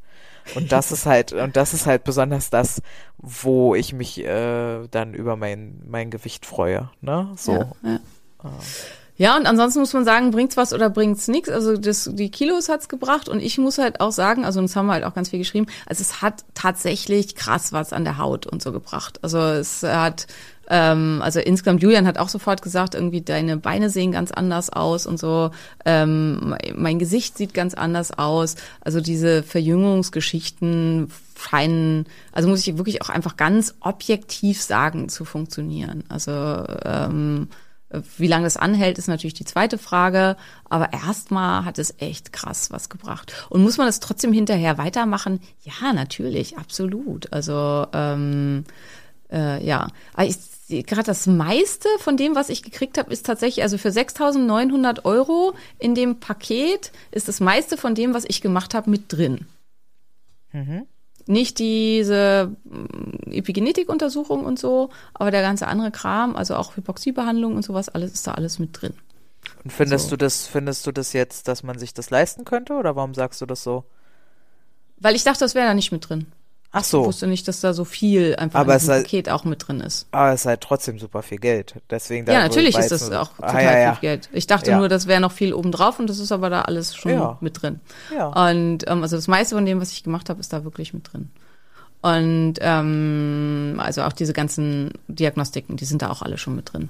Und 0.55 0.71
das 0.71 0.91
ist 0.91 1.05
halt, 1.05 1.33
und 1.33 1.55
das 1.55 1.73
ist 1.73 1.85
halt 1.85 2.03
besonders 2.03 2.49
das, 2.49 2.81
wo 3.17 3.75
ich 3.75 3.93
mich 3.93 4.23
äh, 4.23 4.87
dann 4.89 5.13
über 5.13 5.35
mein, 5.35 5.81
mein 5.85 6.09
Gewicht 6.09 6.45
freue. 6.45 6.89
Ne? 7.01 7.33
So. 7.35 7.53
Ja, 7.53 7.73
ja. 7.83 7.99
Ja, 9.21 9.37
und 9.37 9.45
ansonsten 9.45 9.81
muss 9.81 9.93
man 9.93 10.03
sagen, 10.03 10.31
bringt's 10.31 10.57
was 10.57 10.73
oder 10.73 10.89
bringt's 10.89 11.27
nichts. 11.27 11.47
Also 11.47 11.77
das, 11.77 12.09
die 12.11 12.31
Kilos 12.31 12.69
hat's 12.69 12.89
gebracht 12.89 13.29
und 13.29 13.39
ich 13.39 13.59
muss 13.59 13.77
halt 13.77 14.01
auch 14.01 14.11
sagen, 14.11 14.45
also 14.45 14.59
das 14.59 14.75
haben 14.75 14.87
wir 14.87 14.93
halt 14.93 15.03
auch 15.03 15.13
ganz 15.13 15.29
viel 15.29 15.37
geschrieben, 15.37 15.67
also 15.85 16.01
es 16.01 16.23
hat 16.23 16.43
tatsächlich 16.55 17.35
krass 17.35 17.71
was 17.71 17.93
an 17.93 18.03
der 18.03 18.17
Haut 18.17 18.47
und 18.47 18.63
so 18.63 18.71
gebracht. 18.71 19.19
Also 19.21 19.37
es 19.37 19.83
hat, 19.83 20.25
ähm, 20.69 21.21
also 21.21 21.39
insgesamt 21.39 21.83
Julian 21.83 22.07
hat 22.07 22.17
auch 22.17 22.29
sofort 22.29 22.63
gesagt, 22.63 22.95
irgendwie 22.95 23.21
deine 23.21 23.57
Beine 23.57 23.91
sehen 23.91 24.11
ganz 24.11 24.31
anders 24.31 24.71
aus 24.71 25.05
und 25.05 25.19
so, 25.19 25.51
ähm, 25.85 26.55
mein 26.73 26.97
Gesicht 26.97 27.37
sieht 27.37 27.53
ganz 27.53 27.75
anders 27.75 28.17
aus. 28.17 28.55
Also 28.83 29.01
diese 29.01 29.43
Verjüngungsgeschichten 29.43 31.11
scheinen, 31.37 32.07
also 32.31 32.49
muss 32.49 32.65
ich 32.65 32.75
wirklich 32.75 33.03
auch 33.03 33.09
einfach 33.09 33.37
ganz 33.37 33.75
objektiv 33.81 34.63
sagen, 34.63 35.09
zu 35.09 35.25
funktionieren. 35.25 36.05
Also 36.09 36.31
ähm, 36.85 37.49
wie 38.17 38.27
lange 38.27 38.45
das 38.45 38.57
anhält, 38.57 38.97
ist 38.97 39.07
natürlich 39.07 39.33
die 39.33 39.45
zweite 39.45 39.77
Frage. 39.77 40.37
Aber 40.69 40.93
erstmal 40.93 41.65
hat 41.65 41.79
es 41.79 41.95
echt 41.99 42.33
krass 42.33 42.71
was 42.71 42.89
gebracht. 42.89 43.33
Und 43.49 43.61
muss 43.61 43.77
man 43.77 43.87
das 43.87 43.99
trotzdem 43.99 44.33
hinterher 44.33 44.77
weitermachen? 44.77 45.41
Ja, 45.63 45.93
natürlich, 45.93 46.57
absolut. 46.57 47.31
Also 47.33 47.87
ähm, 47.93 48.65
äh, 49.31 49.65
ja, 49.65 49.87
Aber 50.13 50.25
ich 50.25 50.37
gerade 50.83 51.03
das 51.03 51.27
meiste 51.27 51.89
von 51.99 52.17
dem, 52.17 52.35
was 52.35 52.49
ich 52.49 52.63
gekriegt 52.63 52.97
habe, 52.97 53.11
ist 53.11 53.25
tatsächlich, 53.25 53.63
also 53.63 53.77
für 53.77 53.89
6.900 53.89 55.03
Euro 55.03 55.53
in 55.79 55.95
dem 55.95 56.19
Paket 56.19 56.91
ist 57.11 57.27
das 57.27 57.39
meiste 57.39 57.77
von 57.77 57.93
dem, 57.95 58.13
was 58.13 58.23
ich 58.25 58.41
gemacht 58.41 58.73
habe, 58.73 58.89
mit 58.89 59.11
drin. 59.11 59.47
Nicht 61.27 61.59
diese 61.59 62.55
mm, 62.63 63.31
Epigenetik-Untersuchung 63.31 64.45
und 64.45 64.59
so, 64.59 64.89
aber 65.13 65.31
der 65.31 65.41
ganze 65.41 65.67
andere 65.67 65.91
Kram, 65.91 66.35
also 66.35 66.55
auch 66.55 66.75
Hypoxiebehandlung 66.77 67.55
und 67.55 67.63
sowas, 67.63 67.89
alles 67.89 68.13
ist 68.13 68.27
da 68.27 68.33
alles 68.33 68.59
mit 68.59 68.81
drin. 68.81 68.93
Und 69.63 69.71
findest 69.71 70.09
So. 70.09 70.11
du 70.11 70.17
das, 70.17 70.47
findest 70.47 70.85
du 70.87 70.91
das 70.91 71.13
jetzt, 71.13 71.47
dass 71.47 71.63
man 71.63 71.77
sich 71.79 71.93
das 71.93 72.09
leisten 72.09 72.45
könnte? 72.45 72.73
Oder 72.73 72.95
warum 72.95 73.13
sagst 73.13 73.41
du 73.41 73.45
das 73.45 73.63
so? 73.63 73.85
Weil 74.97 75.15
ich 75.15 75.23
dachte, 75.23 75.39
das 75.39 75.55
wäre 75.55 75.67
da 75.67 75.73
nicht 75.73 75.91
mit 75.91 76.07
drin. 76.09 76.27
Ach 76.73 76.81
Ich 76.81 76.87
so. 76.87 77.03
wusste 77.05 77.27
nicht, 77.27 77.47
dass 77.49 77.59
da 77.59 77.73
so 77.73 77.83
viel 77.83 78.35
einfach 78.37 78.61
Aber 78.61 78.71
in 78.73 78.77
es 78.77 78.83
diesem 78.83 78.95
sei- 78.95 79.01
Paket 79.01 79.29
auch 79.29 79.43
mit 79.43 79.67
drin 79.67 79.81
ist. 79.81 80.07
Aber 80.11 80.31
es 80.31 80.41
ist 80.41 80.45
halt 80.45 80.61
trotzdem 80.61 80.99
super 80.99 81.21
viel 81.21 81.37
Geld. 81.37 81.75
Deswegen 81.89 82.25
Ja, 82.27 82.39
natürlich 82.39 82.77
ist 82.77 82.91
das 82.93 83.11
auch 83.11 83.31
Ah, 83.39 83.47
total 83.47 83.63
ja, 83.63 83.77
ja. 83.79 83.93
viel 83.95 84.01
Geld. 84.01 84.29
Ich 84.31 84.47
dachte 84.47 84.71
Ja. 84.71 84.77
nur, 84.77 84.87
das 84.87 85.05
wäre 85.05 85.19
noch 85.19 85.33
viel 85.33 85.53
obendrauf 85.53 85.99
und 85.99 86.07
das 86.09 86.19
ist 86.19 86.31
aber 86.31 86.49
da 86.49 86.61
alles 86.61 86.95
schon 86.95 87.35
mit 87.41 87.61
drin. 87.61 87.81
Ja. 88.15 88.27
Und 88.27 88.85
ähm, 88.87 89.03
also 89.03 89.17
das 89.17 89.27
meiste 89.27 89.55
von 89.55 89.65
dem, 89.65 89.81
was 89.81 89.91
ich 89.91 90.03
gemacht 90.03 90.29
habe, 90.29 90.39
ist 90.39 90.53
da 90.53 90.63
wirklich 90.63 90.93
mit 90.93 91.11
drin. 91.11 91.29
Und 92.01 92.53
ähm, 92.61 93.75
also 93.83 94.03
auch 94.03 94.13
diese 94.13 94.31
ganzen 94.33 94.91
Diagnostiken, 95.09 95.75
die 95.75 95.85
sind 95.85 96.01
da 96.01 96.09
auch 96.09 96.21
alle 96.21 96.37
schon 96.37 96.55
mit 96.55 96.71
drin. 96.73 96.89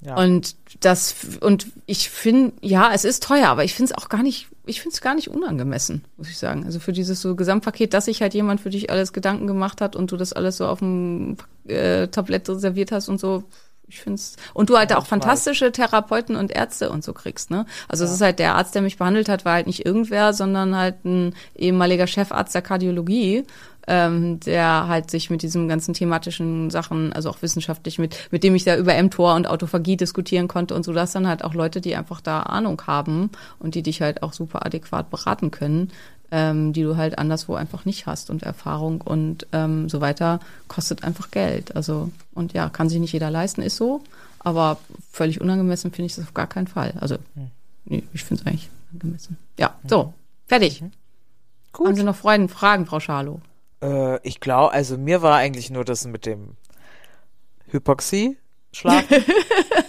Ja. 0.00 0.14
Und 0.16 0.54
das, 0.80 1.14
und 1.40 1.66
ich 1.86 2.08
finde, 2.08 2.52
ja, 2.60 2.92
es 2.94 3.04
ist 3.04 3.24
teuer, 3.24 3.48
aber 3.48 3.64
ich 3.64 3.74
finde 3.74 3.92
es 3.92 3.98
auch 3.98 4.08
gar 4.08 4.22
nicht, 4.22 4.46
ich 4.68 4.80
finde 4.80 4.94
es 4.94 5.00
gar 5.00 5.14
nicht 5.14 5.28
unangemessen, 5.28 6.04
muss 6.16 6.28
ich 6.28 6.38
sagen. 6.38 6.64
Also 6.64 6.78
für 6.78 6.92
dieses 6.92 7.20
so 7.20 7.34
Gesamtpaket, 7.34 7.94
dass 7.94 8.04
sich 8.04 8.22
halt 8.22 8.34
jemand 8.34 8.60
für 8.60 8.70
dich 8.70 8.90
alles 8.90 9.12
Gedanken 9.12 9.46
gemacht 9.46 9.80
hat 9.80 9.96
und 9.96 10.12
du 10.12 10.16
das 10.16 10.32
alles 10.32 10.58
so 10.58 10.66
auf 10.66 10.80
dem 10.80 11.36
äh, 11.66 12.08
Tablett 12.08 12.48
reserviert 12.48 12.92
hast 12.92 13.08
und 13.08 13.18
so. 13.18 13.44
Ich 13.88 14.00
finde 14.00 14.16
es, 14.16 14.36
und 14.52 14.68
du 14.68 14.76
halt 14.76 14.94
auch 14.94 15.06
fantastische 15.06 15.72
Therapeuten 15.72 16.36
und 16.36 16.50
Ärzte 16.50 16.90
und 16.90 17.02
so 17.02 17.14
kriegst, 17.14 17.50
ne? 17.50 17.64
Also 17.88 18.04
es 18.04 18.12
ist 18.12 18.20
halt 18.20 18.38
der 18.38 18.54
Arzt, 18.54 18.74
der 18.74 18.82
mich 18.82 18.98
behandelt 18.98 19.28
hat, 19.28 19.44
war 19.44 19.54
halt 19.54 19.66
nicht 19.66 19.86
irgendwer, 19.86 20.34
sondern 20.34 20.76
halt 20.76 21.04
ein 21.04 21.34
ehemaliger 21.56 22.06
Chefarzt 22.06 22.54
der 22.54 22.62
Kardiologie, 22.62 23.44
ähm, 23.86 24.38
der 24.40 24.86
halt 24.86 25.10
sich 25.10 25.30
mit 25.30 25.40
diesem 25.40 25.66
ganzen 25.66 25.94
thematischen 25.94 26.68
Sachen, 26.68 27.12
also 27.14 27.30
auch 27.30 27.40
wissenschaftlich 27.40 27.98
mit, 27.98 28.28
mit 28.30 28.44
dem 28.44 28.54
ich 28.54 28.64
da 28.64 28.76
über 28.76 29.02
mTOR 29.02 29.34
und 29.34 29.48
Autophagie 29.48 29.96
diskutieren 29.96 30.46
konnte 30.46 30.74
und 30.74 30.84
so, 30.84 30.92
das 30.92 31.12
dann 31.12 31.26
halt 31.26 31.42
auch 31.42 31.54
Leute, 31.54 31.80
die 31.80 31.96
einfach 31.96 32.20
da 32.20 32.40
Ahnung 32.40 32.82
haben 32.86 33.30
und 33.58 33.74
die 33.74 33.82
dich 33.82 34.02
halt 34.02 34.22
auch 34.22 34.34
super 34.34 34.66
adäquat 34.66 35.08
beraten 35.08 35.50
können, 35.50 35.90
ähm, 36.30 36.72
die 36.72 36.82
du 36.82 36.96
halt 36.96 37.18
anderswo 37.18 37.54
einfach 37.54 37.84
nicht 37.84 38.06
hast 38.06 38.30
und 38.30 38.42
Erfahrung 38.42 39.00
und 39.00 39.46
ähm, 39.52 39.88
so 39.88 40.00
weiter 40.00 40.40
kostet 40.68 41.04
einfach 41.04 41.30
Geld. 41.30 41.74
Also 41.76 42.10
und 42.34 42.52
ja, 42.52 42.68
kann 42.68 42.88
sich 42.88 43.00
nicht 43.00 43.12
jeder 43.12 43.30
leisten, 43.30 43.62
ist 43.62 43.76
so, 43.76 44.02
aber 44.38 44.78
völlig 45.10 45.40
unangemessen 45.40 45.90
finde 45.92 46.06
ich 46.06 46.16
das 46.16 46.26
auf 46.26 46.34
gar 46.34 46.46
keinen 46.46 46.66
Fall. 46.66 46.94
Also 47.00 47.16
nee, 47.84 48.02
ich 48.12 48.24
finde 48.24 48.42
es 48.42 48.46
eigentlich 48.46 48.70
angemessen. 48.92 49.36
Ja, 49.58 49.74
so 49.86 50.12
fertig. 50.46 50.82
Haben 51.78 51.94
Sie 51.94 52.02
noch 52.02 52.16
Freuden, 52.16 52.48
Fragen, 52.48 52.86
Frau 52.86 53.00
Schalow? 53.00 53.40
Äh, 53.82 54.18
ich 54.26 54.40
glaube, 54.40 54.72
also 54.72 54.98
mir 54.98 55.22
war 55.22 55.36
eigentlich 55.36 55.70
nur 55.70 55.84
das 55.84 56.06
mit 56.06 56.26
dem 56.26 56.56
Hypoxie. 57.68 58.36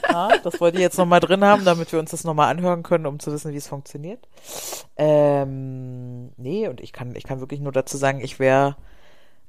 Ja, 0.09 0.39
das 0.43 0.59
wollte 0.59 0.77
ich 0.77 0.81
jetzt 0.81 0.97
nochmal 0.97 1.19
drin 1.19 1.43
haben, 1.43 1.65
damit 1.65 1.91
wir 1.91 1.99
uns 1.99 2.11
das 2.11 2.23
nochmal 2.23 2.49
anhören 2.49 2.83
können, 2.83 3.05
um 3.05 3.19
zu 3.19 3.31
wissen, 3.31 3.51
wie 3.53 3.57
es 3.57 3.67
funktioniert. 3.67 4.27
Ähm, 4.97 6.31
nee, 6.37 6.67
und 6.67 6.81
ich 6.81 6.93
kann, 6.93 7.15
ich 7.15 7.23
kann 7.23 7.39
wirklich 7.39 7.59
nur 7.59 7.71
dazu 7.71 7.97
sagen, 7.97 8.21
ich 8.21 8.39
wäre 8.39 8.75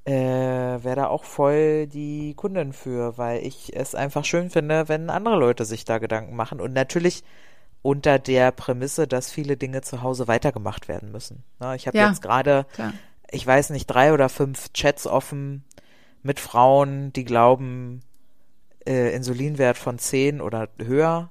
äh, 0.04 0.12
wär 0.12 0.96
da 0.96 1.08
auch 1.08 1.24
voll 1.24 1.86
die 1.86 2.34
Kundin 2.34 2.72
für, 2.72 3.18
weil 3.18 3.44
ich 3.46 3.76
es 3.76 3.94
einfach 3.94 4.24
schön 4.24 4.50
finde, 4.50 4.88
wenn 4.88 5.10
andere 5.10 5.36
Leute 5.36 5.64
sich 5.64 5.84
da 5.84 5.98
Gedanken 5.98 6.36
machen. 6.36 6.60
Und 6.60 6.72
natürlich 6.72 7.22
unter 7.82 8.18
der 8.18 8.52
Prämisse, 8.52 9.06
dass 9.08 9.30
viele 9.30 9.56
Dinge 9.56 9.82
zu 9.82 10.02
Hause 10.02 10.28
weitergemacht 10.28 10.88
werden 10.88 11.12
müssen. 11.12 11.44
Na, 11.58 11.74
ich 11.74 11.86
habe 11.86 11.96
Ja, 11.98 12.06
jetzt 12.08 12.22
gerade 12.22 12.66
ich 13.30 13.46
weiß 13.46 13.70
nicht, 13.70 13.86
drei 13.86 14.12
oder 14.12 14.28
fünf 14.28 14.72
Chats 14.72 15.06
offen 15.06 15.64
mit 16.22 16.40
Frauen, 16.40 17.12
die 17.12 17.24
glauben, 17.24 18.00
äh, 18.86 19.14
Insulinwert 19.14 19.78
von 19.78 19.98
10 19.98 20.40
oder 20.40 20.68
höher. 20.78 21.30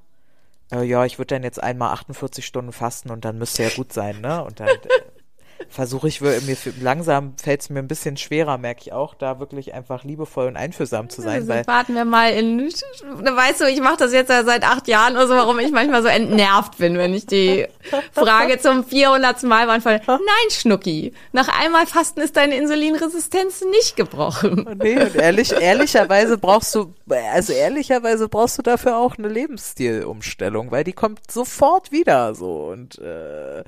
Äh, 0.72 0.84
ja, 0.84 1.06
ich 1.06 1.18
würde 1.18 1.36
dann 1.36 1.44
jetzt 1.44 1.62
einmal 1.62 1.92
48 1.94 2.46
Stunden 2.46 2.72
fasten 2.72 3.10
und 3.12 3.26
dann 3.26 3.38
müsste 3.38 3.64
ja 3.64 3.70
gut 3.70 3.94
sein, 3.94 4.22
ne? 4.22 4.44
Und 4.44 4.60
dann 4.60 4.68
äh, 4.68 5.19
versuche 5.68 6.08
ich, 6.08 6.22
mir 6.22 6.32
für- 6.56 6.74
langsam 6.80 7.34
fällt 7.42 7.62
es 7.62 7.70
mir 7.70 7.80
ein 7.80 7.88
bisschen 7.88 8.16
schwerer, 8.18 8.58
merke 8.58 8.82
ich 8.82 8.94
auch, 8.94 9.14
da 9.14 9.40
wirklich 9.40 9.74
einfach 9.74 10.04
liebevoll 10.04 10.48
und 10.48 10.56
einfühlsam 10.58 11.10
zu 11.10 11.22
sein, 11.22 11.50
Also 11.50 11.68
warten 11.68 11.96
wir 11.96 12.06
mal 12.06 12.32
in, 12.32 12.60
weißt 12.62 13.62
du, 13.62 13.66
ich 13.66 13.82
mache 13.82 13.98
das 13.98 14.14
jetzt 14.14 14.30
ja 14.30 14.44
seit 14.44 14.64
acht 14.64 14.88
Jahren 14.88 15.14
oder 15.16 15.28
so, 15.28 15.34
warum 15.36 15.60
ich 15.60 15.72
manchmal 15.72 16.02
so 16.02 16.08
entnervt 16.08 16.78
bin, 16.78 16.98
wenn 16.98 17.14
ich 17.14 17.26
die 17.26 17.66
Frage 18.14 18.60
zum 18.60 18.84
400. 18.84 19.44
Mal 19.44 19.66
beantworte. 19.68 20.02
Nein, 20.08 20.20
Schnucki, 20.52 21.14
nach 21.34 21.48
einmal 21.62 21.86
Fasten 21.88 22.22
ist 22.22 22.36
deine 22.38 22.56
Insulinresistenz 22.56 23.64
nicht 23.72 23.96
gebrochen. 23.96 24.78
Nee, 24.82 25.00
und 25.00 25.16
ehrlich, 25.16 25.52
ehrlicherweise 25.52 26.38
brauchst 26.38 26.74
du, 26.76 26.94
also 27.34 27.54
ehrlicherweise 27.54 28.28
brauchst 28.30 28.58
du 28.58 28.62
dafür 28.62 28.98
auch 28.98 29.18
eine 29.18 29.28
Lebensstilumstellung, 29.28 30.72
weil 30.72 30.84
die 30.84 30.94
kommt 30.94 31.32
sofort 31.32 31.92
wieder 31.92 32.34
so 32.36 32.66
und 32.66 32.98
äh, 33.00 33.64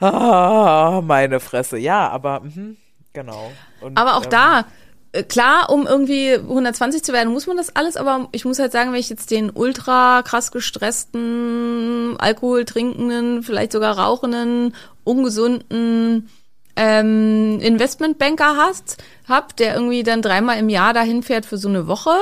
ah, 0.00 1.00
meine 1.04 1.40
Fresse. 1.40 1.78
Ja, 1.78 2.08
aber 2.08 2.40
mhm, 2.40 2.76
genau. 3.12 3.50
Und, 3.80 3.96
Aber 3.96 4.16
auch 4.16 4.24
ähm, 4.24 4.30
da, 4.30 4.64
äh, 5.12 5.22
klar, 5.22 5.70
um 5.70 5.86
irgendwie 5.86 6.34
120 6.34 7.02
zu 7.02 7.12
werden, 7.12 7.32
muss 7.32 7.46
man 7.46 7.56
das 7.56 7.74
alles, 7.74 7.96
aber 7.96 8.28
ich 8.32 8.44
muss 8.44 8.58
halt 8.58 8.72
sagen, 8.72 8.92
wenn 8.92 9.00
ich 9.00 9.10
jetzt 9.10 9.30
den 9.30 9.50
ultra 9.50 10.22
krass 10.22 10.52
gestressten, 10.52 12.16
Alkohol 12.18 12.64
trinkenden, 12.64 13.42
vielleicht 13.42 13.72
sogar 13.72 13.98
rauchenden, 13.98 14.74
ungesunden 15.04 16.28
ähm, 16.76 17.58
Investmentbanker 17.60 18.56
hast, 18.56 19.02
hab, 19.28 19.56
der 19.56 19.74
irgendwie 19.74 20.04
dann 20.04 20.22
dreimal 20.22 20.58
im 20.58 20.68
Jahr 20.68 20.92
dahin 20.92 21.22
fährt 21.22 21.44
für 21.44 21.58
so 21.58 21.68
eine 21.68 21.88
Woche, 21.88 22.14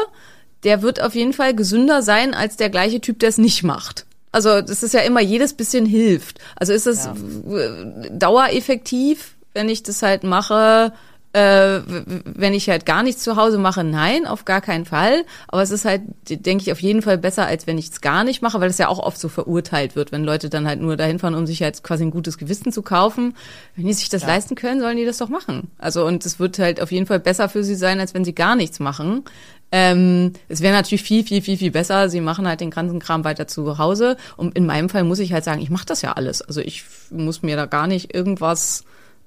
der 0.65 0.83
wird 0.83 1.03
auf 1.03 1.15
jeden 1.15 1.35
Fall 1.35 1.55
gesünder 1.55 2.03
sein 2.03 2.35
als 2.35 2.57
der 2.57 2.71
gleiche 2.71 3.01
Typ, 3.01 3.19
der 3.19 3.29
es 3.29 3.39
nicht 3.39 3.63
macht. 3.63 4.06
Also 4.37 4.61
das 4.61 4.83
ist 4.83 4.93
ja 4.93 5.01
immer 5.01 5.23
jedes 5.23 5.55
bisschen 5.55 5.87
hilft. 5.87 6.41
Also 6.57 6.75
ist 6.75 6.87
es 6.87 7.07
äh, 7.07 8.11
dauereffektiv, 8.11 9.35
wenn 9.55 9.71
ich 9.71 9.83
das 9.83 10.03
halt 10.03 10.25
mache, 10.25 10.93
äh, 11.33 11.81
wenn 11.87 12.53
ich 12.53 12.69
halt 12.69 12.85
gar 12.85 13.03
nichts 13.03 13.23
zu 13.23 13.37
Hause 13.37 13.57
mache, 13.57 13.83
nein, 13.83 14.27
auf 14.27 14.45
gar 14.45 14.61
keinen 14.61 14.85
Fall. 14.85 15.25
Aber 15.49 15.63
es 15.63 15.71
ist 15.71 15.87
halt, 15.87 16.03
denke 16.29 16.65
ich, 16.65 16.73
auf 16.73 16.81
jeden 16.81 17.01
Fall 17.01 17.17
besser, 17.17 17.47
als 17.47 17.67
wenn 17.67 17.79
ich 17.79 17.89
es 17.89 18.03
gar 18.03 18.25
nicht 18.25 18.43
mache, 18.43 18.61
weil 18.61 18.69
es 18.69 18.77
ja 18.77 18.89
auch 18.89 18.99
oft 18.99 19.19
so 19.19 19.31
verurteilt 19.31 19.97
wird, 19.97 20.13
wenn 20.13 20.23
Leute 20.23 20.51
dann 20.51 20.67
halt 20.67 20.83
nur 20.83 20.99
dahin 20.99 21.19
fahren, 21.19 21.35
um 21.35 21.47
sich 21.47 21.63
halt 21.63 21.83
quasi 21.83 22.05
ein 22.05 22.11
gutes 22.11 22.37
Gewissen 22.37 22.73
zu 22.73 22.83
kaufen. 22.83 23.35
Wenn 23.75 23.87
die 23.87 23.95
sich 23.95 24.11
das 24.11 24.27
leisten 24.27 24.55
können, 24.55 24.81
sollen 24.81 24.99
die 24.99 25.07
das 25.07 25.17
doch 25.17 25.31
machen. 25.31 25.71
Also 25.79 26.07
und 26.07 26.27
es 26.27 26.39
wird 26.39 26.59
halt 26.59 26.83
auf 26.83 26.93
jeden 26.93 27.07
Fall 27.07 27.21
besser 27.21 27.49
für 27.49 27.65
sie 27.65 27.75
sein, 27.75 28.01
als 28.01 28.13
wenn 28.13 28.27
sie 28.27 28.35
gar 28.35 28.55
nichts 28.55 28.81
machen. 28.81 29.25
Ähm, 29.73 30.33
es 30.49 30.61
wäre 30.61 30.75
natürlich 30.75 31.03
viel, 31.03 31.25
viel, 31.25 31.43
viel, 31.43 31.57
viel 31.57 31.71
besser. 31.71 32.09
Sie 32.09 32.21
machen 32.21 32.47
halt 32.47 32.61
den 32.61 32.71
ganzen 32.71 33.01
Kram 33.01 33.25
weiter 33.25 33.47
zu 33.49 33.79
Hause. 33.79 34.17
Und 34.37 34.57
in 34.57 34.67
meinem 34.67 34.89
Fall 34.89 35.05
muss 35.05 35.19
ich 35.19 35.33
halt 35.33 35.45
sagen, 35.45 35.61
ich 35.61 35.71
mache 35.71 35.87
das 35.87 36.03
ja 36.03 36.13
alles. 36.13 36.43
Also 36.43 36.61
ich 36.61 36.85
muss 37.11 37.43
mir 37.43 37.57
da 37.57 37.67
gar 37.67 37.87
nicht 37.87 38.15
irgendwas 38.15 38.85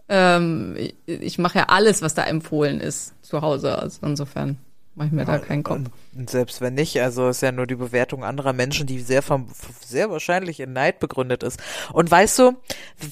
ähm, 0.10 0.76
ich, 0.76 0.96
ich 1.06 1.38
mache 1.38 1.60
ja 1.60 1.66
alles, 1.70 2.02
was 2.02 2.16
da 2.16 2.24
empfohlen 2.24 2.82
ist 2.82 3.14
zu 3.22 3.42
Hause. 3.42 3.78
Also 3.78 4.06
insofern 4.06 4.58
mache 4.96 5.08
ich 5.08 5.14
mir 5.14 5.26
da 5.26 5.38
keinen 5.38 5.64
Kopf. 5.64 5.80
Und, 6.16 6.30
selbst 6.30 6.60
wenn 6.60 6.74
nicht, 6.74 7.02
also 7.02 7.30
ist 7.30 7.42
ja 7.42 7.52
nur 7.52 7.68
die 7.68 7.76
Bewertung 7.76 8.24
anderer 8.24 8.52
Menschen, 8.54 8.88
die 8.88 9.00
sehr 9.00 9.22
vom, 9.22 9.48
sehr 9.86 10.10
wahrscheinlich 10.10 10.60
in 10.60 10.74
Neid 10.74 11.00
begründet 11.00 11.44
ist. 11.44 11.60
Und 11.94 12.12
weißt 12.12 12.40
du, 12.40 12.58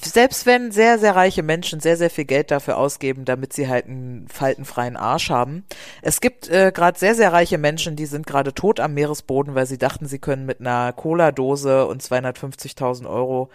selbst 0.03 0.45
wenn 0.45 0.71
sehr, 0.71 0.99
sehr 0.99 1.15
reiche 1.15 1.43
Menschen 1.43 1.79
sehr, 1.79 1.95
sehr 1.95 2.09
viel 2.09 2.25
Geld 2.25 2.51
dafür 2.51 2.77
ausgeben, 2.77 3.23
damit 3.23 3.53
sie 3.53 3.67
halt 3.69 3.85
einen 3.85 4.27
faltenfreien 4.27 4.97
Arsch 4.97 5.29
haben. 5.29 5.63
Es 6.01 6.19
gibt 6.19 6.49
äh, 6.49 6.71
gerade 6.73 6.99
sehr, 6.99 7.15
sehr 7.15 7.31
reiche 7.31 7.57
Menschen, 7.57 7.95
die 7.95 8.05
sind 8.05 8.27
gerade 8.27 8.53
tot 8.53 8.79
am 8.79 8.93
Meeresboden, 8.93 9.55
weil 9.55 9.65
sie 9.65 9.77
dachten, 9.77 10.07
sie 10.07 10.19
können 10.19 10.45
mit 10.45 10.59
einer 10.59 10.91
Cola-Dose 10.93 11.85
und 11.85 12.03
250.000 12.03 13.07
Euro 13.07 13.49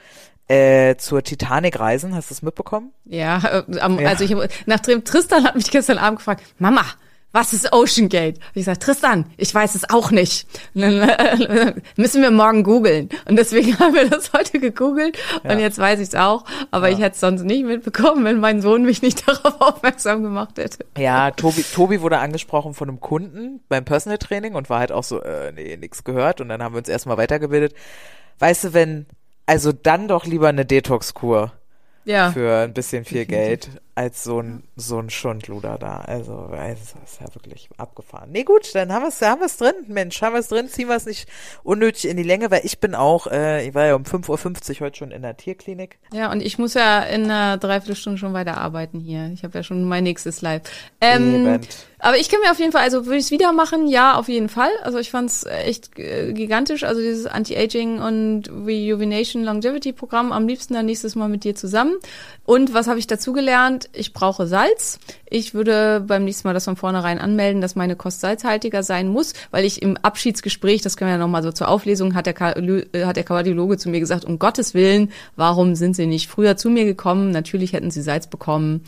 äh, 0.49 0.97
zur 0.97 1.23
Titanic 1.23 1.79
reisen. 1.79 2.15
Hast 2.15 2.31
du 2.31 2.35
das 2.35 2.43
mitbekommen? 2.43 2.93
Ja, 3.05 3.63
äh, 3.69 3.79
am, 3.81 3.99
Ja. 3.99 4.09
also 4.09 4.25
ich 4.25 4.35
nachdem 4.67 5.05
Tristan 5.05 5.45
hat 5.45 5.55
mich 5.55 5.71
gestern 5.71 5.99
Abend 5.99 6.19
gefragt, 6.19 6.43
Mama, 6.59 6.85
was 7.33 7.53
ist 7.55 7.73
Ocean 7.73 8.09
Gate? 8.09 8.37
Und 8.37 8.45
ich 8.55 8.61
gesagt, 8.63 8.83
Tristan, 8.83 9.25
ich 9.37 9.55
weiß 9.55 9.75
es 9.75 9.89
auch 9.89 10.11
nicht. 10.11 10.47
Und 10.75 10.83
dann, 10.83 11.01
äh, 11.01 11.75
müssen 11.97 12.23
wir 12.23 12.31
morgen 12.31 12.63
googeln. 12.63 13.09
Und 13.29 13.37
deswegen 13.37 13.79
haben 13.79 13.95
wir 13.95 14.09
das 14.09 14.33
heute 14.33 14.61
gegoogelt 14.61 15.19
und 15.43 15.59
jetzt 15.59 15.79
weiß 15.79 15.99
ich 16.01 16.09
es 16.09 16.15
auch. 16.15 16.45
Aber 16.71 16.91
ich 16.91 16.99
hätte 16.99 17.15
es 17.15 17.21
sonst 17.21 17.43
nicht 17.43 17.65
mitbekommen, 17.65 18.25
wenn 18.25 18.39
mein 18.39 18.61
Sohn 18.61 18.83
mich 18.85 19.01
nicht 19.03 19.27
darauf 19.29 19.61
aufmerksam 19.61 20.23
gemacht 20.23 20.59
hätte. 20.59 20.85
Ja, 20.97 21.31
Tobi, 21.31 21.63
Tobi 21.63 22.01
wurde 22.03 22.19
angesprochen 22.19 22.75
von 22.75 22.89
einem 22.89 23.01
Kunden 23.01 23.61
beim 23.69 23.85
Personal 23.85 24.19
Training 24.19 24.55
und 24.55 24.69
war 24.69 24.79
halt 24.81 24.93
auch 24.93 25.05
so, 25.05 25.23
äh, 25.23 25.53
nee, 25.53 25.77
nix 25.77 26.05
gehört. 26.05 26.41
Und 26.41 26.49
dann 26.51 26.63
haben 26.63 26.75
wir 26.75 26.79
uns 26.79 26.89
erstmal 26.89 27.17
weitergebildet. 27.17 27.75
Weißt 28.39 28.65
du, 28.65 28.75
wenn, 28.75 29.07
also 29.47 29.73
dann 29.73 30.07
doch 30.09 30.27
lieber 30.27 30.49
eine 30.49 30.67
Detox-Kur 30.67 31.53
Ja. 32.05 32.31
für 32.33 32.59
ein 32.59 32.75
bisschen 32.75 33.05
viel 33.05 33.25
Geld 33.25 33.71
als 33.95 34.25
so 34.25 34.41
ein, 34.41 34.63
so 34.75 34.99
ein 34.99 35.11
Schundluder 35.11 35.77
da. 35.79 35.99
Also, 35.99 36.49
das 36.51 36.95
ist 37.05 37.21
ja 37.21 37.35
wirklich 37.35 37.69
abgefahren. 37.77 38.31
Nee, 38.33 38.45
gut, 38.45 38.75
dann 38.75 38.93
haben 38.93 39.03
wir 39.03 39.09
es, 39.09 39.21
haben 39.21 39.41
wir 39.41 39.47
es 39.47 39.59
drin. 39.59 39.75
Mensch, 39.87 40.23
haben 40.23 40.33
wir 40.33 40.41
es 40.41 40.49
drin, 40.49 40.69
ziehen 40.69 40.89
wir 40.89 40.97
es 40.97 41.05
nicht 41.05 41.29
unnötig 41.63 42.07
in 42.07 42.17
die 42.17 42.23
Länge, 42.23 42.51
weil 42.51 42.63
ich 42.65 42.79
bin 42.79 42.95
auch, 42.95 43.27
äh, 43.27 43.69
ich 43.69 43.75
war 43.75 43.87
ja 43.87 43.95
um 43.95 44.05
5.50 44.05 44.81
Uhr 44.81 44.87
heute 44.87 44.97
schon 44.97 45.11
in 45.11 45.23
der 45.23 45.37
Tierklinik. 45.37 45.99
Ja, 46.13 46.33
und 46.33 46.41
ich 46.41 46.59
muss 46.59 46.73
ja 46.75 47.01
in 47.03 47.25
einer 47.25 47.59
Dreiviertelstunde 47.59 48.19
schon 48.19 48.33
weiter 48.33 48.57
arbeiten 48.57 48.99
hier. 48.99 49.31
Ich 49.35 49.45
habe 49.45 49.59
ja 49.59 49.63
schon 49.63 49.85
mein 49.85 50.05
nächstes 50.05 50.41
Live. 50.41 50.63
Ähm, 51.03 51.61
aber 52.05 52.19
ich 52.19 52.29
kann 52.29 52.41
mir 52.41 52.51
auf 52.51 52.59
jeden 52.59 52.73
Fall, 52.73 52.83
also 52.83 53.07
würde 53.07 53.19
ich 53.19 53.27
es 53.27 53.31
wieder 53.31 53.53
machen? 53.53 53.87
Ja, 53.87 54.15
auf 54.17 54.29
jeden 54.29 54.49
Fall. 54.49 54.71
Also 54.83 54.99
ich 54.99 55.13
fand 55.13 55.31
es 55.31 55.47
echt 55.47 55.97
äh, 56.01 56.33
gigantisch. 56.33 56.83
Also 56.83 57.01
dieses 57.01 57.27
Anti-Aging 57.27 58.01
und 58.01 58.49
Rejuvenation 58.49 59.45
Longevity 59.45 59.93
Programm 59.93 60.33
am 60.33 60.49
liebsten 60.49 60.75
dann 60.75 60.87
nächstes 60.87 61.15
Mal 61.15 61.29
mit 61.29 61.45
dir 61.45 61.55
zusammen. 61.55 61.95
Und 62.45 62.75
was 62.75 62.89
habe 62.89 62.99
ich 62.99 63.07
dazu 63.07 63.33
gelernt? 63.33 63.82
Ich 63.93 64.13
brauche 64.13 64.47
Salz. 64.47 64.99
Ich 65.29 65.55
würde 65.55 66.05
beim 66.07 66.25
nächsten 66.25 66.49
Mal 66.49 66.55
das 66.55 66.65
von 66.65 66.77
vornherein 66.77 67.19
anmelden, 67.19 67.61
dass 67.61 67.75
meine 67.75 67.97
Kost 67.97 68.21
salzhaltiger 68.21 68.83
sein 68.83 69.09
muss, 69.09 69.33
weil 69.51 69.65
ich 69.65 69.83
im 69.83 69.97
Abschiedsgespräch, 69.97 70.83
das 70.83 70.97
können 70.97 71.09
wir 71.09 71.15
ja 71.15 71.19
nochmal 71.19 71.43
so 71.43 71.53
zur 71.53 71.69
Auflesung, 71.69 72.15
hat 72.15 72.27
der, 72.27 72.41
äh, 72.57 73.05
hat 73.05 73.17
der 73.17 73.25
Kardiologe 73.25 73.79
zu 73.79 73.89
mir 73.89 74.01
gesagt, 74.01 74.25
um 74.25 74.39
Gottes 74.39 74.75
Willen, 74.75 75.11
warum 75.37 75.75
sind 75.75 75.97
Sie 75.97 76.07
nicht 76.07 76.29
früher 76.29 76.57
zu 76.57 76.71
mir 76.71 76.85
gekommen? 76.85 77.31
Natürlich 77.31 77.73
hätten 77.73 77.91
Sie 77.91 78.03
Salz 78.03 78.27
bekommen. 78.27 78.83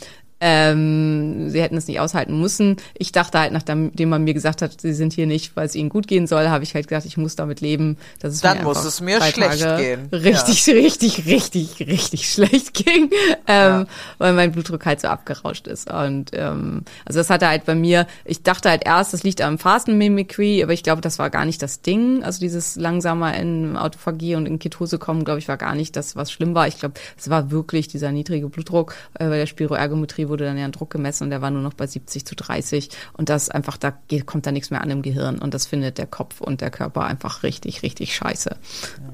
Ähm, 0.46 1.48
sie 1.48 1.62
hätten 1.62 1.78
es 1.78 1.86
nicht 1.86 2.00
aushalten 2.00 2.38
müssen. 2.38 2.76
Ich 2.92 3.12
dachte 3.12 3.38
halt, 3.38 3.50
nachdem 3.50 3.90
man 4.10 4.24
mir 4.24 4.34
gesagt 4.34 4.60
hat, 4.60 4.78
sie 4.78 4.92
sind 4.92 5.14
hier 5.14 5.26
nicht, 5.26 5.56
weil 5.56 5.64
es 5.64 5.74
ihnen 5.74 5.88
gut 5.88 6.06
gehen 6.06 6.26
soll, 6.26 6.48
habe 6.50 6.64
ich 6.64 6.74
halt 6.74 6.86
gesagt, 6.86 7.06
ich 7.06 7.16
muss 7.16 7.34
damit 7.34 7.62
leben. 7.62 7.96
Dass 8.20 8.34
es 8.34 8.40
Dann 8.42 8.58
mir 8.58 8.64
muss 8.64 8.84
es 8.84 9.00
mir 9.00 9.22
schlecht 9.22 9.62
Tage 9.62 9.82
gehen. 9.82 10.08
Richtig, 10.12 10.66
richtig, 10.68 11.24
richtig, 11.24 11.80
richtig 11.80 12.30
schlecht 12.30 12.74
ging, 12.74 13.08
ähm, 13.46 13.86
weil 14.18 14.34
mein 14.34 14.52
Blutdruck 14.52 14.84
halt 14.84 15.00
so 15.00 15.08
abgerauscht 15.08 15.66
ist. 15.66 15.90
Und 15.90 16.32
ähm, 16.34 16.82
also 17.06 17.20
das 17.20 17.30
hatte 17.30 17.48
halt 17.48 17.64
bei 17.64 17.74
mir, 17.74 18.06
ich 18.26 18.42
dachte 18.42 18.68
halt 18.68 18.84
erst, 18.84 19.14
das 19.14 19.22
liegt 19.22 19.40
am 19.40 19.56
Fastenmimicry, 19.56 20.62
aber 20.62 20.74
ich 20.74 20.82
glaube, 20.82 21.00
das 21.00 21.18
war 21.18 21.30
gar 21.30 21.46
nicht 21.46 21.62
das 21.62 21.80
Ding. 21.80 22.22
Also 22.22 22.40
dieses 22.40 22.76
langsamer 22.76 23.34
in 23.34 23.78
Autophagie 23.78 24.34
und 24.34 24.44
in 24.44 24.58
Ketose 24.58 24.98
kommen, 24.98 25.24
glaube 25.24 25.38
ich, 25.38 25.48
war 25.48 25.56
gar 25.56 25.74
nicht 25.74 25.96
das, 25.96 26.16
was 26.16 26.30
schlimm 26.30 26.54
war. 26.54 26.68
Ich 26.68 26.78
glaube, 26.78 26.96
es 27.16 27.30
war 27.30 27.50
wirklich 27.50 27.88
dieser 27.88 28.12
niedrige 28.12 28.50
Blutdruck. 28.50 28.94
Äh, 29.14 29.28
bei 29.28 29.38
der 29.38 29.46
Spiroergometrie 29.46 30.34
wurde 30.35 30.44
dann 30.44 30.59
ja 30.59 30.65
ein 30.65 30.73
Druck 30.73 30.90
gemessen 30.90 31.24
und 31.24 31.31
der 31.31 31.40
war 31.40 31.51
nur 31.51 31.62
noch 31.62 31.74
bei 31.74 31.86
70 31.86 32.27
zu 32.27 32.35
30. 32.35 32.89
Und 33.12 33.28
das 33.28 33.48
einfach, 33.48 33.77
da 33.77 33.93
geht, 34.09 34.27
kommt 34.27 34.47
da 34.47 34.52
nichts 34.52 34.70
mehr 34.70 34.81
an 34.81 34.90
im 34.90 35.01
Gehirn. 35.02 35.39
Und 35.39 35.55
das 35.55 35.65
findet 35.66 35.97
der 35.98 36.06
Kopf 36.06 36.40
und 36.40 36.61
der 36.61 36.70
Körper 36.70 37.05
einfach 37.05 37.44
richtig, 37.44 37.82
richtig 37.85 38.15
scheiße. 38.16 38.56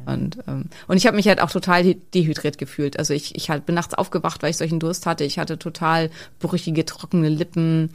Und, 0.06 0.38
ähm, 0.48 0.64
und 0.88 0.96
ich 0.96 1.06
habe 1.06 1.16
mich 1.16 1.28
halt 1.28 1.40
auch 1.42 1.50
total 1.50 1.82
de- 1.82 1.98
dehydriert 2.14 2.56
gefühlt. 2.58 2.98
Also 2.98 3.12
ich, 3.12 3.34
ich 3.36 3.50
halt 3.50 3.66
bin 3.66 3.74
nachts 3.74 3.92
aufgewacht, 3.94 4.42
weil 4.42 4.50
ich 4.50 4.56
solchen 4.56 4.80
Durst 4.80 5.04
hatte. 5.06 5.24
Ich 5.24 5.38
hatte 5.38 5.58
total 5.58 6.10
brüchige, 6.38 6.84
trockene 6.86 7.28
Lippen. 7.28 7.90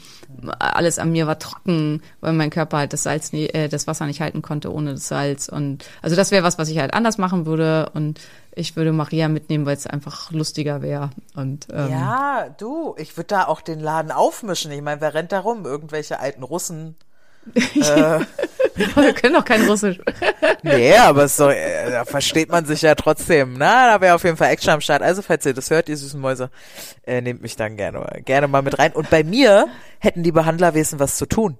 Alles 0.60 1.00
an 1.00 1.12
mir 1.12 1.26
war 1.28 1.40
trocken, 1.40 2.02
weil 2.22 2.34
mein 2.34 2.52
Körper 2.52 2.78
halt 2.78 2.94
das 2.94 3.04
Salz, 3.04 3.34
nie- 3.34 3.48
äh, 3.48 3.68
das 3.70 3.88
Wasser 3.88 4.06
nicht 4.06 4.22
halten 4.22 4.42
konnte 4.44 4.72
ohne 4.72 4.92
das 4.92 5.08
Salz. 5.08 5.50
Und 5.50 5.86
also 6.02 6.16
das 6.16 6.32
wäre 6.32 6.44
was, 6.44 6.58
was 6.58 6.70
ich 6.70 6.78
halt 6.80 6.94
anders 6.94 7.18
machen 7.18 7.46
würde. 7.46 7.90
Und 7.94 8.20
ich 8.56 8.76
würde 8.76 8.91
Maria 8.91 9.27
mitnehmen, 9.27 9.65
weil 9.65 9.76
es 9.76 9.86
einfach 9.86 10.32
lustiger 10.32 10.82
wäre. 10.82 11.11
Und 11.36 11.68
ähm, 11.72 11.90
Ja, 11.90 12.48
du, 12.57 12.95
ich 12.98 13.15
würde 13.18 13.27
da 13.27 13.45
auch 13.45 13.61
den 13.61 13.80
Laden 13.80 14.11
aufmischen. 14.11 14.72
Ich 14.72 14.82
meine, 14.82 15.02
wer 15.02 15.14
rennt 15.14 15.32
da 15.32 15.40
rum? 15.40 15.65
Irgendwelche 15.65 16.19
alten 16.19 16.44
Russen. 16.44 16.95
wir 18.76 19.14
können 19.14 19.34
doch 19.34 19.45
kein 19.45 19.65
Russisch. 19.65 19.99
Nee, 20.64 20.98
aber 20.98 21.27
so, 21.27 21.49
äh, 21.49 21.91
da 21.91 22.06
versteht 22.06 22.49
man 22.49 22.65
sich 22.65 22.82
ja 22.82 22.95
trotzdem. 22.95 23.53
Na, 23.53 23.94
da 23.94 24.02
wäre 24.02 24.15
auf 24.15 24.23
jeden 24.23 24.36
Fall 24.36 24.49
Action 24.49 24.72
am 24.73 24.82
Start. 24.82 25.03
Also, 25.03 25.22
falls 25.22 25.45
ihr 25.45 25.53
das 25.53 25.69
hört, 25.69 25.90
ihr 25.90 25.98
süßen 25.98 26.19
Mäuse, 26.19 26.49
äh, 27.06 27.22
nehmt 27.22 27.44
mich 27.44 27.56
dann 27.56 27.77
gerne, 27.77 28.22
gerne 28.26 28.48
mal 28.48 28.64
mit 28.64 28.80
rein. 28.80 28.91
Und 28.94 29.11
bei 29.11 29.23
mir 29.23 29.68
hätten 29.99 30.23
die 30.23 30.32
Behandlerwesen 30.32 30.98
was 30.98 31.18
zu 31.18 31.27
tun. 31.27 31.57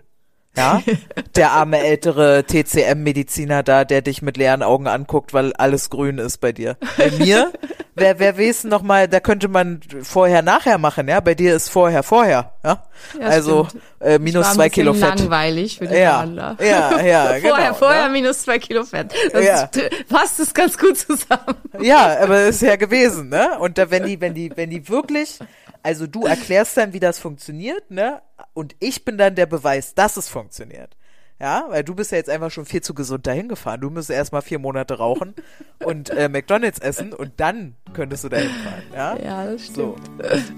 Ja, 0.58 0.82
der 1.36 1.52
arme 1.52 1.80
ältere 1.80 2.44
TCM-Mediziner 2.46 3.64
da, 3.64 3.84
der 3.86 4.02
dich 4.02 4.22
mit 4.22 4.38
leeren 4.38 4.64
Augen 4.64 4.88
anguckt, 4.88 5.34
weil 5.34 5.54
alles 5.54 5.90
grün 5.90 6.18
ist 6.18 6.40
bei 6.40 6.52
dir. 6.52 6.78
Bei 6.98 7.12
mir, 7.12 7.52
wer, 7.96 8.20
wer 8.20 8.38
weiß 8.38 8.66
noch 8.66 8.82
mal, 8.82 9.08
da 9.08 9.20
könnte 9.20 9.48
man 9.48 9.82
vorher, 10.04 10.42
nachher 10.42 10.78
machen, 10.78 11.08
ja. 11.08 11.20
Bei 11.20 11.36
dir 11.36 11.56
ist 11.56 11.70
vorher, 11.70 12.04
vorher, 12.04 12.54
ja. 12.64 12.84
Ja, 13.20 13.28
also 13.28 13.66
stimmt. 13.66 13.84
äh, 14.00 14.20
minus 14.20 14.54
zwei 14.54 14.70
Kilo 14.70 14.94
Fett. 14.94 15.20
langweilig 15.20 15.78
für 15.78 15.88
die 15.88 15.96
Ja, 15.96 16.14
Behandler. 16.14 16.58
ja, 16.62 17.00
ja, 17.02 17.24
vorher, 17.26 17.42
genau, 17.42 17.74
vorher 17.74 18.06
ne? 18.08 18.14
minus 18.14 18.42
zwei 18.44 18.60
Kilo 18.60 18.84
Fett. 18.84 19.14
Das 19.34 19.44
Ja. 19.46 19.64
ist, 19.64 20.08
passt 20.10 20.40
es 20.40 20.54
ganz 20.54 20.78
gut 20.78 20.98
zusammen. 20.98 21.56
Ja, 21.82 22.18
aber 22.22 22.44
ist 22.44 22.62
ja 22.62 22.76
gewesen, 22.78 23.30
ne? 23.30 23.60
Und 23.60 23.78
da, 23.78 23.92
wenn 23.92 24.06
die, 24.06 24.20
wenn 24.22 24.34
die, 24.34 24.52
wenn 24.56 24.70
die 24.70 24.88
wirklich, 24.90 25.40
also 25.86 26.08
du 26.08 26.26
erklärst 26.26 26.78
dann, 26.78 26.94
wie 26.94 27.00
das 27.00 27.20
funktioniert, 27.20 27.92
ne? 27.92 28.24
Und 28.56 28.76
ich 28.80 29.06
bin 29.06 29.20
dann 29.20 29.36
der 29.36 29.46
Beweis, 29.46 29.94
dass 29.94 30.18
es 30.18 30.28
funktioniert. 30.28 30.98
Ja, 31.40 31.66
weil 31.68 31.84
du 31.84 31.96
bist 31.96 32.12
ja 32.12 32.18
jetzt 32.18 32.30
einfach 32.30 32.50
schon 32.50 32.66
viel 32.66 32.82
zu 32.82 32.94
gesund 32.94 33.28
dahin 33.28 33.50
gefahren. 33.50 33.82
Du 33.82 33.90
müsstest 33.90 34.18
erst 34.18 34.32
mal 34.32 34.42
vier 34.42 34.58
Monate 34.58 34.98
rauchen 34.98 35.34
und 35.86 36.10
äh, 36.10 36.30
McDonalds 36.30 36.80
essen 36.80 37.12
und 37.14 37.34
dann 37.38 37.76
könntest 37.94 38.24
du 38.24 38.30
dahin 38.30 38.50
fahren. 38.50 38.84
Ja, 38.94 39.18
Ja, 39.18 39.52
das 39.52 39.68
so. 39.68 39.96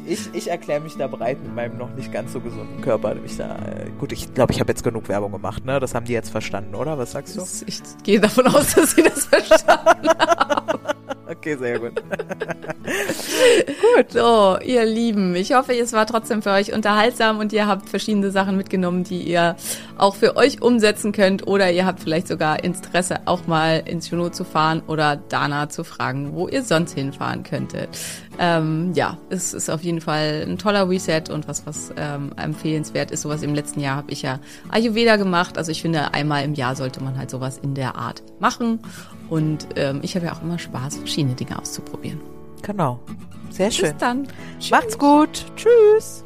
Ich, 0.06 0.30
ich 0.34 0.50
erkläre 0.50 0.82
mich 0.82 0.96
da 0.96 1.08
bereit 1.08 1.42
mit 1.42 1.54
meinem 1.56 1.78
noch 1.78 1.90
nicht 1.96 2.12
ganz 2.12 2.32
so 2.32 2.40
gesunden 2.40 2.82
Körper. 2.82 3.16
Mich 3.16 3.38
da, 3.38 3.56
äh, 3.56 3.90
gut, 4.00 4.12
ich 4.12 4.34
glaube, 4.34 4.54
ich 4.54 4.60
habe 4.60 4.72
jetzt 4.72 4.84
genug 4.84 5.10
Werbung 5.10 5.32
gemacht, 5.32 5.66
ne? 5.66 5.80
Das 5.80 5.96
haben 5.96 6.06
die 6.06 6.14
jetzt 6.14 6.30
verstanden, 6.30 6.76
oder? 6.76 6.98
Was 6.98 7.14
sagst 7.14 7.38
du? 7.38 7.44
Ich 7.66 7.82
gehe 8.04 8.20
davon 8.20 8.48
aus, 8.48 8.76
dass 8.76 8.92
sie 8.92 9.04
das 9.04 9.26
verstanden 9.26 10.10
Okay, 11.30 11.58
sehr 11.58 11.80
gut. 11.80 12.02
Gut, 13.96 14.12
so, 14.12 14.58
ihr 14.64 14.86
Lieben, 14.86 15.36
ich 15.36 15.54
hoffe, 15.54 15.74
es 15.74 15.92
war 15.92 16.06
trotzdem 16.06 16.42
für 16.42 16.52
euch 16.52 16.74
unterhaltsam 16.74 17.40
und 17.40 17.52
ihr 17.52 17.68
habt 17.68 17.90
verschiedene 17.90 18.32
Sachen 18.32 18.56
mitgenommen, 18.56 19.04
die 19.04 19.24
ihr 19.24 19.58
auch 19.98 20.16
für 20.16 20.38
euch 20.38 20.62
umsetzen 20.68 21.14
könnt 21.14 21.48
oder 21.48 21.72
ihr 21.72 21.86
habt 21.86 22.02
vielleicht 22.02 22.28
sogar 22.28 22.62
Interesse, 22.62 23.22
auch 23.26 23.48
mal 23.48 23.82
ins 23.86 24.10
Juno 24.10 24.30
zu 24.30 24.44
fahren 24.44 24.84
oder 24.86 25.16
Dana 25.16 25.70
zu 25.70 25.86
fragen, 25.86 26.34
wo 26.34 26.50
ihr 26.50 26.62
sonst 26.62 26.94
hinfahren 26.94 27.44
könntet. 27.44 27.90
Ähm, 28.38 28.92
ja, 28.94 29.18
es 29.30 29.54
ist 29.54 29.70
auf 29.70 29.82
jeden 29.82 30.02
Fall 30.02 30.46
ein 30.46 30.58
toller 30.58 30.90
Reset 30.90 31.24
und 31.32 31.48
was, 31.48 31.66
was 31.66 31.94
ähm, 31.96 32.32
empfehlenswert 32.36 33.12
ist. 33.12 33.22
Sowas 33.22 33.44
im 33.44 33.56
letzten 33.56 33.80
Jahr 33.80 33.96
habe 33.96 34.12
ich 34.12 34.24
ja 34.24 34.40
Ayurveda 34.70 35.16
gemacht. 35.16 35.58
Also 35.58 35.72
ich 35.72 35.82
finde, 35.82 36.14
einmal 36.14 36.44
im 36.44 36.54
Jahr 36.54 36.76
sollte 36.76 37.02
man 37.02 37.18
halt 37.18 37.30
sowas 37.30 37.58
in 37.58 37.74
der 37.74 37.96
Art 37.96 38.22
machen. 38.40 38.80
Und 39.30 39.68
ähm, 39.78 40.00
ich 40.02 40.16
habe 40.16 40.26
ja 40.26 40.34
auch 40.34 40.42
immer 40.42 40.60
Spaß, 40.60 40.98
verschiedene 40.98 41.36
Dinge 41.36 41.58
auszuprobieren. 41.58 42.20
Genau. 42.62 43.00
Sehr 43.50 43.72
schön. 43.72 43.92
Bis 43.92 43.98
dann. 44.00 44.28
Macht's 44.70 44.98
gut. 44.98 45.46
Tschüss. 45.56 46.26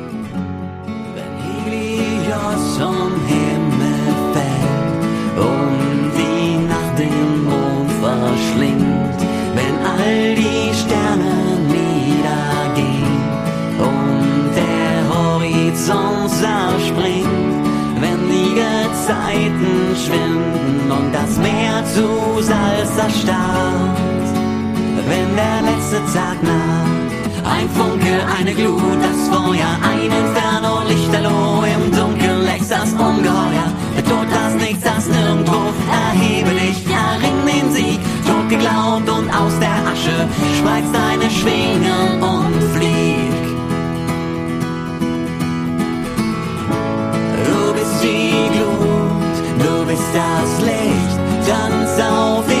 Salz 22.95 23.03
erstarrt, 23.03 23.97
wenn 25.07 25.35
der 25.35 25.61
letzte 25.61 25.97
Tag 26.13 26.41
naht. 26.43 27.11
Ein 27.43 27.69
Funke, 27.69 28.19
eine 28.37 28.53
Glut, 28.53 28.81
das 29.01 29.27
Feuer, 29.29 29.71
ein 29.81 30.11
Inferno, 30.11 30.81
Lichterloh, 30.87 31.63
im 31.63 31.91
Dunkeln 31.91 32.43
lächst 32.43 32.71
das 32.71 32.91
Ungeheuer. 32.93 33.69
Der 33.95 34.03
Tod, 34.03 34.27
das 34.31 34.55
Nichts, 34.55 34.83
das 34.83 35.07
Nirgendwo, 35.07 35.59
erhebe 35.89 36.49
dich, 36.51 36.85
erring 36.87 37.45
den 37.45 37.71
Sieg. 37.71 37.99
Tot 38.27 38.49
geglaubt 38.49 39.09
und 39.09 39.29
aus 39.33 39.57
der 39.59 39.77
Asche, 39.91 40.27
spreiz 40.57 40.85
deine 40.91 41.29
Schwingen 41.29 42.21
und 42.21 42.63
flieg. 42.75 43.41
Du 47.45 47.73
bist 47.73 48.03
die 48.03 48.57
Glut, 48.57 49.35
du 49.59 49.85
bist 49.85 50.09
das 50.13 50.65
Licht, 50.65 51.19
tanz 51.47 51.99
auf 51.99 52.45
den 52.47 52.60